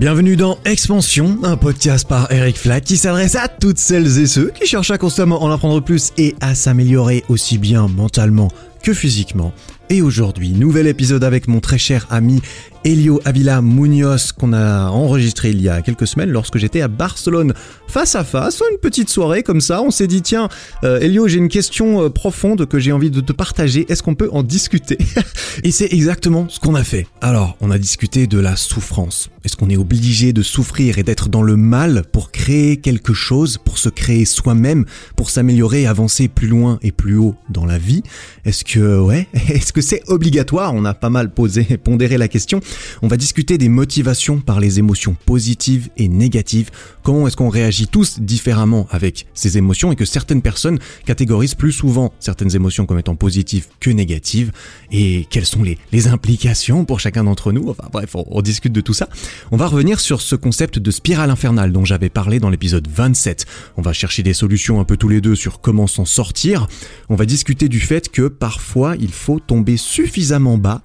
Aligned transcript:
Bienvenue 0.00 0.34
dans 0.34 0.56
Expansion, 0.64 1.36
un 1.42 1.58
podcast 1.58 2.08
par 2.08 2.32
Eric 2.32 2.56
Flack 2.56 2.84
qui 2.84 2.96
s'adresse 2.96 3.34
à 3.34 3.48
toutes 3.48 3.76
celles 3.76 4.18
et 4.18 4.26
ceux 4.26 4.48
qui 4.48 4.66
cherchent 4.66 4.90
à 4.90 4.96
constamment 4.96 5.42
en 5.42 5.50
apprendre 5.50 5.82
plus 5.82 6.14
et 6.16 6.34
à 6.40 6.54
s'améliorer 6.54 7.22
aussi 7.28 7.58
bien 7.58 7.86
mentalement 7.86 8.48
que 8.82 8.92
physiquement. 8.92 9.52
Et 9.92 10.02
aujourd'hui, 10.02 10.50
nouvel 10.50 10.86
épisode 10.86 11.24
avec 11.24 11.48
mon 11.48 11.58
très 11.58 11.78
cher 11.78 12.06
ami 12.10 12.40
Elio 12.84 13.20
Avila 13.24 13.60
Munoz 13.60 14.32
qu'on 14.32 14.52
a 14.52 14.88
enregistré 14.88 15.50
il 15.50 15.60
y 15.60 15.68
a 15.68 15.82
quelques 15.82 16.06
semaines 16.06 16.30
lorsque 16.30 16.56
j'étais 16.58 16.80
à 16.80 16.88
Barcelone 16.88 17.52
face 17.88 18.14
à 18.14 18.24
face, 18.24 18.62
une 18.70 18.78
petite 18.78 19.10
soirée 19.10 19.42
comme 19.42 19.60
ça. 19.60 19.82
On 19.82 19.90
s'est 19.90 20.06
dit 20.06 20.22
tiens, 20.22 20.48
euh, 20.84 21.00
Elio, 21.00 21.26
j'ai 21.26 21.38
une 21.38 21.48
question 21.48 22.04
euh, 22.04 22.08
profonde 22.08 22.66
que 22.66 22.78
j'ai 22.78 22.92
envie 22.92 23.10
de 23.10 23.20
te 23.20 23.32
partager. 23.32 23.84
Est-ce 23.90 24.02
qu'on 24.02 24.14
peut 24.14 24.30
en 24.32 24.44
discuter 24.44 24.96
Et 25.64 25.72
c'est 25.72 25.92
exactement 25.92 26.46
ce 26.48 26.60
qu'on 26.60 26.76
a 26.76 26.84
fait. 26.84 27.06
Alors, 27.20 27.56
on 27.60 27.72
a 27.72 27.78
discuté 27.78 28.28
de 28.28 28.38
la 28.38 28.54
souffrance. 28.54 29.28
Est-ce 29.44 29.56
qu'on 29.56 29.70
est 29.70 29.76
obligé 29.76 30.32
de 30.32 30.42
souffrir 30.42 30.98
et 30.98 31.02
d'être 31.02 31.28
dans 31.28 31.42
le 31.42 31.56
mal 31.56 32.04
pour 32.12 32.30
créer 32.30 32.76
quelque 32.76 33.12
chose, 33.12 33.58
pour 33.58 33.76
se 33.78 33.88
créer 33.88 34.24
soi-même, 34.24 34.84
pour 35.16 35.30
s'améliorer, 35.30 35.86
avancer 35.86 36.28
plus 36.28 36.48
loin 36.48 36.78
et 36.82 36.92
plus 36.92 37.16
haut 37.16 37.34
dans 37.48 37.66
la 37.66 37.78
vie? 37.78 38.02
Est-ce 38.44 38.64
que 38.72 39.00
ouais, 39.00 39.26
est-ce 39.48 39.72
que 39.72 39.80
c'est 39.80 40.02
obligatoire? 40.08 40.74
On 40.74 40.84
a 40.84 40.94
pas 40.94 41.10
mal 41.10 41.32
posé, 41.32 41.64
pondéré 41.84 42.18
la 42.18 42.28
question. 42.28 42.60
On 43.02 43.08
va 43.08 43.16
discuter 43.16 43.58
des 43.58 43.68
motivations 43.68 44.38
par 44.38 44.60
les 44.60 44.78
émotions 44.78 45.16
positives 45.26 45.88
et 45.96 46.08
négatives. 46.08 46.70
Comment 47.02 47.26
est-ce 47.26 47.36
qu'on 47.36 47.48
réagit 47.48 47.88
tous 47.88 48.20
différemment 48.20 48.86
avec 48.90 49.26
ces 49.34 49.58
émotions 49.58 49.90
et 49.90 49.96
que 49.96 50.04
certaines 50.04 50.42
personnes 50.42 50.78
catégorisent 51.04 51.54
plus 51.54 51.72
souvent 51.72 52.12
certaines 52.20 52.54
émotions 52.54 52.86
comme 52.86 52.98
étant 52.98 53.16
positives 53.16 53.66
que 53.80 53.90
négatives? 53.90 54.52
Et 54.92 55.26
quelles 55.30 55.46
sont 55.46 55.62
les, 55.62 55.78
les 55.92 56.06
implications 56.06 56.84
pour 56.84 57.00
chacun 57.00 57.24
d'entre 57.24 57.52
nous? 57.52 57.68
Enfin 57.68 57.88
bref, 57.92 58.14
on, 58.14 58.24
on 58.30 58.42
discute 58.42 58.72
de 58.72 58.80
tout 58.80 58.94
ça. 58.94 59.08
On 59.50 59.56
va 59.56 59.66
revenir 59.66 59.98
sur 59.98 60.20
ce 60.20 60.36
concept 60.36 60.78
de 60.78 60.90
spirale 60.90 61.30
infernale 61.30 61.72
dont 61.72 61.84
j'avais 61.84 62.10
parlé 62.10 62.38
dans 62.38 62.50
l'épisode 62.50 62.86
27. 62.88 63.46
On 63.76 63.82
va 63.82 63.92
chercher 63.92 64.22
des 64.22 64.34
solutions 64.34 64.80
un 64.80 64.84
peu 64.84 64.96
tous 64.96 65.08
les 65.08 65.20
deux 65.20 65.34
sur 65.34 65.60
comment 65.60 65.86
s'en 65.86 66.04
sortir. 66.04 66.68
On 67.08 67.16
va 67.16 67.26
discuter 67.26 67.68
du 67.68 67.80
fait 67.80 68.08
que 68.10 68.28
parfois 68.28 68.59
il 68.98 69.12
faut 69.12 69.40
tomber 69.40 69.76
suffisamment 69.76 70.58
bas 70.58 70.82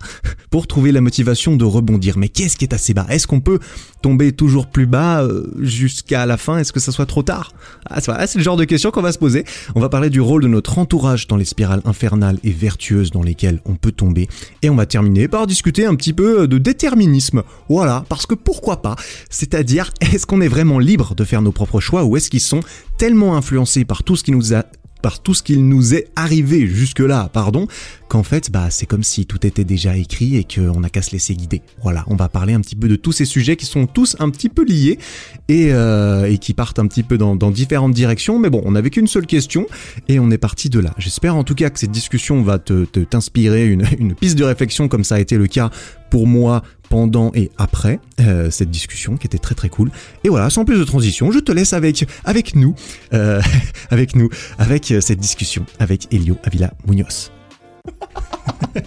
pour 0.50 0.68
trouver 0.68 0.92
la 0.92 1.02
motivation 1.02 1.56
de 1.56 1.66
rebondir. 1.66 2.18
Mais 2.18 2.30
qu'est-ce 2.30 2.58
qui 2.58 2.66
est 2.66 2.74
assez 2.74 2.94
bas? 2.94 3.06
Est-ce 3.10 3.28
qu'on 3.28 3.42
peut 3.42 3.60
tomber 4.02 4.32
toujours 4.32 4.68
plus 4.68 4.86
bas 4.86 5.24
euh, 5.24 5.52
jusqu'à 5.60 6.26
la 6.26 6.38
fin? 6.38 6.58
Est-ce 6.58 6.74
que 6.74 6.80
ça 6.80 6.92
soit 6.92 7.06
trop 7.06 7.24
tard? 7.24 7.52
Ah, 7.90 8.00
C'est 8.02 8.38
le 8.38 8.44
genre 8.44 8.58
de 8.58 8.66
question 8.66 8.92
qu'on 8.92 9.02
va 9.02 9.12
se 9.12 9.18
poser. 9.18 9.46
On 9.76 9.80
va 9.80 9.90
parler 9.90 10.10
du 10.10 10.22
rôle 10.22 10.44
de 10.44 10.48
notre 10.48 10.78
entourage 10.80 11.28
dans 11.28 11.36
les 11.38 11.46
spirales 11.46 11.82
infernales 11.86 12.40
et 12.44 12.52
vertueuses 12.52 13.12
dans 13.12 13.24
lesquelles 13.24 13.62
on 13.66 13.76
peut 13.76 13.92
tomber. 13.92 14.28
Et 14.62 14.70
on 14.70 14.76
va 14.76 14.86
terminer 14.86 15.28
par 15.28 15.48
discuter 15.48 15.86
un 15.86 15.96
petit 15.96 16.14
peu 16.14 16.48
de 16.48 16.58
déterminisme. 16.58 17.44
Voilà, 17.70 18.06
parce 18.10 18.26
que 18.26 18.36
pourquoi 18.36 18.82
pas? 18.82 18.96
C'est-à-dire, 19.30 19.92
est-ce 20.02 20.26
qu'on 20.26 20.42
est 20.42 20.48
vraiment 20.48 20.80
libre 20.80 21.16
de 21.16 21.24
faire 21.24 21.42
nos 21.42 21.52
propres 21.52 21.80
choix 21.80 22.04
ou 22.06 22.18
est-ce 22.18 22.30
qu'ils 22.30 22.40
sont 22.40 22.62
tellement 22.98 23.36
influencés 23.36 23.86
par 23.86 24.04
tout 24.04 24.16
ce 24.16 24.24
qui 24.24 24.32
nous 24.32 24.54
a 24.54 24.64
par 25.06 25.20
tout 25.20 25.36
ce 25.36 25.44
qu'il 25.44 25.70
nous 25.70 25.94
est 25.94 26.08
arrivé 26.16 26.66
jusque-là, 26.66 27.30
pardon, 27.32 27.68
qu'en 28.08 28.24
fait, 28.24 28.52
bah, 28.52 28.68
c'est 28.70 28.86
comme 28.86 29.04
si 29.04 29.26
tout 29.26 29.46
était 29.46 29.64
déjà 29.64 29.98
écrit 29.98 30.36
et 30.36 30.44
qu'on 30.44 30.80
n'a 30.80 30.90
qu'à 30.90 31.02
se 31.02 31.12
laisser 31.12 31.36
guider. 31.36 31.62
Voilà, 31.82 32.04
on 32.08 32.16
va 32.16 32.30
parler 32.30 32.54
un 32.54 32.62
petit 32.62 32.76
peu 32.76 32.88
de 32.88 32.96
tous 32.96 33.12
ces 33.12 33.26
sujets 33.26 33.56
qui 33.56 33.66
sont 33.66 33.88
tous 33.88 34.16
un 34.20 34.30
petit 34.30 34.50
peu 34.50 34.64
liés 34.64 35.00
et, 35.48 35.70
euh, 35.72 36.36
qui 36.38 36.54
partent 36.54 36.80
un 36.80 36.88
petit 36.88 37.04
peu 37.04 37.18
dans, 37.18 37.36
différentes 37.52 37.94
directions. 37.94 38.40
Mais 38.40 38.50
bon, 38.50 38.62
on 38.66 38.72
n'avait 38.72 38.90
qu'une 38.90 39.08
seule 39.08 39.26
question 39.26 39.68
et 40.08 40.20
on 40.20 40.32
est 40.32 40.38
parti 40.38 40.70
de 40.70 40.80
là. 40.80 40.94
J'espère 40.98 41.36
en 41.36 41.44
tout 41.44 41.56
cas 41.56 41.70
que 41.70 41.80
cette 41.80 41.92
discussion 41.92 42.42
va 42.42 42.60
te 42.60 42.86
t'inspirer 42.86 43.68
une, 43.68 43.86
une 44.00 44.16
piste 44.16 44.38
de 44.38 44.44
réflexion 44.44 44.88
comme 44.88 45.04
ça 45.04 45.16
a 45.16 45.20
été 45.20 45.38
le 45.38 45.48
cas 45.48 45.70
pour 46.10 46.28
moi 46.28 46.64
pendant 46.90 47.32
et 47.34 47.52
après 47.58 48.00
euh, 48.20 48.50
cette 48.52 48.70
discussion 48.70 49.18
qui 49.18 49.28
était 49.28 49.38
très 49.38 49.56
très 49.56 49.70
cool. 49.70 49.92
Et 50.24 50.30
voilà, 50.30 50.50
sans 50.50 50.66
plus 50.66 50.78
de 50.78 50.84
transition, 50.84 51.32
je 51.32 51.40
te 51.40 51.52
laisse 51.52 51.74
avec 51.74 52.06
avec 52.24 52.56
nous, 52.56 52.76
euh, 53.14 53.42
avec 53.90 54.16
nous, 54.16 54.30
avec 54.58 54.94
cette 55.00 55.20
discussion 55.20 55.66
avec 55.80 56.14
Elio 56.14 56.38
Avila 56.44 56.74
Munoz. 56.88 57.32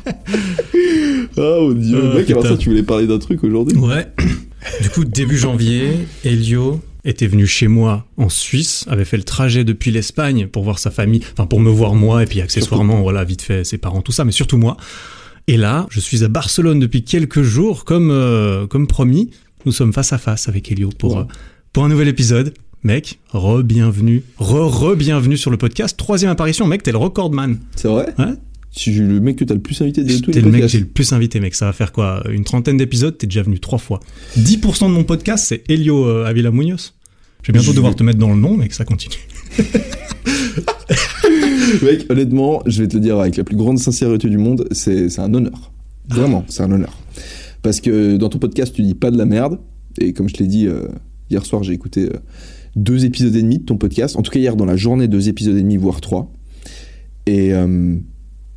oh 1.37 1.69
mon 1.69 1.73
dieu, 1.75 2.01
Oh, 2.03 2.17
mec, 2.17 2.31
alors 2.31 2.47
ça, 2.47 2.57
tu 2.57 2.69
voulais 2.71 2.83
parler 2.83 3.07
d'un 3.07 3.19
truc 3.19 3.43
aujourd'hui 3.45 3.77
Ouais. 3.79 4.07
Du 4.83 4.91
coup, 4.91 5.05
début 5.05 5.39
janvier, 5.39 5.93
Elio 6.25 6.81
était 7.05 7.27
venu 7.29 7.47
chez 7.47 7.69
moi 7.69 8.05
en 8.17 8.29
Suisse, 8.29 8.85
avait 8.89 9.05
fait 9.05 9.17
le 9.17 9.23
trajet 9.23 9.65
depuis 9.65 9.91
l'Espagne 9.93 10.47
pour 10.49 10.63
voir 10.65 10.79
sa 10.79 10.91
famille, 10.91 11.23
enfin 11.33 11.47
pour 11.47 11.61
me 11.61 11.71
voir 11.71 11.95
moi 11.95 12.23
et 12.23 12.27
puis 12.27 12.41
accessoirement, 12.43 13.01
voilà, 13.01 13.25
vite 13.25 13.41
fait 13.41 13.65
ses 13.65 13.79
parents, 13.79 14.03
tout 14.03 14.13
ça, 14.13 14.25
mais 14.25 14.33
surtout 14.33 14.59
moi. 14.59 14.77
Et 15.47 15.57
là, 15.57 15.87
je 15.91 16.01
suis 16.01 16.23
à 16.25 16.29
Barcelone 16.29 16.81
depuis 16.81 17.03
quelques 17.05 17.43
jours, 17.43 17.85
comme 17.85 18.11
euh, 18.11 18.67
comme 18.67 18.87
promis. 18.89 19.31
Nous 19.65 19.73
sommes 19.73 19.93
face 19.93 20.13
à 20.13 20.19
face 20.19 20.49
avec 20.49 20.71
Elio 20.71 20.91
pour 20.99 21.15
Ouais. 21.17 21.21
euh, 21.23 21.25
pour 21.73 21.85
un 21.85 21.89
nouvel 21.89 22.09
épisode. 22.09 22.53
Mec, 22.85 23.21
re-bienvenue, 23.31 24.23
re-re-bienvenue 24.39 25.37
sur 25.37 25.51
le 25.51 25.57
podcast. 25.57 25.97
Troisième 25.97 26.31
apparition, 26.31 26.67
mec, 26.67 26.83
t'es 26.83 26.93
le 26.93 26.99
recordman. 26.99 27.59
C'est 27.77 27.89
vrai? 27.89 28.13
Ouais. 28.19 28.35
Tu 28.75 28.91
es 28.97 29.01
le 29.01 29.21
mec 29.21 29.37
que 29.37 29.45
t'as 29.45 29.55
le 29.55 29.61
plus 29.61 29.81
invité 29.81 30.05
de 30.05 30.19
tous 30.19 30.31
T'es 30.31 30.41
le 30.41 30.51
mec 30.51 30.61
que 30.63 30.69
j'ai 30.69 30.81
le 30.81 30.87
plus 30.87 31.13
invité, 31.13 31.41
mec. 31.41 31.55
Ça 31.55 31.67
va 31.67 31.73
faire 31.73 31.91
quoi 31.93 32.23
Une 32.31 32.45
trentaine 32.45 32.77
d'épisodes, 32.77 33.17
t'es 33.17 33.27
déjà 33.27 33.43
venu 33.43 33.59
trois 33.59 33.79
fois. 33.79 34.01
10% 34.39 34.89
de 34.89 34.93
mon 34.93 35.05
podcast, 35.05 35.47
c'est 35.49 35.65
Elio 35.71 36.07
euh, 36.07 36.25
Avila 36.27 36.51
Munoz. 36.51 36.95
Je 37.43 37.51
vais 37.53 37.59
bientôt 37.59 37.71
Je- 37.73 37.77
devoir 37.77 37.95
te 37.97 38.03
mettre 38.03 38.19
dans 38.19 38.31
le 38.31 38.37
nom, 38.41 38.57
mec, 38.57 38.73
ça 38.75 38.85
continue. 38.85 39.17
Mec, 41.83 42.07
honnêtement, 42.11 42.63
je 42.67 42.83
vais 42.83 42.89
te 42.89 42.95
le 42.95 43.01
dire 43.01 43.19
avec 43.19 43.37
la 43.37 43.45
plus 43.45 43.57
grande 43.57 43.79
sincérité 43.79 44.29
du 44.29 44.39
monde, 44.39 44.67
c'est 44.73 45.19
un 45.19 45.33
honneur. 45.35 45.71
Vraiment, 46.09 46.45
c'est 46.49 46.63
un 46.63 46.73
honneur. 46.73 46.99
Parce 47.63 47.81
que 47.81 48.17
dans 48.17 48.29
ton 48.29 48.39
podcast, 48.39 48.73
tu 48.75 48.83
dis 48.83 48.95
pas 48.95 49.11
de 49.11 49.19
la 49.19 49.27
merde. 49.27 49.59
Et 50.01 50.13
comme 50.13 50.29
je 50.29 50.35
te 50.35 50.43
l'ai 50.43 50.49
dit 50.49 50.67
euh, 50.67 50.89
hier 51.31 51.45
soir, 51.45 51.63
j'ai 51.65 51.73
écouté 51.75 52.05
euh, 52.07 52.17
deux 52.77 53.05
épisodes 53.05 53.35
et 53.37 53.43
demi 53.43 53.59
de 53.59 53.65
ton 53.65 53.77
podcast. 53.77 54.17
En 54.17 54.23
tout 54.23 54.31
cas, 54.31 54.39
hier, 54.39 54.57
dans 54.57 54.65
la 54.65 54.77
journée, 54.77 55.09
deux 55.09 55.29
épisodes 55.29 55.57
et 55.57 55.63
demi, 55.63 55.77
voire 55.77 56.01
trois. 56.01 56.33
Et 57.27 57.53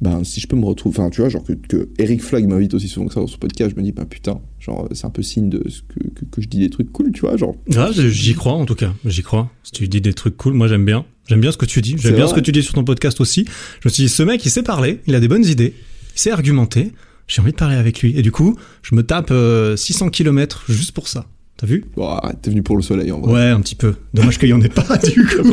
ben, 0.02 0.24
si 0.24 0.40
je 0.40 0.48
peux 0.48 0.56
me 0.56 0.66
retrouver, 0.66 0.98
enfin, 0.98 1.10
tu 1.12 1.22
vois, 1.22 1.30
genre 1.30 1.44
que, 1.44 1.54
que 1.54 1.90
Eric 2.00 2.24
Flag 2.24 2.48
m'invite 2.48 2.74
aussi 2.74 2.88
souvent 2.88 3.06
que 3.06 3.14
ça 3.14 3.20
dans 3.20 3.28
son 3.28 3.38
podcast, 3.38 3.72
je 3.76 3.80
me 3.80 3.84
dis, 3.84 3.92
bah 3.92 4.06
putain, 4.06 4.42
genre, 4.60 4.88
c'est 4.92 5.06
un 5.06 5.12
peu 5.12 5.22
signe 5.22 5.50
de 5.50 5.64
ce 5.70 5.82
que, 5.82 6.10
que, 6.10 6.26
que 6.26 6.42
je 6.42 6.48
dis 6.48 6.58
des 6.58 6.72
trucs 6.72 6.92
cool, 6.92 7.12
tu 7.12 7.22
vois, 7.22 7.38
genre. 7.38 7.56
Ah, 7.76 7.90
j'y 7.94 8.34
crois 8.34 8.54
en 8.54 8.66
tout 8.66 8.76
cas, 8.76 8.94
j'y 9.06 9.22
crois. 9.22 9.52
Si 9.64 9.72
tu 9.72 9.88
dis 9.88 10.02
des 10.02 10.14
trucs 10.14 10.38
cool, 10.38 10.54
moi 10.54 10.68
j'aime 10.68 10.86
bien. 10.86 11.06
J'aime 11.28 11.40
bien 11.40 11.52
ce 11.52 11.58
que 11.58 11.66
tu 11.66 11.82
dis. 11.82 11.96
J'aime 11.98 12.16
bien 12.16 12.26
vrai 12.26 12.34
ce 12.34 12.40
que 12.40 12.44
tu 12.44 12.52
dis 12.52 12.64
sur 12.64 12.74
ton 12.74 12.84
podcast 12.84 13.22
aussi. 13.22 13.46
Je 13.82 13.88
me 13.88 13.94
suis 13.94 14.04
dit, 14.04 14.10
ce 14.10 14.24
mec, 14.24 14.44
il 14.44 14.50
sait 14.50 14.64
parler, 14.64 15.02
il 15.06 15.14
a 15.14 15.20
des 15.20 15.28
bonnes 15.28 15.46
idées, 15.46 15.76
il 16.16 16.20
sait 16.20 16.32
argumenter. 16.32 16.92
J'ai 17.28 17.42
envie 17.42 17.52
de 17.52 17.58
parler 17.58 17.76
avec 17.76 18.02
lui. 18.02 18.18
Et 18.18 18.24
du 18.24 18.32
coup, 18.32 18.58
je 18.82 18.96
me 18.96 19.04
tape 19.04 19.30
euh, 19.32 19.78
600 19.78 20.10
km 20.10 20.66
juste 20.68 20.92
pour 20.92 21.08
ça. 21.08 21.28
T'as 21.62 21.68
vu? 21.68 21.86
Arrête, 22.02 22.38
t'es 22.42 22.50
venu 22.50 22.64
pour 22.64 22.76
le 22.76 22.82
soleil 22.82 23.12
en 23.12 23.20
vrai. 23.22 23.34
Ouais, 23.34 23.50
un 23.50 23.62
petit 23.62 23.76
peu. 23.76 23.94
Dommage 24.16 24.40
qu'il 24.40 24.50
y 24.50 24.54
en 24.54 24.62
ait 24.62 24.68
pas, 24.70 24.98
du 24.98 25.24
coup. 25.28 25.44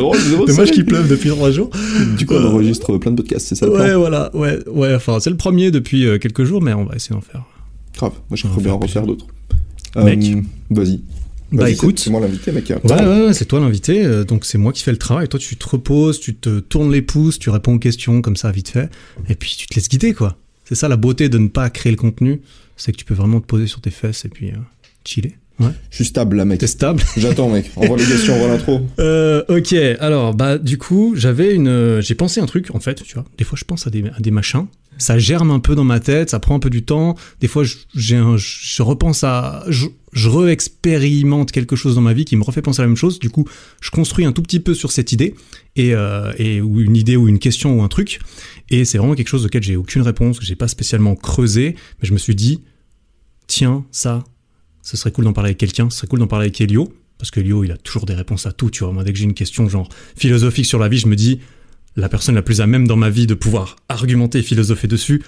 Dommage 0.47 0.71
qu'il 0.71 0.83
pleuve 0.85 1.07
depuis 1.07 1.29
trois 1.29 1.51
jours. 1.51 1.69
Du 2.17 2.25
coup, 2.25 2.33
on 2.33 2.45
enregistre 2.45 2.97
plein 2.97 3.11
de 3.11 3.17
podcasts, 3.17 3.45
c'est 3.47 3.55
ça 3.55 3.67
le 3.67 3.73
Ouais, 3.73 3.89
plan 3.89 3.99
voilà, 3.99 4.35
ouais, 4.35 4.57
ouais. 4.67 4.95
Enfin, 4.95 5.19
c'est 5.19 5.29
le 5.29 5.37
premier 5.37 5.69
depuis 5.69 6.07
euh, 6.07 6.17
quelques 6.17 6.43
jours, 6.45 6.61
mais 6.63 6.73
on 6.73 6.83
va 6.85 6.95
essayer 6.95 7.13
d'en 7.15 7.21
faire. 7.21 7.43
Grave, 7.95 8.13
moi 8.29 8.35
je 8.37 8.47
bien 8.47 8.55
en 8.55 8.59
faire 8.59 8.79
refaire 8.79 9.05
d'autres. 9.05 9.27
Mec. 9.97 10.23
Euh, 10.23 10.41
Vas-y. 10.71 11.01
Bah 11.51 11.69
écoute. 11.69 11.99
c'est- 11.99 12.09
moi 12.11 12.21
l'invité, 12.21 12.51
mec. 12.51 12.69
Ouais, 12.69 12.91
ouais, 12.91 13.25
ouais, 13.27 13.33
c'est 13.33 13.45
toi 13.45 13.59
l'invité, 13.59 14.05
euh, 14.05 14.23
donc 14.23 14.45
c'est 14.45 14.57
moi 14.59 14.71
qui 14.71 14.83
fais 14.83 14.91
le 14.91 14.97
travail. 14.97 15.27
Toi, 15.27 15.39
tu 15.39 15.57
te 15.57 15.67
reposes, 15.67 16.19
tu 16.19 16.35
te 16.35 16.59
tournes 16.59 16.91
les 16.91 17.01
pouces, 17.01 17.37
tu 17.39 17.49
réponds 17.49 17.73
aux 17.75 17.79
questions 17.79 18.21
comme 18.21 18.35
ça, 18.35 18.51
vite 18.51 18.69
fait, 18.69 18.89
et 19.29 19.35
puis 19.35 19.55
tu 19.57 19.67
te 19.67 19.75
laisses 19.75 19.89
guider, 19.89 20.13
quoi. 20.13 20.37
C'est 20.65 20.75
ça 20.75 20.87
la 20.87 20.95
beauté 20.97 21.27
de 21.29 21.37
ne 21.39 21.47
pas 21.47 21.69
créer 21.71 21.91
le 21.91 21.97
contenu, 21.97 22.41
c'est 22.77 22.91
que 22.91 22.97
tu 22.97 23.05
peux 23.05 23.15
vraiment 23.15 23.41
te 23.41 23.45
poser 23.47 23.65
sur 23.67 23.81
tes 23.81 23.89
fesses 23.89 24.25
et 24.25 24.29
puis 24.29 24.49
euh, 24.51 24.55
chiller. 25.03 25.35
Ouais. 25.59 25.71
Je 25.89 25.95
suis 25.97 26.05
stable 26.05 26.37
là, 26.37 26.45
mec. 26.45 26.59
T'es 26.59 26.67
stable. 26.67 27.03
J'attends, 27.17 27.49
mec. 27.49 27.69
Envoie 27.75 27.97
les 27.97 28.05
questions, 28.05 28.33
envoie 28.35 28.47
l'intro. 28.47 28.81
Euh, 28.99 29.43
ok, 29.49 29.73
alors 29.99 30.33
bah 30.33 30.57
du 30.57 30.77
coup 30.77 31.13
j'avais 31.17 31.53
une, 31.53 31.67
euh, 31.67 32.01
j'ai 32.01 32.15
pensé 32.15 32.39
un 32.39 32.45
truc 32.45 32.73
en 32.73 32.79
fait, 32.79 33.03
tu 33.03 33.13
vois. 33.15 33.25
Des 33.37 33.43
fois 33.43 33.57
je 33.59 33.65
pense 33.65 33.85
à 33.85 33.89
des, 33.89 34.05
à 34.07 34.19
des 34.19 34.31
machins, 34.31 34.67
ça 34.97 35.17
germe 35.19 35.51
un 35.51 35.59
peu 35.59 35.75
dans 35.75 35.83
ma 35.83 35.99
tête, 35.99 36.29
ça 36.29 36.39
prend 36.39 36.55
un 36.55 36.59
peu 36.59 36.69
du 36.69 36.83
temps. 36.83 37.15
Des 37.41 37.47
fois 37.47 37.63
je- 37.65 37.75
j'ai 37.93 38.15
un, 38.15 38.37
je 38.37 38.81
repense 38.81 39.23
à, 39.25 39.65
je, 39.67 39.87
je 40.13 40.29
re-expérimente 40.29 41.51
quelque 41.51 41.75
chose 41.75 41.95
dans 41.95 42.01
ma 42.01 42.13
vie 42.13 42.23
qui 42.25 42.35
me 42.37 42.43
refait 42.43 42.61
penser 42.61 42.79
à 42.81 42.83
la 42.83 42.87
même 42.87 42.95
chose. 42.97 43.19
Du 43.19 43.29
coup 43.29 43.45
je 43.81 43.91
construis 43.91 44.23
un 44.25 44.31
tout 44.31 44.41
petit 44.41 44.59
peu 44.61 44.73
sur 44.73 44.91
cette 44.93 45.11
idée 45.11 45.35
et, 45.75 45.93
euh, 45.93 46.31
et 46.37 46.61
ou 46.61 46.79
une 46.79 46.95
idée 46.95 47.17
ou 47.17 47.27
une 47.27 47.39
question 47.39 47.77
ou 47.79 47.83
un 47.83 47.87
truc. 47.89 48.19
Et 48.69 48.85
c'est 48.85 48.97
vraiment 48.97 49.15
quelque 49.15 49.27
chose 49.27 49.45
auquel 49.45 49.63
j'ai 49.63 49.75
aucune 49.75 50.03
réponse, 50.03 50.39
que 50.39 50.45
j'ai 50.45 50.55
pas 50.55 50.67
spécialement 50.69 51.15
creusé, 51.15 51.75
mais 52.01 52.07
je 52.07 52.13
me 52.13 52.17
suis 52.17 52.35
dit 52.35 52.61
tiens 53.47 53.83
ça, 53.91 54.23
ce 54.89 54.97
serait 54.97 55.11
cool 55.11 55.25
d'en 55.25 55.33
parler 55.33 55.49
avec 55.49 55.57
quelqu'un, 55.59 55.89
ce 55.89 55.97
serait 55.97 56.07
cool 56.07 56.19
d'en 56.19 56.27
parler 56.27 56.45
avec 56.45 56.59
Elio. 56.61 56.91
Parce 57.17 57.31
que 57.31 57.39
Elio, 57.41 57.63
il 57.63 57.71
a 57.71 57.77
toujours 57.77 58.05
des 58.05 58.13
réponses 58.13 58.45
à 58.45 58.51
tout, 58.53 58.69
tu 58.71 58.83
vois. 58.83 58.93
Moi, 58.93 59.03
dès 59.03 59.11
que 59.11 59.17
j'ai 59.19 59.25
une 59.25 59.33
question 59.33 59.67
genre 59.69 59.89
philosophique 60.15 60.65
sur 60.65 60.79
la 60.79 60.87
vie, 60.87 60.97
je 60.97 61.07
me 61.07 61.15
dis, 61.15 61.41
la 61.97 62.07
personne 62.09 62.33
la 62.35 62.41
plus 62.41 62.61
à 62.61 62.65
même 62.67 62.87
dans 62.87 62.95
ma 62.95 63.09
vie 63.09 63.27
de 63.27 63.33
pouvoir 63.33 63.75
argumenter 63.89 64.39
et 64.39 64.41
philosopher 64.41 64.87
dessus, 64.87 65.21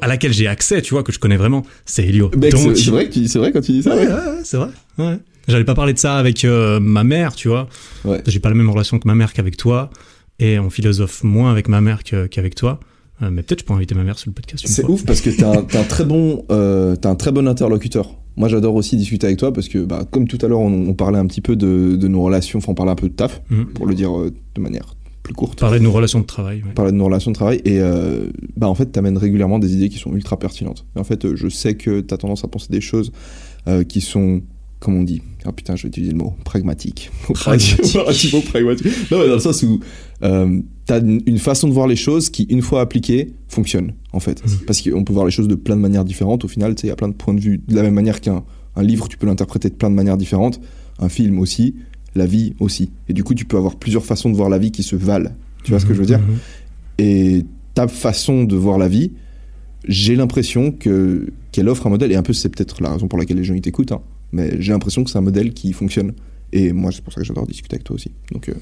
à 0.00 0.06
laquelle 0.06 0.32
j'ai 0.32 0.46
accès, 0.46 0.80
tu 0.82 0.94
vois, 0.94 1.02
que 1.02 1.12
je 1.12 1.18
connais 1.18 1.36
vraiment, 1.36 1.64
c'est 1.86 2.04
Elio. 2.06 2.30
Mec, 2.36 2.52
Donc, 2.52 2.76
c'est 2.76 2.90
vrai, 2.90 3.08
que 3.08 3.14
tu- 3.14 3.26
c'est 3.28 3.38
vrai 3.38 3.52
quand 3.52 3.62
tu 3.62 3.72
dis 3.72 3.82
ça 3.82 3.96
Ouais, 3.96 4.02
ouais. 4.06 4.12
ouais, 4.12 4.14
ouais, 4.14 4.40
c'est 4.44 4.56
vrai. 4.58 4.68
Ouais. 4.98 5.18
J'allais 5.48 5.64
pas 5.64 5.74
parler 5.74 5.92
de 5.94 5.98
ça 5.98 6.16
avec 6.16 6.44
euh, 6.44 6.78
ma 6.80 7.04
mère, 7.04 7.34
tu 7.34 7.48
vois. 7.48 7.68
Ouais. 8.04 8.22
J'ai 8.26 8.38
pas 8.38 8.48
la 8.50 8.54
même 8.54 8.70
relation 8.70 8.98
que 8.98 9.06
ma 9.08 9.14
mère 9.14 9.32
qu'avec 9.32 9.56
toi. 9.56 9.90
Et 10.38 10.58
on 10.58 10.68
philosophe 10.70 11.22
moins 11.24 11.50
avec 11.50 11.68
ma 11.68 11.80
mère 11.80 12.02
qu'avec 12.02 12.54
toi. 12.54 12.80
Euh, 13.22 13.30
mais 13.30 13.42
peut-être 13.42 13.60
je 13.60 13.64
peux 13.64 13.74
inviter 13.74 13.94
ma 13.94 14.04
mère 14.04 14.18
sur 14.18 14.28
le 14.30 14.34
podcast. 14.34 14.64
C'est 14.66 14.84
ouf 14.84 15.04
parce 15.04 15.20
que 15.20 15.30
t'as 15.30 15.58
un, 15.58 15.62
t'as 15.62 15.80
un 15.80 15.84
très 15.84 16.04
bon, 16.04 16.44
euh, 16.50 16.96
un 17.04 17.14
très 17.14 17.30
bon 17.32 17.46
interlocuteur. 17.46 18.16
Moi 18.36 18.48
j'adore 18.48 18.74
aussi 18.74 18.96
discuter 18.96 19.26
avec 19.26 19.38
toi 19.38 19.52
parce 19.52 19.68
que 19.68 19.78
bah, 19.84 20.04
comme 20.10 20.26
tout 20.28 20.38
à 20.42 20.48
l'heure 20.48 20.60
on, 20.60 20.88
on 20.88 20.94
parlait 20.94 21.18
un 21.18 21.26
petit 21.26 21.40
peu 21.40 21.56
de, 21.56 21.96
de 21.96 22.08
nos 22.08 22.22
relations, 22.22 22.58
enfin 22.58 22.72
on 22.72 22.74
parlait 22.74 22.92
un 22.92 22.96
peu 22.96 23.08
de 23.08 23.14
taf, 23.14 23.42
Mhm. 23.50 23.66
pour 23.74 23.86
le 23.86 23.94
dire 23.94 24.16
euh, 24.18 24.32
de 24.54 24.60
manière 24.60 24.94
plus 25.22 25.32
courte. 25.34 25.58
Parler 25.58 25.78
de 25.78 25.84
nos 25.84 25.92
relations 25.92 26.20
de 26.20 26.26
travail. 26.26 26.62
ouais. 26.62 26.72
parler 26.74 26.92
de 26.92 26.96
nos 26.98 27.06
relations 27.06 27.30
de 27.30 27.34
travail 27.36 27.62
et 27.64 27.80
euh, 27.80 28.26
bah 28.56 28.68
en 28.68 28.74
fait 28.74 28.86
t'amènes 28.86 29.16
régulièrement 29.16 29.58
des 29.58 29.72
idées 29.74 29.88
qui 29.88 29.98
sont 29.98 30.12
ultra 30.14 30.38
pertinentes 30.38 30.84
et 30.96 30.98
en 31.00 31.04
fait 31.04 31.24
euh, 31.24 31.34
je 31.34 31.48
sais 31.48 31.76
que 31.76 32.00
t'as 32.02 32.16
tendance 32.18 32.44
à 32.44 32.48
penser 32.48 32.66
des 32.70 32.82
choses 32.82 33.10
euh, 33.68 33.84
qui 33.84 34.02
sont 34.02 34.42
comme 34.84 34.96
on 34.96 35.02
dit. 35.02 35.22
Ah 35.44 35.52
putain 35.52 35.76
je 35.76 35.82
vais 35.84 35.88
utiliser 35.88 36.12
le 36.12 36.18
mot 36.18 36.34
pragmatique. 36.44 37.10
Pragmatique. 37.34 37.84
Relativement 37.94 38.40
pragmatique 38.42 38.86
non 39.10 39.18
mais 39.18 39.28
dans 39.28 39.34
le 39.34 39.40
sens 39.40 39.62
où 39.62 39.80
euh, 40.22 40.60
t'as 40.86 41.00
une 41.02 41.38
façon 41.38 41.68
de 41.68 41.72
voir 41.72 41.86
les 41.86 41.96
choses 41.96 42.30
qui 42.30 42.44
une 42.44 42.62
fois 42.62 42.80
appliquée 42.80 43.32
fonctionne 43.48 43.94
en 44.12 44.20
fait. 44.20 44.44
Mhm. 44.44 44.66
parce 44.66 44.80
qu'on 44.82 45.04
peut 45.04 45.12
voir 45.12 45.24
les 45.24 45.32
choses 45.32 45.48
de 45.48 45.54
plein 45.54 45.76
de 45.76 45.80
manières 45.80 46.04
différentes. 46.04 46.44
Au 46.44 46.48
final 46.48 46.74
tu 46.74 46.82
sais 46.82 46.86
il 46.86 46.90
y 46.90 46.92
a 46.92 46.96
plein 46.96 47.08
de 47.08 47.14
points 47.14 47.34
de 47.34 47.40
vue 47.40 47.60
de 47.66 47.74
la 47.74 47.82
même 47.82 47.94
manière 47.94 48.20
qu'un 48.20 48.44
un 48.76 48.82
livre 48.82 49.08
tu 49.08 49.16
peux 49.16 49.26
l'interpréter 49.26 49.68
de 49.70 49.74
plein 49.74 49.90
de 49.90 49.96
manières 49.96 50.16
différentes. 50.16 50.60
Un 50.98 51.08
film 51.08 51.38
aussi 51.38 51.74
la 52.14 52.26
vie 52.26 52.54
aussi. 52.60 52.90
Et 53.08 53.12
du 53.12 53.24
coup 53.24 53.34
tu 53.34 53.44
peux 53.44 53.56
avoir 53.56 53.76
plusieurs 53.76 54.04
façons 54.04 54.30
de 54.30 54.36
voir 54.36 54.48
la 54.48 54.58
vie 54.58 54.70
qui 54.70 54.82
se 54.82 54.94
valent. 54.96 55.30
Tu 55.64 55.70
vois 55.70 55.80
ce 55.80 55.86
que 55.86 55.94
je 55.94 55.98
veux 56.00 56.06
dire? 56.06 56.20
Mhm. 56.20 56.36
et 56.98 57.44
ta 57.74 57.88
façon 57.88 58.44
de 58.44 58.54
voir 58.54 58.78
la 58.78 58.86
vie, 58.86 59.10
j'ai 59.88 60.16
l'impression 60.16 60.70
que 60.70 61.26
qu'elle 61.52 61.68
offre 61.68 61.86
un 61.86 61.90
modèle, 61.90 62.10
et 62.10 62.16
un 62.16 62.22
peu 62.22 62.32
c'est 62.32 62.48
peut-être 62.48 62.82
la 62.82 62.92
raison 62.92 63.06
pour 63.06 63.18
laquelle 63.18 63.36
les 63.36 63.44
gens 63.44 63.54
ils 63.54 63.60
t'écoutent, 63.60 63.92
hein, 63.92 64.00
mais 64.34 64.56
j'ai 64.60 64.72
l'impression 64.72 65.02
que 65.04 65.10
c'est 65.10 65.18
un 65.18 65.22
modèle 65.22 65.52
qui 65.54 65.72
fonctionne. 65.72 66.12
Et 66.56 66.72
moi, 66.72 66.92
c'est 66.92 67.02
pour 67.02 67.12
ça 67.12 67.20
que 67.20 67.26
j'adore 67.26 67.46
discuter 67.48 67.74
avec 67.74 67.84
toi 67.84 67.96
aussi. 67.96 68.12
Donc, 68.30 68.48
euh, 68.48 68.52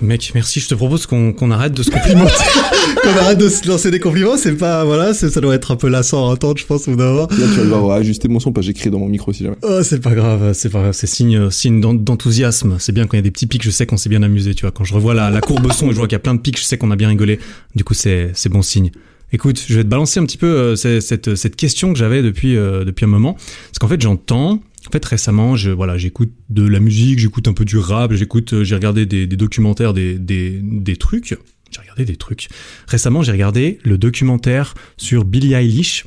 Mec, 0.00 0.30
merci. 0.34 0.58
Je 0.58 0.68
te 0.68 0.74
propose 0.74 1.04
qu'on 1.04 1.34
qu'on 1.34 1.50
arrête 1.50 1.74
de 1.74 1.82
se 1.82 1.90
complimenter. 1.90 2.32
qu'on 3.02 3.10
arrête 3.10 3.36
de 3.38 3.48
se 3.50 3.68
lancer 3.68 3.90
des 3.90 4.00
compliments. 4.00 4.38
C'est 4.38 4.54
pas, 4.56 4.84
voilà, 4.84 5.12
ça 5.12 5.28
doit 5.40 5.54
être 5.54 5.70
un 5.70 5.76
peu 5.76 5.88
lassant 5.88 6.26
à 6.28 6.32
entendre, 6.32 6.56
je 6.58 6.64
pense, 6.64 6.88
au 6.88 6.92
bout 6.92 6.96
d'un 6.96 7.10
moment. 7.12 7.28
là, 7.30 7.36
tu 7.52 7.58
vas 7.58 7.64
devoir 7.64 7.90
ajuster 7.90 8.28
mon 8.28 8.40
son 8.40 8.52
parce 8.52 8.66
que 8.66 8.72
j'écris 8.72 8.88
dans 8.90 8.98
mon 9.00 9.08
micro 9.08 9.34
si 9.34 9.44
jamais. 9.44 9.56
Oh, 9.62 9.80
c'est 9.82 10.00
pas 10.00 10.14
grave, 10.14 10.54
c'est 10.54 10.70
pas 10.70 10.80
grave, 10.80 10.92
c'est 10.94 11.06
signe, 11.06 11.50
signe 11.50 11.80
d'en- 11.82 11.92
d'enthousiasme. 11.92 12.76
C'est 12.78 12.92
bien 12.92 13.04
quand 13.06 13.14
il 13.14 13.18
y 13.18 13.20
a 13.20 13.22
des 13.22 13.30
petits 13.30 13.46
pics, 13.46 13.62
je 13.62 13.70
sais 13.70 13.84
qu'on 13.84 13.98
s'est 13.98 14.08
bien 14.08 14.22
amusé, 14.22 14.54
tu 14.54 14.62
vois. 14.62 14.70
Quand 14.70 14.84
je 14.84 14.94
revois 14.94 15.12
la, 15.12 15.28
la 15.28 15.40
courbe 15.42 15.70
son 15.72 15.88
et 15.88 15.92
je 15.92 15.96
vois 15.98 16.06
qu'il 16.06 16.14
y 16.14 16.16
a 16.16 16.20
plein 16.20 16.34
de 16.34 16.40
pics, 16.40 16.58
je 16.58 16.64
sais 16.64 16.78
qu'on 16.78 16.90
a 16.90 16.96
bien 16.96 17.08
rigolé. 17.08 17.38
Du 17.74 17.84
coup, 17.84 17.92
c'est, 17.94 18.30
c'est 18.32 18.48
bon 18.48 18.62
signe. 18.62 18.92
Écoute, 19.34 19.62
je 19.66 19.74
vais 19.76 19.82
te 19.84 19.88
balancer 19.88 20.20
un 20.20 20.24
petit 20.24 20.36
peu 20.38 20.46
euh, 20.46 20.76
cette, 20.76 21.34
cette 21.36 21.56
question 21.56 21.92
que 21.92 21.98
j'avais 21.98 22.22
depuis, 22.22 22.56
euh, 22.56 22.84
depuis 22.84 23.04
un 23.04 23.08
moment. 23.08 23.34
Parce 23.34 23.78
qu'en 23.80 23.88
fait, 23.88 24.00
j'entends, 24.00 24.62
en 24.86 24.90
fait, 24.90 25.04
récemment, 25.04 25.56
je, 25.56 25.70
voilà, 25.70 25.96
j'écoute 25.96 26.32
de 26.48 26.66
la 26.66 26.80
musique, 26.80 27.18
j'écoute 27.18 27.48
un 27.48 27.52
peu 27.52 27.64
du 27.64 27.78
rap, 27.78 28.12
j'écoute, 28.12 28.52
euh, 28.52 28.64
j'ai 28.64 28.74
regardé 28.74 29.06
des, 29.06 29.26
des 29.26 29.36
documentaires, 29.36 29.94
des, 29.94 30.18
des, 30.18 30.60
des 30.60 30.96
trucs. 30.96 31.36
J'ai 31.70 31.80
regardé 31.80 32.04
des 32.04 32.16
trucs. 32.16 32.48
Récemment, 32.86 33.22
j'ai 33.22 33.32
regardé 33.32 33.78
le 33.82 33.96
documentaire 33.96 34.74
sur 34.96 35.24
Billie 35.24 35.54
Eilish. 35.54 36.04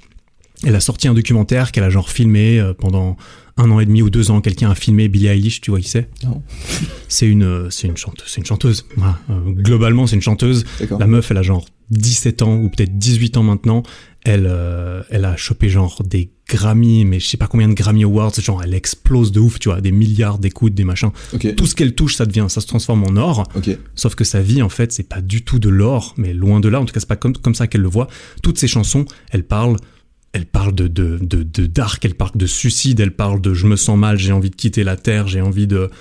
Elle 0.64 0.76
a 0.76 0.80
sorti 0.80 1.08
un 1.08 1.14
documentaire 1.14 1.72
qu'elle 1.72 1.84
a 1.84 1.90
genre 1.90 2.10
filmé 2.10 2.60
euh, 2.60 2.74
pendant 2.74 3.18
un 3.58 3.72
an 3.72 3.80
et 3.80 3.86
demi 3.86 4.02
ou 4.02 4.10
deux 4.10 4.32
ans. 4.32 4.42
Quelqu'un 4.42 4.70
a 4.70 4.76
filmé 4.76 5.08
Billie 5.08 5.28
Eilish, 5.28 5.62
tu 5.62 5.72
vois 5.72 5.80
qui 5.80 5.90
c'est? 5.90 6.10
Non. 6.24 6.44
C'est 7.08 7.28
une, 7.28 7.44
euh, 7.44 7.70
c'est 7.70 7.88
une 7.88 7.98
chanteuse. 7.98 8.28
C'est 8.28 8.42
une 8.42 8.46
chanteuse. 8.46 8.86
Voilà. 8.98 9.18
Euh, 9.30 9.52
globalement, 9.52 10.08
c'est 10.08 10.16
une 10.16 10.22
chanteuse. 10.22 10.66
La 11.00 11.08
meuf, 11.08 11.32
elle 11.32 11.38
a 11.38 11.42
genre 11.42 11.66
17 11.92 12.42
ans 12.42 12.56
ou 12.58 12.70
peut-être 12.70 12.98
18 12.98 13.38
ans 13.38 13.44
maintenant. 13.44 13.84
Elle, 14.26 14.48
euh, 14.50 15.04
elle 15.12 15.24
a 15.24 15.38
chopé 15.38 15.70
genre 15.70 16.02
des 16.04 16.32
Grammy, 16.50 17.06
mais 17.06 17.20
je 17.20 17.28
sais 17.28 17.38
pas 17.38 17.46
combien 17.48 17.68
de 17.68 17.74
Grammy 17.74 18.04
Awards. 18.04 18.34
Genre, 18.34 18.62
elle 18.64 18.74
explose 18.74 19.32
de 19.32 19.40
ouf, 19.40 19.60
tu 19.60 19.70
vois, 19.70 19.82
des 19.82 19.92
milliards 19.92 20.40
d'écoutes, 20.40 20.74
des 20.74 20.84
machins. 20.84 21.12
Tout 21.54 21.68
ce 21.68 21.76
qu'elle 21.76 21.94
touche, 21.94 22.16
ça 22.16 22.26
devient, 22.26 22.48
ça 22.50 22.60
se 22.60 22.66
transforme 22.68 23.04
en 23.04 23.16
or. 23.18 23.44
Sauf 23.94 24.16
que 24.16 24.24
sa 24.24 24.42
vie, 24.42 24.64
en 24.64 24.70
fait, 24.70 24.92
c'est 24.92 25.08
pas 25.08 25.22
du 25.22 25.44
tout 25.44 25.60
de 25.60 25.70
l'or, 25.70 26.16
mais 26.18 26.34
loin 26.34 26.60
de 26.60 26.68
là. 26.70 26.82
En 26.82 26.86
tout 26.86 26.94
cas, 26.94 27.00
c'est 27.00 27.08
pas 27.08 27.16
comme, 27.16 27.38
comme 27.38 27.54
ça 27.56 27.68
qu'elle 27.68 27.82
le 27.82 27.88
voit. 27.88 28.08
Toutes 28.42 28.58
ses 28.58 28.68
chansons, 28.68 29.06
elle 29.30 29.44
parle, 29.44 29.78
elle 30.34 30.48
parle 30.48 30.74
de, 30.74 30.88
de, 30.88 31.20
de, 31.22 31.44
de 31.44 31.66
dark, 31.68 32.04
elle 32.04 32.16
parle 32.16 32.36
de 32.36 32.48
suicide, 32.48 33.00
elle 33.00 33.16
parle 33.16 33.42
de 33.42 33.54
je 33.54 33.68
me 33.68 33.76
sens 33.76 33.98
mal, 33.98 34.18
j'ai 34.18 34.32
envie 34.32 34.50
de 34.50 34.56
quitter 34.56 34.84
la 34.84 34.98
terre, 34.98 35.28
j'ai 35.28 35.42
envie 35.42 35.68
de, 35.68 35.92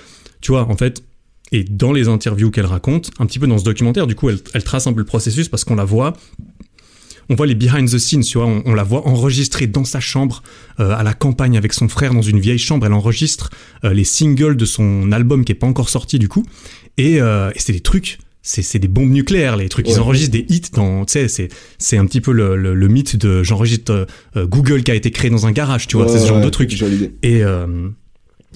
tu 0.41 0.51
vois, 0.51 0.67
en 0.67 0.75
fait. 0.77 1.03
Et 1.51 1.63
dans 1.63 1.93
les 1.93 2.07
interviews 2.07 2.49
qu'elle 2.49 2.65
raconte, 2.65 3.11
un 3.19 3.27
petit 3.27 3.37
peu 3.37 3.45
dans 3.45 3.59
ce 3.59 3.63
documentaire, 3.63 4.07
du 4.07 4.15
coup, 4.15 4.29
elle, 4.29 4.39
elle 4.55 4.63
trace 4.63 4.87
un 4.87 4.93
peu 4.93 4.99
le 4.99 5.05
processus 5.05 5.47
parce 5.47 5.63
qu'on 5.63 5.75
la 5.75 5.85
voit. 5.85 6.13
On 7.29 7.35
voit 7.35 7.47
les 7.47 7.55
behind 7.55 7.89
the 7.89 7.97
scenes, 7.97 8.21
tu 8.23 8.37
vois, 8.37 8.47
on, 8.47 8.61
on 8.65 8.73
la 8.73 8.83
voit 8.83 9.07
enregistrer 9.07 9.67
dans 9.67 9.83
sa 9.83 9.99
chambre, 9.99 10.43
euh, 10.79 10.91
à 10.95 11.03
la 11.03 11.13
campagne 11.13 11.57
avec 11.57 11.73
son 11.73 11.87
frère 11.87 12.13
dans 12.13 12.21
une 12.21 12.39
vieille 12.39 12.59
chambre. 12.59 12.85
Elle 12.85 12.93
enregistre 12.93 13.49
euh, 13.83 13.93
les 13.93 14.03
singles 14.03 14.57
de 14.57 14.65
son 14.65 15.11
album 15.11 15.43
qui 15.45 15.51
est 15.51 15.55
pas 15.55 15.67
encore 15.67 15.89
sorti 15.89 16.19
du 16.19 16.27
coup. 16.29 16.45
Et, 16.97 17.19
euh, 17.21 17.49
et 17.55 17.59
c'est 17.59 17.73
des 17.73 17.79
trucs, 17.81 18.19
c'est, 18.41 18.77
des 18.79 18.87
bombes 18.87 19.09
nucléaires, 19.11 19.57
les 19.57 19.69
trucs. 19.69 19.87
Ils 19.87 19.93
Ouais. 19.93 19.99
enregistrent 19.99 20.31
des 20.33 20.45
hits 20.49 20.61
dans, 20.73 21.03
tu 21.05 21.13
sais, 21.27 21.49
c'est, 21.79 21.97
un 21.97 22.05
petit 22.05 22.21
peu 22.21 22.31
le, 22.31 22.55
le, 22.55 22.75
le 22.75 22.87
mythe 22.87 23.15
de 23.15 23.41
j'enregistre 23.41 24.05
euh, 24.35 24.45
Google 24.45 24.83
qui 24.83 24.91
a 24.91 24.95
été 24.95 25.09
créé 25.09 25.31
dans 25.31 25.47
un 25.47 25.51
garage, 25.51 25.87
tu 25.87 25.97
vois, 25.97 26.07
c'est 26.07 26.19
ce 26.19 26.27
genre 26.27 26.37
ouais, 26.37 26.45
de 26.45 26.49
truc. 26.49 26.71
Et, 27.23 27.43
euh, 27.43 27.89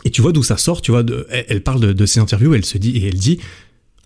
et 0.06 0.12
tu 0.12 0.22
vois 0.22 0.31
d'où 0.31 0.44
ça 0.44 0.57
sort, 0.57 0.81
tu 0.83 0.92
vois, 0.92 1.01
de, 1.04 1.25
elle, 1.48 1.62
parle 1.63 1.80
de, 1.81 1.92
de 1.92 2.06
ses 2.06 2.19
interviews, 2.19 2.54
elle 2.54 2.65
se 2.65 2.77
dit, 2.77 2.95
et 2.98 3.07
elle 3.07 3.18
dit, 3.18 3.39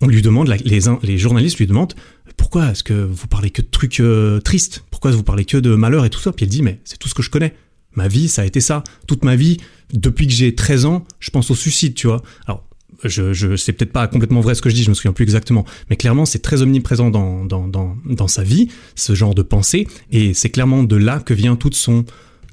on 0.00 0.08
lui 0.08 0.22
demande, 0.22 0.48
la- 0.48 0.56
les, 0.56 0.80
les 1.02 1.18
journalistes 1.18 1.58
lui 1.58 1.66
demandent, 1.66 1.94
pourquoi 2.36 2.70
est-ce 2.70 2.84
que 2.84 2.94
vous 2.94 3.26
parlez 3.26 3.50
que 3.50 3.62
de 3.62 3.68
trucs 3.70 4.00
euh, 4.00 4.40
tristes? 4.40 4.84
Pourquoi 4.90 5.10
vous 5.10 5.22
parlez 5.22 5.44
que 5.44 5.56
de 5.56 5.74
malheur 5.74 6.04
et 6.04 6.10
tout 6.10 6.20
ça? 6.20 6.32
Puis 6.32 6.44
elle 6.44 6.50
dit, 6.50 6.62
mais 6.62 6.80
c'est 6.84 6.98
tout 6.98 7.08
ce 7.08 7.14
que 7.14 7.22
je 7.22 7.30
connais. 7.30 7.54
Ma 7.94 8.08
vie, 8.08 8.28
ça 8.28 8.42
a 8.42 8.44
été 8.44 8.60
ça. 8.60 8.82
Toute 9.06 9.24
ma 9.24 9.36
vie, 9.36 9.58
depuis 9.92 10.26
que 10.26 10.32
j'ai 10.32 10.54
13 10.54 10.84
ans, 10.86 11.04
je 11.20 11.30
pense 11.30 11.50
au 11.50 11.54
suicide, 11.54 11.94
tu 11.94 12.08
vois. 12.08 12.22
Alors, 12.46 12.64
je, 13.04 13.32
je 13.32 13.56
c'est 13.56 13.72
peut-être 13.72 13.92
pas 13.92 14.06
complètement 14.08 14.40
vrai 14.40 14.54
ce 14.54 14.62
que 14.62 14.70
je 14.70 14.74
dis, 14.74 14.82
je 14.82 14.90
me 14.90 14.94
souviens 14.94 15.12
plus 15.12 15.24
exactement, 15.24 15.64
mais 15.90 15.96
clairement 15.96 16.24
c'est 16.24 16.38
très 16.38 16.62
omniprésent 16.62 17.10
dans, 17.10 17.44
dans, 17.44 17.68
dans, 17.68 17.96
dans 18.06 18.28
sa 18.28 18.42
vie, 18.42 18.68
ce 18.94 19.14
genre 19.14 19.34
de 19.34 19.42
pensée, 19.42 19.86
et 20.10 20.32
c'est 20.32 20.50
clairement 20.50 20.82
de 20.82 20.96
là 20.96 21.20
que 21.20 21.34
vient 21.34 21.56
toute 21.56 21.74
son 21.74 22.04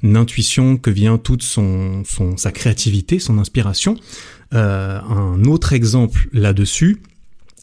intuition, 0.04 0.76
que 0.76 0.90
vient 0.90 1.18
toute 1.18 1.42
son, 1.42 2.02
son 2.04 2.36
sa 2.36 2.50
créativité, 2.50 3.18
son 3.18 3.38
inspiration. 3.38 3.96
Euh, 4.52 5.00
un 5.00 5.44
autre 5.44 5.72
exemple 5.72 6.28
là-dessus, 6.32 7.02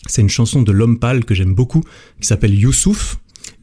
c'est 0.07 0.21
une 0.21 0.29
chanson 0.29 0.61
de 0.61 0.71
L'Homme 0.71 0.99
Pâle 0.99 1.25
que 1.25 1.33
j'aime 1.33 1.53
beaucoup, 1.53 1.83
qui 2.19 2.27
s'appelle 2.27 2.53
Youssouf, 2.53 3.19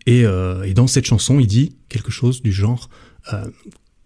et, 0.06 0.24
euh, 0.24 0.72
dans 0.72 0.86
cette 0.86 1.06
chanson 1.06 1.40
il 1.40 1.46
dit 1.46 1.76
quelque 1.88 2.12
chose 2.12 2.40
du 2.42 2.52
genre 2.52 2.88
euh, 3.32 3.46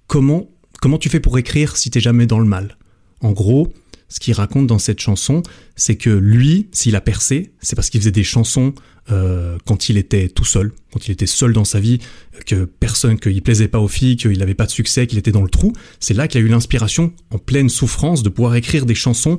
comment 0.07 0.51
comment 0.81 0.99
tu 0.99 1.09
fais 1.09 1.21
pour 1.21 1.39
écrire 1.39 1.77
si 1.77 1.91
t'es 1.91 2.01
jamais 2.01 2.27
dans 2.27 2.39
le 2.39 2.47
mal? 2.47 2.79
En 3.21 3.33
gros, 3.33 3.71
ce 4.09 4.19
qu'il 4.19 4.33
raconte 4.35 4.67
dans 4.67 4.79
cette 4.79 5.01
chanson, 5.01 5.43
c'est 5.77 5.97
que 5.97 6.11
lui, 6.11 6.69
s'il 6.73 6.97
a 6.97 7.01
percé, 7.01 7.53
c'est 7.61 7.77
parce 7.77 7.91
qu'il 7.91 8.01
faisait 8.01 8.11
des 8.11 8.25
chansons 8.25 8.75
euh, 9.13 9.59
quand 9.67 9.89
il 9.89 9.97
était 9.99 10.29
tout 10.29 10.45
seul, 10.45 10.73
quand 10.93 11.07
il 11.07 11.13
était 11.13 11.27
seul 11.27 11.53
dans 11.53 11.65
sa 11.65 11.81
vie, 11.81 11.99
que 12.47 12.65
personne, 12.65 13.19
qu'il 13.19 13.41
plaisait 13.43 13.69
pas 13.69 13.79
aux 13.79 13.89
filles, 13.89 14.17
qu'il 14.17 14.39
n'avait 14.39 14.55
pas 14.55 14.67
de 14.67 14.71
succès, 14.71 15.07
qu'il 15.07 15.19
était 15.19 15.33
dans 15.33 15.43
le 15.43 15.49
trou. 15.49 15.73
C'est 16.01 16.15
là 16.15 16.29
qu'il 16.29 16.41
a 16.41 16.45
eu 16.45 16.49
l'inspiration, 16.49 17.13
en 17.31 17.39
pleine 17.39 17.69
souffrance, 17.69 18.23
de 18.23 18.29
pouvoir 18.29 18.57
écrire 18.57 18.87
des 18.87 18.95
chansons 18.95 19.37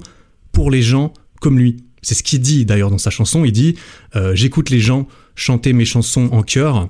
pour 0.52 0.72
les 0.72 0.82
gens 0.82 1.14
comme 1.42 1.60
lui. 1.60 1.78
C'est 2.02 2.16
ce 2.16 2.24
qu'il 2.24 2.40
dit 2.40 2.66
d'ailleurs 2.66 2.90
dans 2.92 2.98
sa 2.98 3.10
chanson. 3.10 3.46
Il 3.46 3.52
dit 3.52 3.76
euh, 4.16 4.36
J'écoute 4.36 4.70
les 4.70 4.80
gens 4.80 5.08
chanter 5.36 5.74
mes 5.74 5.86
chansons 5.86 6.30
en 6.32 6.42
chœur 6.44 6.88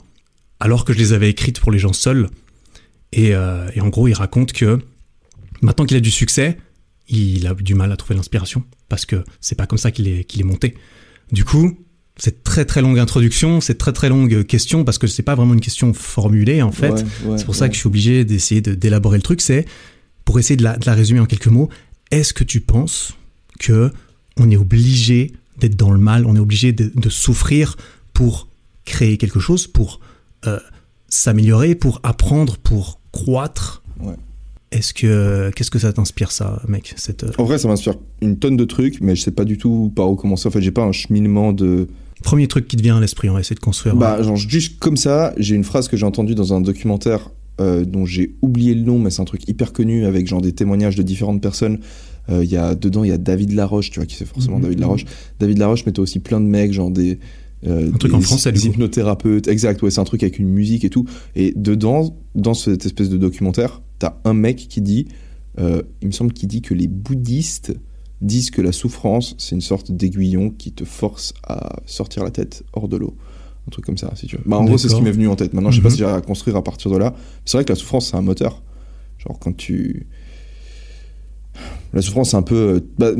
alors 0.59 0.85
que 0.85 0.93
je 0.93 0.97
les 0.99 1.13
avais 1.13 1.29
écrites 1.29 1.59
pour 1.59 1.71
les 1.71 1.79
gens 1.79 1.93
seuls. 1.93 2.29
Et, 3.11 3.35
euh, 3.35 3.69
et 3.75 3.81
en 3.81 3.89
gros, 3.89 4.07
il 4.07 4.13
raconte 4.13 4.53
que 4.53 4.79
maintenant 5.61 5.85
qu'il 5.85 5.97
a 5.97 6.01
du 6.01 6.11
succès, 6.11 6.57
il 7.09 7.45
a 7.47 7.53
du 7.53 7.75
mal 7.75 7.91
à 7.91 7.97
trouver 7.97 8.15
l'inspiration 8.15 8.63
parce 8.87 9.05
que 9.05 9.23
c'est 9.41 9.55
pas 9.55 9.65
comme 9.67 9.77
ça 9.77 9.91
qu'il 9.91 10.07
est, 10.07 10.23
qu'il 10.23 10.39
est 10.39 10.45
monté. 10.45 10.75
Du 11.31 11.43
coup, 11.43 11.77
cette 12.17 12.43
très 12.43 12.63
très 12.65 12.81
longue 12.81 12.99
introduction, 12.99 13.59
cette 13.59 13.77
très 13.79 13.91
très 13.93 14.07
longue 14.09 14.43
question 14.45 14.83
parce 14.85 14.97
que 14.97 15.07
c'est 15.07 15.23
pas 15.23 15.35
vraiment 15.35 15.53
une 15.53 15.61
question 15.61 15.93
formulée 15.93 16.61
en 16.61 16.71
fait. 16.71 16.91
Ouais, 16.91 17.03
ouais, 17.25 17.37
c'est 17.37 17.45
pour 17.45 17.55
ça 17.55 17.65
ouais. 17.65 17.69
que 17.69 17.75
je 17.75 17.79
suis 17.79 17.87
obligé 17.87 18.23
d'essayer 18.23 18.61
de- 18.61 18.75
d'élaborer 18.75 19.17
le 19.17 19.23
truc. 19.23 19.41
C'est 19.41 19.65
pour 20.23 20.39
essayer 20.39 20.55
de 20.55 20.63
la, 20.63 20.77
de 20.77 20.85
la 20.85 20.93
résumer 20.93 21.19
en 21.19 21.25
quelques 21.25 21.47
mots. 21.47 21.69
Est-ce 22.11 22.33
que 22.33 22.43
tu 22.43 22.61
penses 22.61 23.13
que 23.59 23.91
on 24.41 24.49
est 24.49 24.57
obligé 24.57 25.33
d'être 25.59 25.75
dans 25.75 25.91
le 25.91 25.99
mal, 25.99 26.25
on 26.25 26.35
est 26.35 26.39
obligé 26.39 26.73
de, 26.73 26.91
de 26.95 27.09
souffrir 27.09 27.77
pour 28.13 28.47
créer 28.85 29.17
quelque 29.17 29.39
chose, 29.39 29.67
pour 29.67 29.99
euh, 30.47 30.59
s'améliorer, 31.07 31.75
pour 31.75 31.99
apprendre, 32.03 32.57
pour 32.57 32.99
croître 33.11 33.83
Ouais. 33.99 34.15
Est-ce 34.71 34.93
que 34.93 35.51
qu'est-ce 35.53 35.69
que 35.69 35.79
ça 35.79 35.91
t'inspire 35.91 36.31
ça, 36.31 36.61
mec 36.67 36.93
cette 36.95 37.23
euh, 37.23 37.31
En 37.37 37.43
vrai, 37.43 37.59
ça 37.59 37.67
m'inspire 37.67 37.95
une 38.21 38.39
tonne 38.39 38.57
de 38.57 38.63
trucs, 38.63 39.01
mais 39.01 39.15
je 39.15 39.21
sais 39.21 39.31
pas 39.31 39.43
du 39.43 39.57
tout 39.57 39.91
par 39.95 40.09
où 40.09 40.15
commencer. 40.15 40.47
En 40.47 40.51
fait, 40.51 40.61
j'ai 40.61 40.71
pas 40.71 40.83
un 40.83 40.93
cheminement 40.93 41.51
de. 41.53 41.87
premier 42.23 42.47
truc 42.47 42.67
qui 42.67 42.77
te 42.77 42.81
vient 42.81 42.97
à 42.97 43.01
l'esprit 43.01 43.29
On 43.29 43.33
va 43.33 43.41
essayer 43.41 43.55
de 43.55 43.59
construire. 43.59 43.95
Bah, 43.95 44.23
genre, 44.23 44.37
juste 44.37 44.79
comme 44.79 44.97
ça, 44.97 45.33
j'ai 45.37 45.55
une 45.55 45.65
phrase 45.65 45.89
que 45.89 45.97
j'ai 45.97 46.05
entendue 46.05 46.35
dans 46.35 46.53
un 46.53 46.61
documentaire 46.61 47.29
euh, 47.59 47.83
dont 47.83 48.05
j'ai 48.05 48.33
oublié 48.41 48.73
le 48.73 48.81
nom, 48.81 48.97
mais 48.97 49.09
c'est 49.09 49.21
un 49.21 49.25
truc 49.25 49.47
hyper 49.47 49.73
connu 49.73 50.05
avec 50.05 50.25
genre 50.25 50.41
des 50.41 50.53
témoignages 50.53 50.95
de 50.95 51.03
différentes 51.03 51.41
personnes. 51.41 51.79
Euh, 52.31 52.43
Il 52.43 52.49
y 52.49 52.57
a 52.57 52.73
dedans, 52.75 53.03
il 53.03 53.09
y 53.09 53.13
a 53.13 53.17
David 53.17 53.53
Laroche, 53.53 53.91
tu 53.91 53.99
vois, 53.99 54.05
qui 54.07 54.15
c'est 54.15 54.25
forcément 54.25 54.57
Mhm. 54.57 54.63
David 54.63 54.79
Laroche. 54.79 55.05
David 55.39 55.57
Laroche 55.59 55.85
mettait 55.85 55.99
aussi 55.99 56.19
plein 56.19 56.39
de 56.39 56.45
mecs, 56.47 56.71
genre 56.73 56.89
des. 56.91 57.19
euh, 57.67 57.89
Un 57.93 57.97
truc 57.97 58.11
des 58.11 58.17
en 58.17 58.21
français, 58.21 58.51
coup. 58.53 58.59
hypnothérapeutes, 58.59 59.47
exact, 59.47 59.81
ouais, 59.83 59.91
c'est 59.91 59.99
un 59.99 60.03
truc 60.05 60.23
avec 60.23 60.39
une 60.39 60.47
musique 60.49 60.83
et 60.83 60.89
tout. 60.89 61.05
Et 61.35 61.53
dedans, 61.55 62.15
dans 62.33 62.53
cette 62.55 62.85
espèce 62.87 63.09
de 63.09 63.17
documentaire, 63.17 63.81
t'as 63.99 64.15
un 64.25 64.33
mec 64.33 64.55
qui 64.57 64.81
dit, 64.81 65.07
euh, 65.59 65.81
il 66.01 66.07
me 66.07 66.11
semble 66.11 66.33
qu'il 66.33 66.47
dit 66.49 66.61
que 66.63 66.73
les 66.73 66.87
bouddhistes 66.87 67.73
disent 68.21 68.49
que 68.51 68.61
la 68.61 68.71
souffrance, 68.71 69.35
c'est 69.37 69.53
une 69.55 69.61
sorte 69.61 69.91
d'aiguillon 69.91 70.49
qui 70.51 70.71
te 70.71 70.85
force 70.85 71.33
à 71.43 71.81
sortir 71.85 72.23
la 72.23 72.31
tête 72.31 72.63
hors 72.73 72.87
de 72.87 72.97
l'eau. 72.97 73.15
Un 73.67 73.71
truc 73.71 73.85
comme 73.85 73.97
ça, 73.97 74.11
si 74.15 74.25
tu 74.25 74.37
veux. 74.37 74.43
Bah, 74.47 74.57
en 74.57 74.65
gros, 74.65 74.77
c'est 74.79 74.89
ce 74.89 74.95
qui 74.95 75.01
m'est 75.03 75.11
venu 75.11 75.27
en 75.27 75.35
tête. 75.35 75.53
Maintenant, 75.53 75.69
je 75.69 75.75
sais 75.77 75.81
pas 75.83 75.89
Mhm. 75.89 75.93
si 75.95 75.99
j'arrive 75.99 76.17
à 76.17 76.21
construire 76.21 76.55
à 76.55 76.63
partir 76.63 76.89
de 76.89 76.97
là. 76.97 77.13
C'est 77.45 77.57
vrai 77.57 77.63
que 77.65 77.71
la 77.71 77.75
souffrance, 77.75 78.09
c'est 78.09 78.17
un 78.17 78.21
moteur. 78.21 78.63
Genre, 79.19 79.37
quand 79.39 79.55
tu. 79.55 80.07
La 81.93 82.01
souffrance, 82.01 82.31
c'est 82.31 82.37
un 82.37 82.41
peu. 82.43 82.55
euh, 82.55 82.79
Bah, 82.97 83.11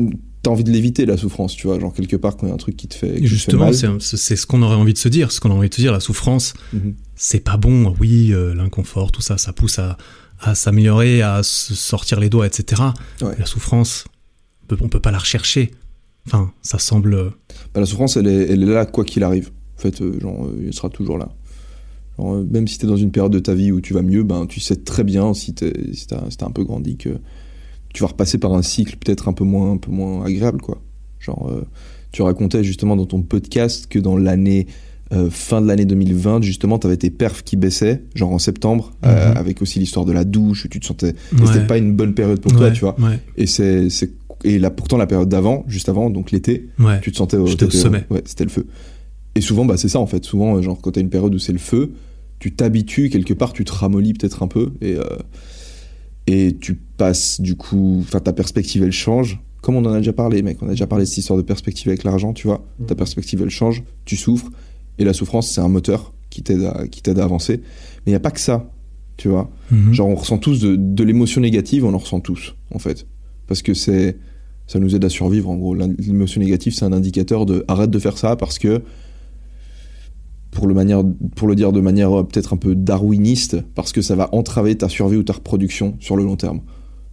T'as 0.44 0.50
envie 0.50 0.64
de 0.64 0.72
l'éviter, 0.72 1.06
la 1.06 1.16
souffrance, 1.16 1.54
tu 1.54 1.68
vois. 1.68 1.78
Genre, 1.78 1.92
quelque 1.94 2.16
part, 2.16 2.36
quand 2.36 2.46
il 2.46 2.48
y 2.48 2.50
a 2.52 2.54
un 2.54 2.58
truc 2.58 2.76
qui 2.76 2.88
te 2.88 2.94
fait. 2.96 3.06
qui 3.10 3.14
te 3.14 3.20
fait 3.20 3.26
Justement, 3.28 3.66
mal. 3.66 3.74
c'est 4.00 4.34
ce 4.36 4.44
qu'on 4.44 4.60
aurait 4.62 4.74
envie 4.74 4.92
de 4.92 4.98
se 4.98 5.08
dire. 5.08 5.30
Ce 5.30 5.38
qu'on 5.38 5.50
aurait 5.50 5.58
envie 5.60 5.68
de 5.68 5.74
se 5.74 5.80
dire, 5.80 5.92
la 5.92 6.00
souffrance, 6.00 6.54
Mhm. 6.72 6.94
c'est 7.14 7.38
pas 7.44 7.56
bon. 7.56 7.94
Oui, 8.00 8.32
euh, 8.32 8.52
l'inconfort, 8.52 9.12
tout 9.12 9.22
ça, 9.22 9.38
ça 9.38 9.52
pousse 9.52 9.78
à, 9.78 9.96
à 10.40 10.56
s'améliorer, 10.56 11.22
à 11.22 11.44
se 11.44 11.76
sortir 11.76 12.18
les 12.18 12.28
doigts, 12.28 12.46
etc. 12.48 12.82
Ouais. 13.20 13.36
La 13.38 13.46
souffrance, 13.46 14.06
on 14.64 14.66
peut- 14.66 14.78
on 14.80 14.88
peut 14.88 14.98
pas 14.98 15.12
la 15.12 15.18
rechercher. 15.18 15.70
Enfin, 16.26 16.50
ça 16.60 16.80
semble. 16.80 17.14
euh, 17.14 17.30
Bah, 17.72 17.78
la 17.78 17.86
souffrance, 17.86 18.16
elle 18.16 18.26
est, 18.26 18.50
elle 18.50 18.64
est 18.64 18.66
là 18.74 18.84
quoi 18.84 19.04
qu'il 19.04 19.22
arrive. 19.22 19.52
En 19.78 19.80
fait, 19.80 20.00
euh, 20.02 20.18
genre, 20.18 20.44
euh, 20.46 20.64
elle 20.66 20.74
sera 20.74 20.88
toujours 20.90 21.18
là. 21.18 21.28
Genre, 22.18 22.42
même 22.50 22.66
si 22.66 22.78
t'es 22.78 22.88
dans 22.88 22.96
une 22.96 23.12
période 23.12 23.32
de 23.32 23.38
ta 23.38 23.54
vie 23.54 23.70
où 23.70 23.80
tu 23.80 23.94
vas 23.94 24.02
mieux, 24.02 24.24
ben, 24.24 24.46
tu 24.46 24.58
sais 24.58 24.74
très 24.74 25.04
bien, 25.04 25.34
si 25.34 25.54
t'es 25.54 25.72
si 25.92 26.08
t'as 26.08 26.28
si 26.30 26.36
t'as 26.36 26.46
un 26.46 26.50
peu 26.50 26.64
grandi, 26.64 26.96
que 26.96 27.10
tu 27.92 28.02
vas 28.02 28.08
repasser 28.08 28.38
par 28.38 28.54
un 28.54 28.62
cycle 28.62 28.96
peut-être 28.96 29.28
un 29.28 29.32
peu 29.32 29.44
moins, 29.44 29.72
un 29.72 29.76
peu 29.76 29.90
moins 29.90 30.24
agréable, 30.24 30.60
quoi. 30.60 30.80
Genre, 31.20 31.48
euh, 31.50 31.62
tu 32.10 32.22
racontais 32.22 32.64
justement 32.64 32.96
dans 32.96 33.06
ton 33.06 33.22
podcast 33.22 33.86
que 33.88 33.98
dans 33.98 34.16
l'année 34.16 34.66
euh, 35.12 35.28
fin 35.30 35.60
de 35.60 35.66
l'année 35.66 35.84
2020, 35.84 36.42
justement, 36.42 36.78
t'avais 36.78 36.96
tes 36.96 37.10
perfs 37.10 37.42
qui 37.42 37.56
baissaient, 37.56 38.02
genre 38.14 38.32
en 38.32 38.38
septembre, 38.38 38.92
euh, 39.04 39.30
Mhm. 39.32 39.36
avec 39.36 39.60
aussi 39.60 39.78
l'histoire 39.78 40.06
de 40.06 40.12
la 40.12 40.24
douche, 40.24 40.68
tu 40.70 40.80
te 40.80 40.86
sentais... 40.86 41.08
ouais, 41.32 41.46
C'était 41.46 41.66
pas 41.66 41.76
une 41.76 41.92
bonne 41.94 42.14
période 42.14 42.40
pour 42.40 42.52
toi, 42.52 42.70
tu 42.70 42.80
vois. 42.80 42.98
Ouais, 42.98 43.18
Et 43.36 43.46
c'est... 43.46 43.88
Et 44.44 44.58
là, 44.58 44.70
pourtant, 44.70 44.96
la 44.96 45.06
période 45.06 45.28
d'avant, 45.28 45.64
juste 45.68 45.88
avant, 45.90 46.08
donc 46.10 46.30
l'été, 46.32 46.68
tu 47.02 47.12
te 47.12 47.16
sentais 47.18 47.36
au, 47.36 47.46
J'étais 47.46 47.66
au 47.66 47.70
sommet. 47.70 48.04
Ouais, 48.10 48.22
c'était 48.24 48.44
le 48.44 48.50
feu. 48.50 48.66
Et 49.34 49.40
souvent, 49.42 49.64
bah, 49.66 49.76
c'est 49.76 49.88
ça 49.88 49.98
en 50.00 50.06
fait. 50.06 50.24
Souvent, 50.24 50.60
genre, 50.62 50.80
quand 50.80 50.92
t'as 50.92 51.00
une 51.02 51.10
période 51.10 51.34
où 51.34 51.38
c'est 51.38 51.52
le 51.52 51.58
feu, 51.58 51.92
tu 52.38 52.52
t'habitues 52.52 53.08
quelque 53.10 53.34
part, 53.34 53.52
tu 53.52 53.64
te 53.64 53.72
ramollis 53.72 54.14
peut-être 54.14 54.42
un 54.42 54.48
peu 54.48 54.72
et, 54.80 54.96
et 56.26 56.56
tu 56.60 56.74
passes 56.74 57.40
du 57.40 57.56
coup. 57.56 57.98
Enfin, 58.00 58.20
ta 58.20 58.32
perspective 58.32 58.82
elle 58.82 58.92
change. 58.92 59.40
Comme 59.60 59.76
on 59.76 59.84
en 59.84 59.92
a 59.92 59.98
déjà 59.98 60.12
parlé, 60.12 60.42
mec, 60.42 60.58
on 60.60 60.66
a 60.66 60.70
déjà 60.70 60.88
parlé 60.88 61.04
de 61.04 61.08
cette 61.08 61.18
histoire 61.18 61.36
de 61.36 61.42
perspective 61.42 61.88
avec 61.88 62.02
l'argent, 62.02 62.32
tu 62.32 62.48
vois. 62.48 62.64
Ta 62.86 62.94
perspective 62.94 63.40
elle 63.42 63.50
change, 63.50 63.84
tu 64.04 64.16
souffres 64.16 64.50
et 64.98 65.04
la 65.04 65.12
souffrance 65.12 65.48
c'est 65.48 65.60
un 65.60 65.68
moteur 65.68 66.12
qui 66.30 66.42
t'aide 66.42 66.64
à, 66.64 66.88
qui 66.88 67.02
t'aide 67.02 67.18
à 67.18 67.24
avancer. 67.24 67.58
Mais 67.58 68.02
il 68.06 68.10
n'y 68.10 68.16
a 68.16 68.20
pas 68.20 68.30
que 68.30 68.40
ça, 68.40 68.70
tu 69.16 69.28
vois. 69.28 69.50
Mhm. 69.70 69.92
Genre, 69.92 70.08
on 70.08 70.14
ressent 70.14 70.38
tous 70.38 70.58
de, 70.60 70.74
de 70.76 71.04
l'émotion 71.04 71.40
négative, 71.40 71.84
on 71.84 71.94
en 71.94 71.98
ressent 71.98 72.20
tous, 72.20 72.56
en 72.74 72.78
fait. 72.78 73.06
Parce 73.46 73.62
que 73.62 73.74
c'est. 73.74 74.16
Ça 74.66 74.78
nous 74.78 74.94
aide 74.94 75.04
à 75.04 75.08
survivre, 75.08 75.50
en 75.50 75.56
gros. 75.56 75.74
L'émotion 75.74 76.40
négative, 76.40 76.72
c'est 76.72 76.84
un 76.84 76.92
indicateur 76.92 77.44
de 77.44 77.64
arrête 77.68 77.90
de 77.90 77.98
faire 77.98 78.16
ça 78.18 78.36
parce 78.36 78.58
que. 78.58 78.82
Pour 80.52 80.66
le, 80.66 80.74
manière, 80.74 81.02
pour 81.34 81.48
le 81.48 81.54
dire 81.56 81.72
de 81.72 81.80
manière 81.80 82.12
euh, 82.20 82.22
peut-être 82.24 82.52
un 82.52 82.56
peu 82.58 82.74
darwiniste, 82.74 83.56
parce 83.74 83.90
que 83.90 84.02
ça 84.02 84.14
va 84.14 84.28
entraver 84.34 84.76
ta 84.76 84.88
survie 84.88 85.16
ou 85.16 85.22
ta 85.22 85.32
reproduction 85.32 85.96
sur 85.98 86.14
le 86.16 86.24
long 86.24 86.36
terme. 86.36 86.58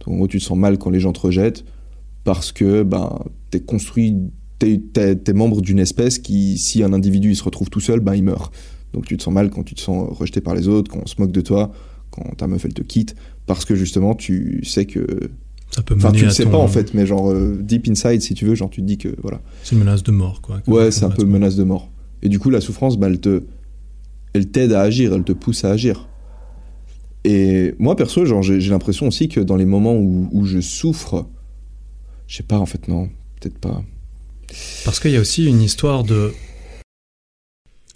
Donc, 0.00 0.14
en 0.14 0.16
gros, 0.18 0.28
tu 0.28 0.38
te 0.38 0.44
sens 0.44 0.58
mal 0.58 0.76
quand 0.78 0.90
les 0.90 1.00
gens 1.00 1.12
te 1.12 1.20
rejettent 1.20 1.64
parce 2.22 2.52
que 2.52 2.82
ben, 2.82 3.18
t'es 3.50 3.60
construit, 3.60 4.14
t'es, 4.58 4.78
t'es 5.16 5.32
membre 5.32 5.62
d'une 5.62 5.78
espèce 5.78 6.18
qui, 6.18 6.58
si 6.58 6.82
un 6.82 6.92
individu 6.92 7.30
il 7.30 7.36
se 7.36 7.42
retrouve 7.42 7.70
tout 7.70 7.80
seul, 7.80 8.00
ben, 8.00 8.14
il 8.14 8.22
meurt. 8.24 8.52
Donc 8.92 9.06
tu 9.06 9.16
te 9.16 9.22
sens 9.22 9.32
mal 9.32 9.48
quand 9.50 9.62
tu 9.62 9.74
te 9.74 9.80
sens 9.80 10.06
rejeté 10.10 10.40
par 10.42 10.54
les 10.54 10.68
autres, 10.68 10.90
quand 10.90 11.00
on 11.02 11.06
se 11.06 11.14
moque 11.18 11.32
de 11.32 11.40
toi, 11.40 11.72
quand 12.10 12.24
ta 12.36 12.46
meuf 12.46 12.64
elle 12.66 12.74
te 12.74 12.82
quitte, 12.82 13.14
parce 13.46 13.64
que 13.64 13.74
justement 13.74 14.14
tu 14.14 14.62
sais 14.64 14.84
que. 14.84 15.06
Ça 15.70 15.82
peut 15.82 15.94
Enfin, 15.96 16.10
tu 16.12 16.24
le 16.24 16.30
sais 16.30 16.42
ton- 16.44 16.50
pas 16.50 16.58
en 16.58 16.66
fait, 16.68 16.92
mais 16.92 17.06
genre 17.06 17.30
euh, 17.30 17.56
deep 17.62 17.88
inside, 17.88 18.20
si 18.20 18.34
tu 18.34 18.44
veux, 18.44 18.54
genre 18.56 18.68
tu 18.68 18.80
te 18.82 18.86
dis 18.86 18.98
que 18.98 19.14
voilà. 19.22 19.40
C'est 19.62 19.74
une 19.76 19.78
menace 19.78 20.02
de 20.02 20.10
mort, 20.10 20.40
quoi. 20.42 20.60
Ouais, 20.66 20.90
c'est 20.90 21.04
un 21.04 21.08
peu 21.08 21.14
Complètement. 21.22 21.32
menace 21.34 21.56
de 21.56 21.64
mort. 21.64 21.88
Et 22.22 22.28
du 22.28 22.38
coup, 22.38 22.50
la 22.50 22.60
souffrance, 22.60 22.98
bah, 22.98 23.08
elle 23.08 23.20
te, 23.20 23.44
elle 24.32 24.50
t'aide 24.50 24.72
à 24.72 24.82
agir, 24.82 25.12
elle 25.14 25.24
te 25.24 25.32
pousse 25.32 25.64
à 25.64 25.70
agir. 25.70 26.08
Et 27.24 27.74
moi, 27.78 27.96
perso, 27.96 28.24
j'ai 28.42 28.70
l'impression 28.70 29.08
aussi 29.08 29.28
que 29.28 29.40
dans 29.40 29.56
les 29.56 29.66
moments 29.66 29.94
où, 29.94 30.28
où 30.32 30.46
je 30.46 30.60
souffre, 30.60 31.26
je 32.26 32.36
sais 32.36 32.42
pas, 32.42 32.58
en 32.58 32.66
fait, 32.66 32.88
non, 32.88 33.08
peut-être 33.40 33.58
pas. 33.58 33.82
Parce 34.84 35.00
qu'il 35.00 35.10
y 35.10 35.16
a 35.16 35.20
aussi 35.20 35.46
une 35.46 35.62
histoire 35.62 36.04
de. 36.04 36.32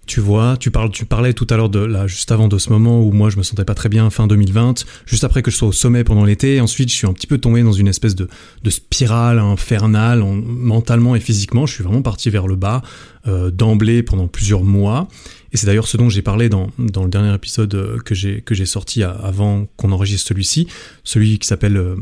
Tu 0.07 0.21
vois, 0.21 0.57
tu, 0.59 0.71
parles, 0.71 0.91
tu 0.91 1.07
parlais 1.07 1.33
tout 1.33 1.47
à 1.49 1.57
l'heure 1.57 1.71
de 1.71 1.79
là, 1.79 2.07
juste 2.07 2.31
avant 2.31 2.47
de 2.47 2.59
ce 2.59 2.69
moment 2.71 3.03
où 3.03 3.11
moi 3.11 3.31
je 3.31 3.39
me 3.39 3.43
sentais 3.43 3.65
pas 3.65 3.75
très 3.75 3.89
bien 3.89 4.11
fin 4.11 4.27
2020, 4.27 4.85
juste 5.07 5.25
après 5.25 5.41
que 5.43 5.51
je 5.51 5.57
sois 5.57 5.69
au 5.69 5.73
sommet 5.73 6.05
pendant 6.05 6.25
l'été. 6.25 6.61
Ensuite, 6.61 6.91
je 6.91 6.95
suis 6.95 7.07
un 7.07 7.13
petit 7.15 7.27
peu 7.27 7.39
tombé 7.39 7.63
dans 7.63 7.73
une 7.73 7.89
espèce 7.89 8.15
de, 8.15 8.29
spirale 8.69 9.39
infernale, 9.39 10.23
en- 10.23 10.35
mentalement 10.35 11.17
et 11.17 11.21
physiquement. 11.21 11.65
Je 11.67 11.75
suis 11.75 11.85
vraiment 11.85 12.03
parti 12.03 12.29
vers 12.31 12.47
le 12.47 12.57
bas 12.57 12.83
euh, 13.27 13.51
d'emblée 13.51 14.03
pendant 14.03 14.29
plusieurs 14.29 14.63
mois. 14.65 15.09
Et 15.55 15.57
c'est 15.57 15.67
d'ailleurs 15.67 15.87
ce 15.87 15.97
dont 15.97 16.09
j'ai 16.11 16.21
parlé 16.21 16.49
dans, 16.49 16.69
dans 16.79 17.05
le 17.05 17.09
dernier 17.09 17.33
épisode 17.33 17.73
euh, 17.75 17.99
que 17.99 18.15
j'ai 18.15 18.67
sorti 18.67 19.03
à- 19.05 19.11
avant 19.13 19.67
qu'on 19.77 19.93
enregistre 19.93 20.27
celui-ci, 20.29 20.67
celui 21.05 21.39
qui 21.39 21.47
s'appelle 21.47 21.77
euh, 21.77 21.95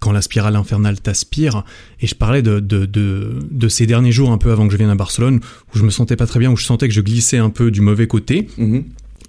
Quand 0.00 0.10
la 0.10 0.22
spirale 0.22 0.56
infernale 0.56 0.98
t'aspire. 0.98 1.64
Et 2.00 2.06
je 2.06 2.14
parlais 2.14 2.40
de, 2.42 2.60
de, 2.60 2.86
de, 2.86 3.38
de 3.50 3.68
ces 3.68 3.86
derniers 3.86 4.10
jours 4.12 4.30
un 4.32 4.38
peu 4.38 4.50
avant 4.52 4.66
que 4.66 4.72
je 4.72 4.78
vienne 4.78 4.88
à 4.90 4.94
Barcelone, 4.94 5.40
où 5.74 5.78
je 5.78 5.84
me 5.84 5.90
sentais 5.90 6.16
pas 6.16 6.26
très 6.26 6.40
bien, 6.40 6.50
où 6.50 6.56
je 6.56 6.64
sentais 6.64 6.88
que 6.88 6.94
je 6.94 7.02
glissais 7.02 7.38
un 7.38 7.50
peu 7.50 7.70
du 7.70 7.82
mauvais 7.82 8.06
côté 8.06 8.48
Mhm. 8.56 8.84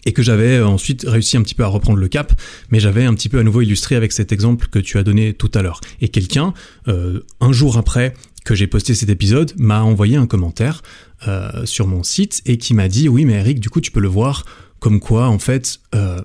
et 0.06 0.14
que 0.14 0.24
j'avais 0.24 0.58
euh, 0.60 0.66
ensuite 0.68 1.04
réussi 1.06 1.36
un 1.36 1.42
petit 1.42 1.56
peu 1.56 1.64
à 1.64 1.68
reprendre 1.68 2.00
le 2.00 2.08
cap, 2.08 2.32
mais 2.72 2.80
j'avais 2.80 3.04
un 3.04 3.14
petit 3.14 3.28
peu 3.28 3.40
à 3.40 3.44
nouveau 3.44 3.60
illustré 3.62 3.96
avec 3.98 4.14
cet 4.14 4.32
exemple 4.32 4.68
que 4.72 4.80
tu 4.80 4.98
as 4.98 5.04
donné 5.04 5.34
tout 5.34 5.52
à 5.54 5.62
l'heure. 5.62 5.82
Et 6.00 6.08
quelqu'un, 6.08 6.54
euh, 6.88 7.20
un 7.42 7.52
jour 7.52 7.78
après 7.78 8.14
que 8.46 8.56
j'ai 8.56 8.68
posté 8.68 8.94
cet 8.94 9.10
épisode, 9.10 9.54
m'a 9.58 9.82
envoyé 9.82 10.16
un 10.16 10.28
commentaire 10.28 10.82
euh, 11.28 11.66
sur 11.66 11.88
mon 11.88 12.04
site 12.04 12.42
et 12.46 12.58
qui 12.58 12.74
m'a 12.74 12.88
dit 12.88 13.10
oui 13.10 13.26
mais 13.26 13.34
Eric, 13.34 13.60
du 13.60 13.70
coup 13.70 13.82
tu 13.82 13.92
peux 13.92 14.00
le 14.00 14.08
voir 14.08 14.46
comme 14.80 15.00
quoi 15.00 15.28
en 15.28 15.40
fait 15.40 15.80
euh, 15.94 16.22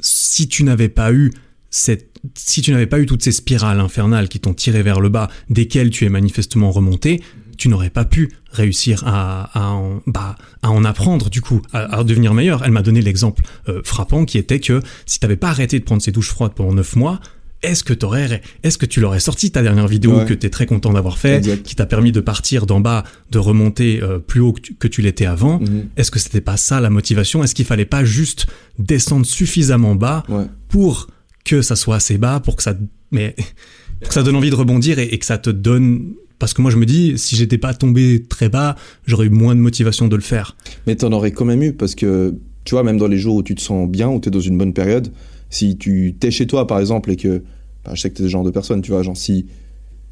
si 0.00 0.48
tu 0.48 0.64
n'avais 0.64 0.88
pas 0.88 1.12
eu 1.12 1.32
cette 1.70 2.08
si 2.34 2.62
tu 2.62 2.72
n'avais 2.72 2.86
pas 2.86 2.98
eu 2.98 3.06
toutes 3.06 3.22
ces 3.22 3.32
spirales 3.32 3.80
infernales 3.80 4.28
qui 4.28 4.40
t'ont 4.40 4.54
tiré 4.54 4.82
vers 4.82 5.00
le 5.00 5.08
bas, 5.08 5.28
desquelles 5.50 5.90
tu 5.90 6.04
es 6.04 6.08
manifestement 6.08 6.70
remonté, 6.70 7.22
tu 7.56 7.68
n'aurais 7.68 7.90
pas 7.90 8.04
pu 8.04 8.32
réussir 8.50 9.02
à, 9.06 9.50
en, 9.54 10.00
bah, 10.06 10.36
à 10.62 10.70
en 10.70 10.84
apprendre 10.84 11.28
du 11.28 11.40
coup, 11.40 11.60
à, 11.72 12.02
devenir 12.04 12.32
meilleur. 12.34 12.64
Elle 12.64 12.70
m'a 12.70 12.82
donné 12.82 13.02
l'exemple 13.02 13.42
euh, 13.68 13.82
frappant 13.84 14.24
qui 14.24 14.38
était 14.38 14.60
que 14.60 14.80
si 15.06 15.20
t'avais 15.20 15.36
pas 15.36 15.50
arrêté 15.50 15.78
de 15.78 15.84
prendre 15.84 16.00
ces 16.00 16.12
douches 16.12 16.30
froides 16.30 16.54
pendant 16.54 16.72
9 16.72 16.96
mois, 16.96 17.20
est-ce 17.62 17.82
que 17.84 17.92
t'aurais, 17.92 18.40
est-ce 18.62 18.78
que 18.78 18.86
tu 18.86 19.00
l'aurais 19.00 19.20
sorti 19.20 19.50
ta 19.50 19.62
dernière 19.62 19.88
vidéo 19.88 20.18
Ouais. 20.18 20.24
que 20.24 20.34
t'es 20.34 20.48
très 20.50 20.66
content 20.66 20.92
d'avoir 20.92 21.18
fait, 21.18 21.36
Exact. 21.38 21.62
qui 21.64 21.74
t'a 21.74 21.86
permis 21.86 22.12
de 22.12 22.20
partir 22.20 22.66
d'en 22.66 22.80
bas, 22.80 23.04
de 23.30 23.38
remonter 23.38 24.00
euh, 24.02 24.18
plus 24.18 24.40
haut 24.40 24.52
que 24.52 24.60
tu, 24.60 24.74
que 24.74 24.86
tu 24.88 25.02
l'étais 25.02 25.26
avant 25.26 25.58
Mhm. 25.60 25.86
Est-ce 25.96 26.10
que 26.10 26.18
c'était 26.18 26.40
pas 26.40 26.56
ça 26.56 26.80
la 26.80 26.90
motivation? 26.90 27.42
Est-ce 27.42 27.54
qu'il 27.54 27.64
fallait 27.64 27.84
pas 27.84 28.04
juste 28.04 28.46
descendre 28.78 29.26
suffisamment 29.26 29.94
bas 29.94 30.22
Ouais. 30.28 30.44
pour 30.68 31.08
que 31.44 31.62
ça 31.62 31.74
soit 31.76 31.96
assez 31.96 32.18
bas, 32.18 32.40
pour 32.40 32.54
que 32.56 32.62
ça, 32.62 32.74
mais 33.10 33.34
pour 34.00 34.08
que 34.08 34.14
ça 34.14 34.22
donne 34.22 34.36
envie 34.36 34.50
de 34.50 34.54
rebondir 34.54 34.98
et, 34.98 35.04
et 35.14 35.18
que 35.18 35.26
ça 35.26 35.38
te 35.38 35.50
donne. 35.50 36.12
Parce 36.38 36.54
que 36.54 36.62
moi 36.62 36.70
je 36.70 36.76
me 36.76 36.86
dis, 36.86 37.14
si 37.18 37.34
j'étais 37.34 37.58
pas 37.58 37.74
tombé 37.74 38.22
très 38.28 38.48
bas, 38.48 38.76
j'aurais 39.06 39.26
eu 39.26 39.30
moins 39.30 39.56
de 39.56 39.60
motivation 39.60 40.06
de 40.06 40.14
le 40.14 40.22
faire. 40.22 40.56
Mais 40.86 40.94
t'en 40.94 41.10
aurais 41.10 41.32
quand 41.32 41.44
même 41.44 41.64
eu 41.64 41.72
parce 41.72 41.96
que, 41.96 42.36
tu 42.62 42.76
vois, 42.76 42.84
même 42.84 42.96
dans 42.98 43.08
les 43.08 43.18
jours 43.18 43.34
où 43.34 43.42
tu 43.42 43.56
te 43.56 43.60
sens 43.60 43.88
bien, 43.90 44.08
où 44.08 44.20
t'es 44.20 44.30
dans 44.30 44.38
une 44.38 44.56
bonne 44.56 44.72
période, 44.72 45.08
si 45.50 45.76
tu 45.76 46.16
t'es 46.18 46.30
chez 46.30 46.46
toi 46.46 46.66
par 46.66 46.80
exemple 46.80 47.10
et 47.10 47.16
que, 47.16 47.42
bah, 47.84 47.92
je 47.94 48.00
sais 48.00 48.10
que 48.10 48.16
t'es 48.16 48.22
ce 48.22 48.28
genre 48.28 48.44
de 48.44 48.50
personne, 48.50 48.82
tu 48.82 48.90
vois, 48.90 49.02
genre 49.02 49.16
si, 49.16 49.46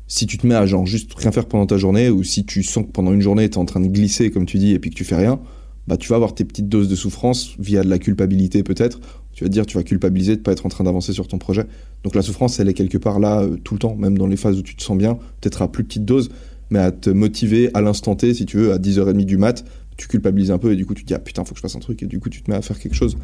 si 0.07 0.26
tu 0.26 0.38
te 0.38 0.47
mets 0.47 0.55
à 0.55 0.66
genre 0.66 0.87
juste 0.87 1.12
rien 1.14 1.33
faire 1.33 1.47
pendant 1.47 1.66
ta 1.66 1.78
journée 1.78 2.11
ou 2.11 2.23
si 2.23 2.45
tu 2.45 2.62
sens 2.62 2.85
que 2.85 2.90
pendant 2.90 3.12
une 3.12 3.21
journée 3.21 3.49
t'es 3.49 3.59
en 3.59 3.64
train 3.64 3.81
de 3.81 3.88
glisser 3.88 4.31
comme 4.31 4.47
tu 4.47 4.59
dis 4.59 4.73
et 4.73 4.78
puis 4.78 4.90
que 4.90 4.97
tu 4.97 5.05
fais 5.05 5.16
rien, 5.16 5.40
bah 5.87 5.97
tu 5.97 6.09
vas 6.09 6.16
avoir 6.16 6.35
tes 6.35 6.45
petites 6.45 6.69
doses 6.69 6.88
de 6.88 6.97
souffrance 6.97 7.55
via 7.59 7.83
de 7.83 7.88
la 7.88 7.99
culpabilité 7.99 8.62
peut-être. 8.62 9.00
Tu 9.33 9.45
vas 9.45 9.49
te 9.49 9.52
dire, 9.52 9.66
tu 9.66 9.76
vas 9.76 9.83
culpabiliser 9.83 10.37
de 10.37 10.40
pas 10.40 10.52
être 10.52 10.64
en 10.64 10.71
train 10.71 10.85
d'avancer 10.85 11.12
sur 11.12 11.28
ton 11.28 11.37
projet. 11.37 11.66
Donc 12.05 12.14
la 12.14 12.23
souffrance, 12.23 12.59
elle 12.59 12.71
est 12.71 12.75
quelque 12.75 12.97
part 12.97 13.19
là 13.19 13.43
euh, 13.43 13.57
tout 13.62 13.75
le 13.75 13.81
temps, 13.81 13.95
même 13.95 14.16
dans 14.16 14.26
les 14.26 14.38
phases 14.38 14.59
où 14.59 14.62
tu 14.62 14.75
te 14.75 14.83
sens 14.83 14.97
bien, 14.97 15.16
peut-être 15.40 15.61
à 15.61 15.71
plus 15.71 15.85
petite 15.85 16.07
dose, 16.07 16.31
mais 16.71 16.78
à 16.78 16.90
te 16.90 17.11
motiver 17.11 17.71
à 17.75 17.83
l'instant 17.83 18.16
T, 18.16 18.33
si 18.33 18.47
tu 18.47 18.57
veux, 18.57 18.73
à 18.73 18.78
10h30 18.78 19.26
du 19.26 19.37
mat, 19.37 19.62
tu 19.97 20.09
culpabilises 20.09 20.50
un 20.50 20.59
peu 20.59 20.73
et 20.73 20.76
du 20.76 20.87
coup 20.87 20.95
tu 20.95 21.02
te 21.02 21.09
dis 21.09 21.14
ah 21.14 21.19
putain 21.19 21.45
faut 21.45 21.52
que 21.52 21.59
je 21.59 21.62
fasse 21.62 21.76
un 21.76 21.81
truc 21.81 22.02
et 22.02 22.07
du 22.07 22.19
coup 22.19 22.28
tu 22.28 22.43
te 22.43 22.50
mets 22.50 22.57
à 22.57 22.62
faire 22.62 22.78
quelque 22.78 22.95
chose. 22.95 23.16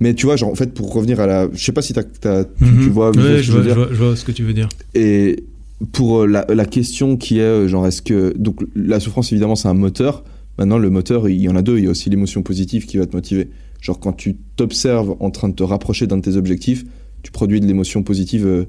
Mais 0.00 0.14
tu 0.14 0.26
vois 0.26 0.36
genre 0.36 0.50
en 0.50 0.54
fait 0.54 0.72
pour 0.74 0.92
revenir 0.92 1.20
à 1.20 1.26
la, 1.26 1.48
je 1.52 1.62
sais 1.64 1.72
pas 1.72 1.82
si 1.82 1.92
t'as, 1.92 2.02
t'as- 2.04 2.44
tu, 2.44 2.64
Mhm. 2.64 2.82
Je, 2.82 2.88
vois, 2.90 3.10
dire. 3.12 3.42
je 3.42 3.52
vois- 3.52 3.88
je 3.90 3.94
vois 4.04 4.16
ce 4.16 4.24
que 4.24 4.32
tu 4.32 4.42
veux 4.42 4.52
dire. 4.54 4.68
Et 4.94 5.44
pour 5.92 6.20
euh, 6.22 6.26
la, 6.26 6.46
la 6.48 6.64
question 6.64 7.16
qui 7.16 7.38
est 7.38 7.42
euh, 7.42 7.66
genre 7.68 7.86
est-ce 7.86 8.02
que 8.02 8.32
donc 8.38 8.60
la 8.76 9.00
souffrance 9.00 9.32
évidemment 9.32 9.56
c'est 9.56 9.68
un 9.68 9.74
moteur. 9.74 10.24
Maintenant 10.58 10.78
le 10.78 10.90
moteur 10.90 11.28
il 11.28 11.40
y 11.40 11.48
en 11.48 11.56
a 11.56 11.62
deux, 11.62 11.78
il 11.78 11.84
y 11.84 11.86
a 11.86 11.90
aussi 11.90 12.08
l'émotion 12.10 12.42
positive 12.42 12.86
qui 12.86 12.96
va 12.98 13.06
te 13.06 13.16
motiver. 13.16 13.48
Genre 13.80 13.98
quand 13.98 14.12
tu 14.12 14.36
t'observes 14.56 15.16
en 15.20 15.30
train 15.30 15.48
de 15.48 15.54
te 15.54 15.62
rapprocher 15.64 16.06
d'un 16.06 16.18
de 16.18 16.22
tes 16.22 16.36
objectifs, 16.36 16.84
tu 17.22 17.32
produis 17.32 17.58
de 17.60 17.66
l'émotion 17.66 18.02
positive 18.04 18.46
euh, 18.46 18.64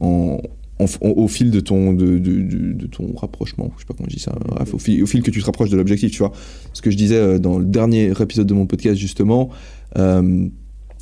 en, 0.00 0.40
en- 0.78 0.84
en- 0.84 1.08
au 1.10 1.28
fil 1.28 1.50
de 1.50 1.60
ton 1.60 1.92
de, 1.92 2.18
de- 2.18 2.72
de- 2.72 2.86
ton 2.86 3.12
rapprochement. 3.16 3.70
Je 3.76 3.80
sais 3.82 3.86
pas 3.86 3.94
comment 3.94 4.08
on 4.10 4.14
dit 4.14 4.20
ça. 4.20 4.34
Bref, 4.46 4.72
au 4.74 4.78
fil, 4.78 5.02
au 5.02 5.06
fil 5.06 5.22
que 5.22 5.30
tu 5.30 5.40
te 5.40 5.46
rapproches 5.46 5.70
de 5.70 5.76
l'objectif, 5.76 6.10
tu 6.10 6.18
vois. 6.18 6.32
Ce 6.72 6.80
que 6.80 6.90
je 6.90 6.96
disais 6.96 7.38
dans 7.38 7.58
le 7.58 7.64
dernier 7.66 8.12
épisode 8.18 8.46
de 8.46 8.54
mon 8.54 8.64
podcast 8.66 8.96
justement. 8.98 9.50
Euh, 9.98 10.46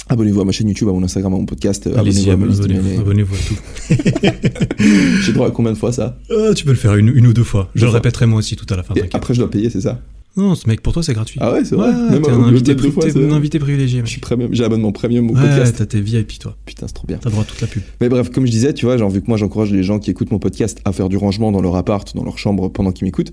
Abonnez-vous 0.06 0.42
à 0.42 0.44
ma 0.44 0.52
chaîne 0.52 0.68
YouTube, 0.68 0.88
à 0.88 0.92
mon 0.92 1.02
Instagram, 1.02 1.32
à 1.32 1.36
mon 1.38 1.46
podcast. 1.46 1.86
euh, 1.86 1.96
Abonnez-vous 1.96 2.30
à 2.30 2.36
ma 2.36 2.46
liste 2.46 2.62
abonnez-vous, 2.98 3.34
à 3.34 3.38
tout. 3.38 3.56
J'ai 5.22 5.32
droit 5.32 5.48
à 5.48 5.50
combien 5.50 5.72
de 5.72 5.78
fois 5.78 5.92
ça? 5.92 6.18
Ah, 6.30 6.52
tu 6.54 6.64
peux 6.64 6.72
le 6.72 6.76
faire 6.76 6.94
une, 6.96 7.08
une 7.08 7.26
ou 7.26 7.32
deux 7.32 7.42
fois. 7.44 7.70
Je 7.74 7.80
Deux 7.80 7.86
le 7.86 7.90
fois. 7.90 8.00
répéterai 8.00 8.26
moi 8.26 8.38
aussi 8.38 8.54
tout 8.56 8.66
à 8.72 8.76
la 8.76 8.82
fin. 8.82 8.94
Et 8.94 9.04
après, 9.12 9.32
je 9.34 9.38
dois 9.40 9.50
payer, 9.50 9.70
c'est 9.70 9.80
ça? 9.80 10.00
Non, 10.36 10.54
ce 10.56 10.68
mec, 10.68 10.80
pour 10.80 10.92
toi, 10.92 11.02
c'est 11.02 11.12
gratuit. 11.14 11.38
Ah 11.40 11.52
ouais, 11.52 11.64
c'est 11.64 11.76
Ouais, 11.76 11.90
vrai. 11.92 12.10
Même, 12.10 12.22
t'es 12.22 12.30
euh, 12.30 12.34
un, 12.34 12.42
invité, 12.48 12.74
pri- 12.74 12.90
fois, 12.90 13.04
un 13.06 13.40
privilégié, 13.40 13.98
Je 13.98 14.02
mec. 14.02 14.10
suis 14.10 14.20
premium, 14.20 14.48
j'ai 14.52 14.62
l'abonnement 14.64 14.90
premium 14.90 15.30
au 15.30 15.34
Ouais, 15.34 15.40
podcast. 15.40 15.76
t'as 15.78 15.86
tes 15.86 16.00
VIP, 16.00 16.38
toi. 16.40 16.56
Putain, 16.66 16.86
c'est 16.88 16.92
trop 16.92 17.06
bien. 17.06 17.18
T'as 17.22 17.30
droit 17.30 17.42
à 17.42 17.46
toute 17.46 17.60
la 17.60 17.68
pub. 17.68 17.82
Mais 18.00 18.08
bref, 18.08 18.30
comme 18.30 18.44
je 18.44 18.50
disais, 18.50 18.72
tu 18.74 18.84
vois, 18.86 18.96
genre, 18.96 19.10
vu 19.10 19.22
que 19.22 19.28
moi 19.28 19.36
j'encourage 19.36 19.70
les 19.70 19.84
gens 19.84 20.00
qui 20.00 20.10
écoutent 20.10 20.32
mon 20.32 20.40
podcast 20.40 20.80
à 20.84 20.92
faire 20.92 21.08
du 21.08 21.16
rangement 21.16 21.52
dans 21.52 21.60
leur 21.60 21.76
appart, 21.76 22.14
dans 22.16 22.24
leur 22.24 22.38
chambre 22.38 22.68
pendant 22.68 22.90
qu'ils 22.90 23.04
m'écoutent, 23.04 23.30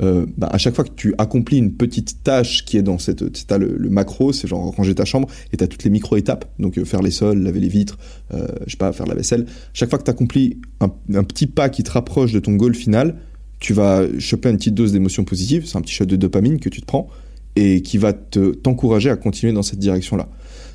euh, 0.00 0.26
bah, 0.36 0.48
à 0.50 0.58
chaque 0.58 0.74
fois 0.76 0.84
que 0.84 0.90
tu 0.94 1.14
accomplis 1.18 1.56
une 1.58 1.72
petite 1.72 2.22
tâche 2.22 2.64
qui 2.64 2.76
est 2.76 2.82
dans 2.82 2.98
cette. 2.98 3.32
Tu 3.32 3.44
as 3.52 3.58
le, 3.58 3.74
le 3.76 3.90
macro, 3.90 4.32
c'est 4.32 4.46
genre 4.46 4.72
ranger 4.76 4.94
ta 4.94 5.04
chambre, 5.04 5.28
et 5.52 5.56
tu 5.56 5.64
as 5.64 5.66
toutes 5.66 5.82
les 5.84 5.90
micro-étapes, 5.90 6.44
donc 6.60 6.78
euh, 6.78 6.84
faire 6.84 7.02
les 7.02 7.10
sols, 7.10 7.38
laver 7.42 7.60
les 7.60 7.68
vitres, 7.68 7.98
euh, 8.32 8.46
je 8.66 8.72
sais 8.72 8.76
pas, 8.76 8.92
faire 8.92 9.06
la 9.06 9.14
vaisselle. 9.14 9.46
Chaque 9.72 9.90
fois 9.90 9.98
que 9.98 10.04
tu 10.04 10.10
accomplis 10.10 10.58
un, 10.80 10.90
un 11.14 11.24
petit 11.24 11.46
pas 11.48 11.68
qui 11.68 11.82
te 11.82 11.90
rapproche 11.90 12.32
de 12.32 12.38
ton 12.40 12.52
goal 12.54 12.74
final, 12.74 13.16
tu 13.64 13.72
vas 13.72 14.02
choper 14.18 14.50
une 14.50 14.58
petite 14.58 14.74
dose 14.74 14.92
d'émotion 14.92 15.24
positive, 15.24 15.64
c'est 15.64 15.78
un 15.78 15.80
petit 15.80 15.94
shot 15.94 16.04
de 16.04 16.16
dopamine 16.16 16.60
que 16.60 16.68
tu 16.68 16.82
te 16.82 16.86
prends, 16.86 17.08
et 17.56 17.80
qui 17.80 17.96
va 17.96 18.12
te- 18.12 18.52
t'encourager 18.52 19.08
à 19.08 19.16
continuer 19.16 19.54
dans 19.54 19.62
cette 19.62 19.78
direction-là. 19.78 20.28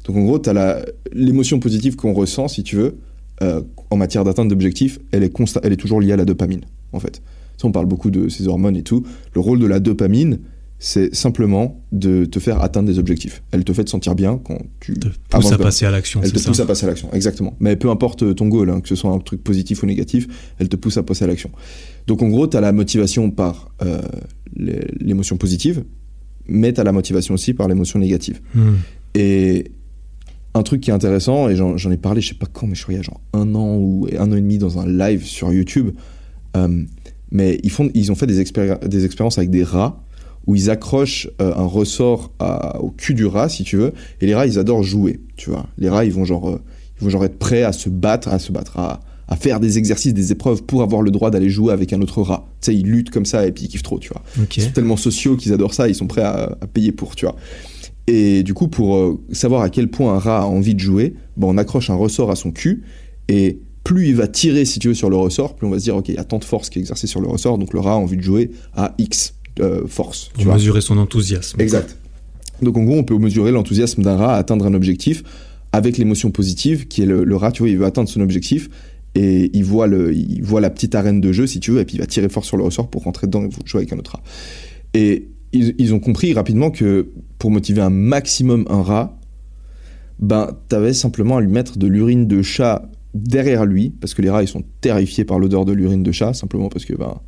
Donc 0.06 0.18
en 0.18 0.24
gros, 0.24 0.40
tu 0.40 0.50
l'émotion 1.14 1.60
positive 1.60 1.96
qu'on 1.96 2.14
ressent, 2.14 2.48
si 2.48 2.64
tu 2.64 2.78
veux, 2.78 2.96
euh, 3.44 3.62
en 3.92 3.96
matière 3.96 4.24
d'atteinte 4.24 4.48
d'objectifs, 4.48 4.98
elle, 5.12 5.22
est 5.22 5.32
elle 5.62 5.72
est 5.72 5.76
toujours 5.76 6.02
liée 6.02 6.14
à 6.14 6.18
la 6.18 6.26
dopamine, 6.26 6.62
en 6.92 7.00
fait. 7.00 7.22
Ça, 7.58 7.68
on 7.68 7.72
parle 7.72 7.86
beaucoup 7.86 8.10
de 8.10 8.28
ces 8.28 8.48
hormones 8.48 8.76
et 8.76 8.82
tout. 8.82 9.06
Le 9.36 9.40
rôle 9.40 9.60
de 9.60 9.68
la 9.68 9.80
dopamine, 9.80 10.40
c'est 10.82 11.14
simplement 11.14 11.84
de 11.92 12.24
te 12.26 12.40
faire 12.40 12.62
atteindre 12.62 12.88
des 12.88 13.00
objectifs. 13.00 13.44
Elle 13.52 13.66
te 13.66 13.74
fait 13.74 13.84
te 13.84 13.90
sentir 13.90 14.16
bien 14.16 14.40
quand 14.42 14.58
tu 14.80 14.94
Te 14.94 15.10
pousse 15.30 15.52
à 15.52 15.58
passer 15.58 15.86
à 15.86 15.92
l'action, 15.92 16.22
Elle 16.24 16.32
te 16.32 16.40
ça. 16.40 16.50
pousse 16.50 16.60
à 16.62 16.66
passer 16.66 16.86
à 16.86 16.88
l'action, 16.90 17.10
exactement. 17.12 17.56
Mais 17.60 17.76
peu 17.76 17.90
importe 17.90 18.34
ton 18.36 18.48
goal, 18.48 18.70
hein, 18.70 18.80
que 18.80 18.88
ce 18.88 18.96
soit 18.96 19.12
un 19.12 19.20
truc 19.20 19.44
positif 19.44 19.84
ou 19.84 19.86
négatif, 19.88 20.28
elle 20.58 20.70
te 20.70 20.78
pousse 20.78 20.98
à 20.98 21.04
passer 21.04 21.26
à 21.26 21.28
l'action. 21.28 21.52
Donc 22.08 22.22
en 22.22 22.30
gros, 22.30 22.48
tu 22.48 22.56
as 22.56 22.62
la 22.62 22.72
motivation 22.72 23.30
par 23.30 23.72
euh, 23.82 24.02
l'émotion 24.56 25.38
positive, 25.38 25.84
mais 26.48 26.72
tu 26.74 26.80
as 26.80 26.84
la 26.84 26.92
motivation 26.94 27.34
aussi 27.34 27.54
par 27.54 27.68
l'émotion 27.68 28.00
négative. 28.00 28.40
Hmm. 28.56 28.76
Et 29.16 29.72
un 30.54 30.64
truc 30.64 30.82
qui 30.82 30.90
est 30.90 30.94
intéressant, 30.94 31.50
et 31.50 31.56
j'en 31.56 31.78
j'en 31.78 31.92
ai 31.92 31.98
parlé, 31.98 32.22
je 32.22 32.30
sais 32.30 32.36
pas 32.36 32.48
quand, 32.52 32.68
mais 32.68 32.76
je 32.76 32.82
crois 32.84 32.94
il 32.94 32.98
y 32.98 33.00
a 33.00 33.04
genre 33.04 33.22
un 33.34 33.54
an 33.54 33.76
ou 33.76 34.08
un 34.18 34.32
an 34.32 34.36
et 34.36 34.42
demi 34.42 34.58
dans 34.58 34.80
un 34.80 34.88
live 34.88 35.26
sur 35.26 35.52
YouTube. 35.54 35.92
euh, 36.56 36.84
mais 37.32 37.60
ils, 37.64 37.70
font, 37.70 37.92
ils 37.94 38.12
ont 38.12 38.16
fait 38.16 38.26
des, 38.26 38.42
expéri- 38.42 38.80
des 38.88 39.06
expériences 39.06 39.38
avec 39.38 39.52
des 39.52 39.64
rats 39.64 40.04
où 40.48 40.56
ils 40.56 40.70
accrochent 40.70 41.28
euh, 41.42 41.54
un 41.56 41.66
ressort 41.66 42.32
à- 42.40 42.80
au 42.82 42.90
cul 42.92 43.14
du 43.14 43.26
rat, 43.26 43.50
si 43.50 43.64
tu 43.64 43.78
veux. 43.78 43.94
Et 44.22 44.26
les 44.26 44.36
rats, 44.36 44.48
ils 44.48 44.58
adorent 44.60 44.84
jouer, 44.84 45.20
tu 45.38 45.50
vois. 45.50 45.68
Les 45.78 45.90
rats, 45.90 46.06
ils 46.06 46.12
vont 46.14 46.26
genre, 46.26 46.50
euh, 46.50 46.62
ils 47.00 47.04
vont 47.04 47.10
genre 47.10 47.26
être 47.26 47.38
prêts 47.38 47.64
à 47.64 47.72
se 47.72 47.90
battre, 47.90 48.30
à 48.30 48.40
se 48.40 48.52
battre, 48.52 48.80
à, 48.80 49.00
à 49.28 49.36
faire 49.36 49.60
des 49.60 49.78
exercices, 49.78 50.14
des 50.14 50.32
épreuves 50.32 50.64
pour 50.64 50.82
avoir 50.82 51.02
le 51.04 51.12
droit 51.12 51.30
d'aller 51.30 51.50
jouer 51.50 51.72
avec 51.72 51.94
un 51.94 52.02
autre 52.02 52.22
rat. 52.24 52.48
Tu 52.62 52.72
sais, 52.72 52.76
ils 52.76 52.86
luttent 52.88 53.12
comme 53.12 53.26
ça 53.26 53.46
et 53.46 53.52
puis 53.52 53.66
ils 53.66 53.68
kiffent 53.68 53.84
trop, 53.84 54.00
tu 54.00 54.10
vois. 54.10 54.24
Ils 54.58 54.64
sont 54.64 54.72
tellement 54.72 54.98
sociaux 54.98 55.36
qu'ils 55.38 55.54
adorent 55.54 55.74
ça, 55.76 55.88
ils 55.88 55.94
sont 55.96 56.08
prêts 56.08 56.24
à, 56.24 56.58
à 56.62 56.68
payer 56.68 56.92
pour, 56.92 57.16
tu 57.16 57.26
vois. 57.26 57.36
Et 58.08 58.42
du 58.42 58.56
coup, 58.56 58.68
pour 58.68 58.96
euh, 58.96 59.20
savoir 59.32 59.62
à 59.62 59.70
quel 59.70 59.88
point 59.90 60.16
un 60.16 60.20
rat 60.20 60.40
a 60.42 60.46
envie 60.46 60.74
de 60.74 60.80
jouer, 60.80 61.14
ben, 61.38 61.46
on 61.48 61.58
accroche 61.58 61.92
un 61.92 61.96
ressort 61.96 62.32
à 62.32 62.36
son 62.36 62.52
cul, 62.52 62.84
et 63.28 63.60
plus 63.84 64.08
il 64.10 64.16
va 64.16 64.28
tirer, 64.28 64.66
si 64.66 64.80
tu 64.80 64.88
veux, 64.88 64.94
sur 64.96 65.10
le 65.12 65.16
ressort, 65.16 65.56
plus 65.56 65.68
on 65.68 65.70
va 65.70 65.78
se 65.78 65.84
dire, 65.84 65.96
ok, 65.96 66.10
il 66.10 66.16
y 66.16 66.18
a 66.18 66.24
tant 66.24 66.40
de 66.40 66.44
force 66.44 66.70
qui 66.72 66.80
est 66.80 66.82
exercée 66.82 67.06
sur 67.08 67.22
le 67.22 67.28
ressort, 67.28 67.60
donc 67.60 67.72
le 67.74 67.80
rat 67.80 67.94
a 67.94 67.96
envie 67.98 68.18
de 68.18 68.22
jouer 68.24 68.50
à 68.76 68.96
X 68.98 69.36
euh, 69.60 69.88
force. 69.88 70.30
Tu 70.30 70.34
Pour 70.36 70.44
vois. 70.46 70.54
mesurer 70.56 70.82
son 70.82 70.98
enthousiasme. 70.98 71.60
Exact. 71.62 71.98
Donc 72.62 72.78
en 72.78 72.84
gros, 72.84 72.98
on 72.98 73.04
peut 73.04 73.18
mesurer 73.18 73.52
l'enthousiasme 73.52 74.04
d'un 74.04 74.16
rat 74.18 74.36
à 74.36 74.38
atteindre 74.38 74.66
un 74.66 74.74
objectif 74.74 75.24
avec 75.72 75.98
l'émotion 75.98 76.32
positive 76.32 76.88
qui 76.88 77.04
est 77.04 77.06
le, 77.06 77.24
le 77.24 77.36
rat, 77.36 77.52
tu 77.52 77.64
vois, 77.64 77.70
il 77.70 77.78
veut 77.78 77.86
atteindre 77.86 78.10
son 78.10 78.22
objectif 78.22 78.70
et 79.16 79.50
il 79.54 79.64
voit, 79.64 79.88
le, 79.88 80.14
il 80.14 80.42
voit 80.44 80.62
la 80.62 80.70
petite 80.70 80.94
arène 80.96 81.22
de 81.22 81.32
jeu, 81.32 81.48
si 81.48 81.60
tu 81.60 81.72
veux, 81.72 81.80
et 81.80 81.86
puis 81.86 81.96
il 81.96 82.00
va 82.00 82.06
tirer 82.06 82.30
fort 82.30 82.46
sur 82.46 82.58
le 82.58 82.64
ressort 82.64 82.90
pour 82.90 83.04
rentrer 83.04 83.28
dedans 83.28 83.44
et 83.44 83.50
jouer 83.66 83.82
avec 83.82 83.94
un 83.94 83.98
autre 83.98 84.12
rat. 84.12 84.24
Et 84.94 85.30
ils, 85.52 85.76
ils 85.78 85.94
ont 85.94 86.00
compris 86.00 86.34
rapidement 86.34 86.70
que 86.72 87.10
pour 87.38 87.52
motiver 87.52 87.82
un 87.82 87.90
maximum 87.90 88.66
un 88.70 88.82
rat, 88.82 89.20
ben, 90.20 90.52
t'avais 90.68 90.94
simplement 90.94 91.38
à 91.38 91.42
lui 91.42 91.48
mettre 91.48 91.78
de 91.78 91.88
l'urine 91.88 92.28
de 92.28 92.42
chat 92.42 92.90
derrière 93.14 93.66
lui, 93.66 93.90
parce 93.90 94.14
que 94.14 94.22
les 94.22 94.30
rats, 94.30 94.44
ils 94.44 94.48
sont 94.48 94.64
terrifiés 94.82 95.24
par 95.26 95.40
l'odeur 95.40 95.66
de 95.66 95.72
l'urine 95.72 96.04
de 96.04 96.12
chat, 96.12 96.34
simplement 96.34 96.70
parce 96.70 96.86
que 96.86 96.94
ben, 96.94 97.20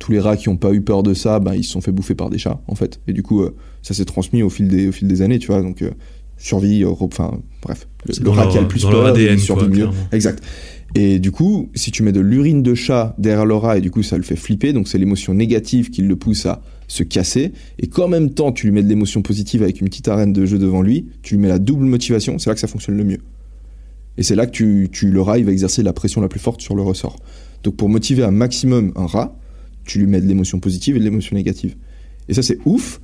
tous 0.00 0.10
les 0.10 0.18
rats 0.18 0.36
qui 0.36 0.48
n'ont 0.48 0.56
pas 0.56 0.72
eu 0.72 0.80
peur 0.80 1.04
de 1.04 1.14
ça, 1.14 1.38
ben, 1.38 1.54
ils 1.54 1.62
se 1.62 1.70
sont 1.70 1.80
fait 1.80 1.92
bouffer 1.92 2.16
par 2.16 2.30
des 2.30 2.38
chats, 2.38 2.60
en 2.66 2.74
fait. 2.74 3.00
Et 3.06 3.12
du 3.12 3.22
coup, 3.22 3.42
euh, 3.42 3.54
ça 3.82 3.94
s'est 3.94 4.06
transmis 4.06 4.42
au 4.42 4.50
fil 4.50 4.66
des, 4.66 4.88
au 4.88 4.92
fil 4.92 5.06
des 5.06 5.22
années, 5.22 5.38
tu 5.38 5.46
vois. 5.48 5.62
Donc, 5.62 5.82
euh, 5.82 5.90
survie, 6.38 6.82
euh, 6.82 6.90
enfin, 7.00 7.38
bref. 7.62 7.86
Le, 8.06 8.30
rat 8.30 8.44
leur- 8.44 8.52
qui 8.52 8.58
a 8.58 8.62
le 8.62 8.66
plus 8.68 8.82
peur, 8.82 9.06
ADN, 9.06 9.34
il 9.34 9.38
survit 9.38 9.60
quoi, 9.60 9.68
mieux. 9.68 9.74
clairement. 9.76 10.08
Exact. 10.10 10.42
Et 10.94 11.18
du 11.20 11.30
coup, 11.30 11.68
si 11.74 11.92
tu 11.92 12.02
mets 12.02 12.12
de 12.12 12.20
l'urine 12.20 12.62
de 12.62 12.74
chat 12.74 13.14
derrière 13.18 13.44
le 13.46 13.54
rat, 13.54 13.78
et 13.78 13.80
du 13.80 13.90
coup, 13.90 14.02
ça 14.02 14.16
le 14.16 14.22
fait 14.24 14.36
flipper, 14.36 14.72
donc 14.72 14.88
c'est 14.88 14.98
l'émotion 14.98 15.34
négative 15.34 15.90
qui 15.90 16.02
le 16.02 16.16
pousse 16.16 16.46
à 16.46 16.62
se 16.88 17.02
casser. 17.04 17.52
Et 17.78 17.86
qu'en 17.86 18.08
même 18.08 18.30
temps, 18.30 18.52
tu 18.52 18.66
lui 18.66 18.72
mets 18.72 18.82
de 18.82 18.88
l'émotion 18.88 19.22
positive 19.22 19.62
avec 19.62 19.80
une 19.80 19.88
petite 19.88 20.08
arène 20.08 20.32
de 20.32 20.46
jeu 20.46 20.58
devant 20.58 20.82
lui, 20.82 21.06
tu 21.22 21.34
lui 21.34 21.42
mets 21.42 21.48
la 21.48 21.58
double 21.58 21.84
motivation, 21.84 22.38
c'est 22.38 22.50
là 22.50 22.54
que 22.54 22.60
ça 22.60 22.66
fonctionne 22.66 22.96
le 22.96 23.04
mieux. 23.04 23.20
Et 24.16 24.22
c'est 24.22 24.34
là 24.34 24.46
que 24.46 24.50
tu, 24.50 24.88
tu, 24.90 25.10
le 25.10 25.20
rat, 25.20 25.38
il 25.38 25.44
va 25.44 25.52
exercer 25.52 25.82
la 25.82 25.92
pression 25.92 26.20
la 26.20 26.28
plus 26.28 26.40
forte 26.40 26.60
sur 26.60 26.74
le 26.74 26.82
ressort. 26.82 27.16
Donc 27.62 27.76
pour 27.76 27.88
motiver 27.88 28.24
un 28.24 28.30
maximum 28.32 28.92
un 28.96 29.06
rat, 29.06 29.36
tu 29.90 29.98
lui 29.98 30.06
mets 30.06 30.20
de 30.20 30.26
l'émotion 30.26 30.60
positive 30.60 30.94
et 30.96 30.98
de 31.00 31.04
l'émotion 31.04 31.34
négative. 31.34 31.74
Et 32.28 32.34
ça, 32.34 32.42
c'est 32.42 32.58
ouf, 32.64 33.00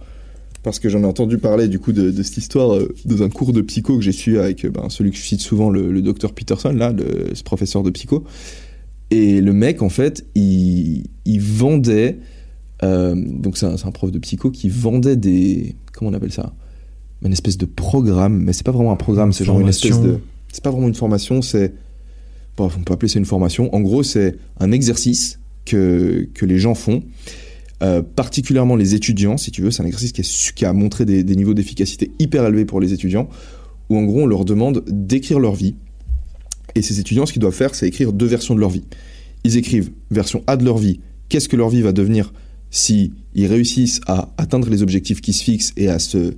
parce 0.62 0.78
que 0.78 0.88
j'en 0.88 1.02
ai 1.02 1.06
entendu 1.06 1.38
parler 1.38 1.66
du 1.66 1.80
coup 1.80 1.92
de, 1.92 2.12
de 2.12 2.22
cette 2.22 2.36
histoire 2.36 2.74
euh, 2.74 2.94
dans 3.04 3.22
un 3.24 3.28
cours 3.28 3.52
de 3.52 3.60
psycho 3.60 3.96
que 3.96 4.04
j'ai 4.04 4.12
suivi 4.12 4.38
avec 4.38 4.64
euh, 4.64 4.70
ben, 4.70 4.88
celui 4.88 5.10
que 5.10 5.16
je 5.16 5.22
cite 5.22 5.40
souvent, 5.40 5.68
le, 5.68 5.90
le 5.90 6.00
docteur 6.00 6.32
Peterson, 6.32 6.70
là, 6.72 6.92
le, 6.92 7.34
ce 7.34 7.42
professeur 7.42 7.82
de 7.82 7.90
psycho. 7.90 8.24
Et 9.10 9.40
le 9.40 9.52
mec, 9.52 9.82
en 9.82 9.88
fait, 9.88 10.24
il, 10.36 11.06
il 11.24 11.40
vendait. 11.40 12.18
euh, 12.84 13.14
donc, 13.16 13.56
c'est 13.56 13.66
un, 13.66 13.90
prof 13.90 14.12
de 14.12 14.18
psycho 14.20 14.50
qui 14.50 14.68
vendait 14.68 15.16
des. 15.16 15.74
Comment 15.92 16.10
on 16.10 16.14
appelle 16.14 16.32
ça? 16.32 16.54
Une 17.24 17.32
espèce 17.32 17.58
de 17.58 17.66
programme, 17.66 18.42
mais 18.44 18.52
c'est 18.52 18.66
pas 18.66 18.72
vraiment 18.72 18.92
un 18.92 18.96
programme, 18.96 19.32
c'est 19.32 19.44
genre 19.44 19.58
une 19.58 19.68
espèce 19.68 20.00
de. 20.00 20.18
C'est 20.52 20.62
pas 20.62 20.70
vraiment 20.70 20.86
une 20.88 20.94
formation, 20.94 21.42
c'est. 21.42 21.72
Bon, 22.56 22.70
on 22.76 22.82
peut 22.82 22.94
appeler 22.94 23.08
ça 23.08 23.18
une 23.18 23.24
formation. 23.24 23.74
En 23.74 23.80
gros, 23.80 24.02
c'est 24.02 24.36
un 24.60 24.70
exercice 24.70 25.40
que, 25.66 26.28
que 26.32 26.46
les 26.46 26.58
gens 26.58 26.74
font. 26.74 27.02
Euh, 27.82 28.00
particulièrement 28.00 28.74
les 28.74 28.94
étudiants, 28.94 29.36
si 29.36 29.50
tu 29.50 29.60
veux, 29.60 29.70
c'est 29.70 29.82
un 29.82 29.86
exercice 29.86 30.12
qui, 30.12 30.22
est 30.22 30.24
su- 30.24 30.54
qui 30.54 30.64
a 30.64 30.72
montré 30.72 31.04
des, 31.04 31.22
des 31.22 31.36
niveaux 31.36 31.52
d'efficacité 31.52 32.10
hyper 32.18 32.46
élevés 32.46 32.64
pour 32.64 32.80
les 32.80 32.94
étudiants, 32.94 33.28
où 33.90 33.98
en 33.98 34.04
gros 34.04 34.22
on 34.22 34.26
leur 34.26 34.46
demande 34.46 34.82
d'écrire 34.88 35.38
leur 35.38 35.54
vie. 35.54 35.74
Et 36.74 36.80
ces 36.80 37.00
étudiants, 37.00 37.26
ce 37.26 37.34
qu'ils 37.34 37.42
doivent 37.42 37.54
faire, 37.54 37.74
c'est 37.74 37.86
écrire 37.86 38.14
deux 38.14 38.24
versions 38.26 38.54
de 38.54 38.60
leur 38.60 38.70
vie. 38.70 38.84
Ils 39.44 39.58
écrivent 39.58 39.90
version 40.10 40.42
A 40.46 40.56
de 40.56 40.64
leur 40.64 40.78
vie, 40.78 41.00
qu'est-ce 41.28 41.50
que 41.50 41.56
leur 41.56 41.68
vie 41.68 41.82
va 41.82 41.92
devenir 41.92 42.32
si 42.70 43.12
ils 43.34 43.46
réussissent 43.46 44.00
à 44.06 44.32
atteindre 44.38 44.68
les 44.70 44.82
objectifs 44.82 45.20
qui 45.20 45.32
se 45.34 45.44
fixent 45.44 45.72
et 45.76 45.88
à 45.88 45.98
se, 45.98 46.34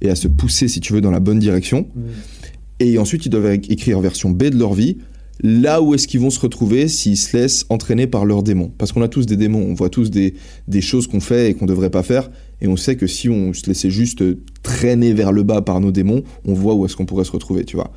et 0.00 0.08
à 0.10 0.14
se 0.14 0.28
pousser, 0.28 0.66
si 0.66 0.80
tu 0.80 0.94
veux, 0.94 1.00
dans 1.02 1.10
la 1.10 1.20
bonne 1.20 1.38
direction. 1.38 1.86
Et 2.80 2.98
ensuite, 2.98 3.26
ils 3.26 3.28
doivent 3.30 3.52
écrire 3.52 4.00
version 4.00 4.30
B 4.30 4.44
de 4.44 4.58
leur 4.58 4.72
vie, 4.72 4.96
là 5.42 5.82
où 5.82 5.94
est-ce 5.94 6.06
qu'ils 6.06 6.20
vont 6.20 6.30
se 6.30 6.40
retrouver 6.40 6.88
s'ils 6.88 7.16
se 7.16 7.36
laissent 7.36 7.66
entraîner 7.68 8.06
par 8.06 8.24
leurs 8.24 8.42
démons. 8.42 8.72
Parce 8.78 8.92
qu'on 8.92 9.02
a 9.02 9.08
tous 9.08 9.26
des 9.26 9.36
démons, 9.36 9.64
on 9.68 9.74
voit 9.74 9.90
tous 9.90 10.10
des, 10.10 10.34
des 10.68 10.80
choses 10.80 11.06
qu'on 11.06 11.20
fait 11.20 11.50
et 11.50 11.54
qu'on 11.54 11.66
devrait 11.66 11.90
pas 11.90 12.02
faire, 12.02 12.30
et 12.60 12.68
on 12.68 12.76
sait 12.76 12.96
que 12.96 13.06
si 13.06 13.28
on 13.28 13.52
se 13.52 13.66
laissait 13.66 13.90
juste 13.90 14.22
traîner 14.62 15.12
vers 15.12 15.32
le 15.32 15.42
bas 15.42 15.62
par 15.62 15.80
nos 15.80 15.92
démons, 15.92 16.22
on 16.44 16.54
voit 16.54 16.74
où 16.74 16.84
est-ce 16.84 16.96
qu'on 16.96 17.06
pourrait 17.06 17.24
se 17.24 17.32
retrouver, 17.32 17.64
tu 17.64 17.76
vois. 17.76 17.92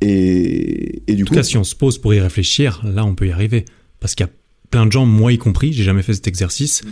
Et, 0.00 1.02
et 1.06 1.14
du 1.14 1.22
En 1.22 1.26
tout 1.26 1.30
coup, 1.30 1.36
cas, 1.36 1.44
si 1.44 1.56
on 1.56 1.64
se 1.64 1.76
pose 1.76 1.98
pour 1.98 2.12
y 2.12 2.20
réfléchir, 2.20 2.82
là, 2.84 3.04
on 3.04 3.14
peut 3.14 3.28
y 3.28 3.32
arriver. 3.32 3.64
Parce 4.00 4.16
qu'il 4.16 4.26
y 4.26 4.28
a 4.28 4.32
plein 4.70 4.86
de 4.86 4.92
gens, 4.92 5.06
moi 5.06 5.32
y 5.32 5.38
compris, 5.38 5.72
j'ai 5.72 5.84
jamais 5.84 6.02
fait 6.02 6.14
cet 6.14 6.26
exercice 6.26 6.82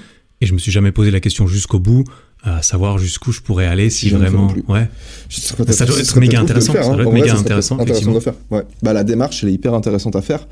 et 0.40 0.46
je 0.46 0.55
me 0.55 0.59
suis 0.59 0.72
jamais 0.72 0.92
posé 0.92 1.11
la 1.11 1.20
question 1.20 1.46
jusqu'au 1.46 1.81
bout, 1.81 2.05
à 2.42 2.62
savoir 2.62 2.98
jusqu'où 2.98 3.33
je 3.33 3.40
pourrais 3.40 3.66
aller 3.66 3.90
si 3.90 4.09
vraiment. 4.11 4.53
Ouais. 4.68 4.88
Ça 5.29 5.57
doit 5.85 5.98
être 5.98 6.18
méga 6.18 6.40
intéressant, 6.40 6.72
faire, 6.72 6.85
ça 6.85 6.90
hein. 6.90 6.94
doit 6.94 7.03
être 7.03 7.09
En 7.09 7.11
vrai, 7.11 7.20
méga 7.20 7.29
ça 7.29 7.35
serait 7.37 7.44
intéressant, 7.46 7.79
intéressant 7.79 8.12
de 8.12 8.20
faire. 8.20 8.35
Ouais. 8.50 8.62
Bah, 8.83 8.92
la 8.92 9.05
démarche, 9.05 9.42
elle 9.42 9.50
est 9.50 9.55
hyper 9.55 9.74
intéressante 9.74 10.16
à 10.16 10.22
faire. 10.22 10.46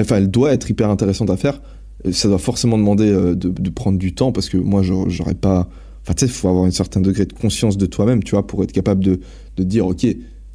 Enfin, 0.00 0.16
elle 0.16 0.30
doit 0.30 0.52
être 0.52 0.70
hyper 0.70 0.88
intéressante 0.90 1.28
à 1.30 1.36
faire. 1.36 1.60
Euh, 2.06 2.12
Ça 2.12 2.28
doit 2.28 2.38
forcément 2.38 2.78
demander 2.78 3.10
euh, 3.10 3.34
de, 3.34 3.48
de 3.50 3.70
prendre 3.70 3.98
du 3.98 4.14
temps 4.14 4.32
parce 4.32 4.48
que 4.48 4.56
moi, 4.56 4.82
j'aurais 4.82 5.34
pas. 5.34 5.68
Enfin, 6.02 6.14
tu 6.14 6.20
sais, 6.20 6.26
il 6.26 6.32
faut 6.32 6.48
avoir 6.48 6.64
un 6.64 6.70
certain 6.70 7.00
degré 7.00 7.26
de 7.26 7.32
conscience 7.34 7.76
de 7.76 7.84
toi-même, 7.86 8.22
tu 8.22 8.30
vois, 8.30 8.46
pour 8.46 8.62
être 8.62 8.72
capable 8.72 9.04
de, 9.04 9.20
de 9.56 9.62
dire, 9.64 9.86
OK, 9.86 10.06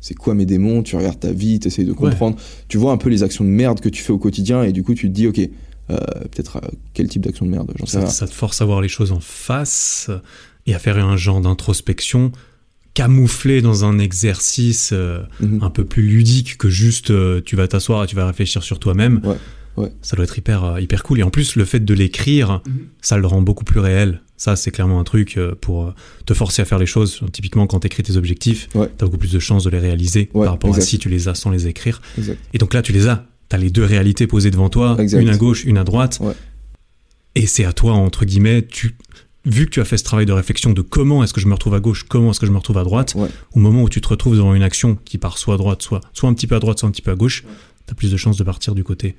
c'est 0.02 0.16
quoi 0.16 0.34
mes 0.34 0.46
démons? 0.46 0.82
Tu 0.82 0.96
regardes 0.96 1.20
ta 1.20 1.32
vie, 1.32 1.60
tu 1.60 1.68
essayes 1.68 1.86
de 1.86 1.94
comprendre. 1.94 2.36
Tu 2.68 2.78
vois 2.78 2.92
un 2.94 2.98
peu 2.98 3.10
les 3.10 3.22
actions 3.22 3.44
de 3.44 3.50
merde 3.50 3.80
que 3.80 3.90
tu 3.90 4.02
fais 4.02 4.12
au 4.14 4.18
quotidien 4.18 4.64
et 4.64 4.72
du 4.72 4.82
coup, 4.84 4.96
tu 4.96 5.08
te 5.10 5.14
dis, 5.14 5.28
OK, 5.28 5.38
euh, 5.40 5.98
peut-être 6.32 6.58
euh, 6.58 6.68
quel 6.94 7.08
type 7.10 7.24
d'action 7.26 7.46
de 7.46 7.52
merde? 7.52 7.72
J'en 7.78 7.86
sais 7.86 7.92
Ça, 7.94 8.00
rien. 8.00 8.10
ça 8.10 8.26
te 8.28 8.34
force 8.34 8.62
à 8.62 8.66
voir 8.66 8.82
les 8.82 8.88
choses 8.88 9.12
en 9.12 9.20
face 9.20 10.10
et 10.66 10.74
à 10.74 10.80
faire 10.80 10.98
un 10.98 11.18
genre 11.18 11.42
d'introspection 11.42 12.32
camouflé 12.94 13.62
dans 13.62 13.86
un 13.86 13.98
exercice 14.00 14.92
euh, 14.94 15.24
Mhm. 15.40 15.64
un 15.64 15.70
peu 15.70 15.84
plus 15.84 16.04
ludique 16.04 16.58
que 16.58 16.70
juste 16.70 17.10
euh, 17.12 17.42
tu 17.44 17.56
vas 17.56 17.68
t'asseoir 17.68 18.04
et 18.04 18.08
tu 18.08 18.16
vas 18.16 18.28
réfléchir 18.28 18.62
sur 18.62 18.78
toi-même. 18.80 19.20
Ouais, 19.24 19.38
ouais. 19.78 19.92
Ça 20.04 20.16
doit 20.16 20.26
être 20.26 20.38
hyper, 20.38 20.64
euh, 20.64 20.80
hyper 20.82 21.02
cool. 21.04 21.20
Et 21.20 21.24
en 21.24 21.32
plus, 21.32 21.56
le 21.56 21.66
fait 21.66 21.80
de 21.84 21.94
l'écrire, 21.94 22.62
ça 23.02 23.18
le 23.18 23.26
rend 23.26 23.42
beaucoup 23.42 23.64
plus 23.64 23.80
réel. 23.80 24.22
Ça, 24.38 24.56
c'est 24.56 24.72
clairement 24.72 25.00
un 25.00 25.04
truc 25.06 25.40
pour 25.62 25.94
te 26.26 26.34
forcer 26.34 26.62
à 26.62 26.66
faire 26.66 26.78
les 26.78 26.86
choses. 26.86 27.22
Typiquement, 27.32 27.66
quand 27.66 27.80
tu 27.80 27.88
écris 27.88 28.04
tes 28.04 28.16
objectifs, 28.18 28.68
Ouais. 28.76 28.90
tu 28.98 29.04
as 29.04 29.08
beaucoup 29.08 29.18
plus 29.18 29.32
de 29.32 29.40
chances 29.40 29.64
de 29.64 29.70
les 29.72 29.80
réaliser 29.80 30.30
Ouais, 30.34 30.44
par 30.46 30.54
rapport 30.54 30.70
exact. 30.70 30.84
à 30.84 30.86
si 30.86 31.00
tu 31.00 31.10
les 31.10 31.28
as 31.30 31.34
sans 31.36 31.50
les 31.50 31.66
écrire. 31.68 32.02
Exact. 32.18 32.38
Et 32.54 32.58
donc 32.60 32.74
là, 32.74 32.82
tu 32.84 32.92
les 32.92 33.08
as. 33.08 33.26
Tu 33.50 33.56
as 33.56 33.60
les 33.60 33.70
deux 33.72 33.86
réalités 33.86 34.28
posées 34.28 34.52
devant 34.52 34.70
toi, 34.70 34.98
Exact. 35.00 35.20
une 35.22 35.30
à 35.30 35.38
gauche, 35.38 35.64
une 35.64 35.78
à 35.78 35.84
droite. 35.84 36.20
Ouais. 36.22 36.34
Et 37.36 37.48
c'est 37.48 37.66
à 37.66 37.74
toi, 37.74 37.94
entre 37.94 38.26
guillemets, 38.26 38.62
tu 38.64 38.96
vu 39.46 39.66
que 39.66 39.72
tu 39.72 39.82
as 39.82 39.86
fait 39.86 39.98
ce 39.98 40.04
travail 40.04 40.26
de 40.26 40.32
réflexion 40.32 40.72
de 40.72 40.82
comment 40.82 41.24
est-ce 41.24 41.34
que 41.34 41.42
je 41.42 41.48
me 41.48 41.54
retrouve 41.54 41.74
à 41.76 41.80
gauche, 41.80 42.04
comment 42.04 42.32
est-ce 42.32 42.40
que 42.40 42.46
je 42.46 42.52
me 42.52 42.58
retrouve 42.58 42.78
à 42.78 42.84
droite, 42.84 43.14
Ouais. 43.16 43.28
au 43.56 43.60
moment 43.60 43.84
où 43.84 43.90
tu 43.90 44.00
te 44.02 44.08
retrouves 44.08 44.36
devant 44.36 44.54
une 44.56 44.64
action 44.64 44.98
qui 45.06 45.18
part 45.18 45.38
soit 45.38 45.56
à 45.56 45.58
droite, 45.58 45.82
soit, 45.82 46.02
soit 46.14 46.30
un 46.30 46.34
petit 46.34 46.48
peu 46.48 46.56
à 46.56 46.60
droite, 46.60 46.80
soit 46.80 46.88
un 46.88 46.92
petit 46.92 47.02
peu 47.02 47.12
à 47.12 47.16
gauche, 47.16 47.44
tu 47.86 47.92
as 47.92 47.96
plus 47.96 48.12
de 48.12 48.18
chances 48.18 48.38
de 48.38 48.44
partir 48.44 48.74
du 48.76 48.84
côté 48.84 49.16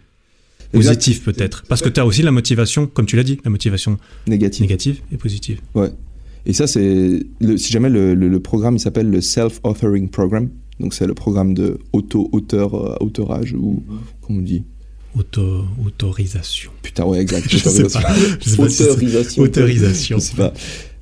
positif 0.72 1.22
peut-être. 1.22 1.64
Parce 1.68 1.82
que 1.82 1.88
tu 1.88 2.00
as 2.00 2.06
aussi 2.06 2.22
la 2.22 2.32
motivation, 2.32 2.86
comme 2.86 3.06
tu 3.06 3.16
l'as 3.16 3.22
dit, 3.22 3.38
la 3.44 3.50
motivation 3.50 3.98
Négatif. 4.26 4.60
négative 4.62 5.00
et 5.12 5.16
positive. 5.16 5.60
Ouais. 5.74 5.90
Et 6.46 6.52
ça, 6.52 6.66
c'est. 6.66 7.24
Si 7.56 7.72
jamais 7.72 7.88
le, 7.88 8.14
le- 8.14 8.28
le 8.28 8.40
programme, 8.40 8.76
il 8.76 8.80
s'appelle 8.80 9.08
le 9.10 9.20
Self-Authoring 9.20 10.08
Program. 10.10 10.50
Donc, 10.80 10.92
c'est 10.92 11.06
le 11.06 11.14
programme 11.14 11.54
de 11.54 11.78
auto-auteur, 11.92 12.74
euh, 12.74 12.96
autorage, 13.00 13.54
ou. 13.54 13.82
Comment 14.20 14.40
on 14.40 14.42
dit 14.42 14.64
Auto, 15.16 15.64
autorisation. 15.86 16.70
Putain, 16.82 17.04
ouais, 17.04 17.20
exact. 17.20 17.46
Je 17.50 17.58
sais 17.58 17.82
pas. 17.84 17.88
Je 18.40 18.48
sais 18.50 18.56
pas 18.56 18.68
si 18.68 18.74
c'est- 18.76 18.90
Autorisation. 18.90 19.42
Autorisation. 19.42 20.18
Je 20.18 20.22
sais 20.22 20.36
pas. 20.36 20.52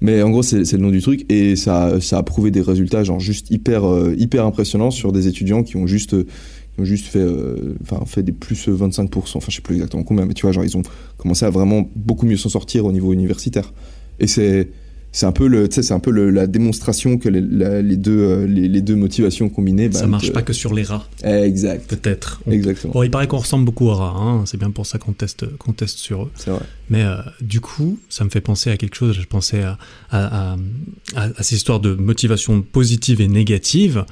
Mais 0.01 0.21
en 0.23 0.31
gros, 0.31 0.43
c'est 0.43 0.65
c'est 0.65 0.77
le 0.77 0.83
nom 0.83 0.91
du 0.91 1.01
truc. 1.01 1.25
Et 1.33 1.57
ça, 1.57 2.01
ça 2.01 2.19
a 2.19 2.23
prouvé 2.23 2.51
des 2.51 2.61
résultats, 2.61 3.05
genre, 3.05 3.21
juste 3.21 3.51
hyper, 3.51 3.85
euh, 3.89 4.15
hyper 4.19 4.45
impressionnants 4.45 4.91
sur 4.91 5.13
des 5.13 5.29
étudiants 5.29 5.63
qui 5.63 5.77
ont 5.77 5.87
juste. 5.87 6.15
euh, 6.15 6.27
qui 6.75 6.81
ont 6.81 6.85
juste 6.87 7.07
fait, 7.07 7.19
euh, 7.19 7.75
enfin, 7.83 8.03
fait 8.07 8.23
des 8.23 8.33
plus 8.33 8.67
25%, 8.69 9.37
enfin 9.37 9.47
je 9.51 9.57
sais 9.57 9.61
plus 9.61 9.75
exactement 9.75 10.05
combien, 10.05 10.25
mais 10.25 10.33
tu 10.33 10.41
vois, 10.47 10.53
genre 10.53 10.65
ils 10.65 10.75
ont 10.75 10.83
commencé 11.19 11.45
à 11.45 11.51
vraiment 11.51 11.87
beaucoup 11.95 12.25
mieux 12.25 12.39
s'en 12.39 12.49
sortir 12.49 12.87
au 12.87 12.93
niveau 12.93 13.13
universitaire. 13.13 13.75
Et 14.19 14.27
c'est, 14.27 14.71
c'est 15.13 15.27
un 15.27 15.33
peu 15.33 15.47
le, 15.47 15.69
c'est 15.71 15.93
un 15.93 16.01
peu 16.01 16.11
le- 16.11 16.31
la 16.31 16.47
démonstration 16.47 17.19
que 17.19 17.29
les, 17.29 17.41
la- 17.43 17.83
les 17.83 17.97
deux, 17.97 18.19
euh, 18.19 18.47
les, 18.47 18.67
les 18.69 18.81
deux 18.81 18.97
motivations 18.97 19.49
combinées, 19.51 19.89
bah, 19.89 19.99
Ça 20.01 20.07
marche 20.07 20.29
te- 20.29 20.33
pas 20.33 20.43
que 20.43 20.53
sur 20.53 20.73
les 20.75 20.83
rats, 20.85 21.07
Exact, 21.23 21.87
peut-être. 21.89 22.41
On- 22.47 22.51
exactement. 22.51 22.93
Bon, 22.95 23.03
il 23.03 23.11
paraît 23.11 23.29
qu'on 23.29 23.39
ressemble 23.39 23.65
beaucoup 23.67 23.87
aux 23.87 23.95
rats, 23.95 24.15
hein, 24.17 24.45
c'est 24.47 24.57
bien 24.59 24.71
pour 24.71 24.87
ça 24.87 24.99
qu'on 24.99 25.13
teste, 25.13 25.47
qu'on 25.59 25.73
teste 25.73 25.99
sur 25.99 26.25
eux. 26.25 26.31
C'est 26.37 26.51
vrai. 26.51 26.61
Mais 26.91 27.03
euh, 27.03 27.17
du 27.41 27.61
coup, 27.61 27.99
ça 28.09 28.25
me 28.25 28.31
fait 28.31 28.41
penser 28.41 28.71
à 28.71 28.77
quelque 28.77 28.97
chose. 28.97 29.17
Je 29.21 29.27
pensais 29.27 29.63
à, 29.63 29.79
à, 30.11 30.53
à, 30.53 30.57
à- 31.17 31.29
à 31.37 31.43
ces 31.43 31.57
histoires 31.57 31.81
de 31.81 31.95
motivation 31.95 32.63
positive 32.63 33.21
et 33.21 33.29
négative. 33.29 34.05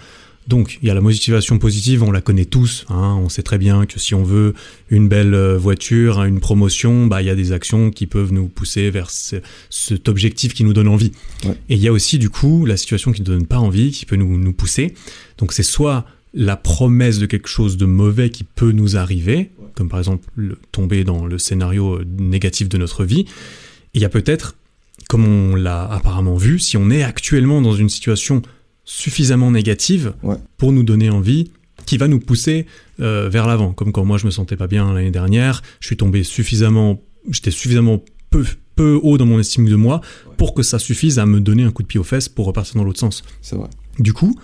Donc, 0.49 0.79
il 0.83 0.89
y 0.89 0.91
a 0.91 0.95
la 0.95 1.01
motivation 1.01 1.59
positive, 1.59 2.03
on 2.03 2.11
la 2.11 2.21
connaît 2.21 2.45
tous. 2.47 2.85
Hein, 2.89 3.19
on 3.23 3.29
sait 3.29 3.43
très 3.43 3.59
bien 3.59 3.87
que 3.87 4.01
si 4.01 4.15
on 4.15 4.25
veut 4.25 4.55
une 4.91 5.07
belle 5.09 5.35
euh, 5.35 5.57
voiture, 5.57 6.19
hein, 6.19 6.27
une 6.27 6.41
promotion, 6.41 7.07
bah, 7.07 7.23
il 7.23 7.27
y 7.27 7.31
a 7.31 7.37
des 7.37 7.53
actions 7.53 7.91
qui 7.91 8.07
peuvent 8.07 8.33
nous 8.33 8.49
pousser 8.49 8.91
vers 8.91 9.11
ce- 9.11 9.37
cet 9.69 10.09
objectif 10.09 10.53
qui 10.55 10.65
nous 10.65 10.73
donne 10.73 10.89
envie. 10.89 11.13
Ouais. 11.45 11.53
Et 11.69 11.75
il 11.75 11.81
y 11.81 11.87
a 11.87 11.93
aussi, 11.93 12.19
du 12.19 12.31
coup, 12.31 12.65
la 12.67 12.77
situation 12.77 13.13
qui 13.13 13.21
ne 13.21 13.27
donne 13.27 13.47
pas 13.47 13.59
envie, 13.59 13.93
qui 13.93 14.07
peut 14.07 14.17
nous, 14.17 14.39
nous 14.39 14.53
pousser. 14.53 14.95
Donc, 15.39 15.53
c'est 15.53 15.63
soit 15.63 16.05
la 16.35 16.57
promesse 16.57 17.19
de 17.19 17.27
quelque 17.27 17.49
chose 17.49 17.77
de 17.77 17.87
mauvais 17.87 18.31
qui 18.31 18.43
peut 18.43 18.73
nous 18.73 18.97
arriver, 18.97 19.51
comme 19.77 19.89
par 19.89 19.99
exemple 20.01 20.29
le- 20.35 20.59
tomber 20.73 21.05
dans 21.05 21.27
le 21.27 21.39
scénario 21.39 21.97
euh, 21.97 22.05
négatif 22.19 22.69
de 22.69 22.79
notre 22.79 23.05
vie. 23.05 23.25
Il 23.95 24.01
y 24.01 24.05
a 24.05 24.09
peut-être, 24.09 24.57
comme 25.09 25.25
on 25.27 25.55
l'a 25.55 25.85
apparemment 25.85 26.37
vu, 26.37 26.59
si 26.59 26.77
on 26.77 26.91
est 26.91 27.03
actuellement 27.03 27.61
dans 27.63 27.75
une 27.75 27.89
situation 27.89 28.43
suffisamment 28.95 29.51
négative 29.53 30.13
Ouais. 30.23 30.37
pour 30.59 30.73
nous 30.73 30.83
donner 30.83 31.11
envie, 31.11 31.51
qui 31.87 31.97
va 31.97 32.09
nous 32.09 32.19
pousser 32.19 32.67
euh, 33.01 33.29
vers 33.31 33.47
l'avant. 33.47 33.73
Comme 33.73 33.93
quand 33.93 34.05
moi 34.05 34.19
je 34.19 34.27
me 34.27 34.31
sentais 34.33 34.57
pas 34.57 34.67
bien 34.67 34.93
l'année 34.93 35.13
dernière, 35.13 35.63
je 35.81 35.87
suis 35.87 35.97
tombé 35.97 36.25
suffisamment, 36.25 37.01
j'étais 37.31 37.53
suffisamment 37.53 38.03
peu, 38.31 38.45
peu 38.75 38.99
haut 39.03 39.17
dans 39.17 39.27
mon 39.27 39.39
estime 39.39 39.69
de 39.69 39.77
moi 39.77 40.01
pour 40.37 40.55
que 40.55 40.63
ça 40.65 40.79
suffise 40.81 41.19
à 41.21 41.27
me 41.27 41.41
donner 41.41 41.63
un 41.63 41.71
coup 41.71 41.83
de 41.83 41.89
pied 41.89 42.01
aux 42.01 42.05
fesses 42.05 42.29
pour 42.29 42.47
repartir 42.47 42.77
dans 42.77 42.85
l'autre 42.85 42.99
sens. 43.01 43.23
C'est 43.43 43.57
vrai. 43.57 43.69
Du 44.01 44.13
coup, 44.13 44.35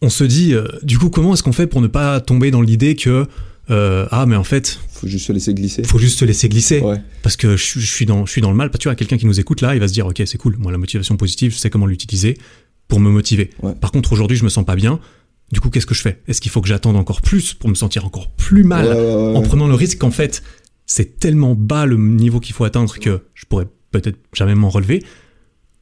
on 0.00 0.08
se 0.10 0.24
dit, 0.24 0.54
euh, 0.54 0.66
du 0.82 0.98
coup, 0.98 1.10
comment 1.10 1.34
est-ce 1.34 1.42
qu'on 1.42 1.52
fait 1.52 1.66
pour 1.66 1.80
ne 1.82 1.88
pas 1.88 2.20
tomber 2.20 2.50
dans 2.50 2.62
l'idée 2.62 2.96
que 2.96 3.26
euh, 3.70 4.06
ah 4.10 4.24
mais 4.24 4.36
en 4.36 4.44
fait, 4.44 4.78
Faut 4.92 5.06
juste 5.06 5.26
se 5.26 5.32
laisser 5.32 5.52
glisser. 5.52 5.82
faut 5.84 5.98
juste 5.98 6.18
se 6.18 6.24
laisser 6.24 6.48
glisser 6.48 6.80
Ouais. 6.80 7.02
parce 7.22 7.36
que 7.36 7.54
je, 7.58 7.62
suis- 7.62 7.80
je 7.82 7.86
suis 7.92 8.06
dans 8.06 8.24
je 8.24 8.32
suis 8.32 8.40
dans 8.40 8.50
le 8.50 8.56
mal. 8.56 8.70
Tu 8.80 8.88
vois, 8.88 8.94
quelqu'un 8.94 9.18
qui 9.18 9.26
nous 9.26 9.40
écoute 9.40 9.60
là, 9.60 9.74
il 9.74 9.80
va 9.80 9.88
se 9.88 9.92
dire 9.92 10.06
ok 10.06 10.22
c'est 10.24 10.38
cool, 10.38 10.56
moi 10.58 10.72
la 10.72 10.78
motivation 10.78 11.18
positive, 11.18 11.52
je 11.52 11.58
sais 11.58 11.68
comment 11.68 11.84
l'utiliser 11.86 12.38
pour 12.88 13.00
me 13.00 13.10
motiver. 13.10 13.50
Ouais. 13.62 13.74
Par 13.74 13.92
contre 13.92 14.12
aujourd'hui 14.12 14.36
je 14.36 14.44
me 14.44 14.48
sens 14.48 14.64
pas 14.64 14.76
bien. 14.76 14.98
Du 15.52 15.60
coup 15.60 15.70
qu'est-ce 15.70 15.86
que 15.86 15.94
je 15.94 16.02
fais? 16.02 16.22
Est-ce 16.26 16.40
qu'il 16.40 16.50
faut 16.50 16.60
que 16.60 16.68
j'attende 16.68 16.96
encore 16.96 17.22
plus 17.22 17.54
pour 17.54 17.70
me 17.70 17.74
sentir 17.74 18.04
encore 18.04 18.30
plus 18.30 18.64
mal? 18.64 18.86
Ouais, 18.86 19.36
en 19.36 19.42
prenant 19.42 19.68
le 19.68 19.74
risque 19.74 19.98
qu'en 19.98 20.10
fait 20.10 20.42
c'est 20.86 21.18
tellement 21.20 21.54
bas 21.54 21.86
le 21.86 21.96
niveau 21.96 22.40
qu'il 22.40 22.54
faut 22.54 22.64
atteindre 22.64 22.98
que 22.98 23.20
je 23.34 23.44
pourrais 23.46 23.66
peut-être 23.90 24.18
jamais 24.32 24.54
m'en 24.54 24.70
relever 24.70 25.04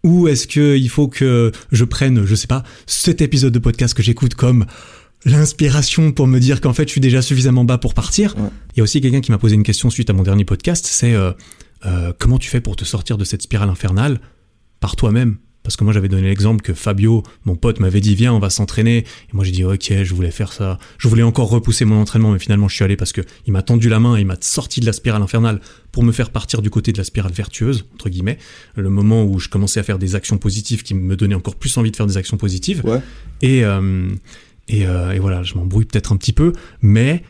ou 0.03 0.29
est-ce 0.29 0.47
que 0.47 0.77
il 0.77 0.89
faut 0.89 1.09
que 1.09 1.53
je 1.73 1.85
prenne 1.85 2.25
je 2.27 2.35
sais 2.35 2.47
pas 2.47 2.63
cet 2.87 3.21
épisode 3.21 3.53
de 3.53 3.59
podcast 3.59 3.95
que 3.95 4.03
j'écoute 4.03 4.35
comme 4.35 4.67
l'inspiration 5.25 6.13
pour 6.13 6.27
me 6.27 6.39
dire 6.39 6.61
qu'en 6.61 6.73
fait 6.73 6.85
je 6.85 6.93
suis 6.93 7.01
déjà 7.01 7.23
suffisamment 7.23 7.65
bas 7.65 7.79
pour 7.79 7.95
partir? 7.95 8.37
Ouais. 8.37 8.49
il 8.75 8.79
y 8.79 8.81
a 8.81 8.85
aussi 8.85 9.01
quelqu'un 9.01 9.21
qui 9.21 9.33
m'a 9.33 9.39
posé 9.39 9.55
une 9.55 9.65
question 9.65 9.91
suite 9.91 10.11
à 10.11 10.13
mon 10.13 10.23
dernier 10.23 10.45
podcast 10.45 10.87
c'est 10.87 11.15
euh, 11.15 11.33
euh, 11.85 12.13
comment 12.19 12.39
tu 12.39 12.49
fais 12.49 12.61
pour 12.61 12.77
te 12.77 12.85
sortir 12.85 13.19
de 13.19 13.25
cette 13.25 13.43
spirale 13.43 13.69
infernale? 13.69 14.21
Par 14.81 14.97
toi-même 14.97 15.37
parce 15.67 15.75
que 15.77 15.83
moi 15.83 15.93
j'avais 15.93 16.07
donné 16.09 16.29
l'exemple 16.29 16.63
que 16.63 16.73
Fabio, 16.75 17.25
mon 17.45 17.57
pote, 17.57 17.81
m'avait 17.81 17.99
dit 18.01 18.15
viens 18.15 18.33
on 18.33 18.39
va 18.39 18.51
s'entraîner 18.51 18.99
et 18.99 19.05
moi 19.33 19.45
j'ai 19.45 19.51
dit 19.51 19.65
ok 19.65 19.93
je 20.05 20.15
voulais 20.15 20.31
faire 20.31 20.53
ça, 20.53 20.79
je 20.97 21.09
voulais 21.09 21.25
encore 21.25 21.49
repousser 21.49 21.85
mon 21.85 22.01
entraînement 22.01 22.31
mais 22.31 22.39
finalement 22.39 22.69
je 22.69 22.77
suis 22.77 22.85
allé 22.85 22.95
parce 22.95 23.13
que 23.13 23.21
il 23.49 23.53
m'a 23.53 23.63
tendu 23.63 23.89
la 23.89 23.99
main 23.99 24.17
et 24.17 24.21
il 24.21 24.27
m'a 24.27 24.37
sorti 24.41 24.79
de 24.81 24.87
la 24.87 24.93
spirale 24.93 25.23
infernale 25.23 25.61
pour 25.91 26.05
me 26.05 26.13
faire 26.13 26.31
partir 26.31 26.63
du 26.63 26.71
côté 26.71 26.93
de 26.93 26.99
la 26.99 27.05
spirale 27.05 27.33
vertueuse 27.33 27.85
entre 27.95 28.09
guillemets, 28.11 28.39
le 28.77 28.91
moment 28.91 29.25
où 29.25 29.41
je 29.41 29.49
commençais 29.49 29.81
à 29.81 29.83
faire 29.83 29.99
des 29.99 30.15
actions 30.15 30.39
positives 30.39 30.85
qui 30.85 30.95
me 30.95 31.17
donnaient 31.17 31.35
encore 31.35 31.57
plus 31.57 31.77
envie 31.79 31.91
de 31.91 31.97
faire 31.97 32.07
des 32.07 32.17
actions 32.17 32.37
positives 32.37 32.83
Ouais. 32.85 33.01
et 33.43 33.65
euh, 33.65 34.09
et, 34.69 34.87
euh, 34.87 35.11
et 35.11 35.19
voilà 35.19 35.43
je 35.43 35.55
m'embrouille 35.57 35.87
peut-être 35.87 36.13
un 36.13 36.17
petit 36.17 36.33
peu 36.33 36.53
mais 36.81 37.25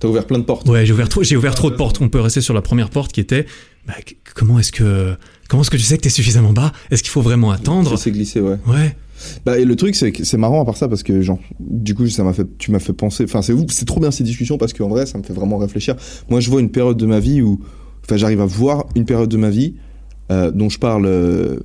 T'as 0.00 0.06
ouvert 0.06 0.26
plein 0.28 0.38
de 0.38 0.44
portes. 0.44 0.68
Ouais, 0.68 0.86
j'ai 0.86 0.92
ouvert 0.92 1.08
trop, 1.08 1.24
j'ai 1.24 1.36
ouvert 1.36 1.56
trop 1.56 1.72
de 1.72 1.74
portes. 1.74 2.00
On 2.00 2.08
peut 2.08 2.20
rester 2.20 2.40
sur 2.40 2.54
la 2.54 2.62
première 2.62 2.88
porte 2.88 3.10
qui 3.10 3.18
était, 3.18 3.46
bah, 3.84 3.94
comment 4.36 4.60
est-ce 4.60 4.70
que, 4.70 5.16
comment 5.48 5.62
est-ce 5.62 5.70
que 5.70 5.76
tu 5.76 5.82
sais 5.82 5.96
que 5.96 6.02
t'es 6.02 6.08
suffisamment 6.10 6.52
bas? 6.52 6.72
Est-ce 6.90 7.02
qu'il 7.02 7.10
faut 7.10 7.22
vraiment 7.22 7.50
attendre? 7.50 7.90
Laisser 7.90 8.10
glisser, 8.12 8.40
ouais. 8.40 8.56
Ouais, 8.66 8.96
Bah, 9.44 9.58
et 9.58 9.64
le 9.64 9.74
truc, 9.76 9.96
c'est 9.96 10.12
que 10.12 10.24
c'est 10.24 10.36
marrant 10.36 10.62
à 10.62 10.64
part 10.64 10.76
ça 10.76 10.88
parce 10.88 11.02
que, 11.02 11.20
genre, 11.22 11.38
du 11.58 11.94
coup, 11.94 12.06
ça 12.08 12.22
m'a 12.22 12.32
fait, 12.32 12.46
tu 12.58 12.70
m'as 12.70 12.78
fait 12.78 12.92
penser. 12.92 13.24
Enfin, 13.24 13.42
c'est 13.42 13.54
c'est 13.70 13.84
trop 13.86 13.98
bien 14.00 14.10
ces 14.10 14.24
discussions 14.24 14.58
parce 14.58 14.72
qu'en 14.72 14.88
vrai, 14.88 15.06
ça 15.06 15.18
me 15.18 15.22
fait 15.24 15.32
vraiment 15.32 15.58
réfléchir. 15.58 15.96
Moi, 16.30 16.40
je 16.40 16.50
vois 16.50 16.60
une 16.60 16.70
période 16.70 16.96
de 16.96 17.06
ma 17.06 17.18
vie 17.20 17.42
où, 17.42 17.60
enfin, 18.04 18.16
j'arrive 18.16 18.40
à 18.40 18.46
voir 18.46 18.86
une 18.94 19.04
période 19.04 19.28
de 19.28 19.36
ma 19.36 19.50
vie 19.50 19.74
euh, 20.30 20.50
dont 20.50 20.68
je 20.68 20.78
parle. 20.78 21.06
euh, 21.06 21.58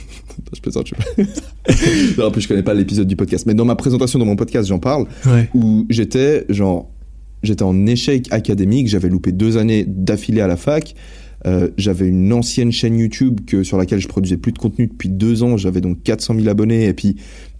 je 0.54 0.60
plaisante, 0.60 0.88
je... 0.88 1.22
non, 2.18 2.26
en 2.26 2.30
plus, 2.30 2.42
je 2.42 2.48
connais 2.48 2.62
pas 2.62 2.74
l'épisode 2.74 3.06
du 3.06 3.16
podcast, 3.16 3.46
mais 3.46 3.54
dans 3.54 3.64
ma 3.64 3.76
présentation 3.76 4.18
de 4.18 4.24
mon 4.24 4.36
podcast, 4.36 4.68
j'en 4.68 4.78
parle 4.78 5.06
ouais, 5.26 5.48
où 5.54 5.86
j'étais, 5.90 6.44
genre, 6.48 6.90
j'étais 7.42 7.62
en 7.62 7.86
échec 7.86 8.26
académique, 8.32 8.88
j'avais 8.88 9.08
loupé 9.08 9.32
deux 9.32 9.56
années 9.56 9.84
d'affilée 9.86 10.40
à 10.40 10.46
la 10.48 10.56
fac. 10.56 10.94
Euh, 11.46 11.68
j'avais 11.76 12.08
une 12.08 12.32
ancienne 12.32 12.72
chaîne 12.72 12.98
YouTube 12.98 13.40
que, 13.46 13.62
sur 13.62 13.78
laquelle 13.78 14.00
je 14.00 14.08
produisais 14.08 14.36
plus 14.36 14.52
de 14.52 14.58
contenu 14.58 14.86
depuis 14.86 15.08
deux 15.08 15.42
ans. 15.42 15.56
J'avais 15.56 15.80
donc 15.80 16.02
400 16.02 16.34
000 16.36 16.48
abonnés. 16.48 16.86
Et 16.86 16.94
puis, 16.94 17.16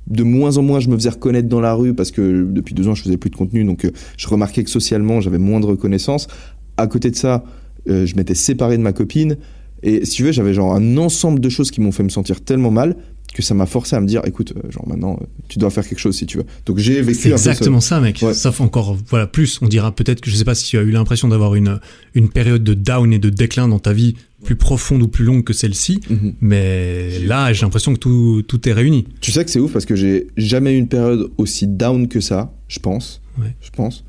de 0.06 0.22
moins 0.22 0.56
en 0.56 0.62
moins, 0.62 0.80
je 0.80 0.88
me 0.88 0.96
faisais 0.96 1.10
reconnaître 1.10 1.48
dans 1.48 1.60
la 1.60 1.74
rue 1.74 1.94
parce 1.94 2.10
que 2.10 2.46
depuis 2.50 2.74
deux 2.74 2.88
ans, 2.88 2.94
je 2.94 3.02
faisais 3.02 3.16
plus 3.16 3.30
de 3.30 3.36
contenu. 3.36 3.64
Donc, 3.64 3.84
euh, 3.84 3.90
je 4.16 4.26
remarquais 4.28 4.64
que 4.64 4.70
socialement, 4.70 5.20
j'avais 5.20 5.38
moins 5.38 5.60
de 5.60 5.66
reconnaissance. 5.66 6.28
À 6.76 6.86
côté 6.86 7.10
de 7.10 7.16
ça, 7.16 7.44
euh, 7.88 8.06
je 8.06 8.16
m'étais 8.16 8.34
séparé 8.34 8.76
de 8.76 8.82
ma 8.82 8.92
copine. 8.92 9.36
Et 9.82 10.04
si 10.04 10.16
tu 10.16 10.22
veux, 10.24 10.32
j'avais 10.32 10.54
genre 10.54 10.74
un 10.74 10.96
ensemble 10.96 11.40
de 11.40 11.48
choses 11.48 11.70
qui 11.70 11.80
m'ont 11.80 11.92
fait 11.92 12.02
me 12.02 12.08
sentir 12.08 12.40
tellement 12.40 12.70
mal 12.70 12.96
que 13.38 13.42
ça 13.46 13.54
m'a 13.54 13.66
forcé 13.66 13.96
à 13.96 14.00
me 14.00 14.06
dire, 14.06 14.20
écoute, 14.26 14.52
euh, 14.56 14.70
genre 14.70 14.86
maintenant, 14.88 15.18
euh, 15.22 15.26
tu 15.48 15.58
dois 15.58 15.70
faire 15.70 15.86
quelque 15.86 15.98
chose 15.98 16.16
si 16.16 16.26
tu 16.26 16.38
veux. 16.38 16.44
Donc, 16.66 16.78
j'ai 16.78 17.00
vécu 17.02 17.18
c'est 17.20 17.30
exactement 17.30 17.80
ça, 17.80 18.00
mec. 18.00 18.18
Ouais. 18.22 18.34
Sauf 18.34 18.60
encore, 18.60 18.96
voilà, 19.08 19.26
plus. 19.26 19.58
On 19.62 19.68
dira 19.68 19.94
peut-être 19.94 20.20
que 20.20 20.30
je 20.30 20.36
sais 20.36 20.44
pas 20.44 20.54
si 20.54 20.66
tu 20.68 20.76
as 20.78 20.82
eu 20.82 20.90
l'impression 20.90 21.28
d'avoir 21.28 21.54
une 21.54 21.78
une 22.14 22.28
période 22.28 22.64
de 22.64 22.74
down 22.74 23.12
et 23.12 23.18
de 23.18 23.30
déclin 23.30 23.68
dans 23.68 23.78
ta 23.78 23.92
vie 23.92 24.14
plus 24.44 24.56
profonde 24.56 25.02
ou 25.02 25.08
plus 25.08 25.24
longue 25.24 25.42
que 25.44 25.52
celle-ci, 25.52 26.00
Mhm. 26.10 26.34
mais 26.40 27.18
là, 27.20 27.52
j'ai 27.52 27.62
l'impression 27.62 27.92
que 27.94 27.98
tout 27.98 28.42
tout 28.46 28.68
est 28.68 28.72
réuni. 28.72 29.06
Tu 29.20 29.32
sais 29.32 29.44
que 29.44 29.50
c'est 29.50 29.60
ouf 29.60 29.72
parce 29.72 29.84
que 29.84 29.96
j'ai 29.96 30.26
jamais 30.36 30.74
eu 30.74 30.78
une 30.78 30.88
période 30.88 31.30
aussi 31.38 31.66
down 31.66 32.08
que 32.08 32.20
ça, 32.20 32.52
je 32.68 32.78
pense. 32.78 33.20
Ouais. 33.38 33.54
Je 33.60 33.70
pense. 33.70 34.04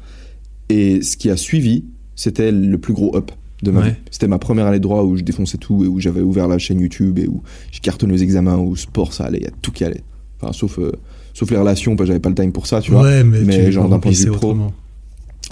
Et 0.69 1.01
ce 1.01 1.17
qui 1.17 1.29
a 1.29 1.37
suivi, 1.37 1.85
c'était 2.15 2.51
le 2.51 2.77
plus 2.77 2.93
gros 2.93 3.15
up 3.15 3.31
de 3.61 3.71
ma 3.71 3.81
Ouais. 3.81 3.97
C'était 4.11 4.27
ma 4.27 4.39
première 4.39 4.67
année 4.67 4.77
de 4.77 4.83
droit 4.83 5.03
où 5.03 5.17
je 5.17 5.23
défonçais 5.23 5.57
tout 5.57 5.83
et 5.83 5.87
où 5.87 5.99
j'avais 5.99 6.21
ouvert 6.21 6.47
la 6.47 6.57
chaîne 6.57 6.79
YouTube 6.79 7.19
et 7.19 7.27
où 7.27 7.41
j'ai 7.71 7.79
cartonné 7.79 8.13
aux 8.13 8.17
examens, 8.17 8.57
où 8.57 8.75
sport 8.75 9.13
ça 9.13 9.25
allait, 9.25 9.39
il 9.39 9.43
y 9.43 9.47
a 9.47 9.51
tout 9.61 9.71
qui 9.71 9.83
allait. 9.83 10.03
Enfin, 10.41 10.53
sauf, 10.53 10.79
euh, 10.79 10.91
sauf 11.33 11.51
les 11.51 11.57
relations, 11.57 11.95
parce 11.95 12.05
que 12.05 12.13
j'avais 12.13 12.21
pas 12.21 12.29
le 12.29 12.35
time 12.35 12.51
pour 12.51 12.67
ça, 12.67 12.81
tu 12.81 12.91
vois. 12.91 13.03
ouais, 13.03 13.23
mais, 13.23 13.41
mais 13.41 13.65
tu 13.65 13.71
genre 13.73 13.89
d'un 13.89 13.99
point 13.99 14.11
de 14.11 14.17
vue 14.17 14.31
pro. 14.31 14.55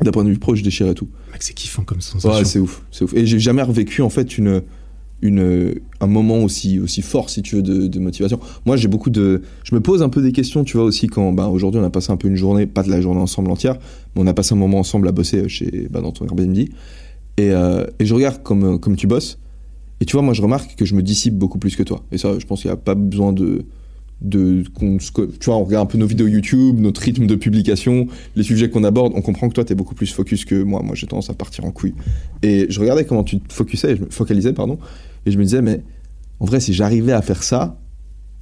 D'un 0.01 0.11
point 0.11 0.23
de 0.23 0.29
vue 0.29 0.37
pro, 0.37 0.55
je 0.55 0.63
déchirais 0.63 0.93
tout. 0.93 1.07
Mec, 1.31 1.41
c'est 1.43 1.53
kiffant 1.53 1.83
comme 1.83 2.01
sensation. 2.01 2.37
Ouais, 2.37 2.45
c'est 2.45 2.59
ouf, 2.59 2.83
c'est 2.91 3.03
ouf. 3.03 3.13
Et 3.13 3.25
j'ai 3.25 3.39
jamais 3.39 3.63
revécu 3.63 4.01
en 4.03 4.09
fait 4.09 4.37
une, 4.37 4.61
une, 5.21 5.79
un 5.99 6.07
moment 6.07 6.43
aussi, 6.43 6.79
aussi 6.79 7.01
fort, 7.01 7.29
si 7.29 7.41
tu 7.41 7.55
veux, 7.55 7.61
de, 7.63 7.87
de 7.87 7.99
motivation. 7.99 8.39
Moi, 8.65 8.77
j'ai 8.77 8.87
beaucoup 8.87 9.09
de, 9.09 9.41
je 9.63 9.73
me 9.73 9.81
pose 9.81 10.03
un 10.03 10.09
peu 10.09 10.21
des 10.21 10.31
questions, 10.31 10.63
tu 10.63 10.77
vois 10.77 10.85
aussi 10.85 11.07
quand, 11.07 11.33
bah, 11.33 11.47
aujourd'hui, 11.47 11.81
on 11.81 11.83
a 11.83 11.89
passé 11.89 12.11
un 12.11 12.17
peu 12.17 12.27
une 12.27 12.35
journée, 12.35 12.67
pas 12.67 12.83
de 12.83 12.91
la 12.91 13.01
journée 13.01 13.19
ensemble 13.19 13.49
entière, 13.49 13.77
mais 14.15 14.21
on 14.21 14.27
a 14.27 14.33
passé 14.33 14.53
un 14.53 14.57
moment 14.57 14.79
ensemble 14.79 15.07
à 15.07 15.11
bosser 15.11 15.49
chez, 15.49 15.87
bah, 15.89 16.01
dans 16.01 16.11
ton 16.11 16.25
Airbnb. 16.25 16.57
Et, 17.37 17.51
euh, 17.51 17.85
et 17.99 18.05
je 18.05 18.13
regarde 18.13 18.43
comme, 18.43 18.63
euh, 18.63 18.77
comme 18.77 18.95
tu 18.95 19.07
bosses. 19.07 19.39
Et 19.99 20.05
tu 20.05 20.13
vois, 20.13 20.21
moi, 20.21 20.33
je 20.33 20.41
remarque 20.41 20.75
que 20.75 20.85
je 20.85 20.95
me 20.95 21.01
dissipe 21.01 21.35
beaucoup 21.35 21.59
plus 21.59 21.75
que 21.75 21.83
toi. 21.83 22.03
Et 22.11 22.17
ça, 22.17 22.37
je 22.37 22.45
pense 22.45 22.61
qu'il 22.61 22.69
n'y 22.69 22.73
a 22.73 22.77
pas 22.77 22.95
besoin 22.95 23.33
de, 23.33 23.65
tu 24.29 24.65
vois 25.45 25.57
on 25.57 25.63
regarde 25.63 25.85
un 25.85 25.91
peu 25.91 25.99
nos 25.99 26.07
vidéos 26.07 26.25
YouTube 26.25 26.79
notre 26.79 27.01
rythme 27.01 27.27
de 27.27 27.35
publication 27.35 28.07
les 28.35 28.41
sujets 28.41 28.67
qu'on 28.69 28.83
aborde. 28.83 29.13
On 29.15 29.21
comprend 29.21 29.47
que 29.47 29.53
toi 29.53 29.63
t'es 29.63 29.75
beaucoup 29.75 29.93
plus 29.93 30.11
focus 30.11 30.43
que 30.43 30.63
moi. 30.63 30.81
Moi 30.81 30.95
j'ai 30.95 31.05
tendance 31.05 31.29
à 31.29 31.35
partir 31.35 31.65
en 31.65 31.71
couille. 31.71 31.93
Et 32.41 32.65
je 32.67 32.79
regardais 32.79 33.05
comment 33.05 33.23
tu 33.23 33.39
te 33.39 33.53
focusais 33.53 33.95
focalisais 34.09 34.53
pardon. 34.53 34.79
Et 35.27 35.31
je 35.31 35.37
me 35.37 35.43
disais 35.43 35.61
mais 35.61 35.83
en 36.39 36.45
vrai, 36.45 36.59
si 36.59 36.73
j'arrivais 36.73 37.13
à 37.13 37.21
faire 37.21 37.43
ça, 37.43 37.79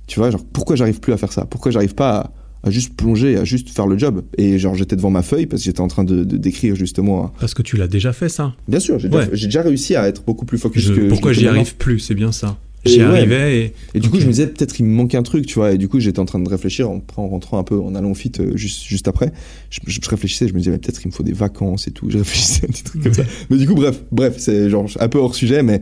tu 0.08 0.20
vois, 0.20 0.30
genre, 0.30 0.44
pourquoi 0.52 0.76
j'arrive 0.76 1.00
plus 1.00 1.14
à 1.14 1.18
faire 1.18 1.32
ça? 1.32 1.46
Pourquoi 1.46 1.72
j'arrive 1.72 1.96
pas 1.96 2.18
à, 2.18 2.32
à 2.66 2.72
juste 2.72 2.96
plonger, 2.96 3.38
à 3.38 3.46
juste 3.46 3.70
faire 3.70 3.88
le 3.88 3.98
job 3.98 4.24
Et 4.38 4.60
genre, 4.60 4.76
j'étais 4.76 4.96
devant 4.98 5.12
ma 5.12 5.22
feuille 5.22 5.46
parce 5.46 5.62
que 5.62 5.66
j'étais 5.68 5.82
en 5.82 5.88
train 5.88 6.04
de 6.04 6.24
d'écrire 6.24 6.76
justement. 6.76 7.26
un- 7.26 7.32
Parce 7.40 7.54
que 7.54 7.62
tu 7.62 7.78
l'as 7.78 7.88
déjà 7.88 8.12
fait 8.12 8.28
ça? 8.28 8.54
Bien 8.68 8.80
sûr, 8.82 9.00
j'ai 9.00 9.08
Ouais. 9.08 9.26
déjà, 9.26 9.36
j'ai 9.36 9.46
déjà 9.48 9.62
réussi 9.62 9.96
à 9.96 10.08
être 10.08 10.24
beaucoup 10.26 10.46
plus 10.46 10.58
focus 10.58 10.84
Je- 10.84 10.94
que. 10.94 11.08
pourquoi 11.10 11.32
je 11.32 11.40
j'y 11.40 11.46
maintenant. 11.46 11.62
arrive 11.62 11.76
plus? 11.76 12.00
C'est 12.00 12.16
bien 12.16 12.32
ça. 12.34 12.58
J'y 12.86 12.98
ouais. 13.00 13.04
arrivais 13.06 13.58
et. 13.60 13.74
Et 13.96 14.00
du 14.00 14.10
coup, 14.10 14.20
je 14.20 14.26
me 14.28 14.32
disais 14.32 14.46
peut-être 14.46 14.80
il 14.80 14.86
me 14.86 14.92
manque 14.94 15.16
un 15.16 15.24
truc, 15.24 15.46
tu 15.48 15.56
vois. 15.56 15.72
Et 15.72 15.78
du 15.80 15.88
coup, 15.88 16.00
j'étais 16.00 16.20
en 16.20 16.26
train 16.26 16.38
de 16.40 16.48
réfléchir 16.48 16.88
en, 16.90 17.04
en 17.18 17.28
rentrant 17.28 17.58
un 17.58 17.64
peu, 17.64 17.80
en 17.80 17.96
allant 17.96 18.12
au 18.12 18.14
fit 18.14 18.32
euh, 18.40 18.56
juste, 18.56 18.84
juste 18.84 19.08
après. 19.08 19.32
Je, 19.72 19.80
je- 19.88 20.00
je 20.04 20.10
réfléchissais, 20.10 20.48
je 20.48 20.54
me 20.54 20.60
disais 20.60 20.70
mais 20.72 20.78
peut-être 20.78 21.04
il 21.04 21.08
me 21.08 21.12
faut 21.14 21.24
des 21.24 21.34
vacances 21.34 21.88
et 21.88 21.92
tout. 21.92 22.10
Je 22.12 22.18
réfléchissais 22.20 22.66
à 22.66 22.68
des 22.68 22.82
trucs 22.84 23.02
comme 23.04 23.14
ça. 23.14 23.24
Mais 23.50 23.58
du 23.58 23.68
coup, 23.68 23.74
bref, 23.76 24.04
bref, 24.12 24.36
c'est 24.38 24.70
genre 24.70 24.88
un 25.00 25.08
peu 25.10 25.18
hors 25.18 25.34
sujet, 25.34 25.64
mais 25.64 25.82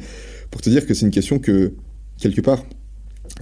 pour 0.52 0.62
te 0.62 0.70
dire 0.70 0.86
que 0.86 0.94
c'est 0.94 1.06
une 1.06 1.12
question 1.12 1.40
que 1.40 1.74
quelque 2.22 2.40
part, 2.42 2.64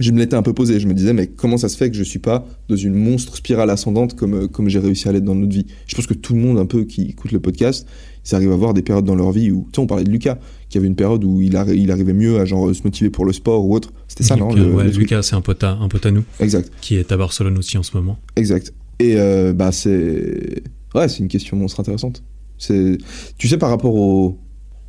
je 0.00 0.10
me 0.12 0.18
l'étais 0.18 0.36
un 0.36 0.42
peu 0.42 0.52
posée. 0.52 0.80
Je 0.80 0.86
me 0.86 0.94
disais 0.94 1.12
mais 1.12 1.26
comment 1.26 1.58
ça 1.58 1.68
se 1.68 1.76
fait 1.76 1.90
que 1.90 1.96
je 1.96 2.02
suis 2.02 2.18
pas 2.18 2.46
dans 2.68 2.76
une 2.76 2.94
monstre 2.94 3.36
spirale 3.36 3.70
ascendante 3.70 4.16
comme 4.16 4.34
euh, 4.34 4.48
comme 4.48 4.68
j'ai 4.68 4.78
réussi 4.78 5.08
à 5.08 5.12
l'être 5.12 5.24
dans 5.24 5.34
notre 5.34 5.52
vie? 5.52 5.66
Je 5.86 5.94
pense 5.94 6.06
que 6.06 6.14
tout 6.14 6.34
le 6.34 6.40
monde 6.40 6.58
un 6.58 6.66
peu 6.66 6.84
qui 6.84 7.02
écoute 7.10 7.32
le 7.32 7.40
podcast, 7.40 7.86
ils 8.30 8.34
arrivent 8.34 8.50
à 8.52 8.54
avoir 8.54 8.72
des 8.74 8.82
périodes 8.82 9.04
dans 9.04 9.14
leur 9.16 9.32
vie 9.32 9.50
où, 9.50 9.64
tu 9.72 9.76
sais, 9.76 9.80
on 9.82 9.86
parlait 9.86 10.04
de 10.04 10.10
Lucas, 10.10 10.38
qui 10.68 10.78
avait 10.78 10.86
une 10.86 10.94
période 10.94 11.24
où 11.24 11.40
il, 11.40 11.58
il 11.74 11.90
arrivait 11.90 12.12
mieux 12.12 12.38
à 12.38 12.44
genre 12.44 12.74
se 12.74 12.82
motiver 12.84 13.10
pour 13.10 13.24
le 13.24 13.32
sport 13.32 13.66
ou 13.66 13.74
autre. 13.74 13.92
C'était 14.08 14.24
ça, 14.24 14.36
non 14.36 14.50
Lucas, 14.50 14.62
le- 14.68 14.74
ouais, 14.74 14.84
le 14.84 14.90
Lucas, 14.90 15.22
c'est 15.22 15.34
un 15.34 15.40
pote, 15.40 15.62
à, 15.64 15.72
un 15.72 15.88
pote 15.88 16.06
à 16.06 16.10
nous 16.10 16.22
Exact, 16.40 16.70
qui 16.80 16.96
est 16.96 17.10
à 17.12 17.16
Barcelone 17.16 17.58
aussi 17.58 17.76
en 17.78 17.82
ce 17.82 17.96
moment. 17.96 18.18
exact. 18.36 18.72
Et 19.00 19.16
euh, 19.16 19.52
bah 19.52 19.72
c'est 19.72 20.62
ouais, 20.94 21.08
c'est 21.08 21.18
une 21.18 21.28
question 21.28 21.56
monstre 21.56 21.80
intéressante. 21.80 22.22
C'est 22.58 22.98
tu 23.36 23.48
sais 23.48 23.58
par 23.58 23.70
rapport 23.70 23.96
au 23.96 24.38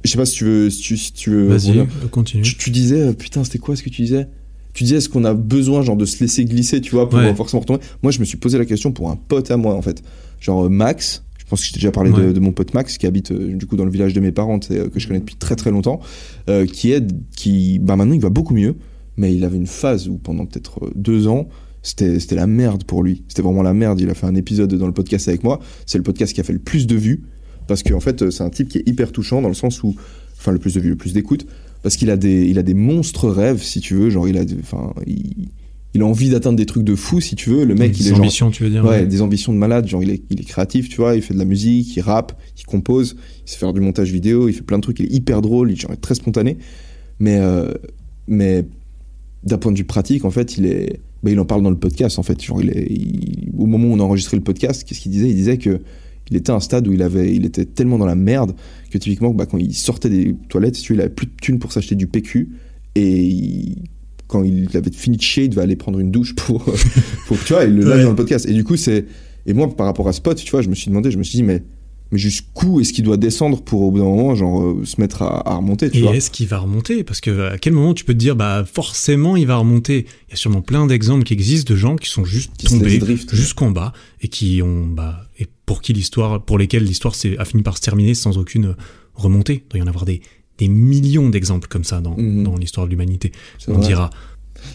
je 0.04 0.12
sais 0.12 0.18
pas 0.18 0.26
si 0.28 0.36
tu 0.36 0.44
veux 0.44 0.70
si 0.70 0.82
tu, 0.84 0.98
si 0.98 1.14
tu 1.14 1.32
veux 1.32 1.48
Vas-y, 1.48 1.88
continue. 2.12 2.44
tu, 2.44 2.56
tu 2.58 2.70
disais 2.70 3.00
euh, 3.02 3.14
putain, 3.14 3.44
c'était 3.44 3.58
quoi 3.58 3.76
ce 3.76 3.82
que 3.82 3.90
tu 3.90 4.04
disais? 4.04 4.28
Tu 4.74 4.84
disais 4.86 4.98
est-ce 4.98 5.10
qu'on 5.10 5.24
a 5.26 5.34
besoin 5.34 5.82
genre 5.84 5.98
de 5.98 6.06
se 6.06 6.20
laisser 6.20 6.46
glisser, 6.46 6.82
tu 6.82 6.92
vois, 6.92 7.08
pour 7.10 7.20
Ouais. 7.20 7.28
euh, 7.28 7.36
forcément 7.36 7.62
retomber? 7.62 7.82
Moi, 8.02 8.12
je 8.12 8.20
me 8.20 8.26
suis 8.26 8.38
posé 8.38 8.58
la 8.58 8.66
question 8.66 8.92
pour 8.92 9.10
un 9.12 9.16
pote 9.16 9.52
à 9.52 9.58
moi 9.58 9.76
en 9.76 9.82
fait. 9.82 10.02
Genre 10.40 10.66
euh, 10.66 10.70
Max, 10.70 11.24
je 11.38 11.46
pense 11.46 11.62
que 11.62 11.68
je 11.68 11.74
t'ai 11.74 11.78
déjà 11.80 11.92
parlé 11.92 12.12
de, 12.12 12.16
Ouais. 12.16 12.34
de 12.34 12.40
mon 12.40 12.52
pote 12.52 12.74
Max 12.74 12.98
qui 12.98 13.06
habite 13.06 13.32
euh, 13.32 13.54
du 13.56 13.66
coup 13.68 13.76
dans 13.76 13.86
le 13.86 13.92
village 13.92 14.14
de 14.14 14.20
mes 14.20 14.32
parents, 14.32 14.60
euh, 14.72 14.90
que 14.90 15.00
je 15.00 15.08
connais 15.08 15.20
depuis 15.20 15.36
très 15.36 15.56
très 15.56 15.70
longtemps, 15.72 16.00
euh, 16.50 16.66
qui 16.66 16.92
est 16.92 17.04
qui 17.36 17.78
bah 17.80 17.96
maintenant 17.96 18.16
il 18.16 18.22
va 18.22 18.30
beaucoup 18.30 18.56
mieux, 18.56 18.76
mais 19.18 19.34
il 19.36 19.44
avait 19.46 19.58
une 19.58 19.68
phase 19.68 20.08
où 20.10 20.18
pendant 20.18 20.46
peut-être 20.48 20.90
deux 20.96 21.28
ans 21.28 21.48
c'était 21.84 22.20
c'était 22.20 22.36
la 22.36 22.48
merde 22.48 22.84
pour 22.86 23.04
lui. 23.04 23.24
C'était 23.28 23.42
vraiment 23.44 23.62
la 23.62 23.74
merde. 23.74 24.00
Il 24.02 24.10
a 24.10 24.14
fait 24.16 24.26
un 24.26 24.36
épisode 24.36 24.74
dans 24.74 24.88
le 24.88 24.94
podcast 24.94 25.28
avec 25.28 25.44
moi. 25.44 25.60
C'est 25.86 25.98
le 26.00 26.04
podcast 26.04 26.34
qui 26.34 26.40
a 26.42 26.44
fait 26.44 26.54
le 26.54 26.60
plus 26.60 26.88
de 26.88 26.96
vues 26.96 27.24
parce 27.68 27.84
qu'en 27.84 28.00
fait 28.00 28.24
euh, 28.24 28.32
c'est 28.32 28.44
un 28.44 28.50
type 28.50 28.70
qui 28.70 28.80
est 28.80 28.88
hyper 28.90 29.12
touchant 29.12 29.42
dans 29.42 29.50
le 29.50 29.54
sens 29.54 29.84
où 29.84 29.94
enfin 30.38 30.52
le 30.52 30.60
plus 30.60 30.74
de 30.74 30.80
vues, 30.80 30.90
le 30.90 30.96
plus 30.96 31.14
d'écoute 31.14 31.46
parce 31.84 31.96
qu'il 31.98 32.10
a 32.10 32.18
des 32.18 32.46
il 32.48 32.58
a 32.58 32.64
des 32.64 32.74
monstres 32.74 33.30
rêves 33.30 33.62
si 33.62 33.80
tu 33.82 33.94
veux, 33.94 34.10
genre 34.10 34.28
il 34.28 34.38
a 34.38 34.44
enfin 34.60 34.94
il, 35.06 35.50
il 35.94 36.02
a 36.02 36.06
envie 36.08 36.30
d'atteindre 36.32 36.58
des 36.58 36.66
trucs 36.66 36.84
de 36.84 36.96
fou 36.96 37.22
si 37.22 37.36
tu 37.36 37.52
veux. 37.52 37.66
Le 37.66 37.76
mec 37.76 37.92
il 37.96 38.02
Des 38.02 38.08
est 38.08 38.10
genre 38.12 38.20
ambitions, 38.22 38.50
tu 38.50 38.64
veux 38.64 38.70
dire 38.72 38.84
Ouais, 38.84 39.06
des 39.06 39.22
ambitions 39.22 39.54
de 39.54 39.60
malade. 39.60 39.88
Genre, 39.88 40.02
il 40.02 40.10
est, 40.10 40.24
il 40.32 40.40
est 40.42 40.44
créatif, 40.44 40.90
tu 40.90 40.96
vois, 40.98 41.16
il 41.16 41.22
fait 41.22 41.36
de 41.36 41.40
la 41.40 41.46
musique, 41.46 41.96
il 41.96 42.02
rappe, 42.02 42.34
il 42.58 42.66
compose, 42.66 43.16
il 43.46 43.52
sait 43.52 43.58
faire 43.60 43.74
du 43.74 43.80
montage 43.80 44.12
vidéo, 44.12 44.50
il 44.50 44.54
fait 44.54 44.64
plein 44.64 44.78
de 44.78 44.82
trucs, 44.82 45.00
il 45.00 45.06
est 45.06 45.14
hyper 45.14 45.44
drôle, 45.44 45.70
il 45.72 45.80
genre, 45.80 45.92
est 45.92 45.98
très 46.02 46.16
spontané. 46.16 46.58
Mais, 47.20 47.38
euh, 47.40 47.72
mais 48.28 48.66
d'un 49.44 49.60
point 49.60 49.72
de 49.72 49.78
vue 49.78 49.84
pratique, 49.84 50.26
en 50.26 50.32
fait, 50.32 50.58
il 50.58 50.66
est, 50.66 51.00
bah, 51.22 51.30
il 51.30 51.40
en 51.40 51.46
parle 51.46 51.62
dans 51.62 51.70
le 51.70 51.78
podcast, 51.78 52.18
en 52.18 52.24
fait. 52.24 52.42
Genre, 52.44 52.60
il 52.64 52.72
est, 52.72 52.88
il- 52.90 53.52
au 53.56 53.68
moment 53.68 53.90
où 53.90 53.92
on 53.94 54.00
a 54.00 54.04
enregistré 54.04 54.36
le 54.36 54.42
podcast, 54.44 54.84
qu'est-ce 54.88 55.00
qu'il 55.00 55.12
disait? 55.12 55.30
Il 55.30 55.36
disait 55.36 55.60
que 55.60 55.80
il 56.32 56.38
était 56.38 56.52
à 56.52 56.56
un 56.56 56.60
stade 56.60 56.88
où 56.88 56.94
il 56.94 57.02
avait, 57.02 57.34
il 57.36 57.46
était 57.46 57.66
tellement 57.66 57.98
dans 57.98 58.06
la 58.06 58.16
merde 58.16 58.54
que 58.92 58.98
typiquement, 58.98 59.32
bah, 59.34 59.46
quand 59.46 59.58
il 59.58 59.74
sortait 59.74 60.10
des 60.10 60.36
toilettes, 60.50 60.76
si 60.76 60.84
tu 60.84 60.94
veux, 60.94 61.00
il 61.00 61.02
avait 61.02 61.10
plus 61.14 61.28
de 61.28 61.34
thunes 61.42 61.60
pour 61.60 61.72
s'acheter 61.72 61.96
du 61.96 62.08
PQ 62.08 62.50
et 62.96 63.24
il- 63.24 63.84
quand 64.28 64.44
il 64.44 64.70
avait 64.76 64.92
fini 64.92 65.18
de 65.18 65.22
chier, 65.22 65.44
il 65.44 65.50
devait 65.50 65.62
aller 65.62 65.76
prendre 65.76 66.00
une 66.00 66.10
douche 66.12 66.34
pour, 66.36 66.64
pour 67.28 67.38
tu 67.44 67.54
vois, 67.54 67.66
il 67.66 67.76
le 67.76 67.84
lâche 67.84 67.98
Ouais. 67.98 68.04
dans 68.04 68.10
le 68.12 68.16
podcast. 68.16 68.48
Et 68.50 68.54
du 68.54 68.64
coup, 68.64 68.78
c'est, 68.78 69.06
et 69.46 69.54
moi, 69.54 69.68
par 69.76 69.86
rapport 69.86 70.08
à 70.08 70.14
Spot, 70.14 70.36
tu 70.36 70.50
vois, 70.50 70.62
je 70.62 70.70
me 70.70 70.76
suis 70.76 70.88
demandé, 70.90 71.12
je 71.12 71.18
me 71.18 71.24
suis 71.24 71.36
dit, 71.38 71.44
mais, 71.44 71.62
mais 72.12 72.18
jusqu'où 72.20 72.80
est-ce 72.80 72.94
qu'il 72.94 73.04
doit 73.04 73.18
descendre 73.18 73.62
pour 73.62 73.82
au 73.82 73.92
bout 73.92 73.98
d'un 74.00 74.04
moment, 74.06 74.36
genre, 74.36 74.62
euh, 74.64 74.86
se 74.86 75.02
mettre 75.02 75.22
à, 75.24 75.50
à 75.50 75.56
remonter, 75.56 75.90
tu 75.90 76.00
Et 76.00 76.06
est-ce 76.06 76.30
qu'il 76.30 76.48
va 76.48 76.60
remonter? 76.60 77.04
Parce 77.04 77.22
que 77.22 77.48
à 77.52 77.58
quel 77.58 77.74
moment 77.74 77.94
tu 77.94 78.04
peux 78.06 78.14
te 78.14 78.20
dire, 78.20 78.36
bah 78.36 78.66
forcément 78.72 79.36
il 79.36 79.48
va 79.48 79.56
remonter? 79.58 80.06
Il 80.28 80.32
y 80.32 80.34
a 80.34 80.36
sûrement 80.36 80.62
plein 80.62 80.86
d'exemples 80.86 81.24
qui 81.24 81.34
existent 81.34 81.74
de 81.74 81.78
gens 81.78 81.96
qui 81.96 82.10
sont 82.10 82.24
juste 82.26 82.52
Qui 82.58 82.68
tombés 82.68 83.00
jusqu'en 83.32 83.72
bas 83.72 83.94
et 84.22 84.28
qui 84.28 84.62
ont, 84.62 84.86
bah, 84.86 85.22
et 85.40 85.48
pour 85.66 85.82
qui 85.82 85.94
l'histoire, 85.94 86.44
pour 86.44 86.58
lesquels 86.60 86.84
l'histoire 86.84 87.16
a 87.40 87.46
fini 87.46 87.64
par 87.64 87.78
se 87.78 87.82
terminer 87.82 88.14
sans 88.14 88.38
aucune 88.38 88.76
remontée. 89.16 89.64
Il 89.66 89.70
doit 89.72 89.80
y 89.80 89.84
en 89.84 89.88
avoir 89.88 90.06
des, 90.06 90.22
des 90.60 90.68
millions 90.68 91.30
d'exemples 91.30 91.68
comme 91.68 91.84
ça 91.84 92.00
dans, 92.02 92.16
Mhm. 92.18 92.44
dans 92.44 92.58
l'histoire 92.58 92.86
de 92.86 92.92
l'humanité. 92.92 93.32
On 93.68 93.74
vrai. 93.74 93.88
dira. 93.88 94.10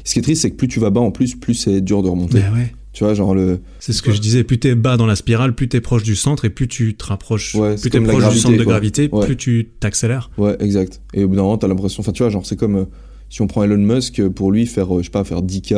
Ce 0.04 0.12
qui 0.12 0.18
est 0.18 0.22
triste, 0.22 0.42
c'est 0.42 0.50
que 0.50 0.56
plus 0.56 0.68
tu 0.68 0.80
vas 0.80 0.90
bas 0.90 1.00
en 1.00 1.10
plus, 1.10 1.34
plus 1.36 1.54
c'est 1.54 1.80
dur 1.80 2.02
de 2.02 2.08
remonter. 2.08 2.40
Bah 2.40 2.52
ouais. 2.54 2.74
Tu 2.92 3.04
vois, 3.04 3.14
genre 3.14 3.34
le, 3.34 3.60
C'est 3.78 3.92
ce 3.92 4.02
que 4.02 4.10
je 4.12 4.20
disais, 4.20 4.42
plus 4.44 4.58
t'es 4.58 4.74
bas 4.74 4.96
dans 4.96 5.06
la 5.06 5.14
spirale, 5.14 5.54
plus 5.54 5.68
t'es 5.68 5.80
proche 5.80 6.02
du 6.02 6.16
centre 6.16 6.44
et 6.46 6.50
plus 6.50 6.66
tu 6.68 6.94
te 6.94 7.04
rapproches, 7.04 7.54
Ouais, 7.54 7.76
plus 7.76 7.90
t'es 7.90 8.00
proche 8.00 8.28
du 8.32 8.38
centre 8.38 8.56
de 8.56 8.64
quoi. 8.64 8.72
gravité, 8.72 9.08
Ouais. 9.12 9.26
plus 9.26 9.36
tu 9.36 9.68
t'accélères. 9.78 10.30
ouais, 10.38 10.56
exact. 10.60 11.00
Et 11.14 11.22
au 11.24 11.28
bout 11.28 11.36
d'un 11.36 11.42
moment, 11.42 11.58
t'as 11.58 11.68
l'impression, 11.68 12.00
enfin, 12.00 12.12
tu 12.12 12.22
vois, 12.22 12.30
genre, 12.30 12.44
c'est 12.46 12.56
comme, 12.56 12.76
euh, 12.76 12.84
si 13.28 13.42
on 13.42 13.46
prend 13.46 13.62
Elon 13.62 13.76
Musk, 13.78 14.18
euh, 14.20 14.30
pour 14.30 14.50
lui, 14.50 14.66
faire, 14.66 14.92
euh, 14.96 15.00
je 15.00 15.04
sais 15.04 15.10
pas, 15.10 15.22
faire 15.22 15.42
10K, 15.42 15.74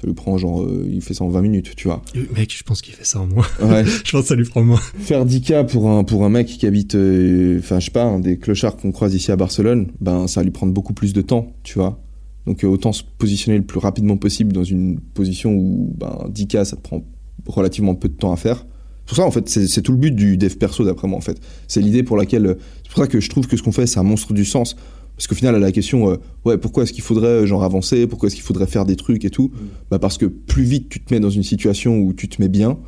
ça 0.00 0.06
lui 0.06 0.14
prend 0.14 0.36
genre, 0.36 0.62
euh, 0.62 0.84
il 0.92 1.00
fait 1.00 1.14
ça 1.14 1.24
en 1.24 1.28
20 1.28 1.40
minutes, 1.42 1.74
tu 1.76 1.86
vois. 1.88 2.02
Mec, 2.36 2.54
je 2.54 2.62
pense 2.64 2.82
qu'il 2.82 2.92
fait 2.94 3.04
ça 3.06 3.20
en 3.20 3.26
moins. 3.26 3.46
Ouais. 3.62 3.84
je 4.04 4.10
pense 4.12 4.22
que 4.22 4.28
ça 4.28 4.34
lui 4.34 4.44
prend 4.44 4.62
moins. 4.62 4.80
Faire 4.98 5.24
10K 5.24 5.64
pour 5.66 5.88
un, 5.90 6.02
pour 6.04 6.24
un 6.24 6.28
mec 6.28 6.48
qui 6.48 6.66
habite, 6.66 6.94
enfin, 6.96 7.78
je 7.78 7.84
sais 7.86 7.90
pas, 7.92 8.04
un 8.04 8.18
des 8.20 8.36
clochards 8.36 8.76
qu'on 8.76 8.92
croise 8.92 9.14
ici 9.14 9.30
à 9.32 9.36
Barcelone, 9.36 9.88
ben, 10.00 10.26
ça 10.26 10.40
va 10.40 10.44
lui 10.44 10.50
prendre 10.52 10.72
beaucoup 10.72 10.92
plus 10.92 11.12
de 11.14 11.22
temps, 11.22 11.54
tu 11.62 11.78
vois. 11.78 12.00
Donc, 12.48 12.64
euh, 12.64 12.66
autant 12.66 12.94
se 12.94 13.02
positionner 13.18 13.58
le 13.58 13.64
plus 13.64 13.78
rapidement 13.78 14.16
possible 14.16 14.54
dans 14.54 14.64
une 14.64 14.98
position 15.00 15.52
où, 15.52 15.92
ben, 15.98 16.30
10K, 16.30 16.64
ça 16.64 16.76
te 16.76 16.80
prend 16.80 17.04
relativement 17.46 17.94
peu 17.94 18.08
de 18.08 18.14
temps 18.14 18.32
à 18.32 18.36
faire. 18.36 18.64
C'est 19.04 19.08
pour 19.08 19.16
ça, 19.18 19.26
en 19.26 19.30
fait, 19.30 19.46
c'est 19.50 19.82
tout 19.82 19.92
le 19.92 19.98
but 19.98 20.14
du 20.14 20.38
dev 20.38 20.54
perso, 20.56 20.82
d'après 20.82 21.06
moi, 21.08 21.18
en 21.18 21.20
fait. 21.20 21.38
C'est 21.66 21.82
l'idée 21.82 22.02
pour 22.02 22.16
laquelle, 22.16 22.46
euh, 22.46 22.54
c'est 22.82 22.90
pour 22.90 23.02
ça 23.02 23.06
que 23.06 23.20
je 23.20 23.28
trouve 23.28 23.46
que 23.46 23.58
ce 23.58 23.62
qu'on 23.62 23.70
fait, 23.70 23.86
c'est 23.86 24.00
un 24.00 24.02
monstre 24.02 24.32
du 24.32 24.46
sens. 24.46 24.76
Parce 25.14 25.26
qu'au 25.26 25.34
final, 25.34 25.56
à 25.56 25.58
la 25.58 25.72
question, 25.72 26.10
euh, 26.10 26.16
ouais, 26.46 26.56
pourquoi 26.56 26.84
est-ce 26.84 26.94
qu'il 26.94 27.02
faudrait, 27.02 27.46
genre, 27.46 27.64
avancer, 27.64 28.06
pourquoi 28.06 28.28
est-ce 28.28 28.36
qu'il 28.36 28.44
faudrait 28.44 28.66
faire 28.66 28.86
des 28.86 28.96
trucs 28.96 29.26
et 29.26 29.30
tout, 29.30 29.50
bah, 29.90 29.98
parce 29.98 30.16
que 30.16 30.24
plus 30.24 30.62
vite 30.62 30.88
tu 30.88 31.00
te 31.00 31.12
mets 31.12 31.20
dans 31.20 31.28
une 31.28 31.42
situation 31.42 31.98
où 31.98 32.14
tu 32.14 32.30
te 32.30 32.40
mets 32.40 32.48
bien, 32.48 32.78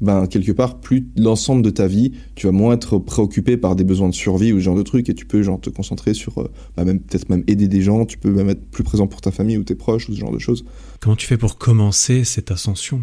ben 0.00 0.26
quelque 0.26 0.52
part 0.52 0.78
plus 0.80 1.06
l'ensemble 1.16 1.62
de 1.62 1.70
ta 1.70 1.86
vie 1.86 2.12
tu 2.34 2.46
vas 2.46 2.52
moins 2.52 2.74
être 2.74 2.98
préoccupé 2.98 3.56
par 3.56 3.76
des 3.76 3.84
besoins 3.84 4.08
de 4.10 4.14
survie 4.14 4.52
ou 4.52 4.56
ce 4.58 4.64
genre 4.64 4.76
de 4.76 4.82
trucs 4.82 5.08
et 5.08 5.14
tu 5.14 5.24
peux 5.24 5.42
genre 5.42 5.58
te 5.60 5.70
concentrer 5.70 6.12
sur 6.12 6.38
euh, 6.38 6.50
bah, 6.76 6.84
même 6.84 7.00
peut-être 7.00 7.28
même 7.30 7.44
aider 7.46 7.66
des 7.68 7.80
gens 7.80 8.04
tu 8.04 8.18
peux 8.18 8.30
même 8.30 8.50
être 8.50 8.64
plus 8.70 8.84
présent 8.84 9.06
pour 9.06 9.20
ta 9.22 9.30
famille 9.30 9.56
ou 9.56 9.64
tes 9.64 9.74
proches 9.74 10.08
ou 10.08 10.14
ce 10.14 10.18
genre 10.20 10.32
de 10.32 10.38
choses 10.38 10.64
Comment 11.00 11.16
tu 11.16 11.26
fais 11.26 11.36
pour 11.38 11.56
commencer 11.58 12.24
cette 12.24 12.50
ascension? 12.50 13.02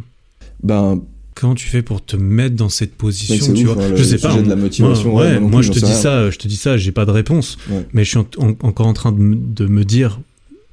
Ben 0.61 1.01
Comment 1.35 1.55
tu 1.55 1.67
fais 1.67 1.81
pour 1.81 2.05
te 2.05 2.15
mettre 2.15 2.55
dans 2.55 2.69
cette 2.69 2.93
position 2.93 3.53
tu 3.55 3.65
ouf, 3.67 3.73
vois? 3.73 3.83
hein, 3.83 3.93
Je 3.95 4.03
sais 4.03 4.19
pas. 4.19 4.29
sujet 4.29 4.43
de 4.43 4.49
la 4.49 4.55
motivation 4.55 5.11
moi, 5.13 5.21
ouais, 5.23 5.27
ouais, 5.29 5.33
moi 5.39 5.41
non 5.41 5.49
moi, 5.49 5.61
plus, 5.61 5.67
je 5.67 5.71
te 5.79 5.79
dis 5.85 5.91
ça, 5.93 6.29
je 6.29 6.37
te 6.37 6.47
dis 6.47 6.55
ça, 6.57 6.77
j'ai 6.77 6.91
pas 6.91 7.05
de 7.05 7.11
réponse. 7.11 7.57
Ouais. 7.71 7.87
Mais 7.91 8.03
je 8.03 8.09
suis 8.09 8.19
en- 8.19 8.27
en- 8.37 8.55
encore 8.67 8.85
en 8.85 8.93
train 8.93 9.11
de, 9.11 9.17
me- 9.17 9.35
de 9.35 9.65
me 9.65 9.83
dire 9.83 10.19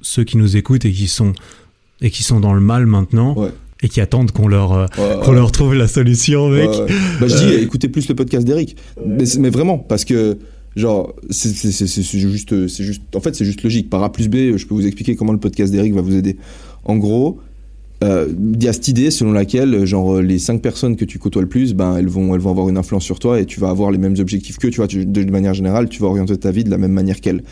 ceux 0.01 0.23
qui 0.23 0.37
nous 0.37 0.57
écoutent 0.57 0.85
et 0.85 0.91
qui 0.91 1.07
sont 1.07 1.33
et 2.01 2.11
qui 2.11 2.21
sont 2.21 2.39
dans 2.39 2.53
le 2.53 2.61
mal 2.61 2.85
maintenant. 2.85 3.33
Et 3.83 3.89
qui 3.89 4.01
attendent 4.01 4.31
qu'on 4.31 4.47
leur 4.47 4.73
euh, 4.73 4.85
Ouais, 4.97 5.15
qu'on 5.23 5.31
ouais. 5.31 5.35
leur 5.35 5.51
trouve 5.51 5.73
la 5.73 5.87
solution, 5.87 6.49
mec. 6.49 6.69
Ouais, 6.69 6.81
ouais. 6.81 6.87
Bah, 7.19 7.27
je 7.27 7.35
dis, 7.37 7.53
écoutez 7.63 7.89
plus 7.89 8.07
le 8.07 8.15
podcast 8.15 8.45
d'Eric. 8.45 8.75
Mais, 9.05 9.49
vraiment, 9.49 9.77
parce 9.77 10.05
que, 10.05 10.37
genre, 10.75 11.15
c'est 11.29 11.49
juste, 12.19 12.67
c'est 12.67 12.83
juste, 12.83 13.01
en 13.15 13.19
fait, 13.19 13.35
c'est 13.35 13.45
juste 13.45 13.63
logique. 13.63 13.89
Par 13.89 14.03
A 14.03 14.11
plus 14.11 14.27
B, 14.29 14.55
je 14.57 14.65
peux 14.65 14.73
vous 14.75 14.85
expliquer 14.85 15.15
comment 15.15 15.33
le 15.33 15.39
podcast 15.39 15.71
d'Eric 15.71 15.93
va 15.93 16.01
vous 16.01 16.15
aider. 16.15 16.37
En 16.85 16.97
gros, 16.97 17.39
euh, 18.03 18.27
il 18.55 18.63
y 18.63 18.67
a 18.67 18.73
cette 18.73 18.87
idée 18.87 19.11
selon 19.11 19.31
laquelle, 19.31 19.85
genre, 19.85 20.21
les 20.21 20.39
cinq 20.39 20.61
personnes 20.61 20.95
que 20.95 21.05
tu 21.05 21.19
côtoies 21.19 21.43
le 21.43 21.47
plus, 21.49 21.73
ben, 21.75 21.97
elles 21.97 22.07
vont, 22.07 22.33
elles 22.33 22.41
vont 22.41 22.49
avoir 22.51 22.67
une 22.69 22.77
influence 22.77 23.03
sur 23.03 23.19
toi 23.19 23.39
et 23.39 23.45
tu 23.45 23.59
vas 23.59 23.69
avoir 23.69 23.91
les 23.91 23.97
mêmes 23.99 24.15
objectifs 24.19 24.57
qu'eux, 24.57 24.69
tu 24.71 24.77
vois, 24.77 24.87
tu- 24.87 25.05
de, 25.05 25.23
de 25.23 25.31
manière 25.31 25.53
générale, 25.53 25.87
tu 25.89 26.01
vas 26.01 26.07
orienter 26.07 26.35
ta 26.37 26.51
vie 26.51 26.63
de 26.63 26.69
la 26.71 26.77
même 26.79 26.93
manière 26.93 27.21
qu'elles. 27.21 27.43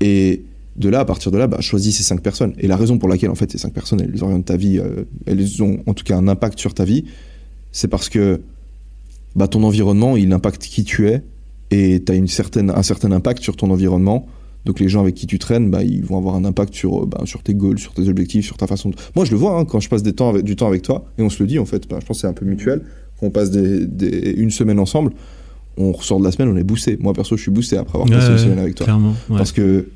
Et 0.00 0.42
de 0.76 0.88
là, 0.88 1.00
à 1.00 1.04
partir 1.04 1.30
de 1.32 1.38
là, 1.38 1.46
bah, 1.46 1.60
choisis 1.60 1.96
ces 1.96 2.02
cinq 2.02 2.20
personnes. 2.22 2.54
Et 2.58 2.66
la 2.66 2.76
raison 2.76 2.98
pour 2.98 3.08
laquelle, 3.08 3.30
en 3.30 3.34
fait, 3.34 3.50
ces 3.50 3.58
cinq 3.58 3.72
personnes, 3.72 4.00
elles 4.00 4.22
orientent 4.22 4.44
ta 4.46 4.56
vie, 4.56 4.78
euh, 4.78 5.04
elles 5.26 5.62
ont 5.62 5.78
en 5.86 5.94
tout 5.94 6.04
cas 6.04 6.16
un 6.16 6.28
impact 6.28 6.58
sur 6.58 6.74
ta 6.74 6.84
vie, 6.84 7.04
c'est 7.72 7.88
parce 7.88 8.08
que 8.08 8.40
bah, 9.36 9.48
ton 9.48 9.62
environnement, 9.62 10.16
il 10.16 10.32
impacte 10.32 10.62
qui 10.62 10.84
tu 10.84 11.08
es 11.08 11.22
et 11.70 12.02
tu 12.04 12.10
as 12.12 12.14
une 12.14 12.28
certaine, 12.28 12.70
un 12.70 12.82
certain 12.82 13.12
impact 13.12 13.42
sur 13.42 13.56
ton 13.56 13.70
environnement. 13.70 14.26
Donc 14.66 14.78
les 14.80 14.88
gens 14.88 15.00
avec 15.00 15.14
qui 15.14 15.26
tu 15.26 15.38
traînes, 15.38 15.70
bah, 15.70 15.82
ils 15.82 16.04
vont 16.04 16.18
avoir 16.18 16.34
un 16.34 16.44
impact 16.44 16.74
sur, 16.74 17.02
euh, 17.02 17.06
bah, 17.06 17.22
sur 17.24 17.42
tes 17.42 17.54
goals, 17.54 17.78
sur 17.78 17.92
tes 17.94 18.08
objectifs, 18.08 18.44
sur 18.44 18.56
ta 18.56 18.66
façon 18.66 18.90
de... 18.90 18.96
Moi, 19.16 19.24
je 19.24 19.30
le 19.30 19.36
vois 19.38 19.58
hein, 19.58 19.64
quand 19.64 19.80
je 19.80 19.88
passe 19.88 20.02
des 20.02 20.12
temps 20.12 20.28
avec- 20.30 20.44
du 20.44 20.54
temps 20.56 20.66
avec 20.68 20.82
toi, 20.82 21.04
et 21.18 21.22
on 21.22 21.30
se 21.30 21.42
le 21.42 21.46
dit 21.46 21.58
en 21.58 21.64
fait, 21.64 21.88
bah, 21.88 21.96
je 22.00 22.06
pense 22.06 22.18
que 22.18 22.20
c'est 22.22 22.26
un 22.26 22.32
peu 22.34 22.44
mutuel, 22.44 22.82
quand 23.18 23.26
on 23.26 23.30
passe 23.30 23.50
des, 23.50 23.86
des- 23.86 24.34
une 24.36 24.50
semaine 24.50 24.78
ensemble, 24.78 25.12
on 25.78 25.92
ressort 25.92 26.18
de 26.18 26.24
la 26.24 26.32
semaine, 26.32 26.48
on 26.48 26.56
est 26.56 26.64
boosté. 26.64 26.98
Moi, 27.00 27.12
perso, 27.14 27.36
je 27.36 27.42
suis 27.42 27.50
boosté 27.50 27.76
après 27.78 27.98
avoir 27.98 28.10
passé 28.10 28.32
une 28.32 28.38
semaine 28.38 28.58
avec 28.58 28.74
toi. 28.74 28.84
Clairement. 28.84 29.14
ouais. 29.30 29.36
Parce 29.38 29.52
que 29.52 29.88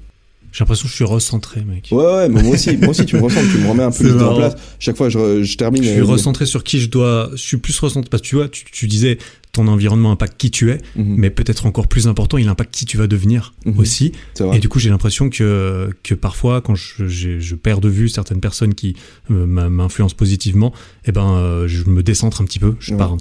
J'ai 0.55 0.61
l'impression 0.62 0.85
que 0.85 0.90
je 0.90 0.95
suis 0.95 1.05
recentré, 1.05 1.64
mec. 1.64 1.88
Ouais, 1.90 2.05
ouais, 2.05 2.29
mais 2.29 2.40
moi 2.40 2.53
aussi, 2.55 2.77
moi 2.77 2.90
aussi, 2.90 3.05
tu 3.05 3.17
me 3.17 3.23
ressembles, 3.23 3.49
tu 3.51 3.59
me 3.59 3.67
remets 3.69 3.83
un 3.83 3.90
peu 3.90 4.07
l'idée 4.07 4.23
en 4.23 4.37
place. 4.37 4.55
Chaque 4.79 4.97
fois, 4.97 5.09
je, 5.09 5.43
je 5.43 5.57
termine. 5.57 5.83
Je 5.83 5.88
suis 5.88 5.99
euh, 5.99 6.05
recentré 6.05 6.47
sur 6.47 6.62
qui 6.62 6.79
je 6.79 6.88
dois. 6.88 7.29
Je 7.33 7.38
suis 7.43 7.57
plus 7.57 7.77
recentré 7.81 8.09
parce 8.09 8.21
que 8.23 8.29
tu 8.29 8.37
vois, 8.37 8.49
tu, 8.49 8.64
tu 8.64 8.87
disais 8.87 9.19
ton 9.51 9.67
environnement 9.67 10.12
impacte 10.12 10.37
qui 10.38 10.53
tu 10.53 10.71
es, 10.71 10.79
Mhm. 10.95 11.17
mais 11.19 11.31
peut-être 11.31 11.67
encore 11.67 11.88
plus 11.88 12.07
important, 12.07 12.38
il 12.38 12.47
impacte 12.47 12.73
qui 12.73 12.85
tu 12.87 12.97
vas 12.97 13.09
devenir 13.09 13.53
Mhm. 13.67 13.79
aussi. 13.81 14.12
Et 14.53 14.61
du 14.61 14.69
coup, 14.69 14.79
j'ai 14.79 14.90
l'impression 14.90 15.29
que, 15.29 15.90
que 16.05 16.14
parfois, 16.14 16.61
quand 16.61 16.77
je, 16.77 17.09
j'ai- 17.09 17.40
je 17.40 17.55
perds 17.57 17.81
de 17.81 17.88
vue 17.88 18.09
certaines 18.09 18.40
personnes 18.40 18.75
qui 18.75 18.95
euh, 19.33 19.47
m'influencent 19.47 20.14
positivement, 20.17 20.73
eh 21.05 21.11
ben, 21.11 21.35
euh, 21.35 21.67
je 21.67 21.83
me 21.90 22.05
décentre 22.05 22.40
un 22.40 22.45
petit 22.45 22.61
peu. 22.61 22.77
Je 22.79 22.93
Ouais. 22.93 22.99
pars 22.99 23.17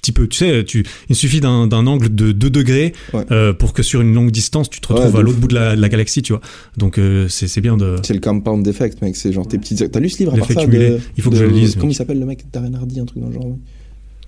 petit 0.00 0.12
peu. 0.12 0.26
Tu 0.28 0.38
sais, 0.38 0.64
tu, 0.64 0.84
il 1.08 1.16
suffit 1.16 1.40
d'un 1.40 1.66
d'un 1.66 1.86
angle 1.86 2.14
de 2.14 2.32
2 2.32 2.50
degrés 2.50 2.92
Ouais. 3.12 3.24
euh, 3.30 3.52
pour 3.52 3.72
que 3.72 3.82
sur 3.82 4.00
une 4.00 4.14
longue 4.14 4.30
distance, 4.30 4.68
tu 4.70 4.80
te 4.80 4.92
Ouais, 4.92 4.98
retrouves 4.98 5.14
de 5.14 5.18
à 5.18 5.22
l'autre 5.22 5.38
bout 5.38 5.48
de 5.48 5.54
la, 5.54 5.76
de 5.76 5.80
la 5.80 5.88
galaxie, 5.88 6.22
tu 6.22 6.32
vois. 6.32 6.40
Donc, 6.76 6.98
euh, 6.98 7.28
c'est 7.28 7.48
c'est 7.48 7.60
bien 7.60 7.76
de. 7.76 7.96
C'est 8.02 8.14
le 8.14 8.20
compound 8.20 8.66
effect, 8.66 9.00
mec. 9.02 9.16
C'est 9.16 9.32
genre 9.32 9.46
tes 9.46 9.58
petites. 9.58 9.90
T'as 9.90 10.00
lu 10.00 10.08
ce 10.08 10.18
livre 10.18 10.32
à 10.34 10.36
part 10.38 10.48
L'effet 10.48 10.60
ça 10.60 10.66
cumulé. 10.66 10.90
de- 10.90 11.00
Il 11.16 11.22
faut 11.22 11.30
que 11.30 11.34
de- 11.36 11.40
je 11.40 11.44
le 11.44 11.50
lise, 11.50 11.74
Comment 11.74 11.86
mec. 11.86 11.94
il 11.94 11.96
s'appelle 11.96 12.18
le 12.20 12.26
mec 12.26 12.44
Darren 12.52 12.74
Hardy, 12.74 13.00
un 13.00 13.04
truc 13.04 13.22
dans 13.22 13.28
le 13.28 13.34
genre. 13.34 13.46
ouais. 13.46 13.56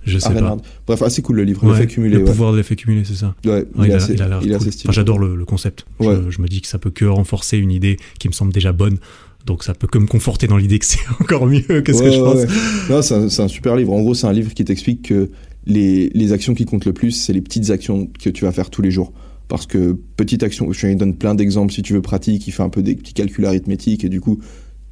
Je 0.05 0.17
sais 0.19 0.33
pas. 0.33 0.57
Bref, 0.85 1.01
assez 1.01 1.21
cool 1.21 1.37
le 1.37 1.43
livre. 1.45 1.63
Ouais, 1.63 1.71
L'effet 1.71 1.87
cumulé. 1.87 2.15
le 2.15 2.23
ouais. 2.23 2.25
pouvoir 2.29 2.51
de 2.51 2.57
l'effet 2.57 2.75
cumulé, 2.75 3.03
c'est 3.05 3.15
ça. 3.15 3.35
Ouais, 3.45 3.65
Ouais, 3.75 3.87
il, 3.87 3.91
a, 3.93 3.95
assez, 3.95 4.13
il 4.13 4.21
a 4.21 4.27
l'air 4.27 4.39
il 4.41 4.47
cool. 4.47 4.55
assez 4.55 4.63
Enfin, 4.67 4.71
stylé. 4.71 4.93
J'adore 4.93 5.17
le, 5.17 5.35
le 5.37 5.45
concept. 5.45 5.85
Je- 6.01 6.05
Ouais. 6.05 6.15
Je, 6.29 6.41
me 6.41 6.47
dis 6.49 6.59
que 6.59 6.67
ça 6.67 6.77
peut 6.77 6.89
que 6.89 7.05
renforcer 7.05 7.57
une 7.57 7.71
idée 7.71 7.95
qui 8.19 8.27
me 8.27 8.33
semble 8.33 8.51
déjà 8.51 8.73
bonne. 8.73 8.97
Donc 9.45 9.63
ça 9.63 9.73
peut 9.73 9.87
que 9.87 9.97
me 9.97 10.05
conforter 10.07 10.47
dans 10.47 10.57
l'idée 10.57 10.77
que 10.79 10.85
c'est 10.85 10.99
encore 11.21 11.47
mieux 11.47 11.61
que 11.61 11.93
ce 11.93 11.99
que 11.99 12.03
Ouais, 12.03 12.11
je 12.11 12.19
ouais, 12.19 12.33
pense. 12.33 12.35
ouais. 12.35 12.47
Non, 12.89 13.01
c'est 13.01 13.13
un, 13.13 13.29
c'est 13.29 13.41
un 13.43 13.47
super 13.47 13.77
livre. 13.77 13.93
En 13.93 14.01
gros, 14.01 14.13
c'est 14.13 14.27
un 14.27 14.33
livre 14.33 14.53
qui 14.53 14.65
t'explique 14.65 15.03
que 15.03 15.29
les, 15.65 16.09
les 16.09 16.31
actions 16.33 16.53
qui 16.53 16.65
comptent 16.65 16.85
le 16.85 16.93
plus, 16.93 17.11
c'est 17.11 17.33
les 17.33 17.41
petites 17.41 17.69
actions 17.69 18.07
que 18.21 18.29
tu 18.29 18.45
vas 18.45 18.51
faire 18.51 18.69
tous 18.69 18.81
les 18.81 18.91
jours. 18.91 19.13
Parce 19.47 19.65
que 19.65 19.97
petite 20.15 20.43
action, 20.43 20.71
je 20.71 20.87
lui 20.87 20.95
donne 20.95 21.15
plein 21.15 21.35
d'exemples 21.35 21.73
si 21.73 21.81
tu 21.81 21.93
veux 21.93 22.01
pratiques, 22.01 22.47
il 22.47 22.51
fait 22.51 22.63
un 22.63 22.69
peu 22.69 22.81
des 22.81 22.95
petits 22.95 23.13
calculs 23.13 23.45
arithmétiques 23.45 24.03
et 24.03 24.09
du 24.09 24.21
coup, 24.21 24.39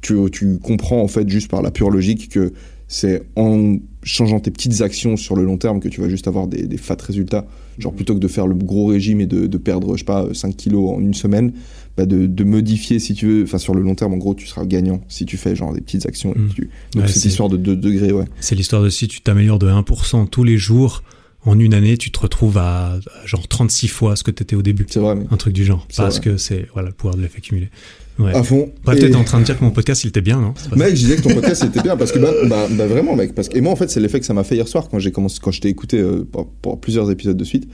tu, 0.00 0.16
tu 0.30 0.58
comprends 0.58 1.00
en 1.00 1.08
fait 1.08 1.28
juste 1.28 1.50
par 1.50 1.62
la 1.62 1.70
pure 1.70 1.90
logique 1.90 2.28
que 2.28 2.52
c'est 2.88 3.22
en 3.36 3.78
changeant 4.02 4.40
tes 4.40 4.50
petites 4.50 4.82
actions 4.82 5.16
sur 5.16 5.34
le 5.34 5.44
long 5.44 5.56
terme 5.56 5.80
que 5.80 5.88
tu 5.88 6.00
vas 6.00 6.08
juste 6.08 6.28
avoir 6.28 6.46
des, 6.46 6.66
des 6.66 6.76
fat 6.76 6.96
résultats. 7.00 7.46
Genre 7.78 7.94
plutôt 7.94 8.14
que 8.14 8.18
de 8.18 8.28
faire 8.28 8.46
le 8.46 8.54
gros 8.54 8.86
régime 8.86 9.20
et 9.22 9.26
de, 9.26 9.46
de 9.46 9.58
perdre, 9.58 9.94
je 9.94 10.00
sais 10.00 10.04
pas, 10.04 10.28
5 10.32 10.54
kilos 10.54 10.90
en 10.90 11.00
une 11.00 11.14
semaine, 11.14 11.52
bah 11.96 12.06
de, 12.06 12.26
de 12.26 12.44
modifier 12.44 12.98
si 12.98 13.14
tu 13.14 13.26
veux, 13.26 13.42
enfin 13.44 13.58
sur 13.58 13.74
le 13.74 13.82
long 13.82 13.94
terme 13.94 14.14
en 14.14 14.16
gros 14.16 14.34
tu 14.34 14.46
seras 14.46 14.64
gagnant 14.64 15.02
si 15.08 15.26
tu 15.26 15.36
fais 15.36 15.54
genre 15.54 15.74
des 15.74 15.80
petites 15.80 16.06
actions. 16.06 16.34
et 16.34 16.38
Mm. 16.38 16.48
tu- 16.54 16.70
Donc 16.94 17.04
Ouais, 17.04 17.08
c'est- 17.08 17.28
histoire 17.28 17.48
de 17.48 17.56
2 17.58 17.76
degrés, 17.76 18.12
ouais. 18.12 18.24
C'est 18.40 18.54
l'histoire 18.54 18.82
de 18.82 18.88
si 18.88 19.08
tu 19.08 19.20
t'améliores 19.20 19.58
de 19.58 19.68
1% 19.68 20.26
tous 20.26 20.44
les 20.44 20.56
jours, 20.58 21.02
en 21.44 21.58
une 21.58 21.74
année, 21.74 21.96
tu 21.98 22.10
te 22.12 22.20
retrouves 22.20 22.56
à, 22.56 22.92
à 22.94 23.26
genre 23.26 23.46
36 23.48 23.88
fois 23.88 24.14
ce 24.16 24.22
que 24.22 24.30
tu 24.30 24.42
étais 24.44 24.54
au 24.56 24.62
début. 24.62 24.86
C'est 24.88 25.00
vrai, 25.00 25.16
mais 25.16 25.24
Un 25.30 25.36
truc 25.36 25.52
du 25.52 25.64
genre. 25.64 25.86
Parce 25.96 26.18
vrai. 26.18 26.24
que 26.24 26.36
c'est 26.36 26.66
voilà, 26.72 26.88
le 26.90 26.94
pouvoir 26.94 27.16
de 27.16 27.20
l'effet 27.22 27.40
cumulé. 27.40 27.68
Ouais. 28.18 28.32
à 28.34 28.42
fond. 28.42 28.66
Et- 28.66 28.84
peut-être 28.84 29.16
en 29.16 29.24
train 29.24 29.40
de 29.40 29.44
dire 29.44 29.58
que 29.58 29.64
mon 29.64 29.70
podcast 29.70 30.04
il 30.04 30.08
était 30.08 30.20
bien, 30.20 30.40
non? 30.40 30.54
Mec, 30.76 30.90
je 30.90 30.94
disais 30.94 31.16
que 31.16 31.22
ton 31.22 31.34
podcast 31.34 31.64
était 31.64 31.82
bien 31.82 31.96
parce 31.96 32.12
que 32.12 32.18
bah, 32.20 32.30
bah, 32.46 32.68
bah, 32.70 32.86
vraiment, 32.86 33.16
mec. 33.16 33.34
Parce 33.34 33.48
que, 33.48 33.56
et 33.58 33.60
moi, 33.60 33.72
en 33.72 33.76
fait, 33.76 33.90
c'est 33.90 34.00
l'effet 34.00 34.20
que 34.20 34.26
ça 34.26 34.34
m'a 34.34 34.44
fait 34.44 34.54
hier 34.54 34.68
soir 34.68 34.88
quand 34.88 34.98
j'ai 34.98 35.10
commencé, 35.12 35.38
quand 35.42 35.50
je 35.50 35.60
t'ai 35.60 35.68
écouté 35.68 35.98
euh, 35.98 36.24
pour, 36.30 36.46
pour 36.48 36.80
plusieurs 36.80 37.10
épisodes 37.10 37.36
de 37.36 37.44
suite. 37.44 37.68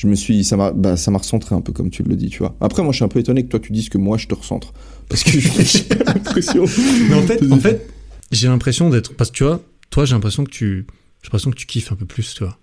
Je 0.00 0.06
me 0.06 0.14
suis, 0.14 0.44
ça 0.44 0.56
m'a, 0.56 0.72
bah, 0.72 0.96
ça 0.96 1.10
m'a 1.10 1.18
recentré 1.18 1.54
un 1.54 1.60
peu 1.60 1.72
comme 1.74 1.90
tu 1.90 2.02
le 2.02 2.16
dis, 2.16 2.30
tu 2.30 2.38
vois. 2.38 2.56
Après, 2.62 2.82
moi, 2.82 2.90
je 2.92 2.96
suis 2.96 3.04
un 3.04 3.08
peu 3.08 3.18
étonné 3.18 3.42
que 3.44 3.48
toi 3.48 3.60
tu 3.60 3.70
dises 3.70 3.90
que 3.90 3.98
moi 3.98 4.16
je 4.16 4.28
te 4.28 4.34
recentre 4.34 4.72
parce 5.10 5.22
que 5.24 5.30
j'ai 5.38 5.84
l'impression. 6.06 6.64
Mais 7.10 7.16
en 7.16 7.22
fait, 7.22 7.42
en 7.52 7.58
fait 7.58 7.86
j'ai 8.32 8.48
l'impression 8.48 8.88
d'être. 8.88 9.14
Parce 9.14 9.30
que 9.30 9.36
tu 9.36 9.44
vois, 9.44 9.60
toi, 9.90 10.06
j'ai 10.06 10.14
l'impression 10.14 10.44
que 10.44 10.50
tu. 10.50 10.86
J'ai 11.22 11.26
l'impression 11.26 11.50
que 11.50 11.56
tu 11.56 11.66
kiffes 11.66 11.92
un 11.92 11.96
peu 11.96 12.06
plus, 12.06 12.32
tu 12.32 12.44
vois. 12.44 12.56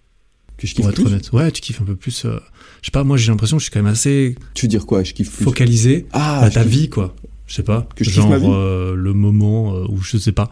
que 0.57 0.65
je 0.65 0.73
Pour 0.73 0.85
kiffe 0.85 0.93
être 0.93 0.95
plus. 1.03 1.11
honnête. 1.13 1.31
Ouais, 1.31 1.51
tu 1.51 1.61
kiffes 1.61 1.79
un 1.79 1.85
peu 1.85 1.95
plus. 1.95 2.25
euh, 2.25 2.39
Je 2.81 2.87
sais 2.87 2.91
pas, 2.91 3.03
moi 3.03 3.17
j'ai 3.17 3.29
l'impression 3.29 3.57
que 3.57 3.61
je 3.61 3.65
suis 3.65 3.71
quand 3.71 3.83
même 3.83 3.91
assez 3.93 4.35
Tu 4.55 4.65
veux 4.65 4.69
dire 4.69 4.87
quoi 4.87 5.03
Je 5.03 5.13
kiffe 5.13 5.29
plus. 5.31 5.43
focalisé 5.45 6.07
Ah, 6.13 6.39
à 6.41 6.49
ta 6.49 6.63
kiffe- 6.63 6.67
vie, 6.67 6.89
quoi. 6.89 7.15
Je 7.45 7.53
sais 7.53 7.63
pas. 7.63 7.87
Que 7.95 8.03
je 8.03 8.09
genre 8.09 8.29
ma 8.29 8.39
vie 8.39 8.47
euh, 8.49 8.95
le 8.95 9.13
moment 9.13 9.75
euh, 9.75 9.85
où 9.89 10.01
je 10.01 10.17
sais 10.17 10.31
pas. 10.31 10.49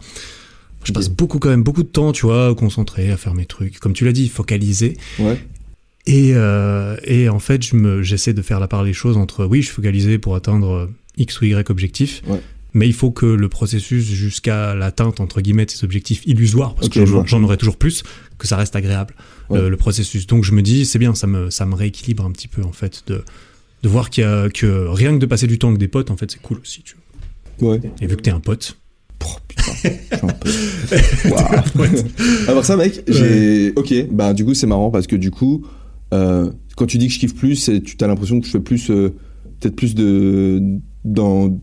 Je 0.84 0.92
passe 0.92 1.08
beaucoup 1.08 1.40
quand 1.40 1.48
même 1.48 1.64
beaucoup 1.64 1.82
de 1.82 1.88
temps, 1.88 2.12
tu 2.12 2.26
vois, 2.26 2.54
concentré 2.54 3.10
à 3.10 3.16
faire 3.16 3.34
mes 3.34 3.44
trucs. 3.46 3.80
Comme 3.80 3.92
tu 3.92 4.04
l'as 4.04 4.12
dit, 4.12 4.28
focalisé. 4.28 4.96
Ouais. 5.18 5.36
Et, 6.06 6.32
euh, 6.34 6.96
et 7.04 7.28
en 7.28 7.38
fait, 7.40 7.64
je 7.64 7.76
me, 7.76 8.02
j'essaie 8.02 8.32
de 8.32 8.42
faire 8.42 8.60
la 8.60 8.68
part 8.68 8.84
des 8.84 8.92
choses 8.92 9.16
entre 9.16 9.44
oui, 9.44 9.60
je 9.62 9.66
suis 9.66 9.74
focalisé 9.74 10.18
pour 10.18 10.36
atteindre 10.36 10.70
euh, 10.72 10.86
X 11.16 11.40
ou 11.40 11.46
Y 11.46 11.68
objectif, 11.70 12.22
Ouais. 12.28 12.40
mais 12.74 12.86
il 12.86 12.92
faut 12.94 13.10
que 13.10 13.26
le 13.26 13.48
processus 13.48 14.04
jusqu'à 14.04 14.74
l'atteinte, 14.76 15.18
entre 15.20 15.40
guillemets, 15.40 15.66
de 15.66 15.70
ces 15.72 15.84
objectifs 15.84 16.22
illusoires, 16.26 16.74
parce 16.76 16.88
que 16.88 17.04
je 17.04 17.16
j'en, 17.26 17.42
aurai 17.42 17.56
toujours 17.56 17.76
plus, 17.76 18.04
que 18.38 18.46
ça 18.46 18.56
reste 18.56 18.76
agréable, 18.76 19.14
Ouais. 19.50 19.58
euh, 19.58 19.68
le 19.68 19.76
processus. 19.76 20.26
Donc 20.28 20.44
je 20.44 20.52
me 20.52 20.62
dis, 20.62 20.84
c'est 20.86 20.98
bien, 21.00 21.14
ça 21.14 21.26
me, 21.26 21.50
ça 21.50 21.66
me 21.66 21.74
rééquilibre 21.74 22.24
un 22.24 22.30
petit 22.30 22.48
peu, 22.48 22.62
en 22.62 22.72
fait, 22.72 23.02
de, 23.08 23.24
de 23.82 23.88
voir 23.88 24.08
qu'il 24.10 24.22
y 24.22 24.26
a, 24.26 24.48
que 24.48 24.86
rien 24.88 25.12
que 25.12 25.18
de 25.18 25.26
passer 25.26 25.48
du 25.48 25.58
temps 25.58 25.68
avec 25.68 25.80
des 25.80 25.88
potes, 25.88 26.10
en 26.12 26.16
fait, 26.16 26.30
c'est 26.30 26.40
cool 26.42 26.58
aussi. 26.62 26.82
Tu 26.82 26.94
vois. 27.58 27.72
Ouais. 27.72 27.80
Et 28.00 28.06
vu 28.06 28.14
que 28.16 28.22
t'es 28.22 28.30
un 28.30 28.40
pote, 28.40 28.76
Oh, 29.24 29.38
putain, 29.48 29.72
je 29.72 29.78
suis 29.88 29.90
un 30.22 30.26
peu- 30.28 30.50
Waouh. 31.30 31.86
Alors 32.48 32.64
ça, 32.66 32.76
mec, 32.76 33.02
j'ai. 33.08 33.72
Ok, 33.74 33.92
bah 34.10 34.34
du 34.34 34.44
coup 34.44 34.52
c'est 34.54 34.66
marrant 34.66 34.90
parce 34.90 35.06
que 35.06 35.16
du 35.16 35.30
coup, 35.30 35.66
euh, 36.12 36.50
quand 36.76 36.86
tu 36.86 36.98
dis 36.98 37.08
que 37.08 37.14
je 37.14 37.18
kiffe 37.18 37.34
plus, 37.34 37.70
tu 37.84 37.96
as 38.00 38.06
l'impression 38.06 38.40
que 38.40 38.46
je 38.46 38.52
fais 38.52 38.60
plus, 38.60 38.90
euh, 38.90 39.14
peut-être 39.60 39.76
plus 39.76 39.94
de, 39.94 40.62
dans, 41.04 41.58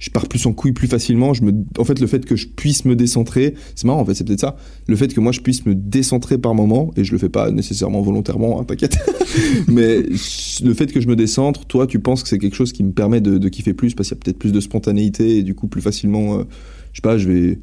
je 0.00 0.10
pars 0.10 0.26
plus 0.26 0.44
en 0.46 0.52
couille 0.52 0.72
plus 0.72 0.88
facilement. 0.88 1.32
En 1.78 1.84
fait, 1.84 2.00
le 2.00 2.06
fait 2.06 2.24
que 2.24 2.34
je 2.34 2.48
puisse 2.48 2.84
me 2.86 2.96
décentrer, 2.96 3.54
c'est 3.76 3.86
marrant. 3.86 4.00
En 4.00 4.04
fait, 4.04 4.14
c'est 4.14 4.26
peut-être 4.26 4.40
ça. 4.40 4.56
Le 4.88 4.96
fait 4.96 5.12
que 5.12 5.20
moi 5.20 5.30
je 5.30 5.40
puisse 5.40 5.64
me 5.66 5.74
décentrer 5.74 6.38
par 6.38 6.54
moment 6.54 6.90
et 6.96 7.04
je 7.04 7.12
le 7.12 7.18
fais 7.18 7.28
pas 7.28 7.50
nécessairement 7.50 8.00
volontairement, 8.00 8.60
hein, 8.60 8.64
t'inquiète. 8.64 8.98
Mais 9.68 10.02
le 10.02 10.74
fait 10.74 10.86
que 10.86 11.00
je 11.00 11.06
me 11.06 11.16
décentre, 11.16 11.66
toi, 11.66 11.86
tu 11.86 12.00
penses 12.00 12.22
que 12.22 12.28
c'est 12.30 12.38
quelque 12.38 12.56
chose 12.56 12.72
qui 12.72 12.82
me 12.82 12.92
permet 12.92 13.20
de, 13.20 13.48
kiffer 13.50 13.74
plus 13.74 13.94
parce 13.94 14.08
qu'il 14.08 14.16
y 14.16 14.20
a 14.20 14.22
peut-être 14.24 14.38
plus 14.38 14.52
de 14.52 14.60
spontanéité 14.60 15.36
et 15.38 15.42
du 15.42 15.54
coup 15.54 15.68
plus 15.68 15.82
facilement. 15.82 16.38
euh, 16.38 16.44
je 16.92 16.98
sais 16.98 17.02
pas, 17.02 17.18
je 17.18 17.28
vais, 17.28 17.60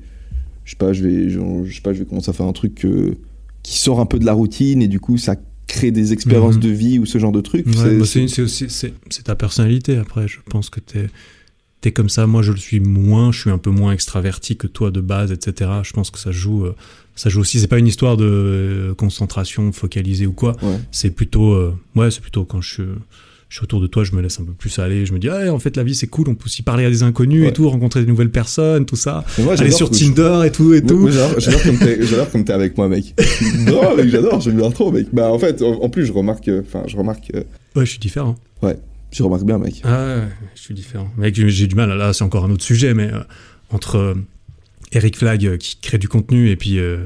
je 0.64 0.72
sais 0.72 0.78
pas, 0.78 0.94
je 0.94 1.04
vais, 1.04 1.30
je, 1.30 1.40
sais 1.74 1.82
pas, 1.82 1.94
je 1.94 2.00
vais 2.00 2.06
commencer 2.06 2.30
à 2.30 2.34
faire 2.34 2.46
un 2.46 2.54
truc 2.54 2.86
qui 3.64 3.78
sort 3.78 4.00
un 4.00 4.06
peu 4.06 4.20
de 4.20 4.26
la 4.26 4.34
routine 4.34 4.82
et 4.82 4.88
du 4.88 5.00
coup 5.00 5.18
ça 5.18 5.36
crée 5.68 5.92
des 5.92 6.14
expériences 6.14 6.56
Mhm. 6.56 6.62
de 6.62 6.70
vie 6.70 7.00
ou 7.00 7.06
ce 7.06 7.18
genre 7.20 7.32
de 7.32 7.42
truc. 7.42 7.68
Ouais, 7.68 7.74
C'est- 8.06 8.22
bah, 8.22 8.28
c'est 8.28 8.42
aussi 8.42 9.24
ta 9.24 9.36
personnalité 9.36 9.98
après 9.98 10.28
je 10.28 10.38
pense 10.50 10.70
que 10.70 10.80
t'es 10.80 11.08
t'es 11.82 11.92
comme 11.92 12.10
ça 12.10 12.26
moi 12.26 12.42
je 12.42 12.52
le 12.52 12.58
suis 12.58 12.80
moins 12.80 13.32
je 13.32 13.40
suis 13.42 13.50
un 13.52 13.60
peu 13.60 13.70
moins 13.70 13.92
extraverti 13.92 14.58
que 14.58 14.66
toi 14.68 14.90
de 14.90 15.00
base 15.02 15.32
etc 15.32 15.70
je 15.84 15.94
pense 15.94 16.10
que 16.10 16.18
ça 16.18 16.32
joue 16.32 16.66
euh, 16.66 16.76
ça 17.16 17.30
joue 17.30 17.42
aussi 17.42 17.60
c'est 17.60 17.68
pas 17.68 17.78
une 17.78 17.86
histoire 17.88 18.18
de 18.18 18.26
euh, 18.26 18.94
concentration 18.96 19.72
focalisée 19.72 20.26
ou 20.26 20.34
quoi 20.34 20.56
Ouais. 20.64 20.80
c'est 20.92 21.12
plutôt 21.12 21.54
euh, 21.54 21.76
ouais 21.96 22.10
c'est 22.10 22.22
plutôt 22.22 22.46
quand 22.46 22.62
je 22.62 22.74
suis 22.74 22.84
je 23.50 23.56
suis 23.56 23.64
autour 23.64 23.80
de 23.80 23.88
toi, 23.88 24.04
je 24.04 24.14
me 24.14 24.22
laisse 24.22 24.40
un 24.40 24.44
peu 24.44 24.52
plus 24.52 24.78
aller. 24.80 25.06
Je 25.06 25.14
me 25.14 25.20
dis, 25.20 25.30
ah, 25.30 25.54
en 25.54 25.60
fait, 25.60 25.78
la 25.78 25.84
vie, 25.84 25.96
c'est 25.96 26.08
cool. 26.08 26.28
On 26.30 26.36
peut 26.36 26.46
aussi 26.46 26.64
parler 26.64 26.84
à 26.86 26.90
des 26.90 27.04
inconnus 27.04 27.44
Ouais. 27.44 27.50
et 27.50 27.54
tout, 27.54 27.70
rencontrer 27.70 28.02
des 28.02 28.06
nouvelles 28.08 28.30
personnes, 28.32 28.86
tout 28.86 28.96
ça. 28.98 29.24
Moi, 29.40 29.54
Aller 29.60 29.72
sur 29.72 29.92
je- 29.94 30.00
Tinder 30.00 30.42
et 30.48 30.52
tout 30.52 30.74
et 30.74 30.82
Moi, 30.82 30.90
tout. 30.90 30.98
moi, 30.98 31.12
j'adore 31.38 32.32
comme 32.32 32.44
t'es 32.46 32.54
avec 32.54 32.78
moi, 32.78 32.90
mec. 32.90 33.14
non, 33.66 33.96
mec, 33.96 34.10
j'adore, 34.10 34.42
j'aime 34.42 34.58
bien 34.58 34.70
trop, 34.72 34.92
mec. 34.92 35.08
Bah, 35.14 35.32
en 35.32 35.40
fait, 35.40 35.62
en, 35.62 35.82
en 35.82 35.90
plus, 35.90 36.06
je 36.06 36.12
remarque, 36.12 36.48
euh, 36.50 36.62
enfin, 36.68 36.84
je 36.88 36.98
remarque, 36.98 37.32
euh, 37.36 37.44
Ouais, 37.76 37.86
je 37.86 37.92
suis 37.92 38.00
différent. 38.00 38.36
je 39.12 39.24
remarque 39.24 39.44
bien, 39.46 39.58
mec. 39.58 39.82
Ah 39.86 40.18
ouais, 40.18 40.24
je 40.56 40.62
suis 40.62 40.74
différent. 40.74 41.10
Mec, 41.18 41.34
j'ai- 41.36 41.68
du 41.68 41.76
mal, 41.76 41.90
là 41.90 42.12
c'est 42.14 42.24
encore 42.24 42.44
un 42.46 42.52
autre 42.52 42.64
sujet, 42.66 42.94
mais 42.94 43.12
euh, 43.14 43.20
entre 43.70 43.96
euh, 43.96 44.14
Eric 44.92 45.18
Flag 45.18 45.58
qui 45.58 45.78
crée 45.82 45.98
du 45.98 46.08
contenu 46.10 46.50
et 46.50 46.56
puis 46.58 46.80
euh, 46.80 46.98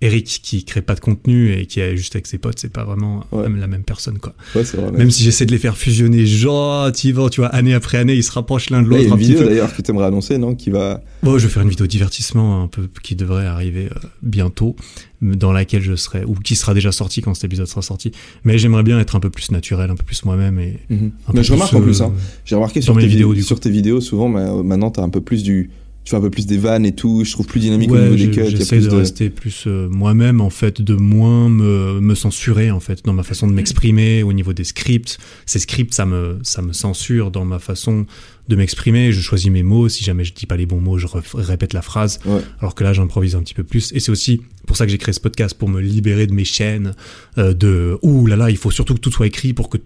Eric 0.00 0.40
qui 0.44 0.64
crée 0.64 0.80
pas 0.82 0.94
de 0.94 1.00
contenu 1.00 1.52
et 1.52 1.66
qui 1.66 1.80
est 1.80 1.96
juste 1.96 2.14
avec 2.14 2.26
ses 2.28 2.38
potes, 2.38 2.58
c'est 2.60 2.72
pas 2.72 2.84
vraiment 2.84 3.24
Ouais. 3.32 3.48
la 3.58 3.66
même 3.66 3.82
personne 3.82 4.18
quoi. 4.18 4.32
Ouais, 4.54 4.62
vrai. 4.62 4.92
Même 4.92 5.10
si 5.10 5.24
j'essaie 5.24 5.44
de 5.44 5.50
les 5.50 5.58
faire 5.58 5.76
fusionner 5.76 6.24
gentiment, 6.24 7.28
tu 7.28 7.40
vois, 7.40 7.48
année 7.48 7.74
après 7.74 7.98
année, 7.98 8.14
ils 8.14 8.22
se 8.22 8.30
rapprochent 8.32 8.70
l'un 8.70 8.82
de 8.82 8.88
Là, 8.90 8.98
il 8.98 9.00
y 9.00 9.04
l'autre 9.04 9.12
a 9.12 9.16
un 9.16 9.18
une 9.18 9.26
vidéo 9.26 9.48
d'ailleurs 9.48 9.74
que 9.74 9.82
t'aimerais 9.82 10.06
annoncer, 10.06 10.38
non 10.38 10.54
Qui 10.54 10.70
va. 10.70 11.02
Bon, 11.22 11.36
je 11.38 11.46
vais 11.46 11.52
faire 11.52 11.62
une 11.62 11.68
vidéo 11.68 11.86
divertissement 11.88 12.62
un 12.62 12.68
peu 12.68 12.88
qui 13.02 13.16
devrait 13.16 13.46
arriver 13.46 13.86
euh, 13.86 13.98
bientôt, 14.22 14.76
dans 15.20 15.50
laquelle 15.52 15.82
je 15.82 15.96
serai 15.96 16.24
ou 16.24 16.34
qui 16.34 16.54
sera 16.54 16.74
déjà 16.74 16.92
sorti 16.92 17.20
quand 17.20 17.34
cet 17.34 17.44
épisode 17.44 17.66
sera 17.66 17.82
sorti. 17.82 18.12
Mais 18.44 18.56
j'aimerais 18.56 18.84
bien 18.84 19.00
être 19.00 19.16
un 19.16 19.20
peu 19.20 19.30
plus 19.30 19.50
naturel, 19.50 19.90
un 19.90 19.96
peu 19.96 20.04
plus 20.04 20.24
moi-même 20.24 20.60
et 20.60 20.78
un 20.90 20.96
Mais 20.96 21.10
peu 21.34 21.42
je 21.42 21.52
remarque 21.54 21.74
en 21.74 21.80
plus, 21.80 22.02
hein. 22.02 22.12
euh, 22.16 22.20
J'ai 22.44 22.54
remarqué 22.54 22.80
sur 22.80 22.96
tes 22.96 23.06
vidéos, 23.06 23.34
sur 23.36 23.58
tes 23.58 23.70
vidéos, 23.70 24.00
souvent, 24.00 24.28
ma- 24.28 24.62
maintenant, 24.62 24.90
t'as 24.92 25.02
un 25.02 25.08
peu 25.10 25.20
plus 25.20 25.42
du. 25.42 25.70
Tu 26.08 26.12
fais 26.12 26.16
un 26.16 26.22
peu 26.22 26.30
plus 26.30 26.46
des 26.46 26.56
vannes 26.56 26.86
et 26.86 26.94
tout. 26.94 27.22
Je 27.22 27.32
trouve 27.32 27.44
plus 27.44 27.60
dynamique 27.60 27.90
au 27.90 27.98
niveau 27.98 28.14
des 28.14 28.30
cuts. 28.30 28.40
J'essaie 28.48 28.80
de, 28.80 28.88
rester 28.88 29.28
plus 29.28 29.64
euh, 29.66 29.90
moi-même, 29.90 30.40
en 30.40 30.48
fait, 30.48 30.80
de 30.80 30.94
moins 30.94 31.50
me, 31.50 32.00
me 32.00 32.14
censurer, 32.14 32.70
en 32.70 32.80
fait, 32.80 33.04
dans 33.04 33.12
ma 33.12 33.22
façon 33.22 33.46
de 33.46 33.52
m'exprimer 33.52 34.22
au 34.22 34.32
niveau 34.32 34.54
des 34.54 34.64
scripts. 34.64 35.18
Ces 35.44 35.58
scripts, 35.58 35.92
ça 35.92 36.06
me, 36.06 36.38
ça 36.44 36.62
me 36.62 36.72
censure 36.72 37.30
dans 37.30 37.44
ma 37.44 37.58
façon 37.58 38.06
de 38.48 38.56
m'exprimer. 38.56 39.12
Je 39.12 39.20
choisis 39.20 39.50
mes 39.50 39.62
mots. 39.62 39.90
Si 39.90 40.02
jamais 40.02 40.24
je 40.24 40.32
dis 40.32 40.46
pas 40.46 40.56
les 40.56 40.64
bons 40.64 40.80
mots, 40.80 40.96
je 40.96 41.08
répète 41.34 41.74
la 41.74 41.82
phrase. 41.82 42.20
Ouais. 42.24 42.40
Alors 42.60 42.74
que 42.74 42.84
là, 42.84 42.94
j'improvise 42.94 43.34
un 43.34 43.42
petit 43.42 43.52
peu 43.52 43.64
plus. 43.64 43.92
Et 43.92 44.00
c'est 44.00 44.10
aussi 44.10 44.40
pour 44.66 44.78
ça 44.78 44.86
que 44.86 44.90
j'ai 44.90 44.96
créé 44.96 45.12
ce 45.12 45.20
podcast, 45.20 45.58
pour 45.58 45.68
me 45.68 45.82
libérer 45.82 46.26
de 46.26 46.32
mes 46.32 46.44
chaînes, 46.44 46.94
euh, 47.36 47.52
de 47.52 47.98
ouh 48.00 48.24
là 48.24 48.36
là, 48.36 48.48
il 48.48 48.56
faut 48.56 48.70
surtout 48.70 48.94
que 48.94 49.00
tout 49.00 49.12
soit 49.12 49.26
écrit 49.26 49.52
pour 49.52 49.68
que 49.68 49.76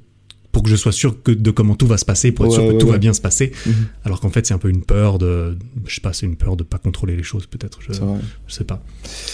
pour 0.53 0.63
que 0.63 0.69
je 0.69 0.77
sois 0.77 0.93
sûr 0.93 1.23
que 1.23 1.33
de 1.33 1.51
comment 1.51 1.75
tout 1.75 1.87
va 1.87 1.97
se 1.97 2.05
passer, 2.05 2.31
pour 2.31 2.45
être 2.45 2.53
Ouais, 2.53 2.57
sûr 2.59 2.67
que 2.69 2.73
ouais, 2.75 2.79
tout 2.79 2.87
ouais. 2.87 2.93
va 2.93 2.99
bien 2.99 3.15
se 3.15 3.21
passer. 3.21 3.53
Mhm. 3.67 3.73
Alors 4.05 4.21
qu'en 4.21 4.29
fait, 4.29 4.47
c'est 4.47 4.55
un 4.55 4.59
peu 4.59 4.69
une 4.69 4.83
peur 4.83 5.19
de, 5.19 5.57
je 5.87 5.95
sais 5.95 6.01
pas, 6.03 6.13
c'est 6.13 6.27
une 6.27 6.37
peur 6.37 6.57
de 6.57 6.63
pas 6.63 6.79
contrôler 6.79 7.17
les 7.17 7.23
choses, 7.23 7.47
peut-être. 7.47 7.81
Je, 7.81 7.93
sais 8.49 8.65
pas. 8.65 8.85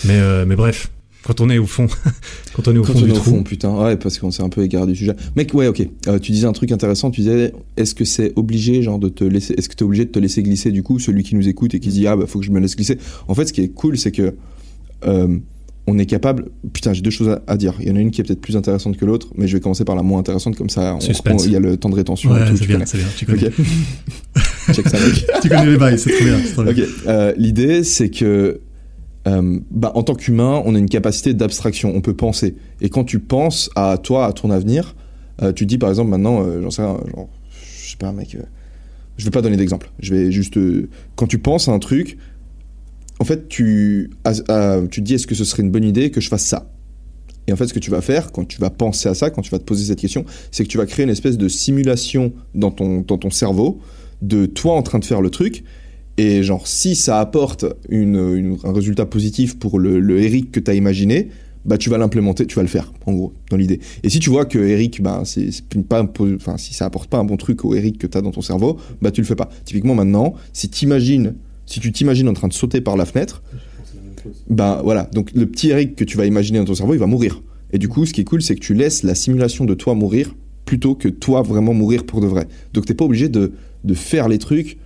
Mais, 0.05 0.19
euh, 0.19 0.47
mais 0.47 0.55
bref, 0.55 0.91
quand 1.25 1.41
on 1.41 1.51
est 1.51 1.59
au 1.59 1.67
fond, 1.67 1.89
quand 2.55 2.69
on 2.69 2.75
est 2.75 2.79
au 2.79 2.83
Quand 2.83 2.93
fond 2.93 3.01
on 3.01 3.03
du 3.03 3.11
est 3.11 3.19
au 3.19 3.21
fond, 3.21 3.43
putain, 3.43 3.77
ouais, 3.77 3.97
parce 3.97 4.19
qu'on 4.19 4.31
s'est 4.31 4.43
un 4.45 4.49
peu 4.49 4.63
égaré 4.63 4.87
du 4.87 4.95
sujet. 4.95 5.15
Mec, 5.35 5.53
ouais, 5.55 5.67
ok. 5.67 5.87
Euh, 6.07 6.19
tu 6.21 6.31
disais 6.31 6.47
un 6.47 6.53
truc 6.53 6.71
intéressant. 6.71 7.11
Tu 7.11 7.23
disais, 7.23 7.53
est-ce 7.77 7.95
que 7.97 8.05
c'est 8.05 8.33
obligé, 8.37 8.83
genre, 8.83 9.01
de 9.01 9.09
te 9.09 9.25
laisser, 9.25 9.55
est-ce 9.59 9.69
que 9.69 9.75
t'es 9.75 9.83
obligé 9.85 10.05
de 10.05 10.11
te 10.11 10.19
laisser 10.21 10.43
glisser, 10.45 10.71
du 10.71 10.85
coup, 10.85 11.01
celui 11.01 11.25
qui 11.25 11.35
nous 11.35 11.49
écoute 11.49 11.75
et 11.75 11.81
qui 11.81 11.91
se 11.91 11.97
dit, 11.97 12.07
ah, 12.07 12.17
bah, 12.17 12.27
faut 12.29 12.39
que 12.39 12.47
je 12.47 12.53
me 12.53 12.61
laisse 12.61 12.77
glisser? 12.77 12.99
En 13.27 13.35
fait, 13.35 13.47
ce 13.47 13.53
qui 13.53 13.63
est 13.63 13.69
cool, 13.69 13.99
c'est 13.99 14.13
que, 14.13 14.35
euh, 15.05 15.37
on 15.91 15.97
est 15.99 16.07
capable. 16.07 16.47
Putain, 16.73 16.93
j'ai 16.93 17.01
deux 17.01 17.11
choses 17.11 17.29
à, 17.31 17.43
à 17.47 17.57
dire. 17.57 17.75
Il 17.81 17.89
y 17.89 17.91
en 17.91 17.97
a 17.97 18.01
une 18.01 18.11
qui 18.11 18.21
est 18.21 18.25
peut-être 18.25 18.41
plus 18.43 18.57
intéressante 18.57 18.97
que 18.99 19.05
l'autre, 19.07 19.29
mais 19.37 19.49
je 19.49 19.57
vais 19.57 19.61
commencer 19.61 19.85
par 19.85 19.97
la 19.97 20.03
moins 20.03 20.21
intéressante, 20.21 20.55
comme 20.57 20.69
ça, 20.69 20.97
on- 20.97 21.37
il 21.39 21.51
y 21.53 21.57
a 21.57 21.61
le 21.61 21.77
temps 21.77 21.89
de 21.89 21.95
rétention. 21.95 22.31
Ouais, 22.31 22.41
c'est 22.55 22.67
bien, 22.67 22.85
c'est 22.85 22.99
bien, 22.99 23.07
tu 23.17 23.25
connais. 23.27 23.47
Ok. 23.49 23.53
Check 24.75 24.89
ça, 24.89 24.99
mec. 25.01 25.25
tu 25.43 25.49
connais 25.49 25.67
les 25.67 25.77
bails, 25.79 25.99
c'est 25.99 26.11
trop 26.11 26.25
bien. 26.25 26.73
trop 26.75 26.85
euh, 27.09 27.33
l'idée 27.39 27.83
c'est 27.85 28.11
que 28.11 28.61
euh, 29.27 29.59
bah, 29.71 29.93
en 29.95 30.03
tant 30.03 30.15
qu'humain, 30.15 30.63
on 30.67 30.75
a 30.75 30.79
une 30.79 30.89
capacité 30.91 31.33
d'abstraction, 31.35 31.93
on 31.95 32.01
peut 32.03 32.15
penser. 32.15 32.55
Et 32.83 32.91
quand 32.91 33.05
tu 33.05 33.19
penses 33.19 33.71
à 33.77 33.97
toi, 33.99 34.27
à 34.27 34.33
ton 34.33 34.51
avenir, 34.51 34.95
euh, 35.43 35.53
tu 35.53 35.65
te 35.65 35.69
dis 35.71 35.79
par 35.79 35.89
exemple 35.89 36.11
maintenant, 36.11 36.45
j'en 36.61 36.71
sais 36.71 36.83
rien, 36.83 36.99
genre, 37.15 37.29
je 37.85 37.91
sais 37.91 37.97
pas, 37.97 38.13
mec, 38.13 38.37
je 39.17 39.25
vais 39.25 39.31
pas 39.31 39.41
donner 39.43 39.57
d'exemple. 39.57 39.91
Je 40.01 40.15
vais 40.15 40.31
juste, 40.31 40.59
quand 41.17 41.27
tu 41.27 41.39
penses 41.39 41.69
à 41.69 41.73
un 41.73 41.79
truc, 41.79 42.19
en 43.19 43.25
fait, 43.25 43.49
tu, 43.49 44.11
as- 44.25 44.43
euh, 44.51 44.87
tu 44.87 45.01
dis 45.01 45.15
est-ce 45.15 45.27
que 45.27 45.35
ce 45.35 45.45
serait 45.45 45.63
une 45.63 45.71
bonne 45.71 45.85
idée 45.85 46.11
que 46.11 46.21
je 46.21 46.29
fasse 46.29 46.45
ça? 46.45 46.71
Et 47.47 47.53
en 47.53 47.57
fait, 47.57 47.67
ce 47.67 47.75
que 47.75 47.79
tu 47.79 47.91
vas 47.91 48.03
faire 48.03 48.31
quand 48.31 48.45
tu 48.45 48.61
vas 48.61 48.71
penser 48.71 49.09
à 49.09 49.15
ça, 49.15 49.31
quand 49.31 49.43
tu 49.43 49.51
vas 49.51 49.59
te 49.59 49.65
poser 49.65 49.87
cette 49.87 49.99
question, 49.99 50.25
c'est 50.51 50.65
que 50.65 50.69
tu 50.69 50.79
vas 50.79 50.87
créer 50.87 51.05
une 51.05 51.11
espèce 51.11 51.39
de 51.39 51.49
simulation 51.49 52.33
dans 52.55 52.71
ton, 52.71 53.01
dans 53.01 53.17
ton 53.19 53.31
cerveau 53.31 53.81
de 54.21 54.47
toi 54.47 54.75
en 54.75 54.83
train 54.83 54.99
de 54.99 55.05
faire 55.05 55.23
le 55.23 55.31
truc. 55.31 55.65
Et 56.19 56.43
genre, 56.43 56.67
si 56.67 56.95
ça 56.97 57.21
apporte 57.21 57.65
une, 57.89 58.59
un 58.65 58.73
résultat 58.73 59.07
positif 59.07 59.59
pour 59.59 59.79
le, 59.79 60.21
Eric 60.21 60.51
que 60.53 60.61
tu 60.61 60.71
as 60.71 60.75
imaginé, 60.75 61.29
bah 61.65 61.79
tu 61.79 61.91
vas 61.91 61.99
l'implémenter, 61.99 62.47
tu 62.47 62.57
vas 62.57 62.63
le 62.63 62.69
faire, 62.69 62.93
en 63.07 63.13
gros, 63.13 63.33
dans 63.51 63.57
l'idée. 63.57 63.81
Et 64.03 64.11
si 64.11 64.19
tu 64.19 64.31
vois 64.31 64.45
que 64.45 64.59
Eric, 64.59 65.03
bah, 65.03 65.23
c'est 65.25 65.51
pas 65.89 66.05
enfin, 66.19 66.57
si 66.57 66.75
ça 66.75 66.87
apporte 66.87 67.09
pas 67.09 67.19
un 67.19 67.25
bon 67.25 67.37
truc 67.37 67.65
au 67.65 67.75
Eric 67.75 67.99
que 67.99 68.07
tu 68.07 68.19
as 68.19 68.21
dans 68.21 68.31
ton 68.31 68.43
cerveau, 68.43 68.79
bah 69.01 69.11
tu 69.11 69.21
le 69.21 69.27
fais 69.27 69.37
pas. 69.37 69.49
Typiquement 69.65 69.95
maintenant, 69.95 70.35
si 70.53 70.69
t'imagines, 70.69 71.35
si 71.69 71.81
tu 71.81 71.93
t'imagines 71.93 72.29
en 72.29 72.33
train 72.33 72.49
de 72.49 72.53
sauter 72.55 72.81
par 72.81 72.97
la 72.97 73.05
fenêtre, 73.05 73.43
bah 74.49 74.81
voilà, 74.83 75.09
donc 75.13 75.31
le 75.35 75.47
petit 75.47 75.69
Eric 75.69 75.95
que 75.95 76.05
tu 76.05 76.17
vas 76.17 76.25
imaginer 76.27 76.59
dans 76.59 76.65
ton 76.65 76.75
cerveau, 76.75 76.95
il 76.95 76.99
va 76.99 77.07
mourir. 77.07 77.43
Et 77.73 77.79
du 77.79 77.89
coup, 77.89 78.07
ce 78.07 78.13
qui 78.15 78.23
est 78.23 78.25
cool, 78.25 78.41
c'est 78.43 78.55
que 78.55 78.61
tu 78.61 78.73
laisses 78.73 79.03
la 79.03 79.15
simulation 79.15 79.67
de 79.67 79.75
toi 79.75 79.95
mourir 79.95 80.35
plutôt 80.65 80.95
que 80.95 81.09
toi 81.09 81.43
vraiment 81.43 81.75
mourir 81.75 82.05
pour 82.05 82.21
de 82.21 82.27
vrai. 82.27 82.49
Donc 82.73 82.87
t'es 82.87 82.95
pas 82.95 83.05
obligé 83.05 83.29
de, 83.29 83.53
de 83.85 83.95
faire 83.95 84.29
les 84.29 84.39
trucs 84.39 84.79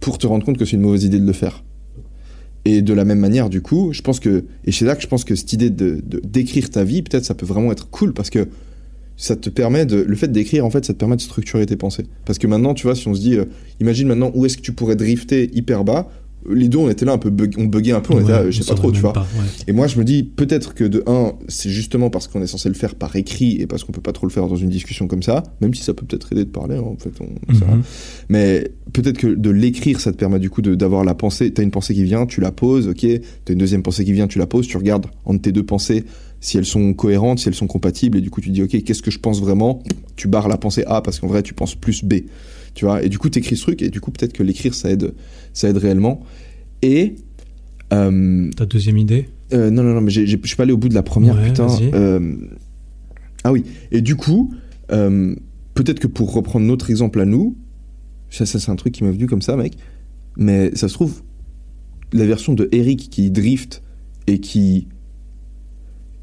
pour 0.00 0.18
te 0.18 0.26
rendre 0.26 0.44
compte 0.44 0.58
que 0.58 0.64
c'est 0.66 0.76
une 0.76 0.82
mauvaise 0.82 1.04
idée 1.04 1.18
de 1.18 1.26
le 1.26 1.32
faire. 1.32 1.64
Et 2.66 2.82
de 2.82 2.92
la 2.92 3.04
même 3.04 3.18
manière, 3.20 3.48
du 3.48 3.62
coup, 3.62 3.92
je 3.92 4.02
pense 4.02 4.20
que, 4.20 4.44
et 4.64 4.84
là 4.84 4.96
que 4.96 5.02
je 5.02 5.06
pense 5.06 5.24
que 5.24 5.34
cette 5.34 5.52
idée 5.52 5.70
de- 5.70 6.02
d'écrire 6.24 6.68
ta 6.68 6.84
vie, 6.84 7.02
peut-être 7.02 7.24
ça 7.24 7.34
peut 7.34 7.46
vraiment 7.46 7.72
être 7.72 7.88
cool 7.90 8.12
parce 8.12 8.28
que 8.28 8.48
ça 9.16 9.36
te 9.36 9.48
permet 9.48 9.86
de, 9.86 9.96
le 9.96 10.16
fait 10.16 10.28
d'écrire, 10.30 10.66
en 10.66 10.70
fait, 10.70 10.84
ça 10.84 10.92
te 10.92 10.98
permet 10.98 11.16
de 11.16 11.22
structurer 11.22 11.64
tes 11.64 11.76
pensées. 11.76 12.04
Parce 12.26 12.38
que 12.38 12.46
maintenant, 12.46 12.74
tu 12.74 12.82
vois, 12.82 12.94
si 12.94 13.08
on 13.08 13.14
se 13.14 13.20
dit, 13.20 13.36
euh, 13.36 13.46
imagine 13.80 14.08
maintenant 14.08 14.30
où 14.34 14.44
est-ce 14.44 14.58
que 14.58 14.62
tu 14.62 14.72
pourrais 14.72 14.96
drifter 14.96 15.50
hyper 15.54 15.84
bas, 15.84 16.10
les 16.52 16.68
deux, 16.68 16.78
on 16.78 16.88
était 16.88 17.04
là 17.04 17.12
un 17.12 17.18
peu, 17.18 17.30
bug- 17.30 17.54
on 17.58 17.64
buguait 17.64 17.92
un 17.92 18.00
peu, 18.00 18.14
on 18.14 18.20
était 18.20 18.32
là, 18.32 18.50
je 18.50 18.62
sais 18.62 18.68
pas 18.68 18.74
trop, 18.74 18.92
tu 18.92 19.00
vois. 19.00 19.12
pas, 19.12 19.20
ouais. 19.20 19.46
Et 19.68 19.72
moi, 19.72 19.86
je 19.86 19.98
me 19.98 20.04
dis 20.04 20.22
peut-être 20.22 20.74
que 20.74 20.84
de 20.84 21.02
un, 21.06 21.32
c'est 21.48 21.70
justement 21.70 22.10
parce 22.10 22.28
qu'on 22.28 22.42
est 22.42 22.46
censé 22.46 22.68
le 22.68 22.74
faire 22.74 22.94
par 22.94 23.14
écrit 23.16 23.60
et 23.60 23.66
parce 23.66 23.84
qu'on 23.84 23.92
peut 23.92 24.00
pas 24.00 24.12
trop 24.12 24.26
le 24.26 24.32
faire 24.32 24.46
dans 24.48 24.56
une 24.56 24.68
discussion 24.68 25.06
comme 25.08 25.22
ça, 25.22 25.42
même 25.60 25.74
si 25.74 25.82
ça 25.82 25.94
peut 25.94 26.06
peut-être 26.06 26.32
aider 26.32 26.44
de 26.44 26.50
parler, 26.50 26.76
hein, 26.76 26.82
en 26.84 26.96
fait, 26.96 27.12
on. 27.20 27.52
Mhm. 27.52 27.82
Mais 28.28 28.70
peut-être 28.92 29.18
que 29.18 29.26
de 29.28 29.50
l'écrire, 29.50 30.00
ça 30.00 30.12
te 30.12 30.16
permet 30.16 30.38
du 30.38 30.50
coup 30.50 30.62
d'avoir 30.62 31.04
la 31.04 31.14
pensée. 31.14 31.50
T'as 31.52 31.62
une 31.62 31.70
pensée 31.70 31.94
qui 31.94 32.04
vient, 32.04 32.26
tu 32.26 32.40
la 32.40 32.52
poses, 32.52 32.88
ok. 32.88 33.06
T'as 33.44 33.52
une 33.52 33.58
deuxième 33.58 33.82
pensée 33.82 34.04
qui 34.04 34.12
vient, 34.12 34.26
tu 34.26 34.38
la 34.38 34.46
poses, 34.46 34.66
tu 34.66 34.76
regardes 34.76 35.06
entre 35.24 35.42
tes 35.42 35.52
deux 35.52 35.64
pensées 35.64 36.04
si 36.38 36.58
elles 36.58 36.66
sont 36.66 36.92
cohérentes, 36.92 37.38
si 37.38 37.48
elles 37.48 37.54
sont 37.54 37.66
compatibles, 37.66 38.18
et 38.18 38.20
du 38.20 38.30
coup 38.30 38.40
tu 38.42 38.50
dis, 38.50 38.62
ok, 38.62 38.82
qu'est-ce 38.84 39.02
que 39.02 39.10
je 39.10 39.18
pense 39.18 39.40
vraiment? 39.40 39.82
Tu 40.16 40.28
barres 40.28 40.48
la 40.48 40.58
pensée 40.58 40.84
A 40.86 41.00
parce 41.00 41.18
qu'en 41.18 41.26
vrai 41.28 41.42
tu 41.42 41.54
penses 41.54 41.74
plus 41.74 42.04
B, 42.04 42.14
tu 42.76 42.84
vois. 42.84 43.02
Et 43.02 43.08
du 43.08 43.18
coup 43.18 43.28
t'écris 43.28 43.56
ce 43.56 43.62
truc, 43.62 43.82
et 43.82 43.88
du 43.90 44.00
coup 44.00 44.12
peut-être 44.12 44.32
que 44.32 44.44
l'écrire 44.44 44.74
ça 44.74 44.90
aide, 44.90 45.14
ça 45.52 45.68
aide 45.68 45.78
réellement. 45.78 46.20
Et 46.82 47.16
euh, 47.92 48.50
Ta 48.56 48.66
deuxième 48.66 48.98
idée? 48.98 49.28
Euh, 49.52 49.70
non, 49.70 49.82
non, 49.82 49.94
non, 49.94 50.00
mais 50.00 50.10
je 50.10 50.24
suis 50.24 50.56
pas 50.56 50.64
allé 50.64 50.72
au 50.72 50.76
bout 50.76 50.88
de 50.88 50.94
la 50.94 51.02
première, 51.02 51.36
Ouais, 51.36 51.46
putain. 51.46 51.68
Euh, 51.94 52.36
Ah 53.42 53.52
oui, 53.52 53.64
et 53.90 54.00
du 54.02 54.14
coup, 54.14 54.54
peut-être 54.88 55.98
que 56.00 56.06
pour 56.06 56.32
reprendre 56.32 56.66
notre 56.66 56.90
exemple 56.90 57.20
à 57.20 57.24
nous, 57.24 57.56
ça, 58.30 58.44
ça 58.44 58.60
c'est 58.60 58.70
un 58.70 58.76
truc 58.76 58.92
qui 58.92 59.04
m'est 59.04 59.12
venu 59.12 59.26
comme 59.26 59.42
ça, 59.42 59.56
mec, 59.56 59.76
mais 60.36 60.70
ça 60.74 60.88
se 60.88 60.94
trouve, 60.94 61.22
la 62.12 62.26
version 62.26 62.54
de 62.54 62.68
Eric 62.72 63.08
qui 63.10 63.30
drift 63.30 63.82
et 64.26 64.38
qui 64.40 64.88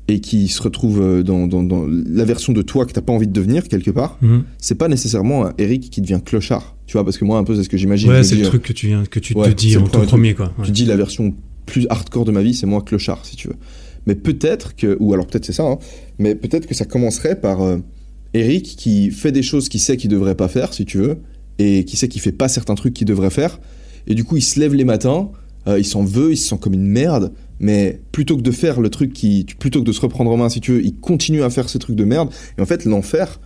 et 0.10 0.20
qui 0.20 0.48
se 0.50 0.62
retrouve 0.62 1.02
euh, 1.02 1.24
dans, 1.24 1.48
dans- 1.48 1.64
dans 1.64 1.86
la 1.88 2.26
version 2.26 2.52
de 2.52 2.62
toi 2.62 2.86
que 2.86 2.92
t'as 2.92 3.02
pas 3.02 3.14
envie 3.14 3.28
de 3.28 3.32
devenir 3.32 3.68
quelque 3.70 3.92
part, 3.92 4.18
Mhm. 4.22 4.44
c'est 4.58 4.76
pas 4.76 4.88
nécessairement 4.90 5.50
Eric 5.58 5.90
qui 5.90 6.02
devient 6.02 6.20
clochard, 6.24 6.76
tu 6.88 6.94
vois, 6.94 7.06
parce 7.06 7.18
que 7.18 7.24
moi 7.26 7.38
un 7.38 7.44
peu 7.46 7.56
c'est 7.56 7.64
ce 7.64 7.70
que 7.70 7.78
j'imagine. 7.78 8.10
Ouais, 8.10 8.24
c'est 8.24 8.36
le 8.36 8.44
truc 8.44 8.64
que 8.64 8.74
tu 8.74 8.88
viens, 8.88 9.06
que 9.06 9.20
tu 9.20 9.34
Ouais, 9.34 9.50
te 9.50 9.54
dis 9.56 9.78
en 9.78 9.84
premier 9.84 10.06
premier, 10.08 10.34
quoi. 10.34 10.52
ouais. 10.60 10.66
tu 10.66 10.72
dis 10.72 10.86
la 10.86 10.98
version 10.98 11.34
plus 11.66 11.88
hardcore 11.90 12.26
de 12.26 12.32
ma 12.32 12.42
vie, 12.42 12.54
c'est 12.54 12.66
moi 12.66 12.82
clochard, 12.82 13.26
si 13.26 13.38
tu 13.38 13.48
veux. 13.48 13.56
Mais 14.06 14.16
peut-être 14.16 14.76
que, 14.76 14.98
ou 15.00 15.14
alors 15.14 15.26
peut-être 15.28 15.46
c'est 15.46 15.54
ça, 15.54 15.64
hein, 15.64 15.78
mais 16.20 16.36
peut-être 16.36 16.68
que 16.68 16.74
ça 16.76 16.84
commencerait 16.84 17.40
par 17.40 17.62
euh, 17.62 17.78
Eric 18.34 18.76
qui 18.78 19.12
fait 19.12 19.32
des 19.32 19.44
choses 19.44 19.70
qu'il 19.70 19.80
sait 19.80 19.96
qu'il 19.96 20.10
devrait 20.10 20.36
pas 20.36 20.50
faire, 20.50 20.74
si 20.74 20.84
tu 20.86 20.98
veux, 20.98 21.20
et 21.60 21.86
qui 21.86 21.96
sait 21.96 22.10
qu'il 22.10 22.20
fait 22.22 22.32
pas 22.34 22.50
certains 22.50 22.76
trucs 22.76 22.94
qu'il 22.94 23.08
devrait 23.08 23.30
faire, 23.30 23.60
et 24.08 24.16
du 24.16 24.26
coup 24.26 24.36
il 24.36 24.42
se 24.42 24.60
lève 24.60 24.74
les 24.74 24.84
matins, 24.84 25.30
euh, 25.68 25.80
il 25.80 25.86
s'en 25.86 26.04
veut, 26.04 26.32
il 26.32 26.38
se 26.38 26.50
sent 26.50 26.58
comme 26.60 26.74
une 26.74 26.88
merde, 26.88 27.32
mais 27.60 28.02
plutôt 28.12 28.38
que 28.38 28.42
de 28.42 28.52
faire 28.52 28.82
le 28.82 28.90
truc 28.90 29.14
qui, 29.14 29.46
plutôt 29.60 29.80
que 29.80 29.86
de 29.86 29.92
se 29.92 30.02
reprendre 30.02 30.32
en 30.32 30.38
main, 30.38 30.50
si 30.50 30.62
tu 30.62 30.74
veux, 30.74 30.84
il 30.84 30.96
continue 30.96 31.44
à 31.44 31.50
faire 31.50 31.70
ces 31.70 31.80
trucs 31.80 31.96
de 31.96 32.04
merde, 32.04 32.30
et 32.58 32.62
en 32.62 32.66
fait 32.66 32.86
l'enfer, 32.86 33.40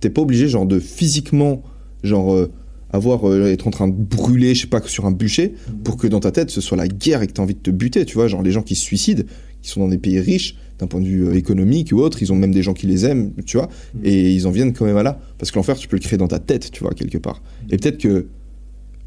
t'es 0.00 0.10
pas 0.10 0.22
obligé 0.22 0.48
genre 0.48 0.66
de 0.66 0.78
physiquement, 0.78 1.62
genre 2.02 2.34
euh, 2.34 2.50
avoir 2.92 3.28
euh, 3.28 3.46
être 3.46 3.66
en 3.66 3.70
train 3.70 3.88
de 3.88 3.94
brûler, 3.94 4.54
je 4.54 4.62
sais 4.62 4.66
pas, 4.66 4.82
sur 4.82 5.06
un 5.06 5.12
bûcher, 5.12 5.54
pour 5.84 5.96
que 5.96 6.06
dans 6.06 6.20
ta 6.20 6.30
tête 6.30 6.50
ce 6.50 6.60
soit 6.60 6.76
la 6.76 6.88
guerre 6.88 7.22
et 7.22 7.26
que 7.26 7.32
tu 7.32 7.40
envie 7.40 7.54
de 7.54 7.60
te 7.60 7.70
buter, 7.70 8.04
tu 8.04 8.14
vois, 8.14 8.28
genre 8.28 8.42
les 8.42 8.52
gens 8.52 8.62
qui 8.62 8.74
se 8.74 8.82
suicident, 8.82 9.24
qui 9.62 9.70
sont 9.70 9.80
dans 9.80 9.88
des 9.88 9.98
pays 9.98 10.20
riches, 10.20 10.56
d'un 10.78 10.88
point 10.88 11.00
de 11.00 11.06
vue 11.06 11.28
euh, 11.28 11.34
économique 11.34 11.92
ou 11.92 12.00
autre, 12.00 12.22
ils 12.22 12.32
ont 12.32 12.36
même 12.36 12.52
des 12.52 12.62
gens 12.62 12.74
qui 12.74 12.86
les 12.86 13.04
aiment, 13.04 13.32
tu 13.46 13.56
vois, 13.56 13.68
et 14.02 14.32
ils 14.32 14.46
en 14.46 14.50
viennent 14.50 14.72
quand 14.72 14.84
même 14.84 14.96
à 14.96 15.02
là. 15.02 15.20
Parce 15.38 15.50
que 15.50 15.56
l'enfer, 15.56 15.76
tu 15.76 15.88
peux 15.88 15.96
le 15.96 16.02
créer 16.02 16.18
dans 16.18 16.28
ta 16.28 16.38
tête, 16.38 16.70
tu 16.70 16.82
vois, 16.82 16.92
quelque 16.92 17.18
part. 17.18 17.42
Et 17.70 17.76
peut-être 17.76 17.98
que. 17.98 18.26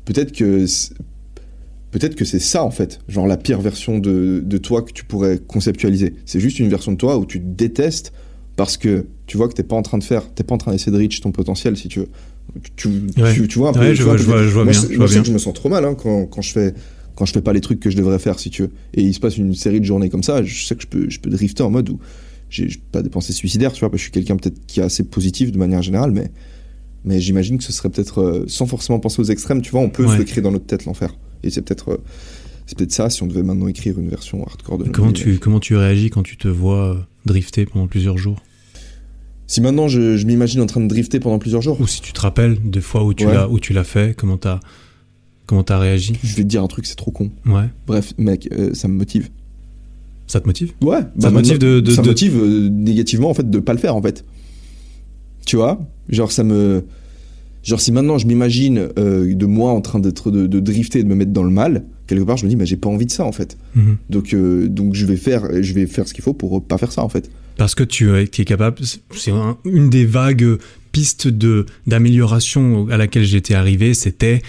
Peut-être 0.05 0.31
que. 0.31 0.65
Peut-être 1.97 2.15
que 2.15 2.25
c'est 2.25 2.39
ça, 2.39 2.61
en 2.65 2.71
fait, 2.71 2.99
genre 3.07 3.25
la 3.25 3.37
pire 3.37 3.61
version 3.61 3.99
de, 3.99 4.41
de 4.45 4.57
toi 4.57 4.81
que 4.81 4.91
tu 4.91 5.05
pourrais 5.05 5.39
conceptualiser. 5.39 6.13
C'est 6.25 6.41
juste 6.41 6.59
une 6.59 6.67
version 6.67 6.91
de 6.91 6.97
toi 6.97 7.17
où 7.17 7.25
tu 7.25 7.39
te 7.39 7.45
détestes 7.45 8.11
parce 8.57 8.75
que 8.75 9.05
tu 9.27 9.37
vois 9.37 9.47
que 9.47 9.53
t'es 9.53 9.63
pas 9.63 9.77
en 9.77 9.81
train 9.81 9.97
de 9.97 10.03
faire, 10.03 10.29
t'es 10.33 10.43
pas 10.43 10.55
en 10.55 10.57
train 10.57 10.71
d'essayer 10.73 10.91
de 10.91 10.97
reach 10.97 11.21
ton 11.21 11.31
potentiel, 11.31 11.77
si 11.77 11.87
tu 11.87 11.99
veux. 11.99 12.09
Tu, 12.75 12.89
tu, 13.15 13.21
Ouais. 13.21 13.33
tu- 13.33 13.47
tu 13.47 13.59
vois 13.59 13.69
un 13.69 13.73
peu. 13.73 13.79
Ouais, 13.79 13.95
je 13.95 14.03
vois 14.03 14.17
je 14.17 14.23
peu- 14.23 14.31
vois, 14.31 14.43
je 14.43 14.49
vois 14.49 14.63
moi, 14.65 14.71
bien. 14.73 14.81
je 14.81 14.97
moi, 14.97 15.07
bien. 15.07 15.21
que 15.21 15.27
je 15.27 15.31
me 15.33 15.37
sens 15.37 15.53
trop 15.53 15.69
mal 15.69 15.85
hein, 15.85 15.95
quand, 15.95 16.25
quand 16.25 16.41
je 16.41 16.51
fais 16.51 16.73
quand 17.15 17.25
je 17.25 17.31
fais 17.31 17.41
pas 17.41 17.53
les 17.53 17.61
trucs 17.61 17.79
que 17.79 17.89
je 17.89 17.95
devrais 17.95 18.19
faire 18.19 18.39
si 18.39 18.49
tu 18.49 18.63
veux 18.63 18.71
et 18.93 19.01
il 19.01 19.13
se 19.13 19.21
passe 19.21 19.37
une 19.37 19.53
série 19.55 19.79
de 19.79 19.85
journées 19.85 20.09
comme 20.09 20.21
ça 20.23 20.43
je 20.43 20.65
sais 20.65 20.75
que 20.75 20.81
je 20.81 20.87
peux 20.87 21.09
je 21.09 21.19
peux 21.21 21.29
drifter 21.29 21.63
en 21.63 21.69
mode 21.71 21.89
où 21.89 21.97
j'ai 22.49 22.67
pas 22.91 23.01
des 23.01 23.09
pensées 23.09 23.31
suicidaires 23.31 23.71
tu 23.71 23.79
vois 23.79 23.89
parce 23.89 23.99
que 23.99 23.99
je 23.99 24.03
suis 24.03 24.11
quelqu'un 24.11 24.35
peut-être 24.35 24.59
qui 24.67 24.81
est 24.81 24.83
assez 24.83 25.03
positif 25.03 25.51
de 25.53 25.57
manière 25.57 25.81
générale 25.81 26.11
mais 26.11 26.29
mais 27.05 27.21
j'imagine 27.21 27.57
que 27.57 27.63
ce 27.63 27.71
serait 27.71 27.89
peut-être 27.89 28.19
euh, 28.21 28.43
sans 28.47 28.65
forcément 28.65 28.99
penser 28.99 29.21
aux 29.21 29.25
extrêmes 29.25 29.61
tu 29.61 29.71
vois 29.71 29.79
on 29.79 29.89
peut 29.89 30.05
Ouais. 30.05 30.17
se 30.17 30.23
créer 30.23 30.41
dans 30.41 30.51
notre 30.51 30.65
tête 30.65 30.83
l'enfer 30.85 31.15
et 31.45 31.49
c'est 31.49 31.61
peut-être 31.61 31.89
euh, 31.93 31.97
c'est 32.65 32.77
peut-être 32.77 32.91
ça 32.91 33.09
si 33.09 33.21
on 33.23 33.27
devait 33.27 33.43
maintenant 33.43 33.67
écrire 33.67 33.99
une 33.99 34.09
version 34.09 34.43
hardcore 34.45 34.77
de 34.79 34.89
Comment 34.89 35.11
tu, 35.11 35.37
comment 35.39 35.59
tu 35.59 35.75
réagis 35.75 36.09
quand 36.09 36.23
tu 36.23 36.35
te 36.37 36.47
vois 36.47 36.91
euh, 36.93 36.99
drifter 37.25 37.65
pendant 37.65 37.87
plusieurs 37.87 38.17
jours? 38.17 38.41
Si 39.47 39.61
maintenant 39.61 39.87
je, 39.87 40.17
je 40.17 40.25
m'imagine 40.25 40.61
en 40.61 40.65
train 40.65 40.81
de 40.81 40.87
drifter 40.87 41.19
pendant 41.19 41.37
plusieurs 41.37 41.61
jours. 41.61 41.79
Ou 41.79 41.85
si 41.87 42.01
tu 42.01 42.11
te 42.13 42.19
rappelles 42.21 42.57
des 42.63 42.81
fois 42.81 43.03
où 43.03 43.13
tu 43.13 43.25
Ouais. 43.27 43.33
l'as 43.33 43.47
où 43.47 43.59
tu 43.59 43.73
l'as 43.73 43.83
fait, 43.83 44.15
comment 44.17 44.37
t'as 44.37 44.59
comment 45.45 45.63
t'as 45.63 45.77
réagi? 45.77 46.13
Je 46.23 46.35
vais 46.35 46.41
te 46.43 46.47
dire 46.47 46.63
un 46.63 46.67
truc 46.67 46.87
c'est 46.87 46.95
trop 46.95 47.11
con. 47.11 47.29
Ouais. 47.45 47.69
bref 47.85 48.13
mec 48.17 48.49
euh, 48.51 48.73
ça 48.73 48.87
me 48.87 48.95
motive. 48.95 49.29
Ça 50.27 50.39
te 50.41 50.47
motive? 50.47 50.73
Ouais, 50.81 51.01
Ça 51.19 51.27
te 51.29 51.33
motive 51.33 51.59
de- 51.59 51.79
de- 51.81 51.91
ça 51.91 52.01
de- 52.01 52.07
motive 52.07 52.43
négativement 52.71 53.29
en 53.29 53.35
fait 53.35 53.47
de 53.47 53.59
pas 53.59 53.73
le 53.73 53.79
faire 53.79 53.95
en 53.95 54.01
fait. 54.01 54.25
Tu 55.45 55.55
vois, 55.55 55.79
genre 56.09 56.31
ça 56.31 56.43
me, 56.43 56.83
genre 57.65 57.81
si 57.81 57.91
maintenant 57.91 58.17
je 58.17 58.25
m'imagine 58.27 58.87
euh, 58.97 59.33
de 59.35 59.45
moi 59.45 59.71
en 59.71 59.81
train 59.81 59.99
d'être 59.99 60.31
de, 60.31 60.47
de 60.47 60.59
drifter 60.61 60.99
et 60.99 61.03
de 61.03 61.09
me 61.09 61.15
mettre 61.15 61.31
dans 61.31 61.43
le 61.43 61.49
mal, 61.49 61.83
quelque 62.07 62.23
part 62.23 62.37
je 62.37 62.45
me 62.45 62.49
dis 62.49 62.55
bah 62.55 62.63
j'ai 62.65 62.77
pas 62.77 62.87
envie 62.89 63.05
de 63.07 63.11
ça 63.11 63.25
en 63.25 63.31
fait. 63.33 63.57
Mhm. 63.75 63.97
Donc 64.09 64.33
euh, 64.33 64.69
donc 64.69 64.93
je 64.93 65.05
vais 65.05 65.17
faire 65.17 65.61
je 65.61 65.73
vais 65.73 65.85
faire 65.87 66.07
ce 66.07 66.13
qu'il 66.13 66.23
faut 66.23 66.33
pour 66.33 66.63
pas 66.63 66.77
faire 66.77 66.91
ça 66.93 67.03
en 67.03 67.09
fait. 67.09 67.29
Parce 67.57 67.73
que 67.75 67.83
tu 67.83 68.13
es, 68.15 68.27
tu 68.27 68.41
es 68.41 68.45
capable. 68.45 68.77
C'est 69.15 69.31
un- 69.31 69.57
une 69.65 69.89
des 69.89 70.05
vagues 70.05 70.57
pistes 70.91 71.27
de 71.27 71.65
d'amélioration 71.87 72.87
à 72.89 72.97
laquelle 72.97 73.23
j'étais 73.25 73.53
arrivé, 73.55 73.93
c'était 73.93 74.41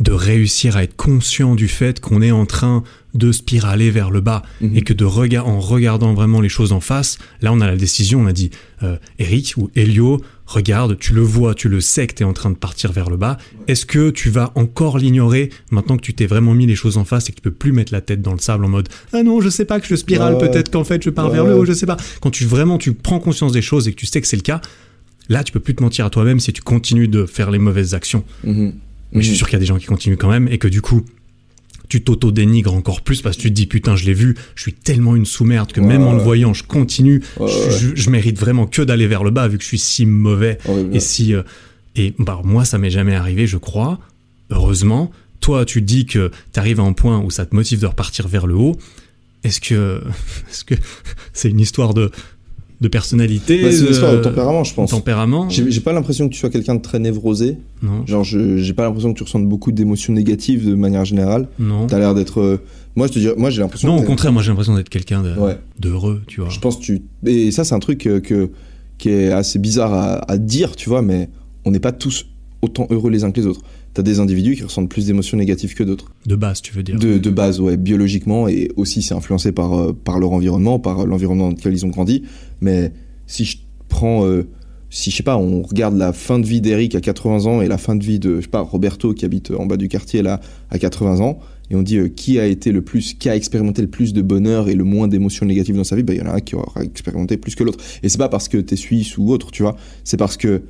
de 0.00 0.12
réussir 0.12 0.76
à 0.76 0.82
être 0.84 0.96
conscient 0.96 1.54
du 1.54 1.68
fait 1.68 2.00
qu'on 2.00 2.22
est 2.22 2.30
en 2.30 2.46
train 2.46 2.84
de 3.14 3.32
spiraler 3.32 3.90
vers 3.90 4.10
le 4.10 4.20
bas 4.20 4.42
Mhm. 4.60 4.76
et 4.76 4.82
que 4.82 4.92
de 4.92 5.04
rega- 5.04 5.44
en 5.44 5.60
regardant 5.60 6.12
vraiment 6.14 6.40
les 6.40 6.48
choses 6.48 6.72
en 6.72 6.80
face, 6.80 7.18
là 7.40 7.52
on 7.52 7.60
a 7.60 7.66
la 7.66 7.76
décision, 7.76 8.20
on 8.20 8.26
a 8.26 8.32
dit 8.32 8.50
euh, 8.82 8.96
Eric 9.18 9.54
ou 9.56 9.70
Elio, 9.74 10.20
regarde, 10.46 10.98
tu 10.98 11.14
le 11.14 11.20
vois, 11.22 11.54
tu 11.54 11.68
le 11.68 11.80
sais 11.80 12.06
que 12.06 12.14
tu 12.14 12.22
es 12.22 12.26
en 12.26 12.32
train 12.32 12.50
de 12.50 12.56
partir 12.56 12.92
vers 12.92 13.10
le 13.10 13.16
bas. 13.16 13.38
Est-ce 13.66 13.86
que 13.86 14.10
tu 14.10 14.30
vas 14.30 14.52
encore 14.54 14.98
l'ignorer 14.98 15.50
maintenant 15.70 15.96
que 15.96 16.02
tu 16.02 16.14
t'es 16.14 16.26
vraiment 16.26 16.54
mis 16.54 16.66
les 16.66 16.76
choses 16.76 16.96
en 16.96 17.04
face 17.04 17.28
et 17.28 17.32
que 17.32 17.36
tu 17.36 17.42
peux 17.42 17.50
plus 17.50 17.72
mettre 17.72 17.92
la 17.92 18.00
tête 18.00 18.22
dans 18.22 18.32
le 18.34 18.38
sable 18.38 18.64
en 18.64 18.68
mode 18.68 18.88
ah 19.12 19.22
non, 19.22 19.40
je 19.40 19.48
sais 19.48 19.64
pas 19.64 19.80
que 19.80 19.86
je 19.86 19.94
spirale, 19.96 20.34
Ouais. 20.34 20.40
peut-être 20.48 20.70
qu'en 20.70 20.84
fait 20.84 21.02
je 21.02 21.10
pars 21.10 21.26
Ouais. 21.28 21.32
vers 21.34 21.44
le 21.44 21.56
haut, 21.56 21.64
je 21.64 21.72
sais 21.72 21.86
pas. 21.86 21.96
Quand 22.20 22.30
tu 22.30 22.44
vraiment 22.44 22.78
tu 22.78 22.92
prends 22.92 23.18
conscience 23.20 23.52
des 23.52 23.62
choses 23.62 23.88
et 23.88 23.92
que 23.92 23.96
tu 23.98 24.06
sais 24.06 24.20
que 24.20 24.26
c'est 24.26 24.36
le 24.36 24.42
cas, 24.42 24.60
là 25.28 25.42
tu 25.44 25.52
peux 25.52 25.60
plus 25.60 25.74
te 25.74 25.82
mentir 25.82 26.04
à 26.06 26.10
toi-même 26.10 26.40
si 26.40 26.52
tu 26.52 26.62
continues 26.62 27.08
de 27.08 27.26
faire 27.26 27.50
les 27.50 27.58
mauvaises 27.58 27.94
actions. 27.94 28.22
Mhm. 28.44 28.74
Mais 29.12 29.20
je 29.22 29.24
suis 29.26 29.32
Mhm. 29.32 29.36
sûr 29.38 29.46
qu'il 29.48 29.54
y 29.54 29.56
a 29.56 29.60
des 29.60 29.66
gens 29.66 29.78
qui 29.78 29.86
continuent 29.86 30.16
quand 30.18 30.28
même 30.30 30.46
et 30.48 30.58
que 30.58 30.68
du 30.68 30.82
coup, 30.82 31.04
tu 31.88 32.02
t'auto-dénigres 32.02 32.74
encore 32.74 33.00
plus 33.02 33.22
parce 33.22 33.36
que 33.36 33.42
tu 33.42 33.48
te 33.48 33.54
dis 33.54 33.66
putain, 33.66 33.96
je 33.96 34.04
l'ai 34.04 34.12
vu, 34.14 34.36
je 34.54 34.62
suis 34.62 34.72
tellement 34.74 35.16
une 35.16 35.24
sous-merde 35.26 35.72
que 35.72 35.80
Ouais, 35.80 35.86
même 35.86 36.02
en 36.06 36.12
le 36.12 36.22
voyant, 36.22 36.52
je 36.54 36.62
continue. 36.64 37.22
Ouais, 37.38 37.48
je, 37.48 37.58
ouais. 37.68 37.78
je- 37.96 37.96
je 38.02 38.10
mérite 38.10 38.38
vraiment 38.38 38.66
que 38.66 38.82
d'aller 38.82 39.06
vers 39.06 39.24
le 39.24 39.30
bas 39.30 39.48
vu 39.48 39.56
que 39.58 39.62
je 39.64 39.68
suis 39.68 39.78
si 39.78 40.04
mauvais 40.06 40.58
et 40.92 41.00
si. 41.00 41.34
euh, 41.34 41.42
et 41.96 42.14
bah, 42.18 42.40
moi, 42.44 42.64
ça 42.64 42.78
m'est 42.78 42.90
jamais 42.90 43.14
arrivé, 43.14 43.46
je 43.46 43.56
crois. 43.56 43.98
Heureusement. 44.50 45.10
Toi, 45.40 45.64
tu 45.64 45.82
dis 45.82 46.04
que 46.06 46.30
t'arrives 46.52 46.80
à 46.80 46.82
un 46.82 46.92
point 46.92 47.18
où 47.20 47.30
ça 47.30 47.46
te 47.46 47.54
motive 47.54 47.80
de 47.80 47.86
repartir 47.86 48.26
vers 48.28 48.46
le 48.46 48.54
haut. 48.54 48.76
Est-ce 49.44 49.60
que 49.60 50.02
est-ce 50.50 50.64
que 50.64 50.74
c'est 51.32 51.48
une 51.50 51.60
histoire 51.60 51.94
de 51.94 52.10
de 52.80 52.88
personnalité 52.88 53.60
Bah, 53.62 53.72
c'est 53.72 53.84
une 53.84 53.90
histoire 53.90 54.12
de 54.12 54.18
tempérament, 54.18 54.62
je 54.64 54.72
pense. 54.74 54.90
tempérament 54.90 55.48
J'ai 55.48 55.80
pas 55.80 55.92
l'impression 55.92 56.28
que 56.28 56.32
tu 56.34 56.38
sois 56.38 56.50
quelqu'un 56.50 56.76
de 56.76 56.80
très 56.82 56.98
névrosé. 56.98 57.56
Non, 57.82 58.06
Genre, 58.06 58.22
je- 58.24 58.56
j'ai 58.58 58.72
pas 58.72 58.84
l'impression 58.84 59.12
que 59.12 59.18
tu 59.18 59.24
ressentes 59.24 59.48
beaucoup 59.48 59.72
d'émotions 59.72 60.12
négatives 60.12 60.68
de 60.68 60.74
manière 60.74 61.04
générale. 61.04 61.48
non. 61.58 61.86
T'as 61.86 61.98
l'air 61.98 62.14
d'être. 62.14 62.40
euh, 62.40 62.58
Moi, 62.96 63.06
je 63.06 63.12
te 63.12 63.18
dirais, 63.20 63.34
moi, 63.36 63.50
j'ai 63.50 63.60
l'impression. 63.62 63.88
Non, 63.88 63.98
au 63.98 64.02
contraire, 64.02 64.32
moi 64.32 64.42
j'ai 64.42 64.48
l'impression 64.50 64.74
d'être 64.74 64.88
quelqu'un 64.88 65.22
Ouais. 65.38 65.56
d'heureux, 65.78 66.22
tu 66.26 66.40
vois. 66.40 66.50
Je 66.50 66.58
pense 66.58 66.76
que 66.76 66.82
tu. 66.82 67.02
Et 67.26 67.50
ça, 67.52 67.62
c'est 67.64 67.74
un 67.74 67.78
truc 67.78 68.06
euh, 68.06 68.18
que, 68.20 68.50
qui 68.98 69.10
est 69.10 69.30
assez 69.30 69.58
bizarre 69.60 69.92
à, 69.94 70.30
à 70.30 70.36
dire, 70.38 70.74
tu 70.74 70.88
vois, 70.88 71.00
mais 71.02 71.28
on 71.64 71.70
n'est 71.70 71.78
pas 71.80 71.92
tous 71.92 72.26
autant 72.62 72.86
heureux 72.90 73.10
les 73.10 73.22
uns 73.22 73.30
que 73.30 73.40
les 73.40 73.46
autres. 73.46 73.60
T'as 73.98 74.04
des 74.04 74.20
individus 74.20 74.54
qui 74.54 74.62
ressentent 74.62 74.88
plus 74.88 75.06
d'émotions 75.06 75.36
négatives 75.36 75.74
que 75.74 75.82
d'autres. 75.82 76.12
De 76.24 76.36
base, 76.36 76.62
tu 76.62 76.72
veux 76.72 76.84
dire. 76.84 77.00
De, 77.00 77.18
de 77.18 77.30
base, 77.30 77.58
ouais, 77.58 77.76
biologiquement, 77.76 78.46
et 78.46 78.70
aussi 78.76 79.02
c'est 79.02 79.12
influencé 79.12 79.50
par, 79.50 79.74
euh, 79.76 79.92
par 79.92 80.20
leur 80.20 80.30
environnement, 80.30 80.78
par 80.78 81.04
l'environnement 81.04 81.48
dans 81.50 81.56
lequel 81.56 81.72
ils 81.72 81.84
ont 81.84 81.88
grandi. 81.88 82.22
Mais 82.60 82.92
si 83.26 83.44
je 83.44 83.56
prends. 83.88 84.24
euh, 84.24 84.46
si, 84.88 85.10
je 85.10 85.16
sais 85.16 85.24
pas, 85.24 85.36
on 85.36 85.62
regarde 85.62 85.96
la 85.96 86.12
fin 86.12 86.38
de 86.38 86.46
vie 86.46 86.60
d'Eric 86.60 86.94
à 86.94 87.00
80 87.00 87.46
ans 87.46 87.60
et 87.60 87.66
la 87.66 87.76
fin 87.76 87.96
de 87.96 88.04
vie 88.04 88.20
de, 88.20 88.36
je 88.36 88.42
sais 88.42 88.46
pas, 88.46 88.60
Roberto 88.60 89.12
qui 89.14 89.24
habite 89.24 89.50
en 89.50 89.66
bas 89.66 89.76
du 89.76 89.88
quartier 89.88 90.22
là 90.22 90.38
à 90.70 90.78
80 90.78 91.18
ans, 91.18 91.40
et 91.68 91.74
on 91.74 91.82
dit 91.82 91.96
euh, 91.96 92.08
qui 92.08 92.38
a 92.38 92.46
été 92.46 92.70
le 92.70 92.82
plus, 92.82 93.14
qui 93.14 93.28
a 93.28 93.34
expérimenté 93.34 93.82
le 93.82 93.88
plus 93.88 94.12
de 94.12 94.22
bonheur 94.22 94.68
et 94.68 94.76
le 94.76 94.84
moins 94.84 95.08
d'émotions 95.08 95.44
négatives 95.44 95.74
dans 95.74 95.82
sa 95.82 95.96
vie, 95.96 96.04
bah, 96.04 96.14
il 96.14 96.20
y 96.20 96.22
en 96.22 96.26
a 96.26 96.34
un 96.34 96.40
qui 96.40 96.54
aura 96.54 96.84
expérimenté 96.84 97.36
plus 97.36 97.56
que 97.56 97.64
l'autre. 97.64 97.84
Et 98.04 98.08
c'est 98.08 98.18
pas 98.18 98.28
parce 98.28 98.46
que 98.46 98.58
t'es 98.58 98.76
suisse 98.76 99.18
ou 99.18 99.32
autre, 99.32 99.50
tu 99.50 99.62
vois, 99.62 99.76
c'est 100.04 100.16
parce 100.16 100.36
que 100.36 100.62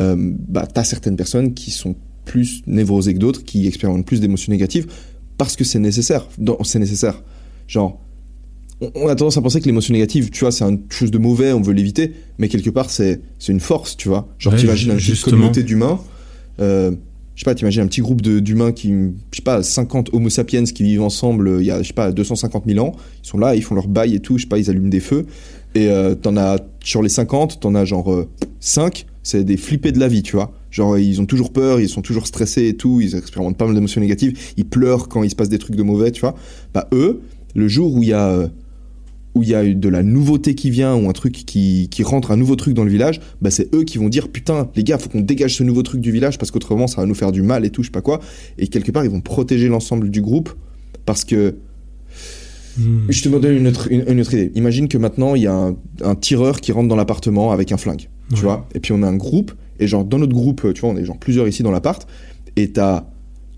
euh, 0.00 0.32
bah, 0.48 0.68
t'as 0.72 0.84
certaines 0.84 1.16
personnes 1.16 1.54
qui 1.54 1.72
sont 1.72 1.96
plus 2.28 2.62
névrosées 2.66 3.14
que 3.14 3.18
d'autres, 3.18 3.42
qui 3.42 3.66
expérimentent 3.66 4.06
plus 4.06 4.20
d'émotions 4.20 4.52
négatives, 4.52 4.86
parce 5.38 5.56
que 5.56 5.64
c'est 5.64 5.78
nécessaire. 5.78 6.28
C'est 6.62 6.78
nécessaire. 6.78 7.22
Genre, 7.66 7.98
on, 8.80 9.08
a 9.08 9.14
tendance 9.16 9.36
à 9.36 9.42
penser 9.42 9.60
que 9.60 9.66
l'émotion 9.66 9.92
négative, 9.92 10.30
tu 10.30 10.40
vois, 10.40 10.52
c'est 10.52 10.64
une 10.64 10.80
chose 10.90 11.10
de 11.10 11.18
mauvais, 11.18 11.52
on 11.52 11.60
veut 11.60 11.72
l'éviter, 11.72 12.12
mais 12.38 12.48
quelque 12.48 12.70
part, 12.70 12.90
c'est 12.90 13.20
une 13.48 13.60
force, 13.60 13.96
tu 13.96 14.08
vois. 14.08 14.28
Genre, 14.38 14.52
Ouais, 14.52 14.58
t'imagines 14.60 14.92
une 14.92 14.98
petite 14.98 15.24
communauté 15.24 15.62
d'humains, 15.62 15.98
euh, 16.60 16.92
je 17.34 17.40
sais 17.40 17.44
pas, 17.44 17.54
t'imagines 17.54 17.82
un 17.82 17.86
petit 17.86 18.00
groupe 18.00 18.22
d'humains 18.22 18.72
qui, 18.72 18.90
je 18.90 19.36
sais 19.36 19.42
pas, 19.42 19.62
50 19.62 20.10
homo 20.12 20.28
sapiens 20.28 20.64
qui 20.64 20.82
vivent 20.82 21.02
ensemble 21.02 21.48
euh, 21.48 21.60
il 21.60 21.66
y 21.66 21.70
a, 21.70 21.82
je 21.82 21.88
sais 21.88 21.92
pas, 21.92 22.12
250 22.12 22.64
000 22.66 22.84
ans, 22.84 22.94
ils 23.24 23.28
sont 23.28 23.38
là, 23.38 23.54
ils 23.54 23.62
font 23.62 23.74
leur 23.74 23.88
bail 23.88 24.14
et 24.14 24.20
tout, 24.20 24.38
je 24.38 24.42
sais 24.42 24.48
pas, 24.48 24.58
ils 24.58 24.70
allument 24.70 24.88
des 24.88 25.00
feux, 25.00 25.26
et 25.74 25.88
euh, 25.88 26.14
t'en 26.14 26.36
as, 26.36 26.58
sur 26.82 27.02
les 27.02 27.08
50, 27.08 27.60
t'en 27.60 27.74
as 27.74 27.84
genre 27.84 28.26
5, 28.60 29.06
c'est 29.22 29.44
des 29.44 29.56
flippés 29.56 29.92
de 29.92 29.98
la 29.98 30.08
vie, 30.08 30.22
tu 30.22 30.36
vois. 30.36 30.52
Genre, 30.78 30.96
ils 30.96 31.20
ont 31.20 31.26
toujours 31.26 31.52
peur, 31.52 31.80
ils 31.80 31.88
sont 31.88 32.02
toujours 32.02 32.28
stressés 32.28 32.68
et 32.68 32.74
tout, 32.74 33.00
ils 33.00 33.16
expérimentent 33.16 33.56
pas 33.56 33.66
mal 33.66 33.74
d'émotions 33.74 34.00
négatives, 34.00 34.38
ils 34.56 34.64
pleurent 34.64 35.08
quand 35.08 35.24
il 35.24 35.30
se 35.30 35.34
passe 35.34 35.48
des 35.48 35.58
trucs 35.58 35.74
de 35.74 35.82
mauvais, 35.82 36.12
tu 36.12 36.20
vois. 36.20 36.36
Bah, 36.72 36.88
eux, 36.92 37.20
le 37.56 37.66
jour 37.66 37.92
où 37.92 38.04
il 38.04 38.10
y 38.10 38.12
a, 38.12 38.28
euh, 38.28 38.46
où 39.34 39.42
il 39.42 39.48
y 39.48 39.56
a 39.56 39.64
de 39.64 39.88
la 39.88 40.04
nouveauté 40.04 40.54
qui 40.54 40.70
vient, 40.70 40.94
ou 40.94 41.08
un 41.08 41.12
truc 41.12 41.32
qui, 41.32 41.88
qui 41.90 42.04
rentre, 42.04 42.30
un 42.30 42.36
nouveau 42.36 42.54
truc 42.54 42.74
dans 42.74 42.84
le 42.84 42.90
village, 42.90 43.18
bah, 43.42 43.50
c'est 43.50 43.74
eux 43.74 43.82
qui 43.82 43.98
vont 43.98 44.08
dire 44.08 44.28
Putain, 44.28 44.70
les 44.76 44.84
gars, 44.84 44.98
faut 44.98 45.08
qu'on 45.08 45.20
dégage 45.20 45.56
ce 45.56 45.64
nouveau 45.64 45.82
truc 45.82 46.00
du 46.00 46.12
village 46.12 46.38
parce 46.38 46.52
qu'autrement, 46.52 46.86
ça 46.86 47.00
va 47.00 47.08
nous 47.08 47.16
faire 47.16 47.32
du 47.32 47.42
mal 47.42 47.64
et 47.64 47.70
tout, 47.70 47.82
je 47.82 47.88
sais 47.88 47.92
pas 47.92 48.00
quoi. 48.00 48.20
Et 48.56 48.68
quelque 48.68 48.92
part, 48.92 49.04
ils 49.04 49.10
vont 49.10 49.20
protéger 49.20 49.66
l'ensemble 49.66 50.10
du 50.10 50.22
groupe 50.22 50.50
parce 51.04 51.24
que 51.24 51.56
Hmm. 52.78 53.06
je 53.08 53.22
te 53.22 53.28
donne 53.28 53.56
une 53.56 53.66
autre, 53.66 53.90
une, 53.90 54.04
une 54.08 54.20
autre 54.20 54.34
idée. 54.34 54.52
Imagine 54.54 54.86
que 54.86 54.98
maintenant, 54.98 55.34
il 55.34 55.42
y 55.42 55.46
a 55.48 55.52
un, 55.52 55.76
un 56.02 56.14
tireur 56.14 56.60
qui 56.60 56.70
rentre 56.70 56.86
dans 56.86 56.94
l'appartement 56.94 57.50
avec 57.50 57.72
un 57.72 57.76
flingue. 57.76 58.08
Tu 58.32 58.42
vois 58.42 58.68
Et 58.74 58.80
puis 58.80 58.92
on 58.92 59.02
a 59.02 59.08
un 59.08 59.16
groupe, 59.16 59.52
et 59.78 59.86
genre 59.86 60.04
dans 60.04 60.18
notre 60.18 60.32
groupe, 60.32 60.72
tu 60.74 60.80
vois, 60.80 60.90
on 60.90 60.96
est 60.96 61.04
genre 61.04 61.18
plusieurs 61.18 61.48
ici 61.48 61.62
dans 61.62 61.70
l'appart, 61.70 62.06
et 62.56 62.72
t'as. 62.72 63.06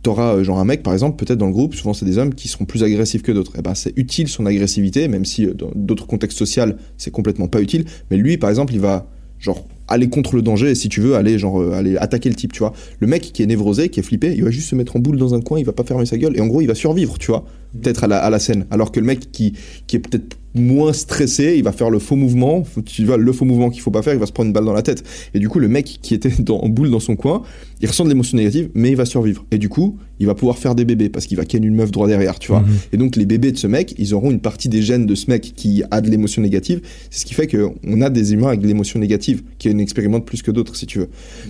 T'auras 0.02 0.36
euh, 0.36 0.44
genre 0.44 0.58
un 0.58 0.64
mec 0.64 0.82
par 0.82 0.94
exemple, 0.94 1.22
peut-être 1.22 1.38
dans 1.38 1.48
le 1.48 1.52
groupe, 1.52 1.74
souvent 1.74 1.92
c'est 1.92 2.06
des 2.06 2.16
hommes 2.16 2.32
qui 2.34 2.48
seront 2.48 2.64
plus 2.64 2.82
agressifs 2.82 3.20
que 3.20 3.32
d'autres. 3.32 3.58
Et 3.58 3.60
ben 3.60 3.74
c'est 3.74 3.92
utile 3.98 4.28
son 4.28 4.46
agressivité, 4.46 5.08
même 5.08 5.26
si 5.26 5.44
euh, 5.44 5.52
dans 5.52 5.70
d'autres 5.74 6.06
contextes 6.06 6.38
sociaux 6.38 6.72
c'est 6.96 7.10
complètement 7.10 7.48
pas 7.48 7.60
utile. 7.60 7.84
Mais 8.10 8.16
lui 8.16 8.38
par 8.38 8.48
exemple, 8.48 8.72
il 8.72 8.80
va 8.80 9.10
genre 9.38 9.68
aller 9.88 10.08
contre 10.08 10.36
le 10.36 10.42
danger 10.42 10.70
et 10.70 10.74
si 10.74 10.88
tu 10.88 11.02
veux 11.02 11.16
aller 11.16 11.38
genre 11.38 11.60
euh, 11.60 11.72
aller 11.72 11.98
attaquer 11.98 12.30
le 12.30 12.34
type, 12.34 12.52
tu 12.52 12.60
vois. 12.60 12.72
Le 13.00 13.06
mec 13.06 13.30
qui 13.32 13.42
est 13.42 13.46
névrosé, 13.46 13.90
qui 13.90 14.00
est 14.00 14.02
flippé, 14.02 14.32
il 14.34 14.42
va 14.42 14.50
juste 14.50 14.70
se 14.70 14.74
mettre 14.74 14.96
en 14.96 15.00
boule 15.00 15.18
dans 15.18 15.34
un 15.34 15.42
coin, 15.42 15.58
il 15.58 15.66
va 15.66 15.72
pas 15.72 15.84
fermer 15.84 16.06
sa 16.06 16.16
gueule 16.16 16.34
et 16.34 16.40
en 16.40 16.46
gros 16.46 16.62
il 16.62 16.66
va 16.66 16.74
survivre, 16.74 17.18
tu 17.18 17.26
vois. 17.30 17.44
Peut-être 17.72 18.04
à 18.04 18.06
la, 18.08 18.18
à 18.18 18.30
la 18.30 18.38
scène. 18.38 18.66
Alors 18.70 18.92
que 18.92 19.00
le 19.00 19.06
mec 19.06 19.30
qui, 19.30 19.54
qui 19.86 19.96
est 19.96 20.00
peut-être 20.00 20.36
moins 20.54 20.92
stressé, 20.92 21.54
il 21.56 21.62
va 21.62 21.72
faire 21.72 21.90
le 21.90 21.98
faux 21.98 22.16
mouvement, 22.16 22.64
tu 22.84 23.04
vois, 23.04 23.16
le 23.16 23.32
faux 23.32 23.44
mouvement 23.44 23.70
qu'il 23.70 23.82
faut 23.82 23.92
pas 23.92 24.02
faire, 24.02 24.14
il 24.14 24.18
va 24.18 24.26
se 24.26 24.32
prendre 24.32 24.48
une 24.48 24.52
balle 24.52 24.64
dans 24.64 24.72
la 24.72 24.82
tête. 24.82 25.04
Et 25.32 25.38
du 25.38 25.48
coup, 25.48 25.60
le 25.60 25.68
mec 25.68 25.98
qui 26.02 26.14
était 26.14 26.30
dans, 26.40 26.58
en 26.58 26.68
boule 26.68 26.90
dans 26.90 27.00
son 27.00 27.16
coin, 27.16 27.42
il 27.80 27.88
ressent 27.88 28.04
de 28.04 28.08
l'émotion 28.08 28.36
négative, 28.36 28.70
mais 28.74 28.90
il 28.90 28.96
va 28.96 29.04
survivre. 29.04 29.44
Et 29.50 29.58
du 29.58 29.68
coup, 29.68 29.98
il 30.18 30.26
va 30.26 30.34
pouvoir 30.34 30.58
faire 30.58 30.74
des 30.74 30.84
bébés 30.84 31.08
parce 31.08 31.26
qu'il 31.26 31.36
va 31.36 31.44
ken 31.44 31.62
une 31.62 31.74
meuf 31.74 31.90
droit 31.90 32.08
derrière, 32.08 32.38
tu 32.38 32.50
vois. 32.50 32.60
Mhm. 32.60 32.68
Et 32.92 32.96
donc, 32.96 33.16
les 33.16 33.26
bébés 33.26 33.52
de 33.52 33.58
ce 33.58 33.66
mec, 33.66 33.94
ils 33.98 34.12
auront 34.14 34.30
une 34.30 34.40
partie 34.40 34.68
des 34.68 34.82
gènes 34.82 35.06
de 35.06 35.14
ce 35.14 35.30
mec 35.30 35.52
qui 35.54 35.82
a 35.90 36.00
de 36.00 36.10
l'émotion 36.10 36.42
négative. 36.42 36.80
C'est 37.10 37.20
ce 37.20 37.26
qui 37.26 37.34
fait 37.34 37.46
qu'on 37.46 38.00
a 38.00 38.10
des 38.10 38.32
humains 38.32 38.48
avec 38.48 38.60
de 38.60 38.66
l'émotion 38.66 38.98
négative, 38.98 39.42
qui 39.58 39.70
en 39.70 39.78
expérimentent 39.78 40.26
plus 40.26 40.42
que 40.42 40.50
d'autres, 40.50 40.74
si 40.74 40.86
tu 40.86 40.98
veux. 40.98 41.08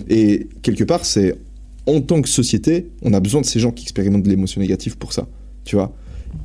Et 0.09 0.47
quelque 0.61 0.83
part, 0.83 1.05
c'est 1.05 1.35
en 1.87 2.01
tant 2.01 2.21
que 2.21 2.29
société, 2.29 2.91
on 3.01 3.13
a 3.13 3.19
besoin 3.19 3.41
de 3.41 3.45
ces 3.47 3.59
gens 3.59 3.71
qui 3.71 3.83
expérimentent 3.83 4.23
de 4.23 4.29
l'émotion 4.29 4.61
négative 4.61 4.97
pour 4.97 5.13
ça, 5.13 5.27
tu 5.63 5.75
vois. 5.75 5.95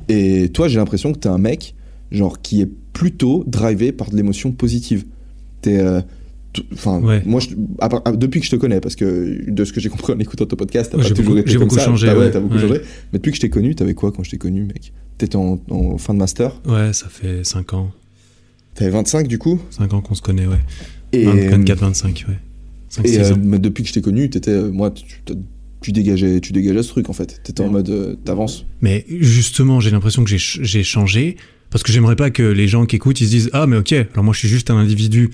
Et 0.09 0.49
toi, 0.49 0.67
j'ai 0.67 0.77
l'impression 0.77 1.13
que 1.13 1.19
t'es 1.19 1.29
un 1.29 1.37
mec, 1.37 1.75
genre, 2.11 2.41
qui 2.41 2.61
est 2.61 2.69
plutôt 2.93 3.43
drivé 3.47 3.91
par 3.91 4.09
de 4.09 4.15
l'émotion 4.15 4.51
positive. 4.51 5.05
T'es. 5.61 5.77
euh, 5.79 6.01
t- 6.53 6.63
Enfin, 6.73 6.99
Ouais. 7.01 7.21
moi, 7.25 7.39
je- 7.39 7.49
à 7.79 7.89
part- 7.89 8.01
à- 8.05 8.11
depuis 8.13 8.39
que 8.39 8.45
je 8.45 8.51
te 8.51 8.55
connais, 8.55 8.79
parce 8.79 8.95
que 8.95 9.49
de 9.49 9.65
ce 9.65 9.71
que 9.73 9.79
j'ai 9.79 9.89
compris 9.89 10.13
en 10.13 10.19
écoutant 10.19 10.45
ton 10.45 10.55
podcast, 10.55 10.89
t'as 10.91 10.97
Ouais, 10.97 11.03
pas 11.03 11.09
j'ai 11.09 11.13
toujours 11.15 11.35
beaucoup- 11.35 11.47
été 11.49 11.57
comme 11.59 11.69
ça. 11.69 11.85
changé, 11.85 12.07
ouais, 12.11 12.31
beaucoup 12.31 12.57
changé. 12.57 12.81
Mais 13.13 13.19
depuis 13.19 13.31
que 13.31 13.35
je 13.35 13.41
t'ai 13.41 13.49
connu, 13.49 13.75
t'avais 13.75 13.93
quoi 13.93 14.11
quand 14.11 14.23
je 14.23 14.31
t'ai 14.31 14.37
connu, 14.37 14.63
mec? 14.63 14.91
T'étais 15.17 15.35
en, 15.35 15.59
en 15.69 15.97
fin 15.97 16.13
de 16.13 16.19
master? 16.19 16.59
Ouais, 16.67 16.93
ça 16.93 17.07
fait 17.09 17.43
5 17.43 17.73
ans. 17.73 17.91
T'avais 18.75 18.91
25 18.91 19.27
du 19.27 19.37
coup? 19.39 19.59
5 19.71 19.93
ans 19.93 20.01
qu'on 20.01 20.15
se 20.15 20.21
connaît, 20.21 20.47
ouais. 20.47 20.59
Et, 21.11 21.25
24, 21.25 21.79
25, 21.79 22.25
ouais. 22.27 22.35
5, 22.89 23.05
et 23.05 23.09
6 23.09 23.31
euh, 23.31 23.35
mais 23.43 23.59
depuis 23.59 23.83
que 23.83 23.89
je 23.89 23.93
t'ai 23.93 24.01
connu, 24.01 24.29
t'étais, 24.29 24.51
euh, 24.51 24.69
moi, 24.71 24.91
tu, 25.81 25.91
dégageais, 25.91 26.39
tu 26.41 26.53
dégageais 26.53 26.83
ce 26.83 26.89
truc 26.89 27.09
en 27.09 27.13
fait. 27.13 27.39
T'étais 27.43 27.61
en 27.63 27.69
mode, 27.69 27.89
euh, 27.89 28.15
t'avances. 28.25 28.65
Mais 28.81 29.05
justement, 29.09 29.79
j'ai 29.79 29.91
l'impression 29.91 30.23
que 30.23 30.29
j'ai 30.29 30.37
ch- 30.39 30.59
j'ai 30.61 30.83
changé 30.83 31.37
parce 31.69 31.83
que 31.83 31.91
j'aimerais 31.91 32.15
pas 32.15 32.29
que 32.31 32.43
les 32.43 32.67
gens 32.67 32.85
qui 32.85 32.95
écoutent 32.95 33.19
ils 33.21 33.25
se 33.25 33.31
disent 33.31 33.49
ah 33.53 33.67
mais 33.67 33.75
ok 33.77 33.91
alors 33.91 34.23
moi 34.23 34.33
je 34.33 34.39
suis 34.39 34.47
juste 34.47 34.71
un 34.71 34.77
individu 34.77 35.31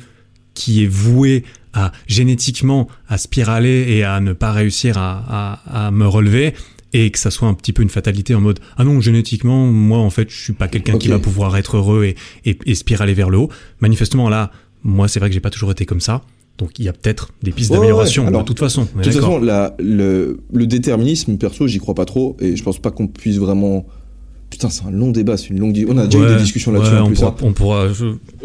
qui 0.56 0.84
est 0.84 0.88
voué 0.88 1.44
à 1.74 1.92
génétiquement 2.08 2.88
à 3.08 3.18
spiraler 3.18 3.86
et 3.90 4.04
à 4.04 4.20
ne 4.20 4.34
pas 4.34 4.52
réussir 4.52 4.98
à, 4.98 5.60
à, 5.68 5.88
à 5.88 5.92
me 5.92 6.08
relever 6.08 6.54
et 6.94 7.10
que 7.12 7.20
ça 7.20 7.30
soit 7.32 7.48
un 7.48 7.54
petit 7.54 7.72
peu 7.74 7.82
une 7.84 7.90
fatalité 7.90 8.34
en 8.36 8.42
mode 8.42 8.60
ah 8.78 8.84
non 8.84 9.00
génétiquement 9.02 9.68
moi 9.68 10.00
en 10.00 10.10
fait 10.10 10.30
je 10.32 10.40
suis 10.42 10.54
pas 10.54 10.68
quelqu'un 10.68 10.98
qui 10.98 11.08
va 11.08 11.20
pouvoir 11.20 11.56
être 11.58 11.78
heureux 11.78 12.04
et, 12.06 12.16
et, 12.50 12.58
et 12.66 12.76
spiraler 12.76 13.14
vers 13.14 13.30
le 13.30 13.38
haut 13.38 13.50
manifestement 13.80 14.28
là 14.30 14.52
moi 14.84 15.08
c'est 15.08 15.20
vrai 15.20 15.30
que 15.30 15.34
j'ai 15.36 15.40
pas 15.40 15.50
toujours 15.52 15.72
été 15.72 15.86
comme 15.86 16.02
ça 16.02 16.24
donc 16.64 16.80
il 16.80 16.86
y 16.86 16.88
a 16.88 16.94
peut-être 16.94 17.32
des 17.44 17.52
pistes 17.52 17.72
Ouais, 17.72 17.76
d'amélioration 17.76 18.24
ouais, 18.24 18.30
alors, 18.30 18.42
de 18.44 18.48
toute 18.48 18.60
façon 18.60 18.88
De 18.96 19.04
toute 19.04 19.14
façon, 19.14 19.40
la- 19.40 19.76
le, 19.80 20.40
le 20.54 20.66
déterminisme, 20.66 21.38
perso, 21.38 21.68
j'y 21.68 21.80
crois 21.80 21.94
pas 21.94 22.06
trop, 22.06 22.38
et 22.40 22.56
je 22.56 22.64
pense 22.64 22.80
pas 22.80 22.90
qu'on 22.90 23.08
puisse 23.08 23.38
vraiment. 23.38 23.86
Putain, 24.50 24.70
c'est 24.70 24.86
un 24.86 24.92
long 24.92 25.12
débat, 25.12 25.36
c'est 25.36 25.50
une 25.50 25.60
longue. 25.60 25.86
On 25.90 25.98
a 25.98 26.06
déjà 26.06 26.24
eu 26.24 26.36
des 26.36 26.42
discussions 26.42 26.72
là-dessus 26.72 26.94
ouais, 26.94 27.00
en 27.00 27.06
on 27.06 27.08
plus. 27.08 27.16
pourra, 27.16 27.32
hein. 27.32 27.36
on 27.42 27.54
pourra, 27.54 27.88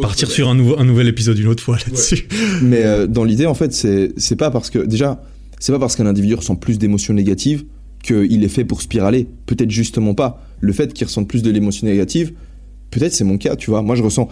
partir 0.01 0.31
sur 0.31 0.49
un, 0.49 0.55
nouvel 0.55 1.07
épisode 1.07 1.39
une 1.39 1.49
autre 1.49 1.63
fois 1.63 1.77
là-dessus. 1.77 2.27
Mais 2.63 2.85
euh, 2.85 3.07
dans 3.07 3.25
l'idée, 3.25 3.47
en 3.47 3.55
fait, 3.55 3.73
c'est 3.73 4.13
c'est 4.17 4.37
pas 4.37 4.51
parce 4.51 4.71
que 4.71 4.79
déjà, 4.79 5.23
c'est 5.61 5.71
pas 5.71 5.79
parce 5.79 5.95
qu'un 5.95 6.07
individu 6.07 6.35
ressent 6.35 6.57
plus 6.57 6.79
d'émotions 6.79 7.15
négatives 7.15 7.65
qu'il 8.03 8.43
est 8.43 8.49
fait 8.49 8.65
pour 8.65 8.81
spiraler. 8.81 9.29
Peut-être 9.47 9.71
justement 9.71 10.15
pas. 10.15 10.43
Le 10.61 10.73
fait 10.73 10.93
qu'il 10.93 11.07
ressente 11.07 11.29
plus 11.29 11.43
de 11.43 11.51
l'émotion 11.51 11.87
négative, 11.87 12.33
peut-être 12.91 13.13
c'est 13.13 13.25
mon 13.25 13.39
cas, 13.39 13.55
tu 13.55 13.71
vois. 13.71 13.83
Moi, 13.83 13.95
je 13.95 14.03
ressens 14.03 14.29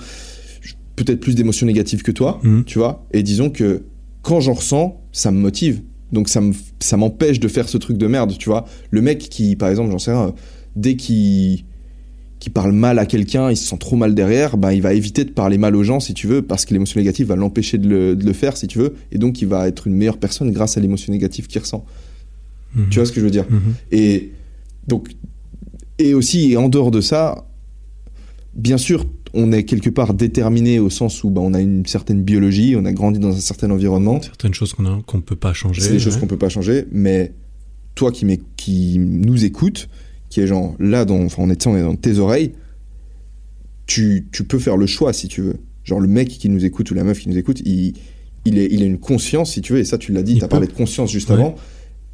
peut-être 0.96 1.20
plus 1.20 1.34
d'émotions 1.34 1.66
négatives 1.66 2.02
que 2.02 2.10
toi, 2.12 2.40
Mhm. 2.42 2.64
tu 2.64 2.78
vois. 2.78 3.06
Et 3.12 3.22
disons 3.22 3.50
que 3.50 3.84
quand 4.22 4.40
j'en 4.40 4.54
ressens, 4.54 5.00
ça 5.12 5.30
me 5.30 5.38
motive. 5.38 5.82
Donc 6.12 6.28
ça 6.28 6.40
me 6.40 6.52
ça 6.80 6.96
m'empêche 6.96 7.40
de 7.40 7.48
faire 7.48 7.68
ce 7.68 7.78
truc 7.78 7.98
de 7.98 8.06
merde, 8.06 8.36
tu 8.38 8.48
vois. 8.48 8.64
Le 8.90 9.02
mec 9.02 9.18
qui, 9.18 9.56
par 9.56 9.68
exemple, 9.68 9.90
j'en 9.90 9.98
sais 9.98 10.12
rien, 10.12 10.34
dès 10.76 10.96
qu'il 10.96 11.64
qui 12.38 12.50
parle 12.50 12.72
mal 12.72 12.98
à 12.98 13.06
quelqu'un, 13.06 13.50
il 13.50 13.56
se 13.56 13.66
sent 13.66 13.78
trop 13.78 13.96
mal 13.96 14.14
derrière, 14.14 14.56
ben 14.56 14.70
il 14.70 14.82
va 14.82 14.92
éviter 14.94 15.24
de 15.24 15.30
parler 15.30 15.58
mal 15.58 15.74
aux 15.74 15.82
gens 15.82 16.00
si 16.00 16.12
tu 16.14 16.26
veux, 16.26 16.42
parce 16.42 16.64
que 16.64 16.74
l'émotion 16.74 17.00
négative 17.00 17.26
va 17.28 17.34
l'empêcher 17.36 17.78
de 17.78 17.88
le, 17.88 18.14
de 18.14 18.24
le 18.24 18.32
faire 18.34 18.56
si 18.56 18.66
tu 18.68 18.78
veux, 18.78 18.94
et 19.10 19.18
donc 19.18 19.40
il 19.42 19.48
va 19.48 19.66
être 19.66 19.86
une 19.86 19.94
meilleure 19.94 20.18
personne 20.18 20.50
grâce 20.52 20.76
à 20.76 20.80
l'émotion 20.80 21.12
négative 21.12 21.46
qu'il 21.48 21.60
ressent. 21.60 21.84
Mhm. 22.74 22.88
Tu 22.90 22.98
vois 22.98 23.06
ce 23.06 23.12
que 23.12 23.20
je 23.20 23.24
veux 23.24 23.30
dire? 23.32 23.46
Mhm. 23.50 23.60
Et 23.90 24.32
donc, 24.86 25.08
et 25.98 26.12
aussi, 26.14 26.52
et 26.52 26.56
en 26.58 26.68
dehors 26.68 26.90
de 26.90 27.00
ça, 27.00 27.46
bien 28.54 28.76
sûr, 28.78 29.06
on 29.38 29.52
est 29.52 29.64
quelque 29.64 29.90
part 29.90 30.14
déterminé 30.14 30.78
au 30.80 30.90
sens 30.90 31.22
où 31.22 31.30
ben, 31.30 31.40
on 31.42 31.54
a 31.54 31.60
une 31.60 31.84
certaine 31.86 32.22
biologie, 32.22 32.74
on 32.76 32.84
a 32.84 32.92
grandi 32.92 33.18
dans 33.20 33.36
un 33.36 33.40
certain 33.40 33.70
environnement, 33.70 34.20
Certaines 34.22 34.54
choses 34.54 34.72
qu'on 34.72 35.02
qu'on 35.02 35.20
peut 35.20 35.36
pas 35.36 35.52
changer. 35.52 35.80
c'est 35.82 35.92
des 35.92 35.98
choses 36.00 36.16
qu'on 36.16 36.26
peut 36.26 36.38
pas 36.38 36.48
changer, 36.48 36.86
mais 36.90 37.32
toi 37.94 38.10
qui, 38.12 38.26
qui 38.56 38.98
nous 38.98 39.44
écoutes, 39.44 39.88
qui 40.30 40.40
est 40.40 40.46
genre 40.46 40.74
là, 40.80 41.04
dans, 41.04 41.20
enfin, 41.22 41.42
on 41.44 41.50
est, 41.50 41.66
on 41.66 41.76
est 41.76 41.82
dans 41.82 41.96
tes 41.96 42.18
oreilles, 42.18 42.52
tu, 43.86 44.26
tu 44.32 44.44
peux 44.44 44.58
faire 44.58 44.76
le 44.76 44.86
choix 44.86 45.12
si 45.12 45.28
tu 45.28 45.42
veux. 45.42 45.56
Genre 45.84 46.00
le 46.00 46.08
mec 46.08 46.28
qui 46.28 46.48
nous 46.48 46.64
écoute 46.64 46.90
ou 46.90 46.94
la 46.94 47.04
meuf 47.04 47.20
qui 47.20 47.28
nous 47.28 47.38
écoute, 47.38 47.60
il, 47.64 47.94
il, 48.44 48.58
est, 48.58 48.68
il 48.70 48.82
a 48.82 48.86
une 48.86 48.98
conscience 48.98 49.52
si 49.52 49.60
tu 49.60 49.72
veux, 49.74 49.78
et 49.78 49.84
ça 49.84 49.98
tu 49.98 50.12
l'as 50.12 50.22
dit, 50.22 50.34
tu 50.38 50.44
as 50.44 50.48
peut. 50.48 50.52
parlé 50.52 50.66
de 50.66 50.72
conscience 50.72 51.10
juste 51.12 51.28
Ouais. 51.28 51.34
avant, 51.34 51.54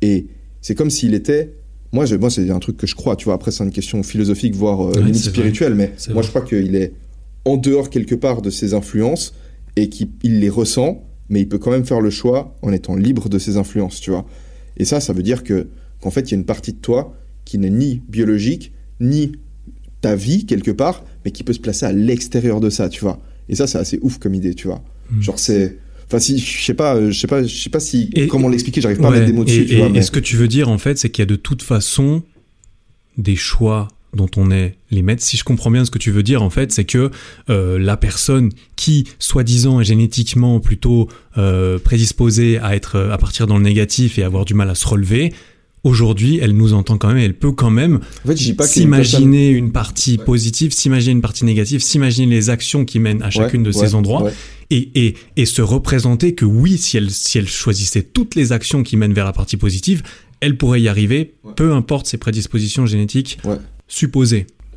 et 0.03 0.27
c'est 0.61 0.75
comme 0.75 0.91
s'il 0.91 1.15
était. 1.15 1.55
Moi, 1.95 2.07
je, 2.07 2.17
moi 2.17 2.31
c'est 2.31 2.49
un 2.51 2.59
truc 2.59 2.77
que 2.77 2.87
je 2.87 2.95
crois, 2.95 3.17
tu 3.17 3.27
vois. 3.27 3.35
Après, 3.35 3.51
c'est 3.51 3.65
une 3.65 3.71
question 3.71 4.03
philosophique, 4.03 4.55
voire 4.55 4.81
euh, 4.83 4.93
Ouais, 4.93 4.99
limite 5.01 5.17
vrai. 5.23 5.31
spirituelle, 5.31 5.75
mais 5.75 5.93
moi, 6.09 6.15
vrai. 6.17 6.23
je 6.23 6.29
crois 6.29 6.43
qu'il 6.43 6.75
est 6.75 6.93
en 7.45 7.57
dehors 7.57 7.91
quelque 7.91 8.15
part 8.15 8.43
de 8.43 8.51
ses 8.51 8.75
influences 8.75 9.35
et 9.77 9.89
qu'il 9.89 10.11
il 10.23 10.41
les 10.41 10.49
ressent, 10.49 11.05
mais 11.29 11.41
il 11.41 11.49
peut 11.49 11.59
quand 11.59 11.71
même 11.71 11.85
faire 11.85 12.01
le 12.01 12.11
choix 12.11 12.57
en 12.63 12.73
étant 12.73 12.95
libre 12.95 13.29
de 13.29 13.39
ses 13.39 13.57
influences, 13.57 14.01
tu 14.01 14.11
vois. 14.11 14.27
Et 14.77 14.85
ça, 14.85 15.01
ça 15.01 15.13
veut 15.13 15.23
dire 15.23 15.45
que 15.45 15.69
qu'en 16.01 16.11
fait, 16.11 16.23
il 16.23 16.31
y 16.33 16.35
a 16.35 16.39
une 16.39 16.45
partie 16.45 16.73
de 16.73 16.79
toi 16.79 17.17
qui 17.45 17.59
n'est 17.59 17.71
ni 17.71 18.03
biologique, 18.09 18.73
ni 19.01 19.33
ta 20.01 20.15
vie 20.15 20.47
quelque 20.47 20.71
part, 20.71 21.05
mais 21.25 21.31
qui 21.31 21.43
peut 21.45 21.53
se 21.53 21.61
placer 21.61 21.87
à 21.87 21.93
l'extérieur 21.93 22.61
de 22.61 22.71
ça, 22.71 22.89
tu 22.89 23.01
vois. 23.01 23.21
Et 23.49 23.55
ça, 23.55 23.67
c'est 23.67 23.79
assez 23.79 23.99
ouf 24.03 24.19
comme 24.19 24.35
idée, 24.35 24.55
tu 24.55 24.67
vois. 24.67 24.83
Mm. 25.11 25.21
Genre, 25.23 25.39
c'est. 25.39 25.79
Enfin, 26.07 26.19
si, 26.19 26.39
je 26.39 26.63
sais 26.63 26.75
pas, 26.75 27.11
je 27.11 27.19
sais 27.19 27.27
pas, 27.27 27.43
je 27.43 27.55
sais 27.57 27.71
pas 27.71 27.81
si. 27.81 28.11
Et- 28.15 28.27
comment 28.27 28.49
l'expliquer, 28.49 28.81
j'arrive 28.81 28.99
pas 28.99 29.09
à 29.09 29.13
mettre 29.13 29.27
des 29.27 29.33
mots 29.33 29.45
dessus, 29.45 29.63
et, 29.63 29.67
tu 29.67 29.77
vois. 29.77 29.87
et- 29.87 29.91
mais- 29.91 29.99
et 30.01 30.03
ce 30.03 30.11
que 30.11 30.21
tu 30.21 30.37
veux 30.37 30.49
dire, 30.49 30.69
en 30.69 30.79
fait, 30.79 30.99
c'est 30.99 31.09
qu'il 31.11 31.23
y 31.23 31.27
a 31.27 31.27
de 31.27 31.37
toute 31.37 31.63
façon 31.63 32.23
des 33.17 33.37
choix 33.37 33.89
dont 34.15 34.29
on 34.37 34.51
est 34.51 34.77
les 34.91 35.03
maîtres. 35.03 35.23
Si 35.23 35.37
je 35.37 35.45
comprends 35.45 35.71
bien 35.71 35.85
ce 35.85 35.91
que 35.91 35.99
tu 35.99 36.11
veux 36.11 36.23
dire, 36.23 36.43
en 36.43 36.51
fait, 36.51 36.71
c'est 36.73 36.85
que 36.85 37.11
euh, 37.51 37.79
la 37.79 37.97
personne 37.97 38.51
qui, 38.77 39.05
soi-disant, 39.19 39.81
est 39.81 39.85
génétiquement 39.85 40.61
plutôt 40.61 41.09
euh, 41.39 41.79
prédisposée 41.79 42.59
à 42.59 42.77
être 42.77 42.99
à 42.99 43.17
partir 43.19 43.47
dans 43.47 43.57
le 43.57 43.65
négatif 43.65 44.19
et 44.19 44.23
avoir 44.23 44.45
du 44.45 44.55
mal 44.55 44.69
à 44.69 44.75
se 44.75 44.87
relever, 44.87 45.33
aujourd'hui, 45.85 46.39
elle 46.41 46.53
nous 46.53 46.75
entend 46.75 46.97
quand 46.99 47.09
même, 47.09 47.19
et 47.19 47.25
elle 47.25 47.35
peut 47.35 47.53
quand 47.53 47.71
même 47.71 48.01
En 48.25 48.29
fait, 48.29 48.35
une 48.35 48.57
s'imaginer 48.65 49.49
une 49.49 49.73
partie 49.73 50.17
Ouais. 50.19 50.25
positive, 50.25 50.73
s'imaginer 50.73 51.13
une 51.13 51.23
partie 51.23 51.45
négative, 51.45 51.81
s'imaginer 51.81 52.33
les 52.35 52.51
actions 52.51 52.85
qui 52.85 52.99
mènent 52.99 53.23
à 53.23 53.31
chacune 53.31 53.63
de 53.63 53.71
Ouais, 53.73 53.87
ces 53.87 53.95
endroits 53.95 54.31
et, 54.71 54.91
et, 55.07 55.15
et 55.37 55.45
se 55.47 55.61
représenter 55.63 56.35
que 56.35 56.45
oui, 56.45 56.79
si 56.79 56.97
elle, 56.99 57.11
si 57.11 57.39
elle 57.39 57.49
choisissait 57.49 58.03
toutes 58.03 58.35
les 58.37 58.53
actions 58.53 58.83
qui 58.83 58.97
mènent 58.97 59.13
vers 59.15 59.25
la 59.25 59.33
partie 59.33 59.57
positive, 59.57 60.03
elle 60.41 60.57
pourrait 60.57 60.81
y 60.83 60.89
arriver, 60.89 61.35
peu 61.57 61.73
importe 61.73 62.07
ses 62.07 62.19
prédispositions 62.19 62.87
génétiques 62.87 63.39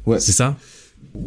Ouais. 0.06 0.20
C'est 0.20 0.32
ça? 0.32 0.58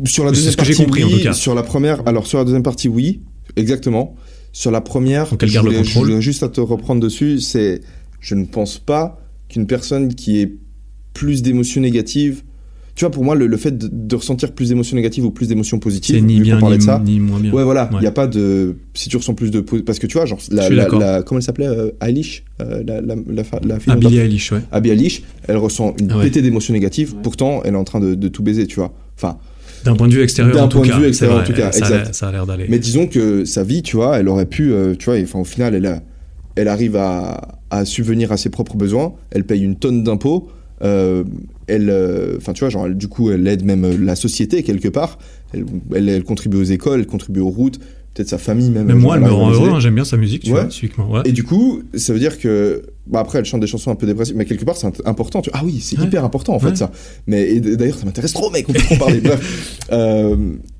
Sur 0.04 0.24
la 0.24 0.30
C'est 0.30 0.36
deuxième 0.36 0.52
ce 0.52 0.56
que 0.56 0.64
j'ai 0.64 0.72
partie, 0.72 0.84
compris, 0.84 1.04
en 1.04 1.08
tout 1.10 1.22
cas. 1.22 1.32
Sur 1.32 1.54
la 1.54 1.62
première, 1.62 2.06
alors 2.06 2.26
sur 2.26 2.38
la 2.38 2.44
deuxième 2.44 2.62
partie, 2.62 2.88
oui, 2.88 3.22
exactement. 3.56 4.14
Sur 4.52 4.70
la 4.70 4.80
première, 4.80 5.30
Donc 5.30 5.42
elle 5.42 5.48
je 5.48 5.60
le 5.60 5.82
voulais 5.82 6.20
juste 6.20 6.42
à 6.42 6.48
te 6.48 6.60
reprendre 6.60 7.00
dessus, 7.00 7.40
c'est, 7.40 7.80
je 8.20 8.34
ne 8.34 8.44
pense 8.44 8.78
pas 8.78 9.20
qu'une 9.48 9.66
personne 9.66 10.14
qui 10.14 10.40
ait 10.40 10.52
plus 11.14 11.42
d'émotions 11.42 11.80
négatives, 11.80 12.42
tu 12.98 13.04
vois, 13.04 13.12
pour 13.12 13.22
moi, 13.22 13.36
le, 13.36 13.46
le 13.46 13.56
fait 13.56 13.78
de, 13.78 13.88
de 13.92 14.16
ressentir 14.16 14.50
plus 14.50 14.70
d'émotions 14.70 14.96
négatives 14.96 15.24
ou 15.24 15.30
plus 15.30 15.46
d'émotions 15.46 15.78
positives, 15.78 16.16
C'est 16.16 16.20
ni 16.20 16.40
bien 16.40 16.58
ni, 16.60 16.78
de 16.78 16.82
ça, 16.82 17.00
ni 17.04 17.20
moins 17.20 17.38
bien. 17.38 17.52
Ouais, 17.52 17.62
voilà, 17.62 17.88
il 17.92 17.94
Ouais. 17.94 18.00
n'y 18.00 18.06
a 18.08 18.10
pas 18.10 18.26
de. 18.26 18.74
Si 18.94 19.08
tu 19.08 19.16
ressens 19.16 19.34
plus 19.34 19.52
de. 19.52 19.60
Parce 19.60 20.00
que 20.00 20.08
tu 20.08 20.14
vois, 20.18 20.26
genre, 20.26 20.40
Je 20.50 20.56
la, 20.56 20.64
suis 20.64 20.74
la, 20.74 20.82
d'accord. 20.82 20.98
la- 20.98 21.22
comment 21.22 21.38
elle 21.38 21.44
s'appelait 21.44 21.68
euh, 21.68 21.90
Eilish 22.02 22.42
euh, 22.60 22.82
La, 22.84 23.00
la, 23.00 23.14
la, 23.14 23.78
la 23.86 23.94
Billie 23.94 24.18
Eilish, 24.18 24.50
ouais. 24.50 24.62
Abby 24.72 24.90
Eilish, 24.90 25.22
elle 25.46 25.58
ressent 25.58 25.94
une 26.00 26.10
Ah 26.10 26.16
ouais. 26.18 26.24
pétée 26.24 26.42
d'émotions 26.42 26.74
négatives, 26.74 27.14
pourtant, 27.22 27.62
elle 27.64 27.74
est 27.74 27.76
en 27.78 27.84
train 27.84 28.00
de, 28.00 28.16
de 28.16 28.26
tout 28.28 28.42
baiser, 28.42 28.66
tu 28.66 28.74
vois. 28.80 28.92
Enfin, 29.16 29.38
D'un 29.84 29.94
point 29.94 30.08
de 30.08 30.14
vue 30.14 30.22
extérieur, 30.22 30.56
D'un 30.56 30.64
en 30.64 30.68
tout 30.68 30.78
point 30.78 30.86
de 30.88 30.92
cas. 30.92 30.98
vue 30.98 31.06
extérieur, 31.06 31.38
en 31.40 31.44
tout 31.44 31.52
cas, 31.52 31.70
ça 31.70 31.84
a 31.84 31.88
exact. 31.88 32.04
l'air- 32.06 32.14
Ça 32.16 32.28
a 32.28 32.32
l'air 32.32 32.46
d'aller. 32.46 32.66
mais 32.68 32.80
disons 32.80 33.06
que 33.06 33.44
sa 33.44 33.62
vie, 33.62 33.82
tu 33.82 33.94
vois, 33.94 34.18
elle 34.18 34.28
aurait 34.28 34.46
pu, 34.46 34.72
euh, 34.72 34.96
tu 34.98 35.04
vois, 35.04 35.20
enfin, 35.22 35.38
au 35.38 35.44
final, 35.44 35.76
elle, 35.76 35.86
a- 35.86 36.02
elle 36.56 36.66
arrive 36.66 36.96
à, 36.96 37.58
à 37.70 37.84
subvenir 37.84 38.32
à 38.32 38.36
ses 38.36 38.50
propres 38.50 38.76
besoins, 38.76 39.14
elle 39.30 39.44
paye 39.44 39.62
une 39.62 39.76
tonne 39.76 40.02
d'impôts, 40.02 40.48
euh, 40.82 41.24
elle, 41.66 41.90
euh, 41.90 42.36
enfin, 42.38 42.52
tu 42.52 42.60
vois, 42.60 42.68
genre, 42.70 42.86
elle- 42.86 42.96
du 42.96 43.08
coup, 43.08 43.30
elle 43.30 43.46
aide 43.46 43.64
même 43.64 43.84
euh, 43.84 43.96
la 43.98 44.16
société 44.16 44.62
quelque 44.62 44.88
part, 44.88 45.18
elle, 45.52 45.64
elle, 45.94 46.08
elle 46.08 46.24
contribue 46.24 46.56
aux 46.56 46.62
écoles, 46.64 47.00
elle 47.00 47.06
contribue 47.06 47.40
aux 47.40 47.48
routes, 47.50 47.78
peut-être 48.14 48.28
sa 48.28 48.38
famille 48.38 48.70
même. 48.70 48.86
Mais 48.86 48.92
genre, 48.92 49.00
moi, 49.02 49.16
elle 49.16 49.22
me 49.22 49.30
rend 49.30 49.50
heureux, 49.50 49.70
hein, 49.70 49.80
j'aime 49.80 49.94
bien 49.94 50.04
sa 50.04 50.16
musique, 50.16 50.42
tu 50.44 50.52
Ouais. 50.52 50.60
vois, 50.60 50.68
typiquement. 50.68 51.10
Ouais. 51.10 51.22
Et 51.24 51.32
du 51.32 51.44
coup, 51.44 51.82
ça 51.94 52.12
veut 52.12 52.18
dire 52.18 52.38
que. 52.38 52.82
Bah 53.06 53.20
après, 53.20 53.38
elle 53.38 53.44
chante 53.46 53.60
des 53.62 53.66
chansons 53.66 53.90
un 53.90 53.94
peu 53.94 54.06
dépressives, 54.06 54.36
mais 54.36 54.44
quelque 54.44 54.64
part, 54.66 54.76
c'est 54.76 54.86
important. 55.06 55.40
Tu 55.40 55.48
vois. 55.50 55.60
Ah 55.60 55.64
oui, 55.64 55.78
c'est 55.80 55.98
Ouais. 55.98 56.04
hyper 56.04 56.24
important 56.24 56.54
en 56.54 56.58
fait, 56.58 56.76
ça. 56.76 56.90
Mais 57.26 57.58
d'ailleurs, 57.60 57.96
ça 57.98 58.04
m'intéresse 58.04 58.34
trop, 58.34 58.50
mec, 58.50 58.66
on 58.68 58.72
peut 58.74 58.80
trop 58.80 58.94
en 58.96 58.98
parler. 58.98 59.20
Bref. 59.22 59.78
Euh, 59.92 60.36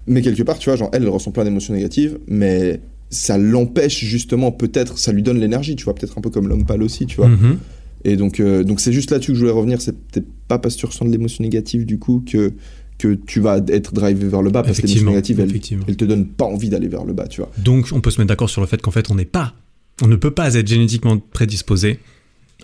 mais 0.07 0.21
quelque 0.23 0.43
part, 0.43 0.59
tu 0.59 0.69
vois, 0.69 0.77
genre, 0.77 0.91
elle, 0.93 1.03
elle 1.05 1.09
ressent 1.09 1.31
plein 1.31 1.45
d'émotions 1.45 1.73
négatives, 1.75 2.19
mais 2.29 2.81
ça 3.11 3.39
l'empêche 3.39 4.05
justement, 4.05 4.53
peut-être, 4.53 4.99
ça 4.99 5.13
lui 5.13 5.23
donne 5.23 5.39
l'énergie, 5.41 5.75
tu 5.77 5.85
vois, 5.85 5.95
peut-être 5.95 6.19
un 6.19 6.21
peu 6.21 6.29
comme 6.29 6.49
l'homme 6.49 6.67
pâle 6.67 6.83
aussi, 6.83 7.07
tu 7.07 7.17
vois. 7.17 7.29
Mhm. 7.29 7.57
Et 8.05 8.17
donc, 8.17 8.41
euh, 8.41 8.63
donc 8.65 8.81
c'est 8.81 8.93
juste 8.93 9.11
là-dessus 9.11 9.33
que 9.33 9.35
je 9.35 9.41
voulais 9.41 9.53
revenir. 9.53 9.81
C'est 9.81 9.93
peut-être 9.97 10.27
pas 10.47 10.59
parce 10.59 10.75
que 10.77 10.81
tu 10.81 10.87
ressens 10.87 11.05
de 11.05 11.11
l'émotion 11.11 11.43
négative, 11.43 11.85
du 11.87 11.99
coup, 11.99 12.23
que, 12.31 12.53
que 12.99 13.15
tu 13.15 13.41
vas 13.41 13.59
être 13.69 13.93
drivé 13.95 14.27
vers 14.29 14.43
le 14.43 14.51
bas, 14.51 14.63
parce 14.63 14.81
que 14.81 14.87
l'émotion 14.87 15.07
négative, 15.11 15.41
elle, 15.41 15.53
elle 15.89 15.97
te 15.97 16.05
donne 16.05 16.27
pas 16.27 16.45
envie 16.47 16.69
d'aller 16.69 16.89
vers 16.89 17.05
le 17.05 17.13
bas, 17.13 17.27
tu 17.29 17.41
vois. 17.41 17.51
Donc, 17.59 17.89
on 17.93 18.01
peut 18.01 18.11
se 18.11 18.21
mettre 18.21 18.29
d'accord 18.29 18.51
sur 18.51 18.61
le 18.61 18.67
fait 18.67 18.81
qu'en 18.81 18.91
fait, 18.91 19.11
on 19.11 19.15
n'est 19.15 19.25
pas, 19.25 19.55
on 20.03 20.07
ne 20.09 20.17
peut 20.17 20.31
pas 20.31 20.55
être 20.55 20.67
génétiquement 20.69 21.19
prédisposé 21.19 21.99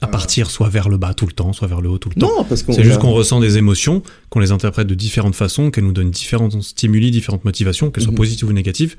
à 0.00 0.06
Ah. 0.06 0.08
partir 0.08 0.50
soit 0.50 0.68
vers 0.68 0.88
le 0.88 0.96
bas 0.96 1.14
tout 1.14 1.26
le 1.26 1.32
temps, 1.32 1.52
soit 1.52 1.68
vers 1.68 1.80
le 1.80 1.88
haut 1.88 1.98
tout 1.98 2.08
le 2.14 2.20
temps. 2.20 2.28
Non, 2.38 2.44
parce 2.44 2.62
qu'on. 2.64 2.72
C'est 2.72 2.82
juste 2.84 2.98
qu'on 2.98 3.12
ressent 3.12 3.38
des 3.40 3.58
émotions, 3.58 4.02
qu'on 4.28 4.40
les 4.40 4.50
interprète 4.50 4.88
de 4.88 4.94
différentes 4.96 5.36
façons, 5.36 5.70
qu'elles 5.70 5.84
nous 5.84 5.92
donnent 5.92 6.10
différents 6.10 6.50
stimuli, 6.62 7.10
différentes 7.12 7.44
motivations, 7.44 7.90
qu'elles 7.92 8.02
soient 8.02 8.12
Mhm. 8.12 8.16
positives 8.16 8.48
ou 8.48 8.52
négatives. 8.52 8.96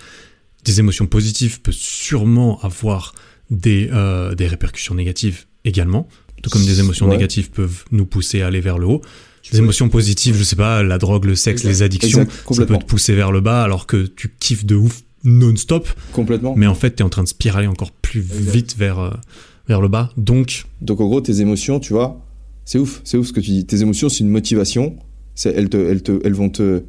Des 0.63 0.79
émotions 0.79 1.05
positives 1.05 1.59
peuvent 1.61 1.73
sûrement 1.75 2.59
avoir 2.61 3.13
des, 3.51 3.89
euh, 3.91 4.33
des 4.35 4.47
répercussions 4.47 4.95
négatives 4.95 5.45
également, 5.65 6.07
tout 6.45 6.49
comme 6.51 6.65
des 6.65 6.79
émotions 6.79 7.07
Ouais. 7.07 7.13
négatives 7.15 7.49
peuvent 7.51 7.83
nous 7.91 8.05
pousser 8.05 8.41
à 8.41 8.47
aller 8.47 8.61
vers 8.61 8.77
le 8.77 8.85
haut. 8.87 9.01
Des 9.51 9.57
émotions 9.59 9.89
positives, 9.89 10.35
je 10.37 10.43
sais 10.43 10.55
pas, 10.55 10.81
la 10.83 10.97
drogue, 10.97 11.25
le 11.25 11.35
sexe, 11.35 11.61
Exact. 11.61 11.69
les 11.69 11.83
addictions, 11.83 12.21
Exact, 12.21 12.53
ça 12.53 12.65
peut 12.65 12.77
te 12.77 12.85
pousser 12.85 13.13
vers 13.15 13.31
le 13.31 13.41
bas 13.41 13.63
alors 13.63 13.85
que 13.87 14.05
tu 14.07 14.33
kiffes 14.39 14.65
de 14.65 14.75
ouf 14.75 15.01
non-stop, 15.23 15.87
Complètement. 16.13 16.53
mais 16.55 16.67
en 16.67 16.75
fait, 16.75 16.95
tu 16.95 17.01
es 17.01 17.05
en 17.05 17.09
train 17.09 17.23
de 17.23 17.27
spiraler 17.27 17.67
encore 17.67 17.91
plus 17.91 18.21
Exact. 18.21 18.51
vite 18.51 18.75
vers, 18.77 18.99
euh, 18.99 19.11
vers 19.67 19.81
le 19.81 19.87
bas. 19.87 20.11
Donc, 20.17 20.65
Donc 20.81 20.99
en 21.01 21.05
gros, 21.07 21.21
tes 21.21 21.41
émotions, 21.41 21.79
tu 21.79 21.93
vois, 21.93 22.21
c'est 22.63 22.79
ouf, 22.79 23.01
c'est 23.03 23.17
ouf 23.17 23.27
ce 23.27 23.33
que 23.33 23.39
tu 23.39 23.51
dis. 23.51 23.65
Tes 23.65 23.81
émotions, 23.81 24.09
c'est 24.09 24.19
une 24.19 24.29
motivation. 24.29 24.95
Elles, 25.43 25.69
te, 25.69 25.77
elles, 25.77 26.01
te, 26.01 26.19
elles 26.23 26.33
vont 26.33 26.49
te. 26.49 26.83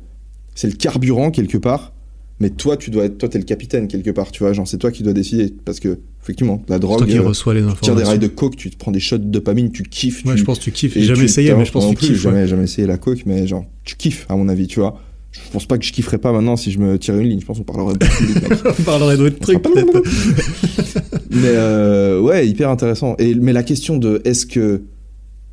C'est 0.54 0.68
le 0.68 0.74
carburant 0.76 1.30
quelque 1.30 1.58
part. 1.58 1.92
Mais 2.38 2.50
toi, 2.50 2.76
tu 2.76 2.90
dois 2.90 3.04
être, 3.06 3.16
toi, 3.16 3.28
t'es 3.28 3.38
le 3.38 3.44
capitaine 3.44 3.88
quelque 3.88 4.10
part, 4.10 4.30
tu 4.30 4.42
vois. 4.42 4.52
Genre, 4.52 4.68
c'est 4.68 4.76
toi 4.76 4.90
qui 4.90 5.02
dois 5.02 5.14
décider. 5.14 5.54
Parce 5.64 5.80
que, 5.80 5.98
effectivement, 6.22 6.62
la 6.68 6.78
drogue, 6.78 6.98
toi 6.98 7.06
qui 7.06 7.16
euh, 7.16 7.22
reçois 7.22 7.54
les 7.54 7.62
tu 7.62 7.66
tires 7.80 7.94
des 7.96 8.02
rails 8.02 8.16
informations. 8.16 8.18
de 8.20 8.26
coke, 8.34 8.56
tu 8.56 8.70
te 8.70 8.76
prends 8.76 8.90
des 8.92 9.00
shots 9.00 9.18
de 9.18 9.24
dopamine, 9.24 9.70
tu 9.72 9.84
kiffes. 9.84 10.22
Ouais, 10.26 10.34
tu, 10.34 10.40
je 10.40 10.44
pense 10.44 10.58
que 10.58 10.64
tu 10.64 10.72
kiffes. 10.72 10.94
J'ai 10.94 11.02
jamais 11.04 11.24
essayé, 11.24 11.54
mais 11.54 11.64
je 11.64 11.72
pense 11.72 11.84
que 11.86 11.90
tu 11.90 11.96
plus, 11.96 12.06
kiffes. 12.08 12.16
ouais. 12.16 12.32
Jamais, 12.32 12.46
jamais 12.46 12.64
essayé 12.64 12.86
la 12.86 12.98
coke, 12.98 13.22
mais 13.24 13.46
genre, 13.46 13.64
tu 13.84 13.96
kiffes, 13.96 14.26
à 14.28 14.36
mon 14.36 14.48
avis, 14.48 14.66
tu 14.66 14.80
vois. 14.80 15.00
Je 15.32 15.50
pense 15.52 15.66
pas 15.66 15.76
que 15.78 15.84
je 15.84 15.92
kifferais 15.92 16.18
pas 16.18 16.32
maintenant 16.32 16.56
si 16.56 16.70
je 16.70 16.78
me 16.78 16.98
tirais 16.98 17.20
une 17.22 17.28
ligne. 17.28 17.40
Je 17.40 17.46
pense 17.46 17.58
qu'on 17.58 17.64
parlerait 17.64 17.94
mec. 17.94 18.52
On 18.78 18.82
parlerait 18.84 19.16
d'autres 19.18 19.38
trucs, 19.38 19.60
peut-être. 19.62 20.02
Mais 21.30 21.40
euh, 21.44 22.20
ouais, 22.20 22.48
hyper 22.48 22.70
intéressant. 22.70 23.16
Et 23.18 23.34
mais 23.34 23.52
la 23.52 23.62
question 23.62 23.98
de 23.98 24.22
est-ce 24.24 24.46
que 24.46 24.82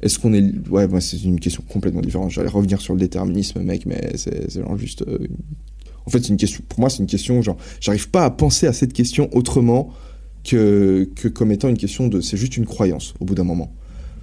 est-ce 0.01 0.19
qu'on 0.19 0.33
est 0.33 0.43
ouais, 0.69 0.87
moi 0.87 1.01
c'est 1.01 1.21
une 1.23 1.39
question 1.39 1.63
complètement 1.67 2.01
différente. 2.01 2.31
J'allais 2.31 2.49
revenir 2.49 2.79
sur 2.79 2.93
le 2.93 2.99
déterminisme, 2.99 3.61
mec, 3.61 3.85
mais 3.85 4.11
c'est 4.15 4.49
c'est 4.49 4.61
genre 4.61 4.77
juste. 4.77 5.03
euh, 5.07 5.17
En 6.05 6.09
fait, 6.09 6.19
c'est 6.21 6.29
une 6.29 6.37
question. 6.37 6.61
Pour 6.69 6.79
moi, 6.79 6.89
c'est 6.89 6.99
une 6.99 7.07
question 7.07 7.41
genre. 7.41 7.57
J'arrive 7.79 8.09
pas 8.09 8.25
à 8.25 8.29
penser 8.29 8.67
à 8.67 8.73
cette 8.73 8.93
question 8.93 9.29
autrement 9.33 9.91
que 10.43 11.09
que 11.15 11.27
comme 11.27 11.51
étant 11.51 11.69
une 11.69 11.77
question 11.77 12.07
de. 12.07 12.21
C'est 12.21 12.37
juste 12.37 12.57
une 12.57 12.65
croyance 12.65 13.13
au 13.19 13.25
bout 13.25 13.35
d'un 13.35 13.43
moment. 13.43 13.71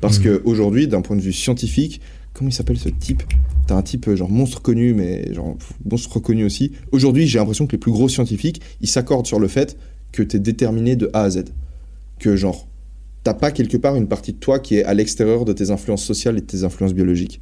Parce 0.01 0.19
Mhm. 0.19 0.25
que 0.25 0.43
aujourd'hui, 0.45 0.89
d'un 0.89 1.01
point 1.03 1.17
de 1.17 1.21
vue 1.23 1.33
scientifique, 1.33 2.01
comment 2.35 2.51
il 2.51 2.53
s'appelle 2.53 2.79
ce 2.79 2.89
type? 2.89 3.23
T'as 3.67 3.77
un 3.77 3.83
type 3.83 4.09
euh, 4.09 4.17
genre 4.17 4.31
monstre 4.31 4.63
connu, 4.63 4.95
mais 4.95 5.33
genre 5.33 5.57
monstre 5.91 6.15
reconnu 6.17 6.45
aussi. 6.45 6.73
Aujourd'hui, 6.93 7.27
j'ai 7.27 7.39
l'impression 7.39 7.67
que 7.67 7.73
les 7.73 7.79
plus 7.79 7.93
gros 7.93 8.09
scientifiques, 8.09 8.61
ils 8.81 8.89
s'accordent 8.89 9.27
sur 9.27 9.39
le 9.39 9.49
fait 9.49 9.77
que 10.13 10.23
t'es 10.23 10.39
déterminé 10.39 10.97
de 10.97 11.11
A 11.13 11.23
à 11.23 11.31
Z. 11.31 11.45
Que 12.19 12.37
genre, 12.37 12.67
t'as 13.25 13.35
pas 13.35 13.51
quelque 13.51 13.77
part 13.77 13.97
une 13.97 14.09
partie 14.09 14.33
de 14.33 14.39
toi 14.39 14.59
qui 14.59 14.77
est 14.77 14.85
à 14.85 14.95
l'extérieur 14.95 15.45
de 15.45 15.53
tes 15.53 15.71
influences 15.71 16.05
sociales 16.05 16.37
et 16.39 16.41
de 16.41 16.47
tes 16.47 16.65
influences 16.65 16.95
biologiques. 16.95 17.41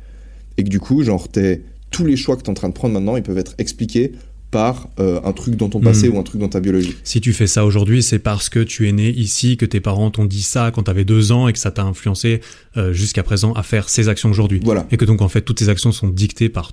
Et 0.57 0.64
que 0.64 0.68
du 0.68 0.80
coup, 0.80 1.03
genre, 1.03 1.28
t'es, 1.28 1.62
tous 1.91 2.05
les 2.05 2.16
choix 2.16 2.36
que 2.36 2.43
t'es 2.43 2.51
en 2.51 2.55
train 2.55 2.68
de 2.68 2.74
prendre 2.74 2.93
maintenant, 2.95 3.16
ils 3.16 3.22
peuvent 3.22 3.39
être 3.39 3.55
expliqués 3.59 4.12
par 4.51 4.88
euh, 4.99 5.20
un 5.24 5.32
truc 5.32 5.57
dans 5.57 5.68
ton 5.68 5.80
passé 5.80 6.09
Mhm. 6.09 6.14
ou 6.16 6.18
un 6.18 6.22
truc 6.22 6.40
dans 6.40 6.49
ta 6.49 6.61
biologie. 6.61 6.94
Si 7.05 7.20
tu 7.20 7.32
fais 7.34 7.46
ça 7.46 7.66
aujourd'hui, 7.66 8.03
c'est 8.03 8.18
parce 8.18 8.49
que 8.49 8.61
tu 8.61 8.88
es 8.88 8.92
né 8.92 9.11
ici, 9.11 9.57
que 9.59 9.66
tes 9.66 9.80
parents 9.80 10.11
t'ont 10.11 10.24
dit 10.24 10.42
ça 10.42 10.70
quand 10.74 10.84
t'avais 10.84 11.05
deux 11.05 11.32
ans 11.32 11.49
et 11.49 11.53
que 11.53 11.59
ça 11.59 11.70
t'a 11.70 11.82
influencé 11.82 12.40
euh, 12.78 12.92
jusqu'à 12.92 13.22
présent 13.22 13.53
à 13.53 13.62
faire 13.62 13.88
ces 13.90 14.09
actions 14.09 14.30
aujourd'hui. 14.30 14.61
Voilà. 14.64 14.86
Et 14.90 14.96
que 14.96 15.05
donc 15.05 15.20
en 15.20 15.28
fait 15.28 15.42
toutes 15.42 15.59
tes 15.59 15.68
actions 15.68 15.92
sont 15.92 16.09
dictées 16.09 16.49
par 16.49 16.72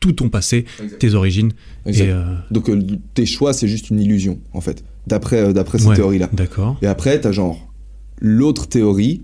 tout 0.00 0.12
ton 0.12 0.28
passé, 0.28 0.64
tes 0.98 1.14
origines. 1.14 1.52
Et, 1.86 2.02
euh, 2.02 2.24
Donc 2.50 2.68
tes 3.14 3.26
choix, 3.26 3.52
c'est 3.52 3.68
juste 3.68 3.90
une 3.90 4.00
illusion, 4.00 4.40
en 4.52 4.60
fait, 4.60 4.84
d'après, 5.06 5.52
d'après 5.54 5.78
cette 5.78 5.88
ouais, 5.88 5.96
théorie-là. 5.96 6.28
D'accord. 6.32 6.76
Et 6.82 6.86
après, 6.86 7.20
t'as 7.20 7.32
genre 7.32 7.72
l'autre 8.20 8.66
théorie 8.68 9.22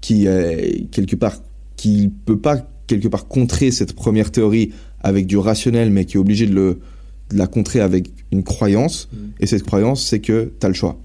qui 0.00 0.26
est 0.26 0.86
quelque 0.90 1.16
part 1.16 1.36
qui 1.76 2.10
peut 2.26 2.38
pas 2.38 2.58
quelque 2.86 3.08
part 3.08 3.26
contrer 3.28 3.70
cette 3.70 3.94
première 3.94 4.30
théorie 4.30 4.72
avec 5.02 5.26
du 5.26 5.36
rationnel, 5.36 5.90
mais 5.90 6.04
qui 6.04 6.16
est 6.16 6.20
obligé 6.20 6.46
de, 6.46 6.54
le, 6.54 6.78
de 7.30 7.36
la 7.38 7.46
contrer 7.46 7.80
avec 7.80 8.10
une 8.32 8.42
croyance. 8.42 9.08
Et 9.40 9.46
cette 9.46 9.62
croyance, 9.62 10.04
c'est 10.06 10.20
que 10.20 10.52
t'as 10.60 10.68
le 10.68 10.74
choix. 10.74 10.98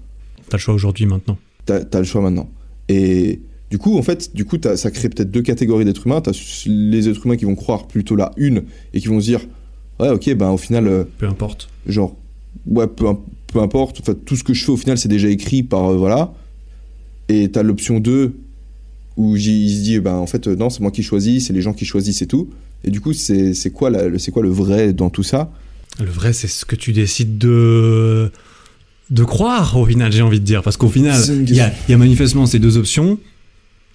T'as 0.48 0.56
le 0.56 0.60
choix 0.60 0.74
aujourd'hui, 0.74 1.06
maintenant. 1.06 1.38
T'as 1.66 1.80
as 1.92 1.98
le 1.98 2.04
choix 2.04 2.20
maintenant. 2.20 2.48
Et 2.88 3.40
Du 3.70 3.78
coup, 3.78 3.96
en 3.98 4.02
fait, 4.02 4.34
du 4.36 4.44
coup, 4.44 4.56
ça 4.76 4.90
crée 4.90 5.08
peut-être 5.08 5.30
deux 5.30 5.42
catégories 5.42 5.84
d'êtres 5.84 6.06
humains. 6.06 6.20
T'as 6.20 6.32
les 6.66 7.08
êtres 7.08 7.24
humains 7.26 7.36
qui 7.36 7.44
vont 7.46 7.54
croire 7.56 7.86
plutôt 7.88 8.14
la 8.16 8.30
une 8.36 8.64
et 8.92 9.00
qui 9.00 9.08
vont 9.08 9.20
se 9.20 9.26
dire, 9.26 9.40
ouais, 10.00 10.10
ok, 10.10 10.34
ben 10.34 10.50
au 10.50 10.58
final, 10.58 10.86
euh, 10.86 11.04
Peu 11.18 11.26
importe. 11.26 11.68
genre, 11.86 12.14
ouais, 12.66 12.86
peu, 12.86 13.06
peu 13.48 13.60
importe. 13.60 14.00
Enfin, 14.00 14.14
tout 14.24 14.36
ce 14.36 14.44
que 14.44 14.52
je 14.54 14.64
fais 14.64 14.70
au 14.72 14.76
final, 14.76 14.98
c'est 14.98 15.08
déjà 15.08 15.28
écrit 15.28 15.62
par 15.62 15.86
euh, 15.92 15.96
voilà. 15.96 16.34
Et 17.28 17.48
t'as 17.50 17.62
l'option 17.62 18.00
2 18.00 18.36
où 19.16 19.36
j'y- 19.36 19.64
il 19.66 19.76
se 19.78 19.82
dit, 19.82 19.98
ben 20.00 20.14
en 20.16 20.26
fait, 20.26 20.46
euh, 20.46 20.56
non, 20.56 20.68
c'est 20.70 20.80
moi 20.80 20.90
qui 20.90 21.02
choisis, 21.02 21.46
c'est 21.46 21.52
les 21.52 21.62
gens 21.62 21.72
qui 21.72 21.84
choisissent 21.84 22.22
et 22.22 22.26
tout. 22.26 22.50
Et 22.84 22.90
du 22.90 23.00
coup, 23.00 23.12
c'est 23.12 23.54
c'est 23.54 23.70
quoi, 23.70 23.90
la- 23.90 24.08
le- 24.08 24.18
c'est 24.18 24.30
quoi 24.30 24.42
le 24.42 24.50
vrai 24.50 24.92
dans 24.92 25.10
tout 25.10 25.22
ça? 25.22 25.50
Le 26.00 26.10
vrai, 26.10 26.32
c'est 26.32 26.48
ce 26.48 26.64
que 26.64 26.76
tu 26.76 26.92
décides 26.92 27.38
de 27.38 28.30
de 29.10 29.24
croire 29.24 29.76
au 29.78 29.84
final, 29.86 30.10
j'ai 30.12 30.22
envie 30.22 30.40
de 30.40 30.44
dire, 30.44 30.62
parce 30.62 30.76
qu'au 30.76 30.88
final, 30.88 31.14
y 31.54 31.60
il 31.88 31.92
y 31.92 31.94
a 31.94 31.98
manifestement 31.98 32.46
ces 32.46 32.58
deux 32.58 32.76
options. 32.78 33.18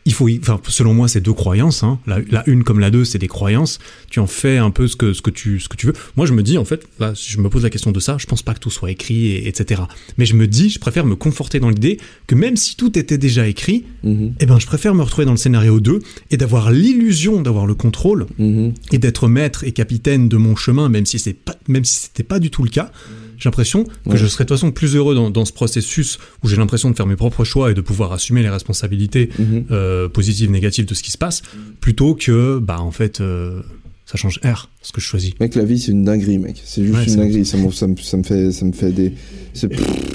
Il 0.09 0.13
faut, 0.15 0.27
enfin, 0.41 0.59
selon 0.67 0.93
moi, 0.93 1.07
c'est 1.07 1.21
deux 1.21 1.33
croyances. 1.33 1.83
Hein. 1.83 1.99
La, 2.07 2.17
la 2.31 2.43
une 2.49 2.63
comme 2.63 2.79
la 2.79 2.89
deux, 2.89 3.05
c'est 3.05 3.19
des 3.19 3.27
croyances. 3.27 3.77
Tu 4.09 4.19
en 4.19 4.27
fais 4.27 4.57
un 4.57 4.71
peu 4.71 4.87
ce 4.87 4.95
que 4.95 5.13
ce 5.13 5.21
que 5.21 5.29
tu 5.29 5.59
ce 5.59 5.69
que 5.69 5.77
tu 5.77 5.85
veux. 5.85 5.93
Moi, 6.17 6.25
je 6.25 6.33
me 6.33 6.41
dis 6.41 6.57
en 6.57 6.65
fait, 6.65 6.87
là, 6.99 7.13
si 7.15 7.31
je 7.31 7.39
me 7.39 7.49
pose 7.49 7.63
la 7.63 7.69
question 7.69 7.91
de 7.91 7.99
ça, 7.99 8.17
je 8.17 8.25
pense 8.25 8.41
pas 8.41 8.53
que 8.53 8.59
tout 8.59 8.71
soit 8.71 8.89
écrit, 8.89 9.27
et, 9.27 9.47
etc. 9.47 9.83
Mais 10.17 10.25
je 10.25 10.33
me 10.33 10.47
dis, 10.47 10.69
je 10.69 10.79
préfère 10.79 11.05
me 11.05 11.15
conforter 11.15 11.59
dans 11.59 11.69
l'idée 11.69 11.99
que 12.27 12.35
même 12.35 12.57
si 12.57 12.75
tout 12.75 12.97
était 12.97 13.17
déjà 13.17 13.47
écrit, 13.47 13.85
Mhm, 14.03 14.33
eh 14.39 14.45
ben, 14.45 14.59
je 14.59 14.65
préfère 14.65 14.95
me 14.95 15.03
retrouver 15.03 15.25
dans 15.25 15.31
le 15.31 15.37
scénario 15.37 15.79
2 15.79 15.99
et 16.31 16.37
d'avoir 16.37 16.71
l'illusion 16.71 17.41
d'avoir 17.41 17.65
le 17.65 17.75
contrôle 17.75 18.27
mhm. 18.37 18.73
et 18.91 18.97
d'être 18.97 19.27
maître 19.27 19.63
et 19.63 19.71
capitaine 19.71 20.29
de 20.29 20.37
mon 20.37 20.55
chemin, 20.55 20.89
même 20.89 21.05
si 21.05 21.19
c'est 21.19 21.33
pas, 21.33 21.55
même 21.67 21.83
si 21.83 21.99
c'était 21.99 22.23
pas 22.23 22.39
du 22.39 22.49
tout 22.49 22.63
le 22.63 22.69
cas. 22.69 22.91
J'ai 23.39 23.47
l'impression 23.47 23.85
que 23.85 24.09
Ouais. 24.11 24.17
je 24.17 24.25
serais 24.27 24.43
de 24.43 24.49
toute 24.49 24.57
façon 24.57 24.71
plus 24.71 24.95
heureux 24.95 25.15
dans, 25.15 25.29
dans 25.29 25.45
ce 25.45 25.53
processus 25.53 26.19
où 26.43 26.47
j'ai 26.47 26.57
l'impression 26.57 26.91
de 26.91 26.95
faire 26.95 27.05
mes 27.07 27.15
propres 27.15 27.43
choix 27.45 27.71
et 27.71 27.73
de 27.73 27.81
pouvoir 27.81 28.11
assumer 28.11 28.41
les 28.41 28.49
responsabilités 28.49 29.29
Mhm. 29.39 29.65
euh, 29.71 30.09
positives, 30.09 30.51
négatives 30.51 30.85
de 30.85 30.93
ce 30.93 31.01
qui 31.03 31.11
se 31.11 31.17
passe, 31.17 31.41
plutôt 31.79 32.15
que 32.15 32.59
bah 32.59 32.79
en 32.81 32.91
fait 32.91 33.21
euh, 33.21 33.61
ça 34.05 34.17
change 34.17 34.39
R 34.43 34.69
ce 34.81 34.91
que 34.91 34.99
je 35.01 35.05
choisis. 35.05 35.33
Mec, 35.39 35.55
la 35.55 35.63
vie, 35.65 35.77
c'est 35.79 35.91
une 35.91 36.03
dinguerie, 36.03 36.39
mec. 36.39 36.61
C'est 36.65 36.83
juste 36.83 36.95
Ouais, 36.97 37.05
une 37.05 37.15
dinguerie. 37.15 37.45
Ça, 37.45 37.57
me- 37.57 37.71
ça, 37.71 37.85
me- 37.87 37.95
ça 37.95 38.17
me 38.17 38.23
fait, 38.23 38.51
ça 38.51 38.65
me 38.65 38.71
fait 38.71 38.91
des. 38.91 39.11
pff, 39.11 39.69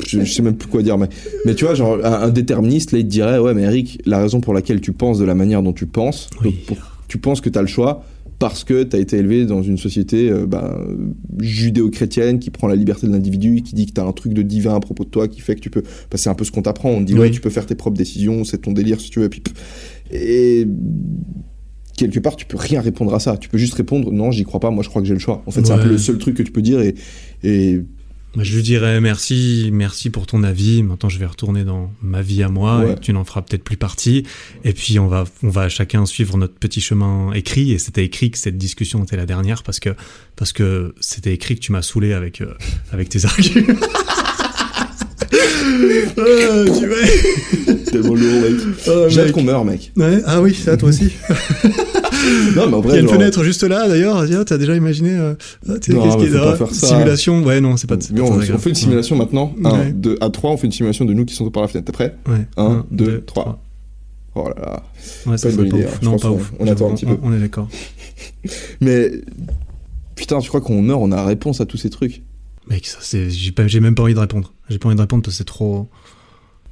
je, 0.08 0.20
je 0.24 0.32
sais 0.32 0.42
même 0.42 0.56
plus 0.56 0.68
quoi 0.68 0.82
dire, 0.82 0.98
mais, 0.98 1.08
mais 1.46 1.54
tu 1.54 1.64
vois, 1.64 1.74
genre, 1.74 1.98
un, 2.04 2.12
un 2.22 2.28
déterministe, 2.30 2.90
là, 2.92 2.98
il 2.98 3.04
te 3.04 3.10
dirait, 3.10 3.38
ouais, 3.38 3.54
mais 3.54 3.62
Eric, 3.62 4.02
la 4.04 4.18
raison 4.18 4.40
pour 4.40 4.52
laquelle 4.52 4.80
tu 4.80 4.92
penses 4.92 5.18
de 5.18 5.24
la 5.24 5.34
manière 5.36 5.62
dont 5.62 5.72
tu 5.72 5.86
penses, 5.86 6.28
Oui. 6.42 6.50
donc 6.50 6.54
pour- 6.66 6.78
tu 7.08 7.18
penses 7.18 7.40
que 7.40 7.48
tu 7.48 7.58
as 7.58 7.62
le 7.62 7.68
choix 7.68 8.04
parce 8.48 8.62
que 8.62 8.82
tu 8.82 8.94
as 8.94 8.98
été 8.98 9.16
élevé 9.16 9.46
dans 9.46 9.62
une 9.62 9.78
société 9.78 10.28
euh, 10.30 10.44
bah, 10.44 10.78
judéo-chrétienne 11.40 12.38
qui 12.38 12.50
prend 12.50 12.66
la 12.68 12.76
liberté 12.76 13.06
de 13.06 13.12
l'individu, 13.12 13.62
qui 13.62 13.74
dit 13.74 13.86
que 13.86 13.92
tu 13.92 14.00
as 14.02 14.04
un 14.04 14.12
truc 14.12 14.34
de 14.34 14.42
divin 14.42 14.74
à 14.74 14.80
propos 14.80 15.04
de 15.04 15.08
toi 15.08 15.28
qui 15.28 15.40
fait 15.40 15.54
que 15.54 15.60
tu 15.60 15.70
peux. 15.70 15.80
Bah, 15.80 16.16
c'est 16.18 16.28
un 16.28 16.34
peu 16.34 16.44
ce 16.44 16.52
qu'on 16.52 16.60
t'apprend. 16.60 16.90
On 16.90 17.00
te 17.00 17.04
dit, 17.04 17.14
Oui. 17.14 17.20
ouais, 17.20 17.30
tu 17.30 17.40
peux 17.40 17.48
faire 17.48 17.64
tes 17.64 17.74
propres 17.74 17.96
décisions, 17.96 18.44
c'est 18.44 18.58
ton 18.58 18.72
délire 18.72 19.00
si 19.00 19.08
tu 19.08 19.20
veux. 19.20 19.24
et 19.24 19.28
puis, 19.30 19.42
et 20.10 20.66
quelque 21.96 22.18
part, 22.20 22.36
tu 22.36 22.44
peux 22.44 22.58
rien 22.58 22.82
répondre 22.82 23.14
à 23.14 23.18
ça. 23.18 23.38
Tu 23.38 23.48
peux 23.48 23.56
juste 23.56 23.74
répondre 23.74 24.12
non, 24.12 24.30
j'y 24.30 24.44
crois 24.44 24.60
pas, 24.60 24.70
moi 24.70 24.82
je 24.82 24.90
crois 24.90 25.00
que 25.00 25.08
j'ai 25.08 25.14
le 25.14 25.20
choix. 25.20 25.42
En 25.46 25.50
fait, 25.50 25.64
c'est 25.64 25.72
un 25.72 25.78
peu 25.78 25.88
le 25.88 25.96
seul 25.98 26.18
truc 26.18 26.36
que 26.36 26.42
tu 26.42 26.52
peux 26.52 26.60
dire 26.62 26.80
et, 26.80 26.94
et 27.42 27.80
je 28.36 28.56
lui 28.56 28.62
dirais 28.62 29.00
merci, 29.00 29.70
merci 29.72 30.10
pour 30.10 30.26
ton 30.26 30.42
avis. 30.42 30.82
Maintenant, 30.82 31.08
je 31.08 31.18
vais 31.18 31.26
retourner 31.26 31.64
dans 31.64 31.92
ma 32.02 32.22
vie 32.22 32.42
à 32.42 32.48
moi. 32.48 32.80
Ouais. 32.80 32.92
Et 32.92 32.96
tu 32.96 33.12
n'en 33.12 33.24
feras 33.24 33.42
peut-être 33.42 33.64
plus 33.64 33.76
partie. 33.76 34.24
Et 34.64 34.72
puis, 34.72 34.98
on 34.98 35.06
va, 35.06 35.24
on 35.42 35.48
va 35.48 35.68
chacun 35.68 36.06
suivre 36.06 36.36
notre 36.36 36.54
petit 36.54 36.80
chemin 36.80 37.32
écrit. 37.32 37.72
Et 37.72 37.78
c'était 37.78 38.04
écrit 38.04 38.30
que 38.30 38.38
cette 38.38 38.58
discussion 38.58 39.02
était 39.04 39.16
la 39.16 39.26
dernière 39.26 39.62
parce 39.62 39.80
que, 39.80 39.90
parce 40.36 40.52
que 40.52 40.94
c'était 41.00 41.32
écrit 41.32 41.54
que 41.54 41.60
tu 41.60 41.72
m'as 41.72 41.82
saoulé 41.82 42.12
avec, 42.12 42.40
euh, 42.40 42.54
avec 42.92 43.08
tes 43.08 43.24
arguments. 43.24 43.78
Euh, 46.18 46.64
tu 46.78 46.86
vois. 46.86 47.74
tellement 47.90 48.14
lourd, 48.14 48.40
mec. 48.42 48.52
Oh, 48.88 49.04
J'ai 49.08 49.20
hâte 49.22 49.32
qu'on 49.32 49.42
meure, 49.42 49.64
mec. 49.64 49.92
Ouais, 49.96 50.20
ah 50.26 50.40
oui, 50.40 50.54
ça, 50.54 50.76
toi 50.76 50.88
aussi. 50.88 51.12
Non, 52.56 52.68
mais 52.68 52.74
en 52.76 52.80
Il 52.80 52.84
y 52.84 52.88
vrai, 52.88 52.96
a 52.96 53.00
une 53.00 53.06
genre, 53.06 53.14
fenêtre 53.16 53.44
juste 53.44 53.64
là, 53.64 53.86
d'ailleurs. 53.86 54.24
T'as 54.46 54.56
déjà 54.56 54.74
imaginé 54.74 55.10
euh, 55.10 55.34
ah, 55.68 55.72
Non, 55.72 55.78
qu'est-ce 56.18 56.32
pas 56.32 56.52
ah, 56.52 56.56
faire 56.56 56.70
ça. 56.74 56.86
Simulation, 56.88 57.42
ouais, 57.42 57.60
non, 57.60 57.76
c'est 57.76 57.86
pas. 57.86 57.96
c'est 58.00 58.14
pas 58.14 58.22
on, 58.22 58.38
on 58.38 58.58
fait 58.58 58.70
une 58.70 58.74
simulation 58.74 59.14
maintenant. 59.16 59.52
Ouais. 59.62 59.70
1, 59.70 59.90
2, 59.90 60.16
à 60.22 60.30
3, 60.30 60.50
on 60.52 60.56
fait 60.56 60.66
une 60.66 60.72
simulation 60.72 61.04
de 61.04 61.12
nous 61.12 61.26
qui 61.26 61.34
sont 61.34 61.50
par 61.50 61.62
la 61.62 61.68
fenêtre. 61.68 61.86
T'es 61.86 61.92
prêt 61.92 62.16
Ouais. 62.26 62.46
Un, 62.56 62.86
deux, 62.90 63.22
trois. 63.26 63.60
Oh 64.34 64.48
là 64.48 64.54
là. 64.58 64.82
Ouais, 65.26 65.36
ça 65.36 65.48
une 65.50 65.54
serait 65.56 65.62
bonne 65.64 65.68
pas 65.72 65.76
idée, 65.76 65.86
ouf. 65.86 65.94
hein. 65.94 65.98
Non, 66.02 66.16
pas 66.18 66.28
qu'on- 66.28 66.34
ouf. 66.36 66.52
on 66.58 66.66
attend 66.66 66.90
un 66.90 66.94
petit 66.94 67.06
peu. 67.06 67.16
On 67.22 67.32
est 67.34 67.38
d'accord. 67.40 67.68
Mais 68.80 69.10
putain, 70.14 70.38
tu 70.38 70.48
crois 70.48 70.60
qu'on 70.62 70.80
meurt, 70.80 71.00
on 71.02 71.12
a 71.12 71.16
la 71.16 71.24
réponse 71.26 71.60
à 71.60 71.66
tous 71.66 71.76
ces 71.76 71.90
trucs 71.90 72.22
Mec, 72.68 72.86
ça 72.86 72.98
c'est, 73.00 73.30
j'ai 73.30 73.52
pas, 73.52 73.66
j'ai 73.66 73.80
même 73.80 73.94
pas 73.94 74.02
envie 74.04 74.14
de 74.14 74.18
répondre. 74.20 74.52
J'ai 74.70 74.78
pas 74.78 74.88
envie 74.88 74.96
de 74.96 75.00
répondre 75.00 75.22
parce 75.22 75.34
que 75.34 75.38
c'est 75.38 75.44
trop, 75.44 75.88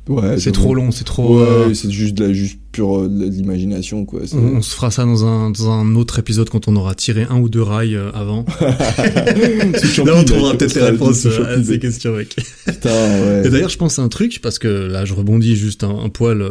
Ouais, 0.09 0.37
c'est 0.41 0.51
trop 0.51 0.75
long, 0.75 0.91
c'est 0.91 1.05
trop. 1.05 1.39
Ouais, 1.39 1.47
euh, 1.49 1.75
c'est 1.75 1.89
juste 1.91 2.15
de 2.15 2.25
la 2.25 2.33
juste 2.33 2.59
pure 2.73 3.03
euh, 3.03 3.09
de 3.09 3.25
l'imagination, 3.27 4.05
quoi. 4.05 4.23
C'est- 4.27 4.35
on, 4.35 4.57
on 4.57 4.63
se 4.63 4.75
fera 4.75 4.91
ça 4.91 5.05
dans 5.05 5.25
un, 5.25 5.51
dans 5.51 5.71
un 5.71 5.95
autre 5.95 6.19
épisode 6.19 6.51
quand 6.51 6.67
on 6.67 6.75
aura 6.75 6.97
tiré 6.97 7.25
un 7.31 7.39
ou 7.39 7.49
deux 7.49 7.63
rails 7.63 7.95
euh, 7.95 8.11
avant. 8.13 8.45
Là, 8.61 10.17
on 10.17 10.25
trouvera 10.25 10.55
peut-être 10.57 10.75
les 10.75 10.83
réponses 10.83 11.27
à 11.27 11.63
ces 11.63 11.79
questions, 11.79 12.17
mec. 12.17 12.35
Putain, 12.67 12.91
ouais. 12.91 13.43
Et 13.47 13.51
d'ailleurs, 13.51 13.69
je 13.69 13.79
pense 13.79 13.99
à 13.99 14.03
un 14.03 14.09
truc, 14.09 14.41
parce 14.43 14.59
que 14.59 14.67
là, 14.69 15.05
je 15.05 15.15
rebondis 15.15 15.55
juste 15.57 15.85
un, 15.85 15.97
un 15.97 16.09
poil 16.09 16.49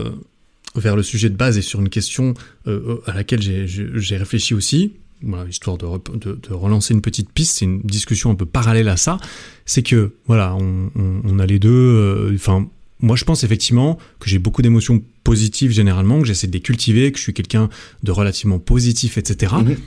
vers 0.75 0.95
le 0.95 1.03
sujet 1.03 1.29
de 1.29 1.35
base 1.35 1.57
et 1.57 1.61
sur 1.61 1.81
une 1.81 1.89
question 1.89 2.33
euh, 2.67 2.97
à 3.05 3.13
laquelle 3.13 3.41
j'ai 3.41 3.65
j'ai 3.67 4.17
réfléchi 4.17 4.53
aussi, 4.53 4.93
voilà, 5.23 5.49
histoire 5.49 5.77
de, 5.77 5.85
rep- 5.85 6.17
de, 6.19 6.39
de 6.41 6.53
relancer 6.53 6.93
une 6.93 7.01
petite 7.01 7.31
piste, 7.31 7.57
c'est 7.59 7.65
une 7.65 7.81
discussion 7.81 8.31
un 8.31 8.35
peu 8.35 8.45
parallèle 8.45 8.89
à 8.89 8.97
ça, 8.97 9.17
c'est 9.65 9.83
que, 9.83 10.13
voilà, 10.27 10.55
on, 10.55 10.89
on- 10.95 11.21
on 11.23 11.39
a 11.39 11.45
les 11.45 11.59
deux, 11.59 11.69
euh, 11.69 12.31
enfin... 12.35 12.67
moi, 13.01 13.15
je 13.15 13.23
pense 13.25 13.43
effectivement 13.43 13.97
que 14.19 14.29
j'ai 14.29 14.39
beaucoup 14.39 14.61
d'émotions 14.61 15.01
positives 15.23 15.71
généralement, 15.71 16.19
que 16.21 16.27
j'essaie 16.27 16.47
de 16.47 16.53
les 16.53 16.59
cultiver, 16.61 17.11
que 17.11 17.17
je 17.17 17.23
suis 17.23 17.33
quelqu'un 17.33 17.69
de 18.03 18.11
relativement 18.11 18.59
positif, 18.59 19.17
etc. 19.17 19.53
Mhm. 19.57 19.77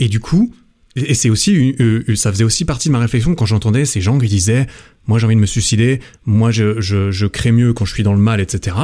Et 0.00 0.08
du 0.08 0.20
coup, 0.20 0.52
et 0.96 1.14
c'est 1.14 1.30
aussi, 1.30 1.76
euh, 1.80 2.02
ça 2.16 2.32
faisait 2.32 2.44
aussi 2.44 2.64
partie 2.64 2.88
de 2.88 2.92
ma 2.92 2.98
réflexion 2.98 3.34
quand 3.34 3.46
j'entendais 3.46 3.84
ces 3.84 4.00
gens 4.00 4.18
qui 4.18 4.26
disaient, 4.28 4.66
moi 5.06 5.18
j'ai 5.18 5.26
envie 5.26 5.36
de 5.36 5.40
me 5.40 5.46
suicider, 5.46 6.00
moi 6.26 6.50
je, 6.50 6.80
je, 6.80 7.10
je 7.10 7.26
crée 7.26 7.52
mieux 7.52 7.72
quand 7.72 7.84
je 7.84 7.92
suis 7.94 8.02
dans 8.02 8.14
le 8.14 8.20
mal, 8.20 8.40
etc. 8.40 8.76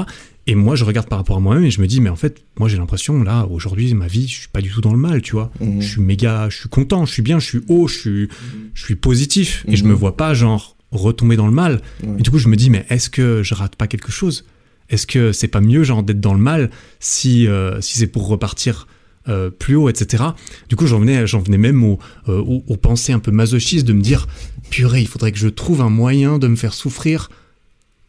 Et 0.46 0.54
moi 0.54 0.76
je 0.76 0.84
regarde 0.84 1.08
par 1.08 1.18
rapport 1.18 1.36
à 1.38 1.40
moi-même 1.40 1.64
et 1.64 1.70
je 1.70 1.80
me 1.80 1.86
dis, 1.86 2.00
mais 2.00 2.10
en 2.10 2.16
fait, 2.16 2.42
moi 2.58 2.68
j'ai 2.68 2.76
l'impression, 2.76 3.22
là, 3.22 3.46
aujourd'hui, 3.50 3.94
ma 3.94 4.06
vie, 4.06 4.28
je 4.28 4.40
suis 4.40 4.48
pas 4.48 4.60
du 4.60 4.70
tout 4.70 4.80
dans 4.82 4.92
le 4.92 4.98
mal, 4.98 5.22
tu 5.22 5.32
vois. 5.32 5.50
Mhm. 5.60 5.80
Je 5.80 5.88
suis 5.88 6.00
méga, 6.02 6.48
je 6.50 6.56
suis 6.58 6.68
content, 6.68 7.06
je 7.06 7.12
suis 7.12 7.22
bien, 7.22 7.38
je 7.38 7.46
suis 7.46 7.60
haut, 7.68 7.88
je 7.88 7.98
suis, 7.98 8.28
je 8.74 8.84
suis 8.84 8.94
positif. 8.96 9.64
Et 9.68 9.76
je 9.76 9.84
Mhm. 9.84 9.90
me 9.90 9.94
vois 9.94 10.16
pas, 10.16 10.34
genre, 10.34 10.76
retomber 10.92 11.36
dans 11.36 11.46
le 11.46 11.52
mal. 11.52 11.80
Et 12.18 12.22
du 12.22 12.30
coup, 12.30 12.38
je 12.38 12.48
me 12.48 12.56
dis, 12.56 12.68
mais 12.70 12.84
est-ce 12.90 13.08
que 13.10 13.42
je 13.42 13.54
rate 13.54 13.74
pas 13.76 13.86
quelque 13.86 14.12
chose? 14.12 14.44
Est-ce 14.90 15.06
que 15.06 15.32
c'est 15.32 15.48
pas 15.48 15.62
mieux, 15.62 15.82
genre, 15.82 16.02
d'être 16.02 16.20
dans 16.20 16.34
le 16.34 16.40
mal 16.40 16.70
si, 17.00 17.46
euh, 17.48 17.80
si 17.80 17.98
c'est 17.98 18.06
pour 18.06 18.28
repartir 18.28 18.86
euh, 19.26 19.48
plus 19.48 19.74
haut, 19.76 19.88
etc. 19.88 20.22
Du 20.68 20.76
coup, 20.76 20.86
j'en 20.86 20.98
venais, 20.98 21.26
j'en 21.26 21.40
venais 21.40 21.56
même 21.56 21.82
aux, 21.82 21.98
euh, 22.28 22.38
aux, 22.42 22.62
aux 22.68 22.76
pensées 22.76 23.14
un 23.14 23.18
peu 23.18 23.30
masochistes 23.30 23.86
de 23.86 23.94
me 23.94 24.02
dire, 24.02 24.26
purée, 24.68 25.00
il 25.00 25.08
faudrait 25.08 25.32
que 25.32 25.38
je 25.38 25.48
trouve 25.48 25.80
un 25.80 25.88
moyen 25.88 26.38
de 26.38 26.46
me 26.46 26.56
faire 26.56 26.74
souffrir 26.74 27.30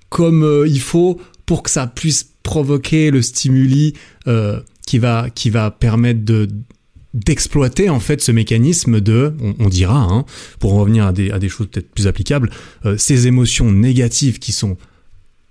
comme 0.09 0.43
euh, 0.43 0.67
il 0.67 0.81
faut 0.81 1.19
pour 1.45 1.63
que 1.63 1.69
ça 1.69 1.87
puisse 1.87 2.29
provoquer 2.43 3.11
le 3.11 3.21
stimuli 3.21 3.93
euh, 4.27 4.59
qui 4.85 4.99
va 4.99 5.29
qui 5.33 5.49
va 5.49 5.71
permettre 5.71 6.23
de 6.25 6.47
d'exploiter 7.13 7.89
en 7.89 7.99
fait 8.01 8.19
ce 8.21 8.31
mécanisme 8.33 8.99
de, 8.99 9.33
on, 9.41 9.55
on 9.59 9.69
dira, 9.69 10.01
hein, 10.03 10.25
pour 10.59 10.73
en 10.73 10.79
revenir 10.81 11.05
à 11.05 11.13
des, 11.13 11.31
à 11.31 11.39
des 11.39 11.47
choses 11.47 11.67
peut-être 11.71 11.89
plus 11.91 12.07
applicables, 12.07 12.49
euh, 12.85 12.97
ces 12.97 13.25
émotions 13.27 13.71
négatives 13.71 14.37
qui 14.39 14.51
sont 14.51 14.75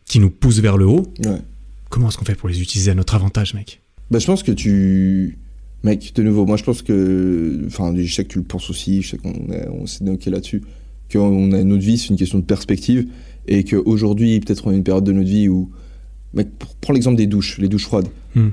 qui 0.06 0.18
nous 0.20 0.28
poussent 0.28 0.58
vers 0.60 0.76
le 0.76 0.84
haut. 0.86 1.06
Ouais. 1.24 1.40
Comment 1.88 2.08
est-ce 2.08 2.18
qu'on 2.18 2.26
fait 2.26 2.34
pour 2.34 2.50
les 2.50 2.60
utiliser 2.60 2.90
à 2.90 2.94
notre 2.94 3.14
avantage, 3.14 3.54
mec? 3.54 3.80
Bah, 4.10 4.18
je 4.18 4.26
pense 4.26 4.42
que 4.42 4.52
tu. 4.52 5.38
Mec, 5.84 6.12
de 6.14 6.22
nouveau, 6.22 6.44
moi 6.44 6.56
je 6.58 6.64
pense 6.64 6.82
que. 6.82 7.62
Enfin, 7.66 7.94
je 7.96 8.12
sais 8.12 8.24
que 8.24 8.32
tu 8.32 8.38
le 8.38 8.44
penses 8.44 8.68
aussi, 8.68 9.00
je 9.00 9.10
sais 9.10 9.16
qu'on 9.16 9.32
est- 9.50 9.66
on 9.68 9.86
s'est 9.86 10.06
ok 10.06 10.26
là-dessus. 10.26 10.62
Qu'on 11.10 11.52
a 11.52 11.62
notre 11.64 11.82
vie, 11.82 11.96
c'est 11.96 12.08
une 12.08 12.16
question 12.16 12.38
de 12.38 12.44
perspective. 12.44 13.06
Et 13.48 13.64
qu'aujourd'hui, 13.64 14.38
peut-être 14.40 14.66
on 14.66 14.70
a 14.70 14.74
une 14.74 14.84
période 14.84 15.04
de 15.04 15.12
notre 15.12 15.28
vie 15.30 15.48
où. 15.48 15.70
Mec, 16.34 16.48
pr- 16.58 16.74
prends 16.80 16.92
l'exemple 16.92 17.16
des 17.16 17.26
douches, 17.26 17.58
les 17.58 17.68
douches 17.68 17.84
froides. 17.84 18.08
Hmm. 18.34 18.48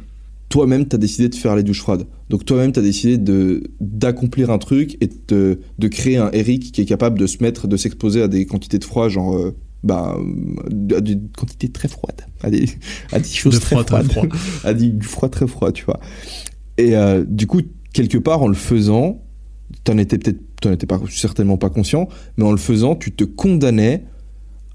Toi-même, 0.49 0.85
t'as 0.85 0.97
décidé 0.97 1.29
de 1.29 1.35
faire 1.35 1.55
les 1.55 1.63
douches 1.63 1.79
froides. 1.81 2.05
Donc 2.29 2.43
toi-même, 2.45 2.71
t'as 2.73 2.81
décidé 2.81 3.17
de 3.17 3.63
d'accomplir 3.79 4.49
un 4.49 4.57
truc 4.57 4.97
et 5.01 5.09
de, 5.27 5.59
de 5.79 5.87
créer 5.87 6.17
un 6.17 6.29
Eric 6.31 6.71
qui 6.73 6.81
est 6.81 6.85
capable 6.85 7.17
de 7.17 7.25
se 7.25 7.41
mettre, 7.41 7.67
de 7.67 7.77
s'exposer 7.77 8.21
à 8.21 8.27
des 8.27 8.45
quantités 8.45 8.77
de 8.79 8.83
froid, 8.83 9.07
genre. 9.09 9.35
euh, 9.35 9.55
bah, 9.83 10.15
à 10.95 11.01
des 11.01 11.17
quantités 11.35 11.69
très 11.69 11.87
froides, 11.87 12.21
à 12.43 12.51
des, 12.51 12.65
à 13.11 13.19
des 13.19 13.27
choses 13.27 13.55
De 13.55 13.59
très 13.61 13.75
froid, 13.77 13.83
très 13.83 14.03
froides, 14.03 14.29
à 14.63 14.73
du 14.75 14.91
du 14.91 15.07
froid 15.07 15.27
très 15.27 15.47
froid, 15.47 15.71
tu 15.71 15.85
vois. 15.85 15.99
Et 16.77 16.95
euh, 16.95 17.25
du 17.27 17.47
coup, 17.47 17.61
quelque 17.91 18.19
part, 18.19 18.43
en 18.43 18.47
le 18.47 18.53
faisant, 18.53 19.23
t'en 19.83 19.97
étais 19.97 20.19
peut-être, 20.19 20.39
t'en 20.61 20.71
étais 20.71 20.85
pas, 20.85 20.99
certainement 21.09 21.57
pas 21.57 21.71
conscient, 21.71 22.07
mais 22.37 22.43
en 22.43 22.51
le 22.51 22.57
faisant, 22.59 22.95
tu 22.95 23.11
te 23.11 23.23
condamnais 23.23 24.05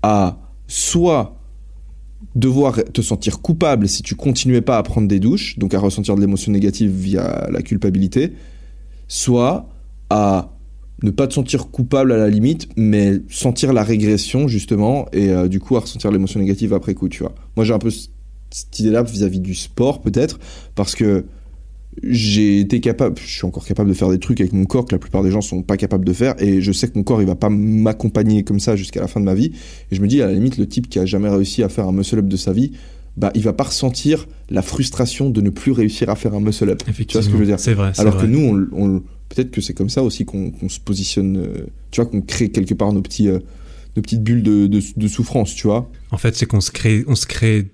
à 0.02 0.40
soit 0.66 1.35
devoir 2.36 2.84
te 2.92 3.00
sentir 3.00 3.40
coupable 3.40 3.88
si 3.88 4.02
tu 4.02 4.14
continuais 4.14 4.60
pas 4.60 4.76
à 4.78 4.82
prendre 4.82 5.08
des 5.08 5.18
douches, 5.18 5.58
donc 5.58 5.74
à 5.74 5.80
ressentir 5.80 6.14
de 6.14 6.20
l'émotion 6.20 6.52
négative 6.52 6.90
via 6.90 7.48
la 7.50 7.62
culpabilité, 7.62 8.34
soit 9.08 9.68
à 10.10 10.52
ne 11.02 11.10
pas 11.10 11.26
te 11.26 11.34
sentir 11.34 11.70
coupable 11.70 12.12
à 12.12 12.18
la 12.18 12.28
limite, 12.28 12.68
mais 12.76 13.20
sentir 13.28 13.72
la 13.72 13.82
régression 13.82 14.48
justement, 14.48 15.06
et 15.12 15.30
euh, 15.30 15.48
du 15.48 15.60
coup 15.60 15.76
à 15.76 15.80
ressentir 15.80 16.10
l'émotion 16.10 16.38
négative 16.38 16.74
après 16.74 16.94
coup, 16.94 17.08
tu 17.08 17.22
vois. 17.22 17.34
Moi 17.56 17.64
j'ai 17.64 17.72
un 17.72 17.78
peu 17.78 17.90
cette 17.90 18.78
idée-là 18.78 19.02
vis-à-vis 19.02 19.40
du 19.40 19.54
sport, 19.54 20.02
peut-être, 20.02 20.38
parce 20.74 20.94
que 20.94 21.24
j'ai 22.02 22.60
été 22.60 22.80
capable, 22.80 23.16
je 23.18 23.26
suis 23.36 23.44
encore 23.46 23.64
capable 23.64 23.88
de 23.88 23.94
faire 23.94 24.10
des 24.10 24.18
trucs 24.18 24.40
avec 24.40 24.52
mon 24.52 24.64
corps 24.66 24.84
que 24.84 24.94
la 24.94 24.98
plupart 24.98 25.22
des 25.22 25.30
gens 25.30 25.40
sont 25.40 25.62
pas 25.62 25.76
capables 25.76 26.04
de 26.04 26.12
faire, 26.12 26.34
et 26.42 26.60
je 26.60 26.72
sais 26.72 26.88
que 26.88 26.96
mon 26.98 27.04
corps 27.04 27.22
il 27.22 27.26
va 27.26 27.34
pas 27.36 27.48
m'accompagner 27.48 28.42
comme 28.44 28.60
ça 28.60 28.76
jusqu'à 28.76 29.00
la 29.00 29.08
fin 29.08 29.20
de 29.20 29.24
ma 29.24 29.34
vie. 29.34 29.52
Et 29.90 29.96
je 29.96 30.02
me 30.02 30.06
dis 30.08 30.20
à 30.22 30.26
la 30.26 30.32
limite 30.34 30.58
le 30.58 30.66
type 30.66 30.88
qui 30.88 30.98
a 30.98 31.06
jamais 31.06 31.28
réussi 31.28 31.62
à 31.62 31.68
faire 31.68 31.86
un 31.88 31.92
muscle 31.92 32.18
up 32.18 32.26
de 32.28 32.36
sa 32.36 32.52
vie, 32.52 32.72
bah 33.16 33.30
il 33.34 33.42
va 33.42 33.54
pas 33.54 33.64
ressentir 33.64 34.26
la 34.50 34.60
frustration 34.60 35.30
de 35.30 35.40
ne 35.40 35.48
plus 35.50 35.72
réussir 35.72 36.10
à 36.10 36.16
faire 36.16 36.34
un 36.34 36.40
muscle 36.40 36.68
up. 36.68 36.82
Effectivement. 36.88 37.06
Tu 37.06 37.12
vois 37.14 37.22
ce 37.22 37.26
que 37.28 37.32
je 37.32 37.38
veux 37.38 37.46
dire? 37.46 37.58
C'est 37.60 37.72
vrai. 37.74 37.92
Alors 37.96 38.14
vrai. 38.14 38.26
que 38.26 38.30
nous, 38.30 38.68
on, 38.72 38.84
on- 38.96 39.02
peut-être 39.30 39.50
que 39.50 39.60
c'est 39.62 39.72
comme 39.74 39.88
ça 39.88 40.02
aussi 40.02 40.24
qu'on 40.26 40.52
se 40.68 40.78
positionne, 40.78 41.36
euh, 41.38 41.66
tu 41.90 42.00
vois, 42.00 42.08
qu'on 42.10 42.20
crée 42.20 42.50
quelque 42.50 42.74
part 42.74 42.92
nos 42.92 43.00
petits, 43.02 43.28
euh, 43.28 43.38
nos 43.96 44.02
petites 44.02 44.22
bulles 44.22 44.42
de, 44.42 44.66
de, 44.66 44.80
de 44.96 45.08
souffrance, 45.08 45.54
tu 45.54 45.66
vois. 45.66 45.90
En 46.10 46.18
fait, 46.18 46.36
c'est 46.36 46.46
qu'on 46.46 46.60
se 46.60 46.70
crée, 46.70 47.04
on 47.08 47.14
se 47.16 47.26
crée 47.26 47.66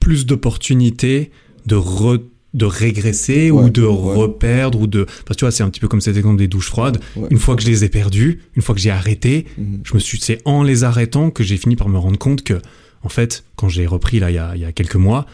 plus 0.00 0.26
d'opportunités 0.26 1.30
de 1.66 1.74
re- 1.76 2.22
de 2.54 2.64
régresser 2.64 3.50
Ouais, 3.50 3.64
ou 3.64 3.70
de 3.70 3.82
ouais. 3.82 4.14
reperdre 4.16 4.80
ou 4.80 4.86
de 4.86 5.04
parce 5.04 5.36
que 5.36 5.40
tu 5.40 5.44
vois 5.44 5.50
c'est 5.52 5.62
un 5.62 5.68
petit 5.70 5.80
peu 5.80 5.88
comme 5.88 6.00
cet 6.00 6.16
exemple 6.16 6.38
des 6.38 6.48
douches 6.48 6.68
froides 6.68 6.98
Ouais. 7.16 7.28
une 7.30 7.38
fois 7.38 7.56
que 7.56 7.62
je 7.62 7.66
les 7.68 7.84
ai 7.84 7.88
perdues 7.88 8.40
une 8.56 8.62
fois 8.62 8.74
que 8.74 8.80
j'ai 8.80 8.90
arrêté 8.90 9.44
Mhm. 9.58 9.80
je 9.84 9.94
me 9.94 9.98
suis 9.98 10.18
c'est 10.18 10.38
en 10.46 10.62
les 10.62 10.82
arrêtant 10.84 11.30
que 11.30 11.42
j'ai 11.44 11.56
fini 11.58 11.76
par 11.76 11.88
me 11.88 11.98
rendre 11.98 12.18
compte 12.18 12.42
que 12.42 12.60
en 13.02 13.08
fait 13.10 13.44
quand 13.56 13.68
j'ai 13.68 13.86
repris 13.86 14.18
là 14.18 14.30
il 14.30 14.34
y 14.34 14.38
a, 14.38 14.52
il 14.56 14.62
y 14.62 14.64
a 14.64 14.72
quelques 14.72 14.96
mois 14.96 15.26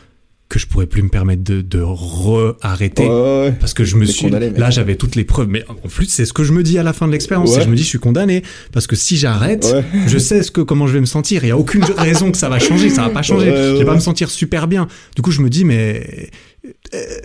que 0.55 0.61
je 0.61 0.67
pourrais 0.67 0.87
plus 0.87 1.03
me 1.03 1.09
permettre 1.09 1.43
de, 1.43 1.61
de 1.61 1.81
re-arrêter 1.81 3.03
Ouais, 3.03 3.09
ouais, 3.11 3.41
ouais. 3.47 3.53
parce 3.59 3.75
que 3.75 3.85
je 3.85 3.97
me 3.97 4.05
suis 4.07 4.27
condamné, 4.27 4.51
là 4.57 4.71
j'avais 4.71 4.95
toutes 4.95 5.17
les 5.17 5.25
preuves 5.25 5.49
mais 5.49 5.65
en 5.69 5.89
plus 5.89 6.07
c'est 6.07 6.25
ce 6.25 6.33
que 6.33 6.45
je 6.45 6.53
me 6.53 6.63
dis 6.63 6.79
à 6.79 6.83
la 6.85 6.93
fin 6.93 7.07
de 7.07 7.13
l'expérience 7.13 7.55
Ouais. 7.57 7.63
je 7.65 7.69
me 7.69 7.75
dis 7.77 7.83
je 7.83 7.89
suis 7.89 7.99
condamné 7.99 8.43
parce 8.73 8.87
que 8.87 8.95
si 8.97 9.17
j'arrête 9.17 9.67
je 10.07 10.19
sais 10.19 10.43
ce 10.45 10.51
que 10.51 10.61
comment 10.61 10.87
je 10.87 10.93
vais 10.95 11.01
me 11.01 11.07
sentir. 11.07 11.45
Il 11.45 11.49
y 11.49 11.51
a 11.51 11.59
aucune 11.59 11.83
raison 11.99 12.31
que 12.31 12.39
ça 12.39 12.49
va 12.49 12.59
changer 12.59 12.89
ça 12.91 13.03
va 13.03 13.11
pas 13.11 13.23
changer. 13.23 13.47
Je 13.51 13.77
vais 13.79 13.85
pas 13.85 13.95
me 13.95 14.01
sentir 14.01 14.31
super 14.31 14.69
bien. 14.69 14.87
Du 15.17 15.23
coup 15.23 15.31
je 15.33 15.41
me 15.43 15.51
dis 15.51 15.65
mais 15.65 16.31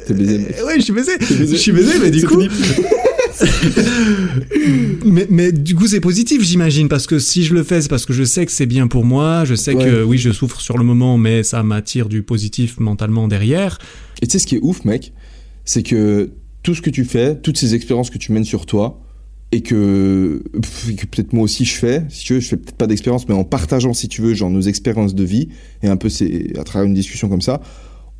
T'es 0.07 0.13
baisé, 0.13 0.47
euh, 0.59 0.65
ouais 0.65 0.75
je 0.77 0.81
suis 0.81 0.93
baisé. 0.93 1.11
Je 1.21 1.55
suis 1.55 1.71
baisé 1.71 1.93
mais 2.01 2.11
du 2.11 2.25
coup. 2.25 2.41
mais, 5.05 5.27
mais 5.29 5.51
du 5.51 5.75
coup 5.75 5.87
c'est 5.87 5.99
positif 5.99 6.43
j'imagine 6.43 6.89
parce 6.89 7.07
que 7.07 7.19
si 7.19 7.43
je 7.43 7.53
le 7.53 7.63
fais 7.63 7.81
c'est 7.81 7.89
parce 7.89 8.05
que 8.05 8.13
je 8.13 8.23
sais 8.23 8.45
que 8.45 8.51
c'est 8.51 8.65
bien 8.65 8.87
pour 8.87 9.05
moi 9.05 9.45
je 9.45 9.55
sais 9.55 9.75
que 9.75 10.03
oui 10.03 10.17
je 10.17 10.31
souffre 10.31 10.61
sur 10.61 10.77
le 10.77 10.83
moment 10.83 11.17
mais 11.17 11.43
ça 11.43 11.63
m'attire 11.63 12.09
du 12.09 12.23
positif 12.23 12.79
mentalement 12.79 13.27
derrière. 13.27 13.79
Et 14.21 14.27
tu 14.27 14.33
sais 14.33 14.39
ce 14.39 14.47
qui 14.47 14.55
est 14.55 14.59
ouf, 14.61 14.85
mec, 14.85 15.13
c'est 15.65 15.83
que 15.83 16.31
tout 16.63 16.75
ce 16.75 16.81
que 16.81 16.89
tu 16.89 17.05
fais, 17.05 17.35
toutes 17.35 17.57
ces 17.57 17.75
expériences 17.75 18.09
que 18.09 18.17
tu 18.17 18.31
mènes 18.31 18.43
sur 18.43 18.65
toi, 18.65 19.01
et 19.51 19.61
que, 19.61 20.43
que 20.53 21.05
peut-être 21.07 21.33
moi 21.33 21.43
aussi 21.43 21.65
je 21.65 21.75
fais, 21.75 22.03
si 22.09 22.23
tu 22.23 22.33
veux, 22.33 22.39
je 22.39 22.49
fais 22.49 22.57
peut-être 22.57 22.77
pas 22.77 22.85
d'expérience, 22.85 23.27
mais 23.27 23.33
en 23.33 23.43
partageant, 23.43 23.93
si 23.93 24.07
tu 24.07 24.21
veux, 24.21 24.33
genre 24.33 24.49
nos 24.49 24.61
expériences 24.61 25.15
de 25.15 25.23
vie, 25.23 25.49
et 25.81 25.87
un 25.87 25.97
peu 25.97 26.09
c'est 26.09 26.57
à 26.59 26.63
travers 26.63 26.85
une 26.85 26.93
discussion 26.93 27.29
comme 27.29 27.41
ça, 27.41 27.61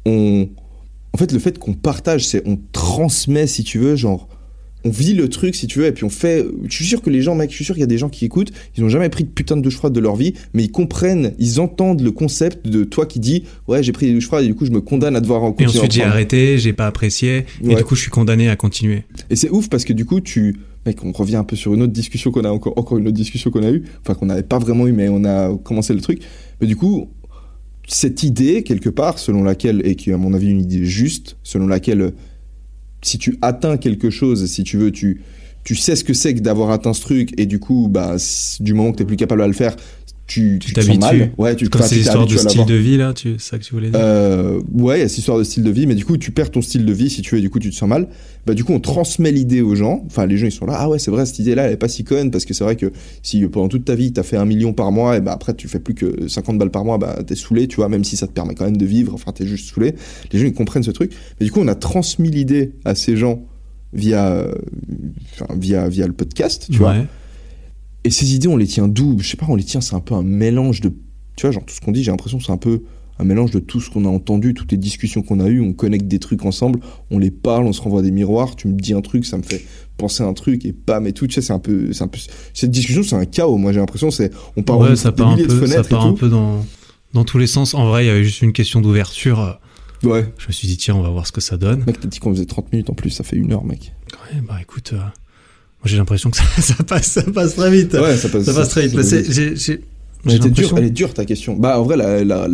on, 0.05 0.49
en 1.14 1.18
fait, 1.18 1.32
le 1.32 1.39
fait 1.39 1.60
qu'on 1.60 1.74
partage, 1.74 2.26
c'est 2.26 2.41
on 2.47 2.57
transmet, 2.72 3.45
si 3.45 3.64
tu 3.64 3.78
veux, 3.78 3.95
genre, 3.95 4.28
on 4.86 4.90
vit 4.90 5.14
le 5.14 5.28
truc, 5.28 5.56
si 5.56 5.68
tu 5.68 5.80
veux, 5.80 5.86
et 5.86 5.92
puis 5.92 6.04
on 6.04 6.10
fait. 6.10 6.46
Je 6.68 6.74
suis 6.74 6.86
sûr 6.86 7.02
que 7.02 7.10
les 7.10 7.22
gens, 7.22 7.36
mec, 7.36 7.50
je 7.50 7.56
suis 7.56 7.66
sûr 7.66 7.76
qu'il 7.76 7.82
y 7.82 7.84
a 7.84 7.88
des 7.88 7.98
gens 7.98 8.10
qui 8.10 8.26
écoutent, 8.26 8.52
ils 8.78 8.84
n'ont 8.84 8.90
jamais 8.90 9.10
pris 9.10 9.24
de 9.24 9.30
putain 9.30 9.58
de 9.58 9.62
douche 9.62 9.76
froide 9.76 9.94
de 9.94 10.00
leur 10.00 10.16
vie, 10.16 10.34
mais 10.54 10.64
ils 10.64 10.72
comprennent, 10.72 11.34
ils 11.38 11.60
entendent 11.60 12.02
le 12.02 12.12
concept 12.12 12.68
de 12.68 12.84
toi 12.84 13.06
qui 13.06 13.20
dis, 13.20 13.44
ouais, 13.68 13.84
j'ai 13.84 13.92
pris 13.92 14.08
des 14.08 14.14
douches 14.14 14.28
froides 14.28 14.46
et 14.46 14.48
du 14.48 14.56
coup, 14.56 14.66
je 14.66 14.72
me 14.72 14.82
condamne 14.82 15.16
à 15.16 15.22
devoir 15.22 15.44
en 15.44 15.50
et 15.50 15.52
continuer 15.52 15.70
en 15.70 15.78
ensuite 15.78 15.92
j'ai 15.92 16.04
arrêté 16.04 16.58
j'ai 16.58 16.74
pas 16.74 16.88
apprécié 16.88 17.46
et 17.64 17.76
du 17.76 17.84
coup 17.84 17.96
je 17.96 18.02
suis 18.02 18.10
condamné 18.10 18.50
à 18.50 18.56
continuer 18.56 19.04
Et 19.30 19.36
c'est 19.36 19.50
ouf 19.50 19.70
parce 19.70 19.86
que 19.86 19.94
du 19.94 20.06
coup, 20.06 20.22
tu. 20.22 20.58
Mec, 20.86 21.04
on 21.04 21.12
revient 21.12 21.36
un 21.36 21.44
peu 21.44 21.58
sur 21.58 21.74
une 21.74 21.82
autre 21.82 21.92
discussion 21.92 22.32
qu'on 22.32 22.46
a 22.46 22.50
encore, 22.50 22.78
encore 22.78 22.98
une 22.98 23.08
autre 23.08 23.18
discussion 23.18 23.52
qu'on 23.52 23.64
a 23.64 23.72
eue. 23.72 23.84
Enfin, 24.02 24.14
qu'on 24.14 24.28
n'avait 24.28 24.44
pas 24.44 24.60
vraiment 24.60 24.88
eu, 24.88 24.94
mais 24.94 25.10
on 25.10 25.26
a 25.26 25.56
commencé 25.58 25.94
le 25.94 26.00
truc. 26.00 26.22
Mais 26.62 26.68
du 26.68 26.78
coup, 26.78 27.10
cette 27.86 28.24
idée, 28.24 28.64
quelque 28.64 28.90
part, 28.90 29.20
selon 29.20 29.44
laquelle, 29.44 29.82
et 29.84 29.96
qui 29.96 30.12
est 30.12 30.14
à 30.14 30.18
mon 30.18 30.34
avis 30.34 30.50
une 30.50 30.62
idée 30.62 30.86
juste, 30.86 31.38
selon 31.44 31.68
laquelle, 31.68 32.14
si 33.02 33.18
tu 33.18 33.38
atteins 33.41 33.78
quelque 33.78 34.10
chose, 34.10 34.45
si 34.45 34.64
tu 34.64 34.78
veux, 34.78 34.91
tu, 34.91 35.22
tu 35.64 35.76
sais 35.76 35.95
ce 35.95 36.04
que 36.04 36.14
c'est 36.14 36.34
que 36.34 36.39
d'avoir 36.39 36.72
atteint 36.72 36.93
ce 36.93 37.02
truc, 37.02 37.39
et 37.39 37.45
du 37.45 37.60
coup, 37.60 37.88
bah, 37.89 38.16
du 38.60 38.74
moment 38.74 38.91
que 38.91 38.97
tu 38.97 39.06
plus 39.06 39.18
capable 39.18 39.41
à 39.41 39.47
le 39.47 39.54
faire, 39.54 39.76
tu, 40.30 40.60
tu 40.60 40.74
te 40.74 40.80
sens 40.80 41.00
t'habitues. 41.00 41.20
mal. 41.20 41.32
Ouais, 41.40 41.56
tu 41.56 41.68
comme 41.70 41.82
ces 41.82 42.00
histoires 42.00 42.28
de 42.28 42.38
style 42.38 42.66
de 42.66 42.76
vie 42.76 42.98
là 42.98 43.14
tu 43.14 43.36
c'est 43.40 43.50
ça 43.50 43.58
que 43.58 43.64
tu 43.64 43.74
voulais 43.74 43.90
dire 43.90 44.00
Euh, 44.00 44.62
ouais, 44.74 45.00
il 45.00 45.02
y 45.02 45.04
a 45.04 45.10
cette 45.10 45.18
histoire 45.18 45.40
de 45.40 45.44
style 45.44 45.64
de 45.64 45.72
vie, 45.72 45.88
mais 45.88 45.96
du 45.96 46.06
coup, 46.06 46.18
tu 46.18 46.32
perds 46.32 46.52
ton 46.52 46.62
style 46.62 46.86
de 46.86 46.94
vie 46.94 47.10
si 47.10 47.24
tu 47.24 47.34
veux, 47.34 47.40
et 47.40 47.42
du 47.42 47.50
coup, 47.50 47.58
tu 47.58 47.72
te 47.72 47.76
sens 47.76 47.90
mal. 47.90 48.08
Bah, 48.46 48.54
du 48.54 48.64
coup, 48.64 48.72
on 48.74 48.80
transmet 48.80 49.32
l'idée 49.32 49.62
aux 49.62 49.74
gens. 49.76 50.04
Enfin, 50.06 50.28
les 50.28 50.38
gens, 50.38 50.46
ils 50.46 50.52
sont 50.52 50.68
là, 50.68 50.76
ah 50.78 50.88
ouais, 50.88 51.00
c'est 51.00 51.10
vrai, 51.10 51.26
cette 51.26 51.40
idée-là, 51.40 51.64
elle 51.64 51.74
est 51.74 51.78
pas 51.78 51.88
si 51.88 52.04
conne, 52.04 52.30
parce 52.30 52.46
que 52.46 52.54
c'est 52.54 52.64
vrai 52.64 52.76
que 52.76 52.92
si 53.24 53.42
pendant 53.48 53.70
toute 53.70 53.86
ta 53.86 53.96
vie, 53.96 54.14
t'as 54.14 54.24
fait 54.24 54.38
un 54.38 54.46
million 54.46 54.72
par 54.72 54.92
mois, 54.92 55.18
et 55.18 55.22
bah 55.22 55.32
après, 55.34 55.56
tu 55.56 55.68
fais 55.68 55.80
plus 55.80 55.96
que 55.96 56.28
50 56.28 56.60
balles 56.60 56.70
par 56.70 56.86
mois, 56.86 57.00
bah 57.00 57.18
t'es 57.26 57.36
saoulé, 57.36 57.68
tu 57.68 57.78
vois, 57.78 57.90
même 57.90 58.04
si 58.04 58.16
ça 58.16 58.28
te 58.28 58.32
permet 58.32 58.54
quand 58.54 58.66
même 58.66 58.78
de 58.78 58.86
vivre, 58.86 59.16
enfin, 59.16 59.32
t'es 59.32 59.48
juste 59.48 59.74
saoulé. 59.74 59.96
Les 60.32 60.38
gens, 60.38 60.46
ils 60.46 60.54
comprennent 60.54 60.84
ce 60.84 60.92
truc. 60.92 61.12
Mais 61.40 61.48
du 61.48 61.52
coup, 61.52 61.60
on 61.60 61.68
a 61.68 61.76
transmis 61.76 62.30
l'idée 62.30 62.74
à 62.86 62.94
ces 62.94 63.18
gens 63.18 63.44
via, 63.94 64.28
euh, 64.28 64.54
via, 65.58 65.90
via 65.90 66.06
le 66.06 66.14
podcast, 66.14 66.68
tu 66.72 66.78
vois. 66.78 66.96
Et 68.04 68.10
ces 68.10 68.34
idées, 68.34 68.47
on 68.47 68.58
les 68.58 68.68
tient 68.68 68.88
d'où? 68.88 69.18
Je 69.20 69.28
sais 69.28 69.38
pas, 69.38 69.45
on 69.50 69.56
les 69.56 69.64
tient, 69.64 69.82
c'est 69.82 69.95
un 69.95 70.00
peu 70.00 70.16
un 70.16 70.24
mélange 70.24 70.82
de. 70.82 70.89
Tu 71.36 71.45
vois, 71.45 71.52
genre 71.52 71.66
tout 71.66 71.74
ce 71.74 71.82
qu'on 71.82 71.91
dit, 71.91 72.04
j'ai 72.04 72.12
l'impression 72.12 72.38
que 72.38 72.43
c'est 72.45 72.52
un 72.52 72.58
peu 72.58 72.84
un 73.22 73.26
mélange 73.26 73.52
de 73.52 73.60
tout 73.60 73.82
ce 73.82 73.89
qu'on 73.89 74.06
a 74.06 74.08
entendu, 74.08 74.54
toutes 74.54 74.72
les 74.72 74.78
discussions 74.78 75.22
qu'on 75.22 75.41
a 75.41 75.47
eues, 75.50 75.60
on 75.60 75.74
connecte 75.74 76.08
des 76.08 76.20
trucs 76.20 76.45
ensemble, 76.45 76.80
on 77.12 77.20
les 77.20 77.32
parle, 77.32 77.66
on 77.66 77.74
se 77.74 77.82
renvoie 77.82 78.02
des 78.02 78.12
miroirs, 78.12 78.56
tu 78.56 78.70
me 78.70 78.74
dis 78.80 78.93
un 78.93 79.02
truc, 79.02 79.26
ça 79.26 79.38
me 79.38 79.43
fait 79.43 79.62
penser 79.97 80.24
à 80.24 80.28
un 80.28 80.34
truc, 80.34 80.64
et 80.66 80.72
bam, 80.74 81.06
et 81.06 81.12
tout, 81.12 81.28
tu 81.28 81.34
sais, 81.34 81.41
c'est 81.41 81.52
un 81.52 81.60
peu. 81.60 81.91
c'est 81.91 82.04
un 82.04 82.08
peu 82.08 82.20
cette 82.54 82.72
discussion, 82.72 83.04
c'est 83.04 83.16
un 83.18 83.26
chaos, 83.26 83.58
moi 83.58 83.74
j'ai 83.74 83.80
l'impression, 83.80 84.10
c'est. 84.12 84.32
On 84.56 84.64
part 84.64 84.80
ouais, 84.80 84.95
ça 84.95 85.12
des 85.12 85.18
part 85.18 85.28
un 85.30 85.36
milliers 85.36 85.47
de 85.47 85.54
peu, 85.54 85.66
ça 85.68 85.74
fenêtres 85.74 85.89
part 85.89 86.06
un 86.06 86.14
peu 86.14 86.30
dans, 86.30 86.66
dans 87.14 87.26
tous 87.26 87.38
les 87.38 87.47
sens. 87.47 87.74
En 87.74 87.89
vrai, 87.89 88.06
il 88.06 88.08
y 88.08 88.12
avait 88.12 88.24
juste 88.24 88.41
une 88.41 88.54
question 88.54 88.80
d'ouverture. 88.80 89.39
euh, 89.41 89.52
Ouais. 90.02 90.26
Je 90.38 90.47
me 90.47 90.54
suis 90.54 90.70
dit, 90.70 90.78
tiens, 90.78 90.95
on 90.95 91.02
va 91.02 91.10
voir 91.10 91.28
ce 91.28 91.34
que 91.34 91.41
ça 91.41 91.58
donne. 91.58 91.84
Mec, 91.86 92.00
t'as 92.00 92.08
dit 92.08 92.20
qu'on 92.20 92.32
faisait 92.34 92.45
30 92.45 92.72
minutes 92.72 92.89
en 92.89 92.93
plus, 92.93 93.10
ça 93.10 93.26
fait 93.26 93.36
une 93.36 93.52
heure, 93.52 93.66
mec. 93.66 93.91
Ouais, 94.34 94.39
bah 94.47 94.56
écoute, 94.62 94.91
euh, 94.93 95.00
j'ai 95.86 95.98
l'impression 95.98 96.30
que 96.30 96.38
ça, 96.38 96.44
ça 96.62 96.84
passe, 96.84 97.08
ça 97.08 97.24
passe 97.24 97.56
très 97.56 97.72
vite. 97.72 97.94
Ouais, 97.94 98.16
ça 98.18 98.30
passe. 98.30 98.44
ça 98.46 98.54
passe 98.54 98.70
très 98.70 98.88
vite. 98.88 98.96
Bah, 98.96 99.02
j'ai- 99.04 99.56
j'ai- 99.56 99.82
Elle 100.26 100.52
dure, 100.52 100.78
elle 100.78 100.84
est 100.86 100.90
dure 100.90 101.14
ta 101.14 101.26
question. 101.26 101.56
Bah 101.56 101.80
en 101.80 101.84
vrai, 101.84 101.96
la, 101.98 102.48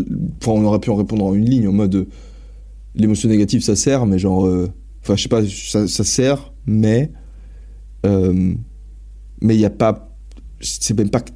on 0.46 0.64
aurait 0.66 0.80
pu 0.80 0.90
en 0.92 0.96
répondre 0.96 1.26
en 1.26 1.34
une 1.34 1.50
ligne 1.50 1.68
en 1.68 1.72
mode 1.74 1.96
euh, 1.96 2.06
l'émotion 2.96 3.28
négative 3.30 3.62
ça 3.64 3.76
sert, 3.76 4.06
mais 4.06 4.20
genre, 4.20 4.46
euh, 4.46 4.70
enfin 5.02 5.16
je 5.16 5.24
sais 5.24 5.30
pas, 5.30 5.42
ça, 5.46 5.88
ça 5.88 6.04
sert, 6.04 6.54
mais 6.68 7.12
euh, 8.06 8.54
mais 9.42 9.56
il 9.56 9.60
y 9.62 9.66
a 9.66 9.70
pas, 9.72 10.16
c'est 10.62 10.96
même 10.98 11.10
pas 11.10 11.22
que 11.22 11.32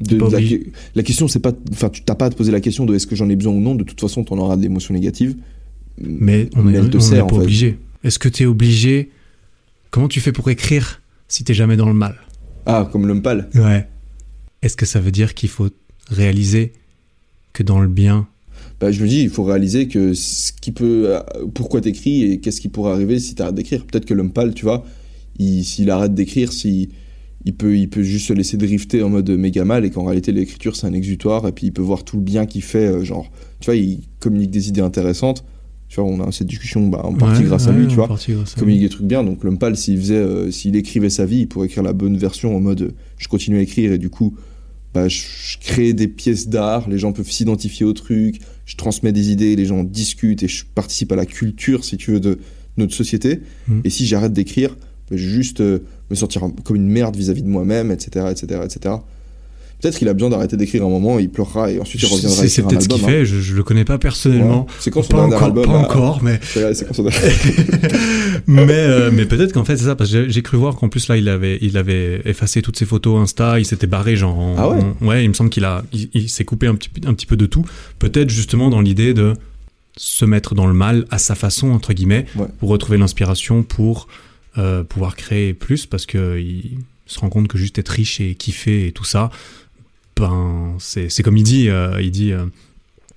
de, 0.00 0.16
Pas 0.18 0.28
de 0.28 0.60
la, 0.94 1.02
question 1.02 1.26
c'est 1.28 1.38
pas, 1.40 1.52
enfin 1.72 1.88
tu 1.88 2.02
t'as 2.02 2.14
pas 2.14 2.26
à 2.26 2.30
te 2.30 2.36
poser 2.36 2.52
la 2.52 2.60
question 2.60 2.84
de 2.84 2.94
est-ce 2.94 3.06
que 3.06 3.16
j'en 3.16 3.28
ai 3.30 3.36
besoin 3.36 3.52
ou 3.54 3.60
non. 3.60 3.74
De 3.74 3.82
toute 3.84 4.00
façon, 4.00 4.24
t'en 4.24 4.36
auras 4.38 4.56
de 4.56 4.62
l'émotion 4.62 4.92
négative. 4.94 5.36
Mais 5.98 6.50
on 6.54 6.68
est, 6.68 6.76
elle 6.76 6.90
te 6.90 6.98
on 6.98 7.00
sert 7.00 7.18
est 7.18 7.20
en 7.22 7.26
pas 7.26 7.36
obligé. 7.36 7.78
Est-ce 8.04 8.18
que 8.18 8.28
tu 8.28 8.42
es 8.42 8.46
obligé 8.46 9.10
Comment 9.90 10.08
tu 10.08 10.20
fais 10.20 10.32
pour 10.32 10.50
écrire 10.50 11.00
si 11.28 11.44
t'es 11.44 11.54
jamais 11.54 11.76
dans 11.76 11.88
le 11.88 11.94
mal 11.94 12.16
Ah, 12.66 12.88
comme 12.90 13.06
l'homme 13.06 13.22
pâle. 13.22 13.48
Ouais. 13.54 13.88
Est-ce 14.62 14.76
que 14.76 14.86
ça 14.86 15.00
veut 15.00 15.10
dire 15.12 15.34
qu'il 15.34 15.48
faut 15.48 15.68
réaliser 16.08 16.72
que 17.52 17.62
dans 17.62 17.80
le 17.80 17.88
bien, 17.88 18.28
Bah, 18.80 18.90
je 18.92 19.02
me 19.02 19.08
dis, 19.08 19.22
il 19.22 19.30
faut 19.30 19.44
réaliser 19.44 19.88
que 19.88 20.12
ce 20.14 20.52
qui 20.52 20.72
peut, 20.72 21.14
pourquoi 21.54 21.80
t'écris 21.80 22.24
et 22.24 22.40
qu'est-ce 22.40 22.60
qui 22.60 22.68
pourrait 22.68 22.92
arriver 22.92 23.18
si 23.18 23.34
t'arrêtes 23.34 23.54
d'écrire. 23.54 23.84
Peut-être 23.86 24.04
que 24.04 24.14
l'homme 24.14 24.32
pâle, 24.32 24.54
tu 24.54 24.64
vois, 24.64 24.84
il- 25.38 25.64
s'il 25.64 25.90
arrête 25.90 26.14
d'écrire, 26.14 26.52
si, 26.52 26.90
il 27.44 27.54
peut, 27.54 27.76
il 27.76 27.88
peut 27.88 28.02
juste 28.02 28.26
se 28.26 28.32
laisser 28.32 28.56
drifter 28.56 29.02
en 29.02 29.08
mode 29.08 29.30
méga 29.30 29.64
mal 29.64 29.84
et 29.84 29.90
qu'en 29.90 30.04
réalité 30.04 30.32
l'écriture 30.32 30.74
c'est 30.74 30.86
un 30.88 30.92
exutoire 30.92 31.46
et 31.46 31.52
puis 31.52 31.68
il 31.68 31.72
peut 31.72 31.80
voir 31.82 32.04
tout 32.04 32.16
le 32.16 32.22
bien 32.22 32.44
qu'il 32.44 32.62
fait, 32.62 32.86
euh, 32.88 33.04
genre, 33.04 33.30
tu 33.60 33.66
vois, 33.66 33.76
il 33.76 34.00
communique 34.20 34.50
des 34.50 34.68
idées 34.68 34.80
intéressantes. 34.80 35.44
Tu 35.88 36.00
vois, 36.00 36.10
on 36.10 36.20
a 36.20 36.32
cette 36.32 36.48
discussion 36.48 36.88
bah, 36.88 37.00
en 37.04 37.14
partie 37.14 37.42
Ouais, 37.42 37.48
grâce 37.48 37.68
à 37.68 37.72
lui, 37.72 37.86
tu 37.86 37.94
vois. 37.94 38.08
lui. 38.26 38.36
Communique 38.58 38.82
des 38.82 38.88
trucs 38.88 39.06
bien. 39.06 39.22
Donc 39.22 39.44
l'homme 39.44 39.58
pâle, 39.58 39.76
s'il 39.76 39.98
faisait, 39.98 40.14
euh, 40.16 40.50
s'il 40.50 40.74
écrivait 40.76 41.10
sa 41.10 41.26
vie, 41.26 41.40
il 41.40 41.48
pourrait 41.48 41.66
écrire 41.66 41.82
la 41.82 41.92
bonne 41.92 42.16
version 42.16 42.56
en 42.56 42.60
mode, 42.60 42.82
euh, 42.82 42.94
je 43.18 43.28
continue 43.28 43.58
à 43.58 43.60
écrire 43.60 43.92
et 43.92 43.98
du 43.98 44.10
coup, 44.10 44.34
bah, 44.94 45.08
je, 45.08 45.22
je 45.42 45.58
crée 45.58 45.92
des 45.92 46.08
pièces 46.08 46.48
d'art, 46.48 46.88
les 46.88 46.98
gens 46.98 47.12
peuvent 47.12 47.30
s'identifier 47.30 47.86
au 47.86 47.92
truc, 47.92 48.40
je 48.64 48.76
transmets 48.76 49.12
des 49.12 49.30
idées, 49.30 49.54
les 49.54 49.66
gens 49.66 49.84
discutent 49.84 50.42
et 50.42 50.48
je 50.48 50.64
participe 50.74 51.12
à 51.12 51.16
la 51.16 51.26
culture, 51.26 51.84
si 51.84 51.96
tu 51.96 52.12
veux, 52.12 52.20
de 52.20 52.38
notre 52.76 52.94
société. 52.94 53.40
Mhm. 53.68 53.82
Et 53.84 53.90
si 53.90 54.06
j'arrête 54.06 54.32
d'écrire, 54.32 54.76
bah, 55.10 55.16
je 55.16 55.24
vais 55.24 55.32
juste 55.32 55.60
euh, 55.60 55.80
me 56.10 56.16
sentir 56.16 56.42
comme 56.64 56.76
une 56.76 56.88
merde 56.88 57.16
vis-à-vis 57.16 57.42
de 57.42 57.48
moi-même, 57.48 57.90
etc., 57.90 58.26
etc., 58.30 58.60
etc. 58.64 58.94
Peut-être 59.80 59.98
qu'il 59.98 60.08
a 60.08 60.14
besoin 60.14 60.30
d'arrêter 60.30 60.56
d'écrire 60.56 60.84
un 60.84 60.88
moment, 60.88 61.18
il 61.18 61.28
pleurera 61.28 61.70
et 61.70 61.78
ensuite 61.78 62.02
il 62.02 62.06
reviendra 62.06 62.46
C'est 62.48 62.62
peut-être 62.62 62.82
ce 62.82 62.88
qu'il 62.88 63.04
hein. 63.04 63.08
fait, 63.08 63.24
je, 63.26 63.40
je 63.40 63.54
le 63.54 63.62
connais 63.62 63.84
pas 63.84 63.98
personnellement. 63.98 64.60
Ouais. 64.62 64.72
C'est 64.80 64.90
quand 64.90 65.02
son 65.02 65.08
Pas 65.10 65.16
dernier 65.18 65.34
encore, 65.34 65.46
album 65.48 65.64
pas 65.66 65.72
encore, 65.78 66.22
mais 66.22 66.40
C'est 66.42 66.86
quand 66.86 66.94
son 66.94 67.04
mais, 68.46 68.72
euh, 68.72 69.10
mais 69.12 69.26
peut-être 69.26 69.52
qu'en 69.52 69.64
fait 69.64 69.76
c'est 69.76 69.84
ça 69.84 69.96
parce 69.96 70.10
que 70.10 70.28
j'ai- 70.28 70.42
cru 70.42 70.56
voir 70.56 70.76
qu'en 70.76 70.88
plus 70.88 71.08
là 71.08 71.16
il 71.16 71.28
avait 71.28 71.58
il 71.60 71.76
avait 71.76 72.20
effacé 72.24 72.62
toutes 72.62 72.78
ses 72.78 72.86
photos 72.86 73.20
Insta, 73.20 73.58
il 73.58 73.64
s'était 73.64 73.86
barré 73.86 74.16
genre 74.16 74.38
en- 74.38 74.54
Ah 74.58 74.68
ouais 74.68 74.78
en- 75.00 75.06
ouais, 75.06 75.24
il 75.24 75.28
me 75.28 75.34
semble 75.34 75.50
qu'il 75.50 75.64
a 75.64 75.84
il, 75.92 76.08
il 76.14 76.28
s'est 76.28 76.44
coupé 76.44 76.66
un 76.68 76.74
petit 76.74 76.88
peu- 76.88 77.06
un 77.08 77.14
petit 77.14 77.26
peu 77.26 77.36
de 77.36 77.46
tout, 77.46 77.64
peut-être 77.98 78.30
justement 78.30 78.70
dans 78.70 78.80
l'idée 78.80 79.12
de 79.14 79.34
se 79.96 80.24
mettre 80.24 80.54
dans 80.54 80.66
le 80.66 80.74
mal 80.74 81.04
à 81.10 81.18
sa 81.18 81.34
façon 81.34 81.70
entre 81.70 81.92
guillemets 81.92 82.26
Ouais. 82.36 82.46
pour 82.60 82.68
retrouver 82.68 82.98
l'inspiration 82.98 83.62
pour 83.62 84.08
euh, 84.58 84.84
pouvoir 84.84 85.16
créer 85.16 85.52
plus 85.54 85.86
parce 85.86 86.06
que 86.06 86.38
il 86.38 86.78
se 87.06 87.18
rend 87.20 87.28
compte 87.28 87.48
que 87.48 87.58
juste 87.58 87.78
être 87.78 87.88
riche 87.90 88.20
et 88.20 88.34
kiffer 88.34 88.86
et 88.86 88.92
tout 88.92 89.04
ça 89.04 89.30
ben 90.16 90.74
c'est 90.78 91.08
c'est 91.10 91.22
comme 91.22 91.36
il 91.36 91.42
dit 91.44 91.68
euh, 91.68 92.00
il 92.00 92.10
dit 92.10 92.32
euh, 92.32 92.46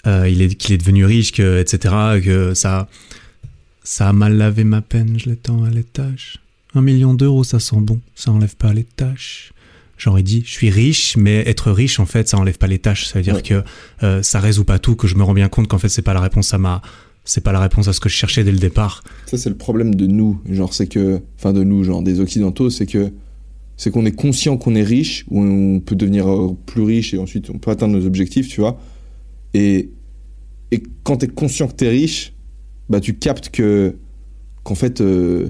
euh, 0.07 0.23
est 0.23 0.55
qu'il 0.55 0.73
est 0.75 0.77
devenu 0.77 1.05
riche, 1.05 1.31
que, 1.31 1.59
etc. 1.59 1.93
Que 2.23 2.53
ça, 2.53 2.87
ça 3.83 4.09
a 4.09 4.13
mal 4.13 4.37
lavé 4.37 4.63
ma 4.63 4.81
peine, 4.81 5.19
je 5.19 5.29
l'étends 5.29 5.63
à 5.63 5.69
l'étage. 5.69 6.39
Un 6.75 6.81
million 6.81 7.13
d'euros, 7.13 7.43
ça 7.43 7.59
sent 7.59 7.77
bon, 7.81 7.99
ça 8.15 8.31
enlève 8.31 8.55
pas 8.55 8.73
les 8.73 8.83
tâches. 8.83 9.51
J'aurais 9.97 10.23
dit, 10.23 10.43
je 10.45 10.51
suis 10.51 10.69
riche, 10.69 11.17
mais 11.17 11.43
être 11.45 11.71
riche, 11.71 11.99
en 11.99 12.05
fait, 12.05 12.29
ça 12.29 12.37
enlève 12.37 12.57
pas 12.57 12.67
les 12.67 12.79
tâches. 12.79 13.07
Ça 13.07 13.19
veut 13.19 13.23
dire 13.23 13.35
Ouais. 13.35 13.41
que 13.41 13.63
euh, 14.03 14.23
ça 14.23 14.39
résout 14.39 14.63
pas 14.63 14.79
tout, 14.79 14.95
que 14.95 15.07
je 15.07 15.15
me 15.15 15.23
rends 15.23 15.33
bien 15.33 15.49
compte 15.49 15.67
qu'en 15.67 15.77
fait, 15.79 15.89
c'est 15.89 16.01
pas 16.03 16.13
la 16.13 16.21
réponse 16.21 16.53
à 16.53 16.57
ma, 16.57 16.81
c'est 17.25 17.43
pas 17.43 17.51
la 17.51 17.59
réponse 17.59 17.89
à 17.89 17.93
ce 17.93 17.99
que 17.99 18.07
je 18.07 18.15
cherchais 18.15 18.45
dès 18.45 18.53
le 18.53 18.59
départ. 18.59 19.03
Ça, 19.25 19.37
c'est 19.37 19.49
le 19.49 19.57
problème 19.57 19.95
de 19.95 20.07
nous. 20.07 20.39
Genre, 20.49 20.73
c'est 20.73 20.87
que. 20.87 21.19
Enfin, 21.37 21.51
de 21.51 21.63
nous, 21.65 21.83
genre 21.83 22.01
des 22.01 22.21
Occidentaux, 22.21 22.69
c'est 22.69 22.85
que. 22.85 23.11
C'est 23.81 23.91
qu'on 23.91 24.05
est 24.05 24.11
conscient 24.11 24.57
qu'on 24.57 24.75
est 24.75 24.83
riche, 24.83 25.23
ou 25.29 25.39
on 25.41 25.79
peut 25.79 25.95
devenir 25.95 26.27
euh, 26.29 26.53
plus 26.65 26.81
riche 26.83 27.13
et 27.13 27.17
ensuite 27.17 27.49
on 27.49 27.59
peut 27.59 27.71
atteindre 27.71 27.95
nos 27.97 28.05
objectifs, 28.05 28.47
tu 28.49 28.59
vois. 28.61 28.77
Et. 29.53 29.89
Et 30.71 30.83
quand 31.03 31.17
t'es 31.17 31.27
conscient 31.27 31.67
que 31.67 31.73
t'es 31.73 31.87
riche, 31.89 32.33
bah, 32.89 32.99
tu 32.99 33.15
captes 33.15 33.49
que. 33.49 33.95
Qu'en 34.63 34.75
fait. 34.75 34.99
euh, 35.01 35.47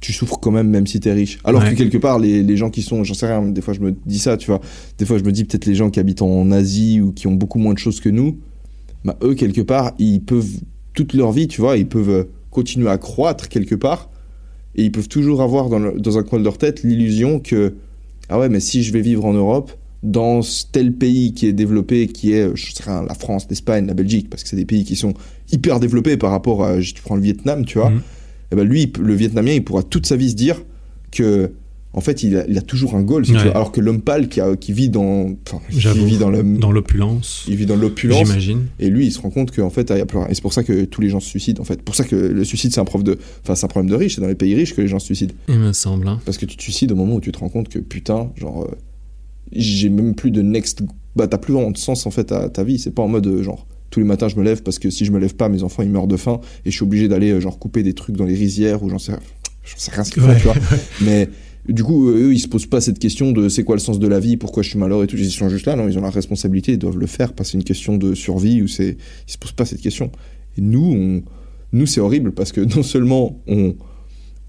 tu 0.00 0.12
souffres 0.12 0.38
quand 0.38 0.50
même, 0.50 0.68
même 0.68 0.86
si 0.86 1.00
t'es 1.00 1.12
riche. 1.12 1.38
Alors 1.44 1.62
Ouais. 1.62 1.70
que 1.72 1.78
quelque 1.78 1.96
part, 1.96 2.18
les, 2.18 2.42
les 2.42 2.56
gens 2.58 2.68
qui 2.70 2.82
sont. 2.82 3.02
J'en 3.04 3.14
sais 3.14 3.26
rien, 3.26 3.42
des 3.42 3.60
fois 3.62 3.72
je 3.74 3.80
me 3.80 3.92
dis 4.06 4.18
ça, 4.18 4.36
tu 4.36 4.46
vois. 4.46 4.60
Des 4.98 5.04
fois 5.06 5.18
je 5.18 5.24
me 5.24 5.32
dis 5.32 5.44
peut-être 5.44 5.64
les 5.66 5.74
gens 5.74 5.90
qui 5.90 5.98
habitent 5.98 6.22
en 6.22 6.50
Asie 6.52 7.00
ou 7.00 7.10
qui 7.12 7.26
ont 7.26 7.32
beaucoup 7.34 7.58
moins 7.58 7.72
de 7.74 7.78
choses 7.78 8.00
que 8.00 8.10
nous, 8.10 8.38
bah, 9.04 9.16
eux, 9.22 9.34
quelque 9.34 9.62
part, 9.62 9.92
ils 9.98 10.20
peuvent. 10.20 10.60
Toute 10.92 11.12
leur 11.14 11.32
vie, 11.32 11.48
tu 11.48 11.60
vois, 11.60 11.76
ils 11.76 11.88
peuvent 11.88 12.10
euh, 12.10 12.24
continuer 12.50 12.88
à 12.88 12.98
croître 12.98 13.48
quelque 13.48 13.74
part. 13.74 14.10
Et 14.76 14.84
ils 14.84 14.92
peuvent 14.92 15.08
toujours 15.08 15.40
avoir 15.42 15.68
dans, 15.68 15.78
le- 15.78 15.98
dans 16.00 16.18
un 16.18 16.22
coin 16.22 16.38
de 16.38 16.44
leur 16.44 16.58
tête 16.58 16.82
l'illusion 16.82 17.38
que. 17.40 17.74
Ah 18.28 18.38
ouais, 18.38 18.48
mais 18.48 18.60
si 18.60 18.82
je 18.82 18.92
vais 18.92 19.00
vivre 19.02 19.24
en 19.24 19.32
Europe, 19.34 19.70
dans 20.02 20.40
tel 20.72 20.92
pays 20.92 21.32
qui 21.34 21.46
est 21.46 21.52
développé, 21.52 22.06
qui 22.08 22.32
est, 22.32 22.54
je 22.54 22.72
sais 22.72 22.82
rien, 22.84 23.02
la 23.06 23.14
France, 23.14 23.46
l'Espagne, 23.48 23.86
la 23.86 23.94
Belgique, 23.94 24.28
parce 24.30 24.42
que 24.42 24.48
c'est 24.48 24.56
des 24.56 24.64
pays 24.64 24.84
qui 24.84 24.96
sont 24.96 25.14
hyper 25.52 25.80
développés 25.80 26.16
par 26.16 26.30
rapport 26.30 26.64
à. 26.64 26.78
Tu 26.80 26.94
prends 27.02 27.16
le 27.16 27.22
Vietnam, 27.22 27.64
tu 27.64 27.78
vois. 27.78 27.90
Mhm. 27.90 28.00
Eh 28.52 28.56
ben 28.56 28.64
lui, 28.68 28.92
le 29.00 29.14
Vietnamien, 29.14 29.52
il 29.52 29.64
pourra 29.64 29.82
toute 29.82 30.06
sa 30.06 30.16
vie 30.16 30.30
se 30.30 30.34
dire 30.36 30.62
que, 31.10 31.52
en 31.96 32.00
fait, 32.00 32.22
il 32.24 32.36
a, 32.36 32.44
il 32.48 32.58
a 32.58 32.62
toujours 32.62 32.94
un 32.96 33.02
goal. 33.02 33.24
si 33.24 33.32
tu. 33.32 33.38
Alors 33.38 33.70
que 33.72 33.80
l'homme 33.80 34.00
pâle 34.02 34.28
qui, 34.28 34.40
a- 34.40 34.56
qui 34.56 34.72
vit 34.72 34.88
dans, 34.88 35.34
qui 35.70 36.04
vit 36.04 36.18
dans 36.18 36.28
la, 36.30 36.42
Dans 36.42 36.72
l'opulence, 36.72 37.44
il 37.48 37.56
vit 37.56 37.66
dans 37.66 37.76
l'opulence. 37.76 38.18
j'imagine. 38.26 38.66
Et 38.80 38.90
lui, 38.90 39.06
il 39.06 39.12
se 39.12 39.20
rend 39.20 39.30
compte 39.30 39.50
qu'en 39.54 39.70
fait, 39.70 39.90
il 39.90 39.98
y 39.98 40.00
a 40.00 40.06
plus 40.06 40.18
rien. 40.18 40.26
Et 40.28 40.34
c'est 40.34 40.42
pour 40.42 40.52
ça 40.52 40.64
que 40.64 40.84
tous 40.84 41.00
les 41.00 41.08
gens 41.08 41.20
se 41.20 41.28
suicident. 41.28 41.62
En 41.62 41.64
fait, 41.64 41.80
pour 41.82 41.94
ça 41.94 42.04
que 42.04 42.16
le 42.16 42.44
suicide, 42.44 42.72
c'est 42.74 42.80
un 42.80 42.84
prof 42.84 43.02
de, 43.04 43.18
enfin, 43.42 43.54
c'est 43.54 43.64
un 43.64 43.68
problème 43.68 43.90
de 43.90 43.96
riches. 43.96 44.16
C'est 44.16 44.20
dans 44.20 44.26
les 44.28 44.34
pays 44.34 44.54
riches 44.54 44.74
que 44.74 44.80
les 44.82 44.88
gens 44.88 44.98
se 44.98 45.06
suicident. 45.06 45.34
Il 45.48 45.58
me 45.58 45.72
semble. 45.72 46.08
hein. 46.08 46.20
Parce 46.24 46.36
que 46.38 46.46
tu 46.46 46.56
te 46.56 46.62
suicides 46.62 46.92
au 46.92 46.96
moment 46.96 47.14
où 47.14 47.20
tu 47.20 47.30
te 47.32 47.38
rends 47.38 47.48
compte 47.48 47.68
que 47.68 47.78
putain, 47.78 48.30
genre, 48.36 48.64
euh, 48.64 48.74
j'ai 49.52 49.88
même 49.88 50.14
plus 50.14 50.30
de 50.30 50.42
next. 50.42 50.82
Bah, 51.16 51.28
t'as 51.28 51.38
plus 51.38 51.52
vraiment 51.54 51.70
de 51.70 51.78
sens 51.78 52.06
en 52.06 52.10
fait 52.10 52.32
à 52.32 52.48
ta 52.48 52.64
vie. 52.64 52.78
C'est 52.78 52.90
pas 52.90 53.02
en 53.02 53.08
mode 53.08 53.26
euh, 53.26 53.42
genre 53.42 53.66
tous 53.90 54.00
les 54.00 54.06
matins 54.06 54.26
je 54.28 54.34
me 54.34 54.42
lève 54.42 54.62
parce 54.64 54.80
que 54.80 54.90
si 54.90 55.04
je 55.04 55.12
me 55.12 55.20
lève 55.20 55.36
pas, 55.36 55.48
mes 55.48 55.62
enfants 55.62 55.84
ils 55.84 55.88
meurent 55.90 56.08
de 56.08 56.16
faim 56.16 56.40
et 56.64 56.70
je 56.72 56.74
suis 56.74 56.82
obligé 56.82 57.06
d'aller 57.06 57.30
euh, 57.30 57.38
genre 57.40 57.60
couper 57.60 57.84
des 57.84 57.92
trucs 57.94 58.16
dans 58.16 58.24
les 58.24 58.34
rizières 58.34 58.82
ou 58.82 58.90
j'en 58.90 58.98
sais, 58.98 59.12
j'en 59.12 59.76
sais 59.76 59.92
rien 59.92 60.02
ce 60.02 60.10
qu'ils 60.10 60.24
Ouais. 60.24 60.36
tu 60.36 60.42
vois. 60.42 60.56
Mais 61.02 61.28
du 61.68 61.82
coup, 61.82 62.08
eux, 62.08 62.32
ils 62.34 62.38
se 62.40 62.48
posent 62.48 62.66
pas 62.66 62.80
cette 62.80 62.98
question 62.98 63.32
de 63.32 63.48
c'est 63.48 63.64
quoi 63.64 63.74
le 63.76 63.80
sens 63.80 63.98
de 63.98 64.06
la 64.06 64.20
vie, 64.20 64.36
pourquoi 64.36 64.62
je 64.62 64.68
suis 64.70 64.78
malheureux 64.78 65.04
et 65.04 65.06
tout. 65.06 65.16
Ils 65.16 65.30
sont 65.30 65.48
juste 65.48 65.66
là, 65.66 65.76
non, 65.76 65.88
ils 65.88 65.96
ont 65.98 66.02
la 66.02 66.10
responsabilité, 66.10 66.72
ils 66.72 66.78
doivent 66.78 66.98
le 66.98 67.06
faire 67.06 67.32
parce 67.32 67.48
que 67.48 67.52
c'est 67.52 67.58
une 67.58 67.64
question 67.64 67.96
de 67.96 68.14
survie 68.14 68.60
ou 68.62 68.68
c'est. 68.68 68.96
Ils 69.28 69.32
se 69.32 69.38
posent 69.38 69.52
pas 69.52 69.64
cette 69.64 69.80
question. 69.80 70.10
Et 70.58 70.60
nous, 70.60 70.84
on... 70.84 71.22
nous 71.72 71.86
c'est 71.86 72.00
horrible 72.00 72.32
parce 72.32 72.52
que 72.52 72.60
non 72.76 72.82
seulement 72.82 73.40
on, 73.46 73.74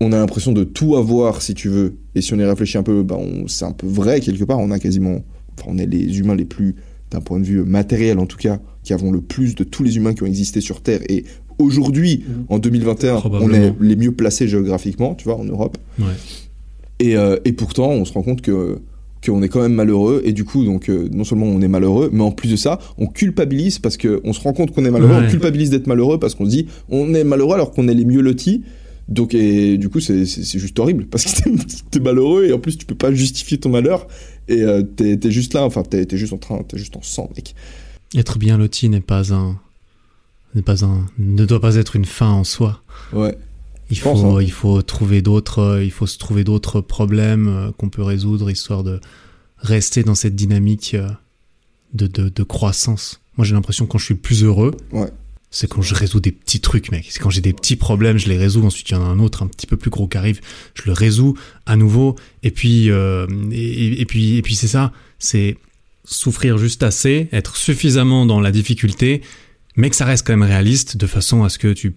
on 0.01 0.11
a 0.11 0.17
l'impression 0.17 0.51
de 0.51 0.63
tout 0.65 0.95
avoir 0.97 1.41
si 1.41 1.53
tu 1.53 1.69
veux, 1.69 1.95
et 2.15 2.21
si 2.21 2.33
on 2.33 2.37
y 2.37 2.43
réfléchit 2.43 2.77
un 2.77 2.83
peu, 2.83 3.01
bah, 3.03 3.17
on- 3.17 3.47
c'est 3.47 3.65
un 3.65 3.71
peu 3.71 3.87
vrai 3.87 4.19
quelque 4.19 4.43
part, 4.43 4.59
on 4.59 4.71
a 4.71 4.79
quasiment. 4.79 5.23
Enfin, 5.57 5.69
on 5.73 5.77
est 5.77 5.85
les 5.85 6.19
humains 6.19 6.35
les 6.35 6.43
plus, 6.45 6.75
d'un 7.11 7.21
point 7.21 7.39
de 7.39 7.45
vue 7.45 7.63
matériel 7.63 8.19
en 8.19 8.25
tout 8.25 8.37
cas, 8.37 8.59
qui 8.83 8.91
avons 8.91 9.11
le 9.11 9.21
plus 9.21 9.55
de 9.55 9.63
tous 9.63 9.83
les 9.83 9.95
humains 9.95 10.13
qui 10.13 10.23
ont 10.23 10.27
existé 10.27 10.59
sur 10.59 10.81
Terre. 10.81 10.99
Et 11.07 11.23
aujourd'hui, 11.59 12.25
en 12.49 12.59
2021, 12.59 13.15
on 13.41 13.53
est 13.53 13.73
les 13.79 13.95
mieux 13.95 14.11
placés 14.11 14.49
géographiquement, 14.49 15.15
tu 15.15 15.23
vois, 15.23 15.37
en 15.37 15.45
Europe. 15.45 15.77
Ouais. 15.97 16.05
Et, 16.99 17.17
euh, 17.17 17.37
et 17.45 17.53
pourtant, 17.53 17.89
on 17.89 18.05
se 18.05 18.13
rend 18.13 18.23
compte 18.23 18.41
que 18.41 18.79
qu'on 19.25 19.41
est 19.41 19.49
quand 19.49 19.61
même 19.61 19.73
malheureux. 19.73 20.21
Et 20.23 20.33
du 20.33 20.43
coup 20.45 20.63
donc 20.65 20.87
euh, 20.89 21.09
non 21.11 21.23
seulement 21.23 21.47
on 21.47 21.59
est 21.61 21.67
malheureux 21.67 22.09
mais 22.13 22.21
en 22.21 22.29
plus 22.31 22.47
de 22.51 22.55
ça 22.55 22.77
on 22.99 23.07
culpabilise 23.07 23.79
parce 23.79 23.97
que 23.97 24.21
on 24.23 24.33
se 24.33 24.39
rend 24.41 24.53
compte 24.53 24.71
qu'on 24.71 24.85
est 24.85 24.91
malheureux. 24.91 25.15
Ouais. 25.15 25.25
on 25.25 25.29
culpabilise 25.29 25.71
d'être 25.71 25.87
malheureux 25.87 26.19
parce 26.19 26.35
qu'on 26.35 26.45
se 26.45 26.51
dit 26.51 26.67
on 26.89 27.11
est 27.15 27.23
malheureux 27.23 27.55
alors 27.55 27.71
qu'on 27.71 27.87
est 27.87 27.95
les 27.95 28.05
mieux 28.05 28.21
lotis. 28.21 28.63
Donc 29.07 29.33
et 29.33 29.77
du 29.79 29.89
coup 29.89 29.99
c'est 29.99 30.25
juste 30.25 30.77
horrible 30.77 31.05
parce 31.07 31.25
que 31.25 31.49
t'es- 31.91 31.99
malheureux 31.99 32.45
et 32.45 32.53
en 32.53 32.59
plus 32.59 32.77
tu 32.77 32.85
peux 32.85 32.93
pas 32.95 33.11
justifier 33.11 33.57
ton 33.57 33.69
malheur. 33.69 34.05
Et 34.47 34.61
euh, 34.61 34.83
t'es 34.83 35.31
juste 35.31 35.55
là 35.55 35.63
enfin 35.63 35.81
t'es 35.81 36.05
t'es 36.05 36.17
juste 36.17 36.33
en 36.33 36.37
train 36.37 36.61
t'es 36.61 36.77
juste 36.77 36.95
en 36.95 37.01
sang 37.01 37.27
mec. 37.35 37.55
Être 38.15 38.37
bien 38.37 38.59
loti 38.59 38.89
n'est 38.89 39.01
pas 39.01 39.33
un, 39.33 39.57
n'est 40.53 40.61
pas 40.61 40.85
un, 40.85 41.03
ne 41.17 41.45
doit 41.45 41.59
pas 41.61 41.77
être 41.77 41.95
une 41.95 42.05
fin 42.05 42.29
en 42.29 42.43
soi. 42.43 42.83
ouais 43.11 43.35
Il 43.91 43.97
Je 43.97 44.01
pense, 44.03 44.21
faut, 44.21 44.37
hein. 44.37 44.41
il 44.41 44.51
faut 44.51 44.81
trouver 44.81 45.21
d'autres, 45.21 45.59
euh, 45.59 45.83
il 45.83 45.91
faut 45.91 46.07
se 46.07 46.17
trouver 46.17 46.43
d'autres 46.43 46.81
problèmes 46.81 47.47
euh, 47.47 47.71
qu'on 47.71 47.89
peut 47.89 48.01
résoudre 48.03 48.49
histoire 48.49 48.83
de 48.83 48.99
rester 49.57 50.03
dans 50.03 50.15
cette 50.15 50.35
dynamique 50.35 50.95
euh, 50.95 51.07
de, 51.93 52.07
de, 52.07 52.29
de 52.29 52.43
croissance. 52.43 53.21
Moi, 53.37 53.45
j'ai 53.45 53.53
l'impression 53.53 53.85
que 53.85 53.91
quand 53.91 53.97
je 53.97 54.05
suis 54.05 54.15
plus 54.15 54.43
heureux, 54.43 54.71
Ouais. 54.91 55.09
c'est 55.51 55.67
quand 55.67 55.81
je 55.81 55.93
résous 55.93 56.19
des 56.19 56.31
petits 56.31 56.61
trucs, 56.61 56.91
mec. 56.91 57.05
C'est 57.09 57.19
quand 57.19 57.29
j'ai 57.29 57.41
des 57.41 57.53
petits 57.53 57.75
problèmes, 57.75 58.17
je 58.17 58.27
les 58.27 58.37
résous. 58.37 58.63
Ensuite, 58.65 58.89
il 58.89 58.93
y 58.93 58.95
en 58.95 59.03
a 59.03 59.07
un 59.07 59.19
autre, 59.19 59.43
un 59.43 59.47
petit 59.47 59.67
peu 59.67 59.77
plus 59.77 59.89
gros 59.91 60.07
qui 60.07 60.17
arrive, 60.17 60.41
je 60.73 60.83
le 60.85 60.93
résous 60.93 61.35
à 61.65 61.75
nouveau. 61.75 62.15
Et 62.43 62.51
puis, 62.51 62.89
euh, 62.89 63.27
et, 63.51 64.05
puis, 64.05 64.37
et 64.37 64.41
puis, 64.41 64.55
c'est 64.55 64.67
ça. 64.67 64.91
C'est 65.19 65.57
souffrir 66.05 66.57
juste 66.57 66.81
assez, 66.83 67.27
être 67.31 67.55
suffisamment 67.55 68.25
dans 68.25 68.39
la 68.39 68.51
difficulté, 68.51 69.21
mais 69.75 69.89
que 69.89 69.95
ça 69.95 70.05
reste 70.05 70.25
quand 70.25 70.33
même 70.33 70.43
réaliste, 70.47 70.97
de 70.97 71.07
façon 71.07 71.43
à 71.43 71.49
ce 71.49 71.57
que 71.57 71.73
tu 71.73 71.95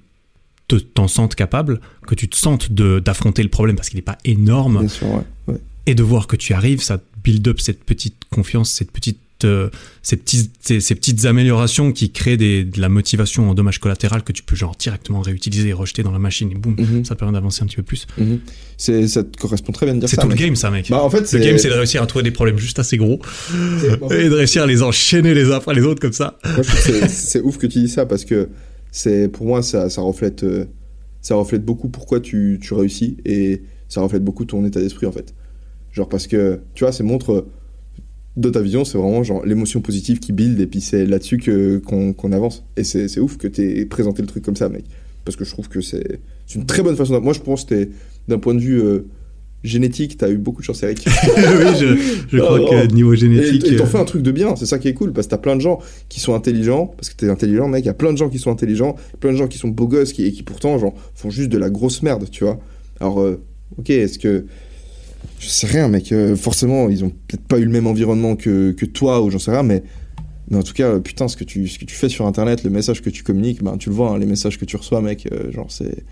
t'en 0.77 1.09
sentes 1.09 1.35
capable, 1.35 1.81
que 2.07 2.14
tu 2.14 2.29
te 2.29 2.37
sentes 2.37 2.73
de 2.73 2.99
d'affronter 2.99 3.43
le 3.43 3.49
problème 3.49 3.77
parce 3.77 3.89
qu'il 3.89 3.99
n'est 3.99 4.03
pas 4.03 4.19
énorme, 4.25 4.81
bien 4.81 4.89
sûr 4.89 5.07
ouais, 5.09 5.23
ouais. 5.55 5.61
et 5.87 5.95
de 5.95 6.03
voir 6.03 6.27
que 6.27 6.37
tu 6.37 6.53
arrives, 6.53 6.83
ça 6.83 7.01
build 7.25 7.47
up 7.49 7.61
cette 7.61 7.83
petite 7.85 8.16
confiance, 8.31 8.71
cette 8.71 8.91
petite, 8.93 9.19
euh, 9.45 9.71
ces, 10.03 10.16
petits, 10.16 10.51
ces, 10.61 10.81
ces 10.81 10.95
petites 10.95 11.25
améliorations 11.25 11.93
qui 11.93 12.11
créent 12.11 12.37
des, 12.37 12.64
de 12.64 12.81
la 12.81 12.89
motivation 12.89 13.49
en 13.51 13.55
dommage 13.55 13.79
collatéral 13.79 14.23
que 14.25 14.33
tu 14.33 14.43
peux 14.43 14.57
genre 14.57 14.75
directement 14.77 15.21
réutiliser 15.21 15.69
et 15.69 15.73
rejeter 15.73 16.03
dans 16.03 16.11
la 16.11 16.19
machine 16.19 16.51
et 16.51 16.55
boum, 16.55 16.75
Mhm, 16.79 17.05
ça 17.05 17.14
te 17.14 17.21
permet 17.21 17.35
d'avancer 17.35 17.62
un 17.62 17.66
petit 17.66 17.77
peu 17.77 17.83
plus. 17.85 18.07
c'est 18.77 19.07
ça 19.09 19.23
te 19.25 19.37
correspond 19.39 19.73
très 19.73 19.87
bien 19.87 19.95
de 19.95 20.01
dire 20.01 20.09
C'est 20.09 20.16
ça 20.16 20.23
tout 20.23 20.29
le 20.29 20.35
game 20.35 20.57
ça 20.57 20.71
mec. 20.71 20.89
bah 20.91 21.03
en 21.03 21.11
fait 21.11 21.21
le 21.21 21.27
c'est 21.27 21.41
game 21.41 21.59
c'est 21.59 21.69
de 21.69 21.75
réussir 21.75 22.03
à 22.03 22.07
trouver 22.07 22.23
des 22.25 22.31
problèmes 22.31 22.59
juste 22.59 22.79
assez 22.79 22.97
gros 22.97 23.21
c'est- 23.81 23.95
et 24.19 24.29
de 24.29 24.35
réussir 24.35 24.62
à 24.62 24.66
les 24.66 24.83
enchaîner 24.83 25.35
les 25.35 25.51
uns 25.51 25.57
après 25.57 25.75
les 25.75 25.83
autres 25.83 26.01
comme 26.01 26.12
ça. 26.12 26.39
Moi, 26.45 26.57
je 26.62 26.69
trouve 26.69 26.75
que 26.85 26.93
c'est- 26.93 27.09
c'est 27.09 27.41
ouf 27.41 27.59
que 27.59 27.66
tu 27.66 27.81
dis 27.81 27.89
ça 27.89 28.07
parce 28.07 28.25
que 28.25 28.49
c'est 28.99 29.28
pour 29.28 29.46
moi 29.46 29.62
ça, 29.62 29.88
ça 29.90 30.01
reflète 30.03 30.42
euh, 30.42 30.64
ça 31.20 31.34
reflète 31.36 31.64
beaucoup 31.64 31.88
pourquoi 31.88 32.18
tu, 32.20 32.59
tu 32.61 32.74
réussis 32.74 33.16
et 33.24 33.62
ça 33.88 34.01
reflète 34.01 34.24
beaucoup 34.24 34.44
ton 34.44 34.64
état 34.66 34.80
d'esprit 34.80 35.07
en 35.07 35.12
fait. 35.12 35.34
Genre 35.92 36.09
parce 36.09 36.26
que 36.26 36.61
tu 36.74 36.84
vois, 36.84 36.92
ça 36.92 37.05
montre 37.05 37.30
euh, 37.32 37.46
dans 38.36 38.51
ta 38.51 38.61
vision, 38.61 38.84
c'est 38.84 38.99
vraiment 38.99 39.22
genre 39.22 39.44
l'émotion 39.44 39.80
positive 39.80 40.18
qui 40.20 40.32
build 40.32 40.61
et 40.61 40.66
puis 40.66 40.80
c'est 40.80 41.07
là-dessus 41.07 41.38
que 41.38 41.78
qu'on 41.78 42.32
avance 42.32 42.64
et 42.76 42.84
c'est 42.84 43.09
c'est 43.09 43.20
ouf 43.20 43.36
que 43.36 43.49
t'aies 43.49 43.84
présenté 43.86 44.22
le 44.22 44.28
truc 44.28 44.44
comme 44.44 44.57
ça, 44.57 44.68
mec. 44.68 44.84
Parce 45.24 45.36
que 45.36 45.44
je 45.44 45.51
trouve 45.51 45.68
que 45.68 45.80
c'est 45.80 46.20
c'est 46.46 46.59
une 46.59 46.66
très 46.66 46.82
bonne 46.82 46.96
façon. 46.96 47.14
de- 47.14 47.18
Moi, 47.18 47.32
je 47.34 47.40
pense 47.40 47.64
que 47.64 47.88
d'un 48.28 48.38
point 48.38 48.55
de 48.55 48.61
vue 48.61 48.80
euh, 48.80 49.01
génétique, 49.64 50.16
t'as 50.18 50.30
eu 50.30 50.36
beaucoup 50.38 50.61
de 50.61 50.66
chance, 50.66 50.82
Eric. 50.82 51.04
oui, 51.36 51.42
je, 51.78 51.96
je 52.28 52.38
crois 52.38 52.61
Oh, 52.61 52.68
que 52.70 52.86
niveau 52.92 53.12
Et 53.14 53.16
génétique. 53.16 53.66
et 53.66 53.76
t'en 53.76 53.84
euh, 53.84 53.86
fais 53.86 53.98
un 53.98 54.04
truc 54.04 54.22
de 54.22 54.30
bien, 54.30 54.54
c'est 54.56 54.66
ça 54.66 54.78
qui 54.78 54.88
est 54.88 54.94
cool, 54.94 55.12
parce 55.12 55.26
que 55.26 55.32
t'as 55.32 55.38
plein 55.38 55.56
de 55.56 55.61
gens 55.61 55.80
qui 56.09 56.20
sont 56.20 56.34
intelligents, 56.34 56.86
parce 56.96 57.11
que 57.11 57.16
t'es 57.16 57.28
intelligent, 57.28 57.66
mec, 57.68 57.84
il 57.84 57.86
y 57.86 57.90
a 57.90 57.94
plein 57.94 58.12
de 58.12 58.18
gens 58.18 58.28
qui 58.28 58.38
sont 58.38 58.50
intelligents, 58.50 58.94
plein 59.20 59.32
de 59.32 59.36
gens 59.36 59.48
qui 59.48 59.59
sont 59.59 59.68
beaux 59.68 59.88
gosses, 59.88 60.12
qui, 60.12 60.24
et 60.24 60.32
qui 60.32 60.42
pourtant, 60.42 60.78
genre, 60.78 60.94
font 61.14 61.30
juste 61.30 61.48
de 61.50 61.59
la 61.59 61.70
grosse 61.70 62.02
merde, 62.02 62.28
tu 62.30 62.44
vois. 62.44 62.59
Alors, 63.00 63.20
euh, 63.20 63.40
ok, 63.78 63.90
est-ce 63.90 64.18
que... 64.18 64.46
Je 65.40 65.48
sais 65.48 65.66
rien, 65.66 65.88
mec, 65.88 66.12
euh, 66.12 66.36
forcément, 66.36 66.88
ils 66.88 67.04
ont 67.04 67.11
peut-être 67.11 67.42
pas 67.46 67.59
eu 67.59 67.64
le 67.64 67.70
même 67.70 67.86
environnement 67.86 68.36
que, 68.36 68.70
que 68.72 68.86
toi, 68.86 69.22
ou 69.22 69.30
j'en 69.30 69.38
sais 69.38 69.50
rien, 69.50 69.62
mais... 69.62 69.82
Mais 70.50 70.56
en 70.56 70.62
tout 70.62 70.72
cas, 70.72 70.98
putain, 70.98 71.28
ce 71.28 71.36
que, 71.36 71.44
tu, 71.44 71.68
ce 71.68 71.78
que 71.78 71.84
tu 71.84 71.94
fais 71.94 72.09
sur 72.09 72.26
Internet, 72.26 72.64
le 72.64 72.70
message 72.70 73.02
que 73.02 73.11
tu 73.11 73.22
communiques, 73.22 73.62
ben, 73.62 73.76
tu 73.76 73.90
le 73.90 73.94
vois, 73.94 74.12
hein, 74.12 74.18
les 74.18 74.24
messages 74.24 74.59
que 74.59 74.64
tu 74.64 74.76
reçois, 74.76 75.02
mec, 75.02 75.28
euh, 75.30 75.52
genre, 75.52 75.66
c'est... 75.70 76.04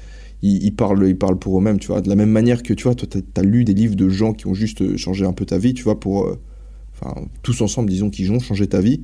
Ils, 0.42 0.62
ils 0.64 0.74
parlent, 0.74 1.08
ils 1.08 1.18
parlent 1.18 1.38
pour 1.38 1.58
eux-mêmes, 1.58 1.78
tu 1.78 1.88
vois. 1.88 2.00
De 2.00 2.08
la 2.08 2.14
même 2.16 2.30
manière 2.30 2.62
que, 2.62 2.74
tu 2.74 2.84
vois, 2.84 2.94
toi, 2.94 3.08
t'as 3.08 3.40
as 3.40 3.44
lu 3.44 3.64
des 3.64 3.74
livres 3.74 3.96
de 3.96 4.08
gens 4.08 4.32
qui 4.32 4.46
ont 4.46 4.54
juste 4.54 4.82
euh, 4.82 4.96
changé 4.96 5.24
un 5.24 5.32
peu 5.32 5.44
ta 5.44 5.58
vie, 5.58 5.74
tu 5.74 5.82
vois, 5.82 5.98
pour... 5.98 6.24
euh, 6.26 6.38
enfin 6.98 7.26
tous 7.42 7.60
ensemble 7.60 7.90
disons 7.90 8.08
qu'ils 8.08 8.32
ont 8.32 8.40
changé 8.40 8.66
ta 8.66 8.80
vie. 8.80 9.02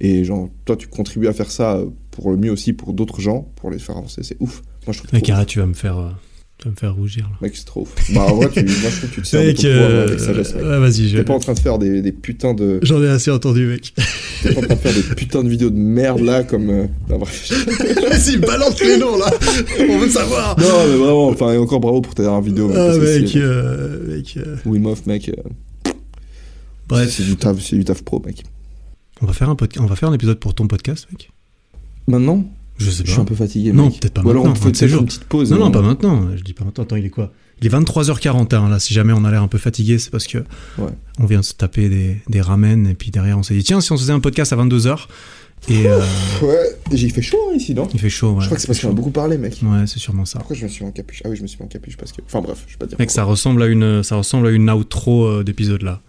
Et 0.00 0.24
genre 0.24 0.48
toi 0.64 0.76
tu 0.76 0.88
contribues 0.88 1.28
à 1.28 1.32
faire 1.32 1.50
ça 1.50 1.80
pour 2.10 2.30
le 2.30 2.36
mieux 2.36 2.50
aussi 2.50 2.72
pour 2.72 2.92
d'autres 2.92 3.20
gens 3.20 3.46
pour 3.54 3.70
les 3.70 3.78
faire 3.78 3.96
avancer 3.98 4.22
c'est 4.22 4.36
ouf. 4.40 4.62
Moi 4.86 4.94
je 4.94 4.98
trouve 4.98 5.10
arrête, 5.30 5.46
tu 5.46 5.58
vas 5.58 5.66
me 5.66 5.74
faire, 5.74 5.98
euh, 5.98 6.10
tu 6.60 6.68
vas 6.68 6.70
me 6.72 6.76
faire 6.76 6.94
rougir 6.94 7.24
là. 7.24 7.36
mec 7.40 7.56
c'est 7.56 7.64
trop 7.64 7.88
bah 8.14 8.22
en 8.28 8.34
vrai 8.36 8.50
tu, 8.50 8.60
moi 8.62 8.70
je 8.90 8.96
trouve 8.98 9.10
que 9.10 9.14
tu 9.14 9.22
te 9.22 9.26
sers 9.26 9.40
de 9.42 9.46
Mec, 9.46 9.56
ton 9.56 9.66
euh, 9.66 10.04
avec 10.06 10.20
sagesse 10.20 10.54
mec. 10.54 10.62
vas-y, 10.64 11.08
je. 11.08 11.16
t'es 11.16 11.24
pas 11.24 11.32
en 11.34 11.38
train 11.38 11.54
de 11.54 11.58
faire 11.58 11.78
des, 11.78 12.02
des 12.02 12.12
putains 12.12 12.54
de 12.54 12.78
J'en 12.82 13.02
ai 13.02 13.08
assez 13.08 13.30
entendu, 13.30 13.66
mec. 13.66 13.94
t'es 14.42 14.52
pas 14.52 14.60
en 14.60 14.62
train 14.64 14.74
de 14.74 14.80
faire 14.80 14.94
des 14.94 15.14
putains 15.14 15.42
de 15.42 15.48
vidéos 15.48 15.70
de 15.70 15.76
merde 15.78 16.20
là 16.20 16.44
comme 16.44 16.68
euh, 16.70 16.86
non, 17.08 17.18
bref. 17.18 17.50
Vas-y, 18.10 18.36
balance 18.38 18.80
les 18.80 18.98
noms 18.98 19.16
là. 19.18 19.30
On 19.88 19.98
veut 19.98 20.08
savoir. 20.10 20.58
non 20.60 20.66
mais 20.88 20.96
vraiment 20.96 21.28
enfin 21.28 21.52
et 21.52 21.56
encore 21.56 21.80
bravo 21.80 22.00
pour 22.02 22.14
ta 22.14 22.22
dernière 22.22 22.42
vidéo 22.42 22.68
mec, 22.68 22.76
Ah, 22.78 22.96
mec, 22.98 23.36
euh, 23.36 24.16
mec. 24.16 24.34
euh, 24.36 24.56
Wim 24.66 24.86
Hof 24.86 25.06
mec 25.06 25.28
euh, 25.30 25.90
Bref, 26.88 27.10
c'est 27.10 27.22
du 27.24 27.36
taf 27.36 27.58
c'est 27.60 27.76
du 27.76 27.84
taf 27.84 28.02
pro 28.02 28.20
mec 28.24 28.42
on 29.22 29.26
va 29.26 29.32
faire 29.34 29.50
un 29.50 29.54
podcast, 29.56 29.84
on 29.84 29.86
va 29.88 29.96
faire 29.96 30.08
un 30.08 30.14
épisode 30.14 30.38
pour 30.38 30.54
ton 30.54 30.66
podcast, 30.66 31.06
mec. 31.10 31.30
Maintenant? 32.08 32.42
Je 32.80 32.90
sais 32.90 33.02
Je 33.04 33.10
suis 33.12 33.20
un 33.20 33.24
pas. 33.24 33.28
peu 33.30 33.34
fatigué. 33.36 33.72
Non, 33.72 33.90
peut-être 33.90 34.14
pas 34.14 34.22
Ou 34.22 34.30
alors 34.30 34.44
on 34.44 34.48
maintenant, 34.48 34.72
jours. 34.88 35.00
une 35.00 35.06
petite 35.06 35.24
pause. 35.24 35.52
Non, 35.52 35.58
non, 35.58 35.66
hein. 35.66 35.70
pas 35.70 35.82
maintenant. 35.82 36.28
Je 36.36 36.42
dis 36.42 36.54
pas 36.54 36.64
maintenant. 36.64 36.84
Attends, 36.84 36.96
il 36.96 37.04
est 37.04 37.10
quoi? 37.10 37.32
Il 37.60 37.66
est 37.66 37.70
23h41 37.70 38.70
là. 38.70 38.78
Si 38.80 38.94
jamais 38.94 39.12
on 39.12 39.24
a 39.24 39.30
l'air 39.30 39.42
un 39.42 39.48
peu 39.48 39.58
fatigué, 39.58 39.98
c'est 39.98 40.10
parce 40.10 40.26
que 40.26 40.38
Ouais. 40.78 40.88
on 41.18 41.26
vient 41.26 41.40
de 41.40 41.44
se 41.44 41.52
taper 41.54 41.88
des, 41.90 42.16
des 42.28 42.40
ramen 42.40 42.86
et 42.86 42.94
puis 42.94 43.10
derrière 43.10 43.38
on 43.38 43.42
s'est 43.42 43.54
dit 43.54 43.62
tiens 43.62 43.80
si 43.82 43.92
on 43.92 43.96
se 43.98 44.02
faisait 44.02 44.12
un 44.14 44.20
podcast 44.20 44.52
à 44.54 44.56
22h 44.56 45.06
et 45.68 45.86
euh, 45.86 46.00
Ouais, 46.40 46.56
j'ai 46.90 47.10
fait 47.10 47.20
chaud 47.20 47.36
hein, 47.52 47.56
ici, 47.56 47.74
non? 47.74 47.86
Il 47.92 48.00
fait 48.00 48.08
chaud. 48.08 48.30
Ouais, 48.32 48.40
Je 48.40 48.46
crois 48.46 48.56
que 48.56 48.62
c'est 48.62 48.66
parce 48.66 48.78
il 48.78 48.82
qu'on 48.86 48.92
a 48.92 48.94
beaucoup 48.94 49.10
parlé, 49.10 49.36
mec. 49.36 49.60
Ouais, 49.62 49.86
c'est 49.86 49.98
sûrement 49.98 50.24
ça. 50.24 50.38
Pourquoi 50.38 50.56
je 50.56 50.64
me 50.64 50.68
suis 50.68 50.82
mis 50.84 50.88
en 50.88 50.92
capuche? 50.92 51.20
Ah 51.22 51.28
oui, 51.28 51.36
je 51.36 51.42
me 51.42 51.46
suis 51.46 51.58
mis 51.58 51.66
en 51.66 51.68
capuche 51.68 51.98
parce 51.98 52.12
que. 52.12 52.22
Enfin 52.24 52.40
bref, 52.40 52.64
je 52.66 52.72
vais 52.72 52.78
pas 52.78 52.86
dire. 52.86 52.96
Mec, 52.98 53.10
ça 53.10 53.24
ressemble 53.24 53.62
à 53.62 53.66
une, 53.66 54.02
ça 54.02 54.16
ressemble 54.16 54.46
à 54.46 54.50
une 54.52 54.70
outro 54.70 55.26
euh, 55.26 55.44
d'épisode 55.44 55.82
là. 55.82 56.00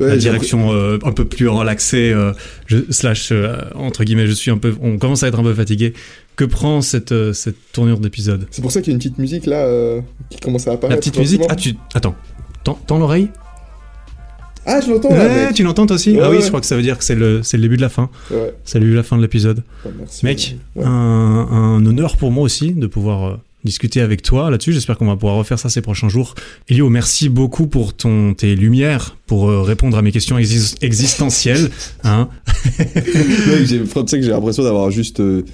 La 0.00 0.16
direction 0.16 0.72
euh, 0.72 0.98
un 1.04 1.12
peu 1.12 1.24
plus 1.24 1.48
relaxée, 1.48 2.12
euh, 2.12 2.32
je, 2.66 2.78
slash 2.90 3.30
euh, 3.32 3.56
entre 3.74 4.04
guillemets, 4.04 4.26
je 4.26 4.32
suis 4.32 4.50
un 4.50 4.58
peu, 4.58 4.74
on 4.80 4.96
commence 4.98 5.22
à 5.22 5.28
être 5.28 5.38
un 5.38 5.42
peu 5.42 5.54
fatigué. 5.54 5.92
Que 6.36 6.44
prend 6.44 6.82
cette 6.82 7.32
cette 7.32 7.56
tournure 7.72 7.98
d'épisode? 7.98 8.46
C'est 8.52 8.62
pour 8.62 8.70
ça 8.70 8.80
qu'il 8.80 8.92
y 8.92 8.92
a 8.92 8.94
une 8.94 9.00
petite 9.00 9.18
musique 9.18 9.46
là 9.46 9.66
qui 10.30 10.38
commence 10.38 10.68
à 10.68 10.72
apparaître. 10.72 10.90
La 10.90 10.96
petite 10.98 11.18
musique? 11.18 11.42
Ah 11.48 11.56
tu, 11.56 11.74
attends, 11.94 12.14
tends, 12.62 12.98
l'oreille? 12.98 13.28
Ah, 14.64 14.80
je 14.80 14.90
l'entends 14.92 15.08
Ouais, 15.10 15.46
mec. 15.46 15.54
tu 15.54 15.64
l'entends 15.64 15.86
toi 15.86 15.96
aussi? 15.96 16.12
Ouais, 16.12 16.20
Ah 16.22 16.30
oui, 16.30 16.36
ouais. 16.36 16.42
je 16.42 16.48
crois 16.48 16.60
que 16.60 16.66
ça 16.66 16.76
veut 16.76 16.82
dire 16.82 16.96
que 16.96 17.02
c'est 17.02 17.16
le, 17.16 17.40
début 17.54 17.76
de 17.76 17.82
la 17.82 17.88
fin. 17.88 18.08
Ouais, 18.30 18.54
C'est 18.64 18.78
le 18.78 18.84
début 18.84 18.92
de 18.92 18.98
la 18.98 19.02
fin 19.02 19.16
de 19.16 19.22
l'épisode. 19.22 19.64
merci. 19.98 20.24
Mec, 20.24 20.56
un, 20.80 20.84
un 21.50 21.86
honneur 21.86 22.16
pour 22.16 22.30
moi 22.30 22.44
aussi 22.44 22.72
de 22.72 22.86
pouvoir 22.86 23.40
discuter 23.64 24.00
avec 24.00 24.22
toi 24.22 24.50
là-dessus. 24.50 24.72
J'espère 24.72 24.96
qu'on 24.98 25.06
va 25.06 25.14
pouvoir 25.16 25.36
refaire 25.36 25.58
ça 25.58 25.68
ces 25.68 25.80
prochains 25.80 26.08
jours. 26.08 26.34
Elio, 26.68 26.88
merci 26.88 27.28
beaucoup 27.28 27.66
pour 27.66 27.94
ton, 27.94 28.34
tes 28.34 28.54
lumières, 28.54 29.16
pour 29.26 29.50
euh, 29.50 29.62
répondre 29.62 29.96
à 29.96 30.02
mes 30.02 30.12
questions 30.12 30.38
exis- 30.38 30.76
existentielles. 30.80 31.70
Hein 32.04 32.28
j'ai, 33.64 33.82
tu 33.82 33.86
sais 34.06 34.18
que 34.18 34.22
j'ai 34.22 34.30
l'impression 34.30 34.62
d'avoir 34.62 34.90
juste, 34.90 35.20
euh, 35.20 35.44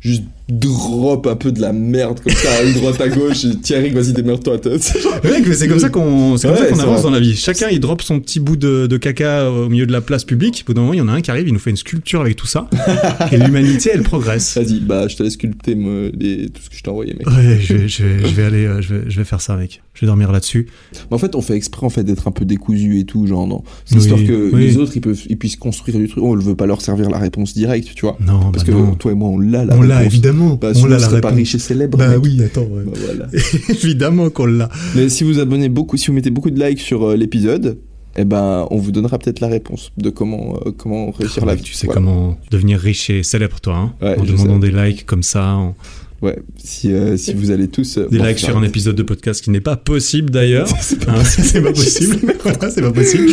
juste 0.00 0.24
drop 0.48 1.26
un 1.26 1.36
peu 1.36 1.52
de 1.52 1.60
la 1.60 1.72
merde 1.72 2.20
comme 2.20 2.34
ça 2.34 2.48
à 2.60 2.72
droite 2.78 3.00
à 3.00 3.08
gauche. 3.08 3.44
Et 3.44 3.56
Thierry, 3.56 3.90
vas-y, 3.90 4.12
démerde-toi. 4.12 4.56
Mec, 5.24 5.44
mais 5.46 5.54
c'est 5.54 5.68
comme 5.68 5.78
ça 5.78 5.88
qu'on 5.88 6.32
Ouais, 6.32 6.38
c'est 6.38 6.48
avance 6.80 7.02
dans 7.02 7.10
la 7.10 7.20
vie. 7.20 7.34
Chacun 7.34 7.68
il 7.70 7.80
drop 7.80 8.02
son 8.02 8.20
petit 8.20 8.40
bout 8.40 8.56
de, 8.56 8.86
de 8.86 8.96
caca 8.96 9.50
au 9.50 9.68
milieu 9.68 9.86
de 9.86 9.92
la 9.92 10.00
place 10.00 10.24
publique. 10.24 10.62
Au 10.64 10.66
bout 10.66 10.74
d'un 10.74 10.82
moment, 10.82 10.92
il 10.92 10.98
y 10.98 11.02
en 11.02 11.08
a 11.08 11.12
un 11.12 11.20
qui 11.22 11.30
arrive, 11.30 11.48
il 11.48 11.52
nous 11.52 11.58
fait 11.58 11.70
une 11.70 11.76
sculpture 11.76 12.20
avec 12.20 12.36
tout 12.36 12.46
ça. 12.46 12.68
et 13.32 13.38
l'humanité, 13.38 13.90
elle 13.94 14.02
progresse. 14.02 14.56
Vas-y, 14.58 14.80
bah, 14.80 15.08
je 15.08 15.16
te 15.16 15.22
laisse 15.22 15.34
sculpter 15.34 15.74
me- 15.74 16.12
les- 16.18 16.48
tout 16.50 16.60
ce 16.62 16.68
que 16.70 16.76
je 16.76 16.82
t'ai 16.82 16.90
envoyé, 16.90 17.14
mec. 17.14 17.26
Ouais, 17.26 17.58
je 17.60 17.74
vais, 17.74 17.88
je 17.88 18.02
vais, 18.04 18.20
je 18.28 18.34
vais 18.34 18.44
aller, 18.44 18.66
euh, 18.66 18.82
je 18.82 18.94
vais, 18.94 19.00
je 19.10 19.16
vais 19.16 19.24
faire 19.24 19.40
ça, 19.40 19.56
mec. 19.56 19.82
Je 19.94 20.00
vais 20.00 20.06
dormir 20.08 20.30
là-dessus. 20.32 20.66
En 21.10 21.18
fait, 21.18 21.34
on 21.36 21.40
fait 21.40 21.54
exprès 21.54 21.86
en 21.86 21.90
fait 21.90 22.02
d'être 22.02 22.26
un 22.26 22.32
peu 22.32 22.44
décousu 22.44 22.98
et 22.98 23.04
tout, 23.04 23.26
genre, 23.26 23.46
non. 23.46 23.62
C'est 23.84 23.94
Oui, 23.94 24.00
histoire 24.02 24.20
que 24.20 24.50
oui. 24.52 24.60
les 24.66 24.76
autres, 24.76 24.92
ils, 24.96 25.00
peuvent, 25.00 25.20
ils 25.28 25.38
puissent 25.38 25.56
construire 25.56 25.98
du 25.98 26.08
truc. 26.08 26.22
On 26.22 26.34
ne 26.36 26.42
veut 26.42 26.56
pas 26.56 26.66
leur 26.66 26.80
servir 26.82 27.08
la 27.10 27.18
réponse 27.18 27.54
directe, 27.54 27.88
tu 27.94 28.04
vois. 28.04 28.18
Non, 28.20 28.50
Parce 28.52 28.64
bah 28.64 28.72
que 28.72 28.76
non. 28.76 28.94
toi 28.96 29.12
et 29.12 29.14
moi, 29.14 29.28
on 29.28 29.38
l'a, 29.38 29.64
la 29.64 29.76
on 29.76 29.82
l'a 29.82 29.98
réponse. 29.98 30.14
Évidemment. 30.34 30.54
Bah, 30.60 30.72
on 30.76 30.86
l'a 30.86 30.98
la 30.98 31.08
pas 31.08 31.14
réponse. 31.14 31.32
riche 31.34 31.54
et 31.54 31.58
célèbre. 31.58 31.98
Bah 31.98 32.08
mec. 32.08 32.18
oui, 32.22 32.42
attends. 32.42 32.62
ouais. 32.62 32.84
Bah, 32.84 32.92
voilà. 33.04 33.26
évidemment 33.70 34.30
qu'on 34.30 34.46
l'a. 34.46 34.68
Mais 34.94 35.08
si 35.08 35.24
vous 35.24 35.38
abonnez 35.38 35.68
beaucoup, 35.68 35.96
si 35.96 36.08
vous 36.08 36.12
mettez 36.12 36.30
beaucoup 36.30 36.50
de 36.50 36.62
likes 36.64 36.80
sur 36.80 37.04
euh, 37.10 37.16
l'épisode, 37.16 37.78
eh 38.16 38.24
ben, 38.24 38.66
on 38.70 38.78
vous 38.78 38.92
donnera 38.92 39.18
peut-être 39.18 39.40
la 39.40 39.48
réponse 39.48 39.90
de 39.96 40.10
comment, 40.10 40.60
euh, 40.66 40.70
comment 40.76 41.10
réussir 41.10 41.44
la 41.44 41.52
Ouais, 41.52 41.56
vie. 41.58 41.64
tu 41.64 41.72
sais 41.74 41.86
Voilà. 41.86 42.00
comment 42.00 42.38
devenir 42.50 42.78
riche 42.78 43.10
et 43.10 43.22
célèbre, 43.22 43.60
toi. 43.60 43.76
Hein 43.76 43.94
Ouais, 44.00 44.18
en 44.18 44.24
demandant 44.24 44.58
des 44.58 44.70
likes 44.70 45.04
comme 45.06 45.22
ça. 45.22 45.54
en- 45.54 45.74
Ouais, 46.22 46.38
si, 46.56 46.90
euh, 46.90 47.18
si 47.18 47.34
vous 47.34 47.50
allez 47.50 47.68
tous. 47.68 47.98
euh, 47.98 48.08
Des 48.10 48.16
bon, 48.18 48.24
likes 48.24 48.38
sur 48.38 48.56
un 48.56 48.62
épisode 48.62 48.96
de 48.96 49.02
podcast 49.02 49.42
qui 49.44 49.50
n'est 49.50 49.60
pas 49.60 49.76
possible 49.76 50.30
d'ailleurs. 50.30 50.68
C'est 50.80 51.04
pas 51.04 51.12
Hein, 51.12 51.22
pas 51.62 51.72
possible. 51.72 52.16
Voilà, 52.42 52.70
c'est 52.70 52.80
pas 52.80 52.92
possible. 52.92 53.28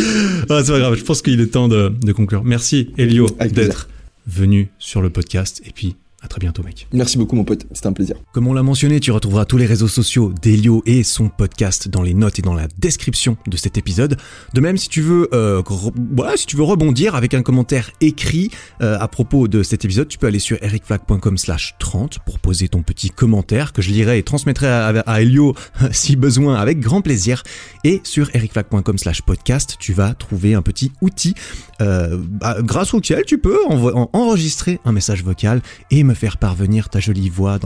Ah, 0.50 0.60
c'est 0.62 0.72
pas 0.72 0.78
grave. 0.80 0.94
Je 0.96 1.04
pense 1.04 1.22
qu'il 1.22 1.40
est 1.40 1.46
temps 1.46 1.68
de, 1.68 1.90
de 2.04 2.12
conclure. 2.12 2.42
Merci, 2.44 2.90
Elio, 2.98 3.28
d'être 3.50 3.88
venu 4.26 4.68
sur 4.78 5.00
le 5.00 5.08
podcast. 5.08 5.62
Et 5.64 5.70
puis, 5.70 5.96
à 6.22 6.28
très 6.28 6.38
bientôt, 6.38 6.62
mec. 6.62 6.86
Merci 6.92 7.18
beaucoup, 7.18 7.34
mon 7.36 7.44
pote. 7.44 7.66
C'était 7.72 7.88
un 7.88 7.92
plaisir. 7.92 8.16
Comme 8.32 8.46
on 8.46 8.52
l'a 8.54 8.62
mentionné, 8.62 9.00
tu 9.00 9.10
retrouveras 9.10 9.44
tous 9.44 9.56
les 9.56 9.66
réseaux 9.66 9.88
sociaux 9.88 10.32
d'Elio 10.40 10.82
et 10.86 11.02
son 11.02 11.28
podcast 11.28 11.88
dans 11.88 12.02
les 12.02 12.14
notes 12.14 12.38
et 12.38 12.42
dans 12.42 12.54
la 12.54 12.68
description 12.78 13.36
de 13.46 13.56
cet 13.56 13.76
épisode. 13.76 14.16
De 14.54 14.60
même, 14.60 14.76
si 14.76 14.88
tu 14.88 15.00
veux, 15.00 15.28
euh, 15.34 15.62
voilà, 16.14 16.36
si 16.36 16.46
tu 16.46 16.56
veux 16.56 16.62
rebondir 16.62 17.14
avec 17.16 17.34
un 17.34 17.42
commentaire 17.42 17.90
écrit 18.00 18.50
euh, 18.82 18.96
à 19.00 19.08
propos 19.08 19.48
de 19.48 19.62
cet 19.62 19.84
épisode, 19.84 20.08
tu 20.08 20.18
peux 20.18 20.26
aller 20.28 20.38
sur 20.38 20.58
ericflag.com 20.62 21.36
slash 21.38 21.74
30 21.78 22.20
pour 22.24 22.38
poser 22.38 22.68
ton 22.68 22.82
petit 22.82 23.10
commentaire 23.10 23.72
que 23.72 23.82
je 23.82 23.90
lirai 23.90 24.18
et 24.18 24.22
transmettrai 24.22 24.68
à, 24.68 24.86
à 25.06 25.20
Elio 25.22 25.54
si 25.90 26.16
besoin 26.16 26.54
avec 26.54 26.78
grand 26.80 27.00
plaisir. 27.02 27.42
Et 27.84 28.00
sur 28.04 28.30
ericflag.com 28.34 28.96
slash 28.98 29.22
podcast, 29.22 29.76
tu 29.80 29.92
vas 29.92 30.14
trouver 30.14 30.54
un 30.54 30.62
petit 30.62 30.92
outil 31.00 31.34
euh, 31.80 32.16
bah, 32.20 32.58
grâce 32.60 32.94
auquel 32.94 33.24
tu 33.24 33.38
peux 33.38 33.58
envo- 33.68 33.92
en- 33.94 34.08
enregistrer 34.12 34.78
un 34.84 34.92
message 34.92 35.24
vocal 35.24 35.60
et 35.90 36.04
me 36.04 36.11
faire 36.14 36.36
parvenir 36.36 36.88
ta 36.88 37.00
jolie 37.00 37.28
voix 37.28 37.58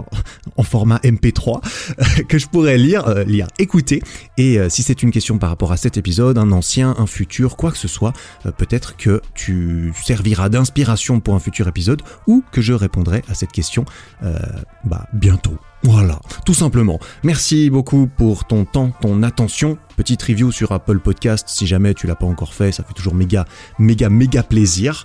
en 0.57 0.63
format 0.63 0.99
MP3 0.99 1.61
euh, 1.99 2.23
que 2.29 2.39
je 2.39 2.47
pourrais 2.47 2.79
lire, 2.79 3.07
euh, 3.09 3.25
lire, 3.25 3.47
écouter. 3.59 4.03
Et 4.37 4.59
euh, 4.59 4.69
si 4.69 4.83
c'est 4.83 5.03
une 5.03 5.11
question 5.11 5.39
par 5.39 5.51
rapport 5.51 5.73
à 5.73 5.77
cet 5.77 5.97
épisode, 5.97 6.39
un 6.39 6.53
ancien, 6.53 6.95
un 6.99 7.07
futur, 7.07 7.57
quoi 7.57 7.71
que 7.71 7.79
ce 7.79 7.89
soit, 7.89 8.13
peut-être 8.57 8.97
que 8.97 9.21
tu 9.35 9.93
serviras 10.03 10.49
d'inspiration 10.49 11.21
pour 11.21 11.35
un 11.35 11.41
futur 11.41 11.69
épisode 11.69 12.03
ou 12.27 12.43
que 12.53 12.61
je 12.61 12.73
répondrai 12.73 13.23
à 13.29 13.35
cette 13.35 13.53
question 13.53 13.85
bah, 14.85 15.07
bientôt. 15.13 15.59
Voilà, 15.83 16.19
tout 16.45 16.55
simplement. 16.55 16.99
Merci 17.23 17.71
beaucoup 17.71 18.09
pour 18.09 18.45
ton 18.45 18.65
temps, 18.65 18.91
ton 19.01 19.23
attention. 19.23 19.79
Petite 19.97 20.23
review 20.23 20.51
sur 20.51 20.73
Apple 20.73 20.99
Podcast, 20.99 21.49
si 21.49 21.67
jamais 21.67 21.95
tu 21.95 22.07
l'as 22.07 22.17
pas 22.17 22.27
encore 22.27 22.55
fait, 22.55 22.73
ça 22.73 22.83
fait 22.83 22.93
toujours 22.93 23.15
méga, 23.15 23.45
méga, 23.79 24.09
méga 24.09 24.43
plaisir. 24.43 25.05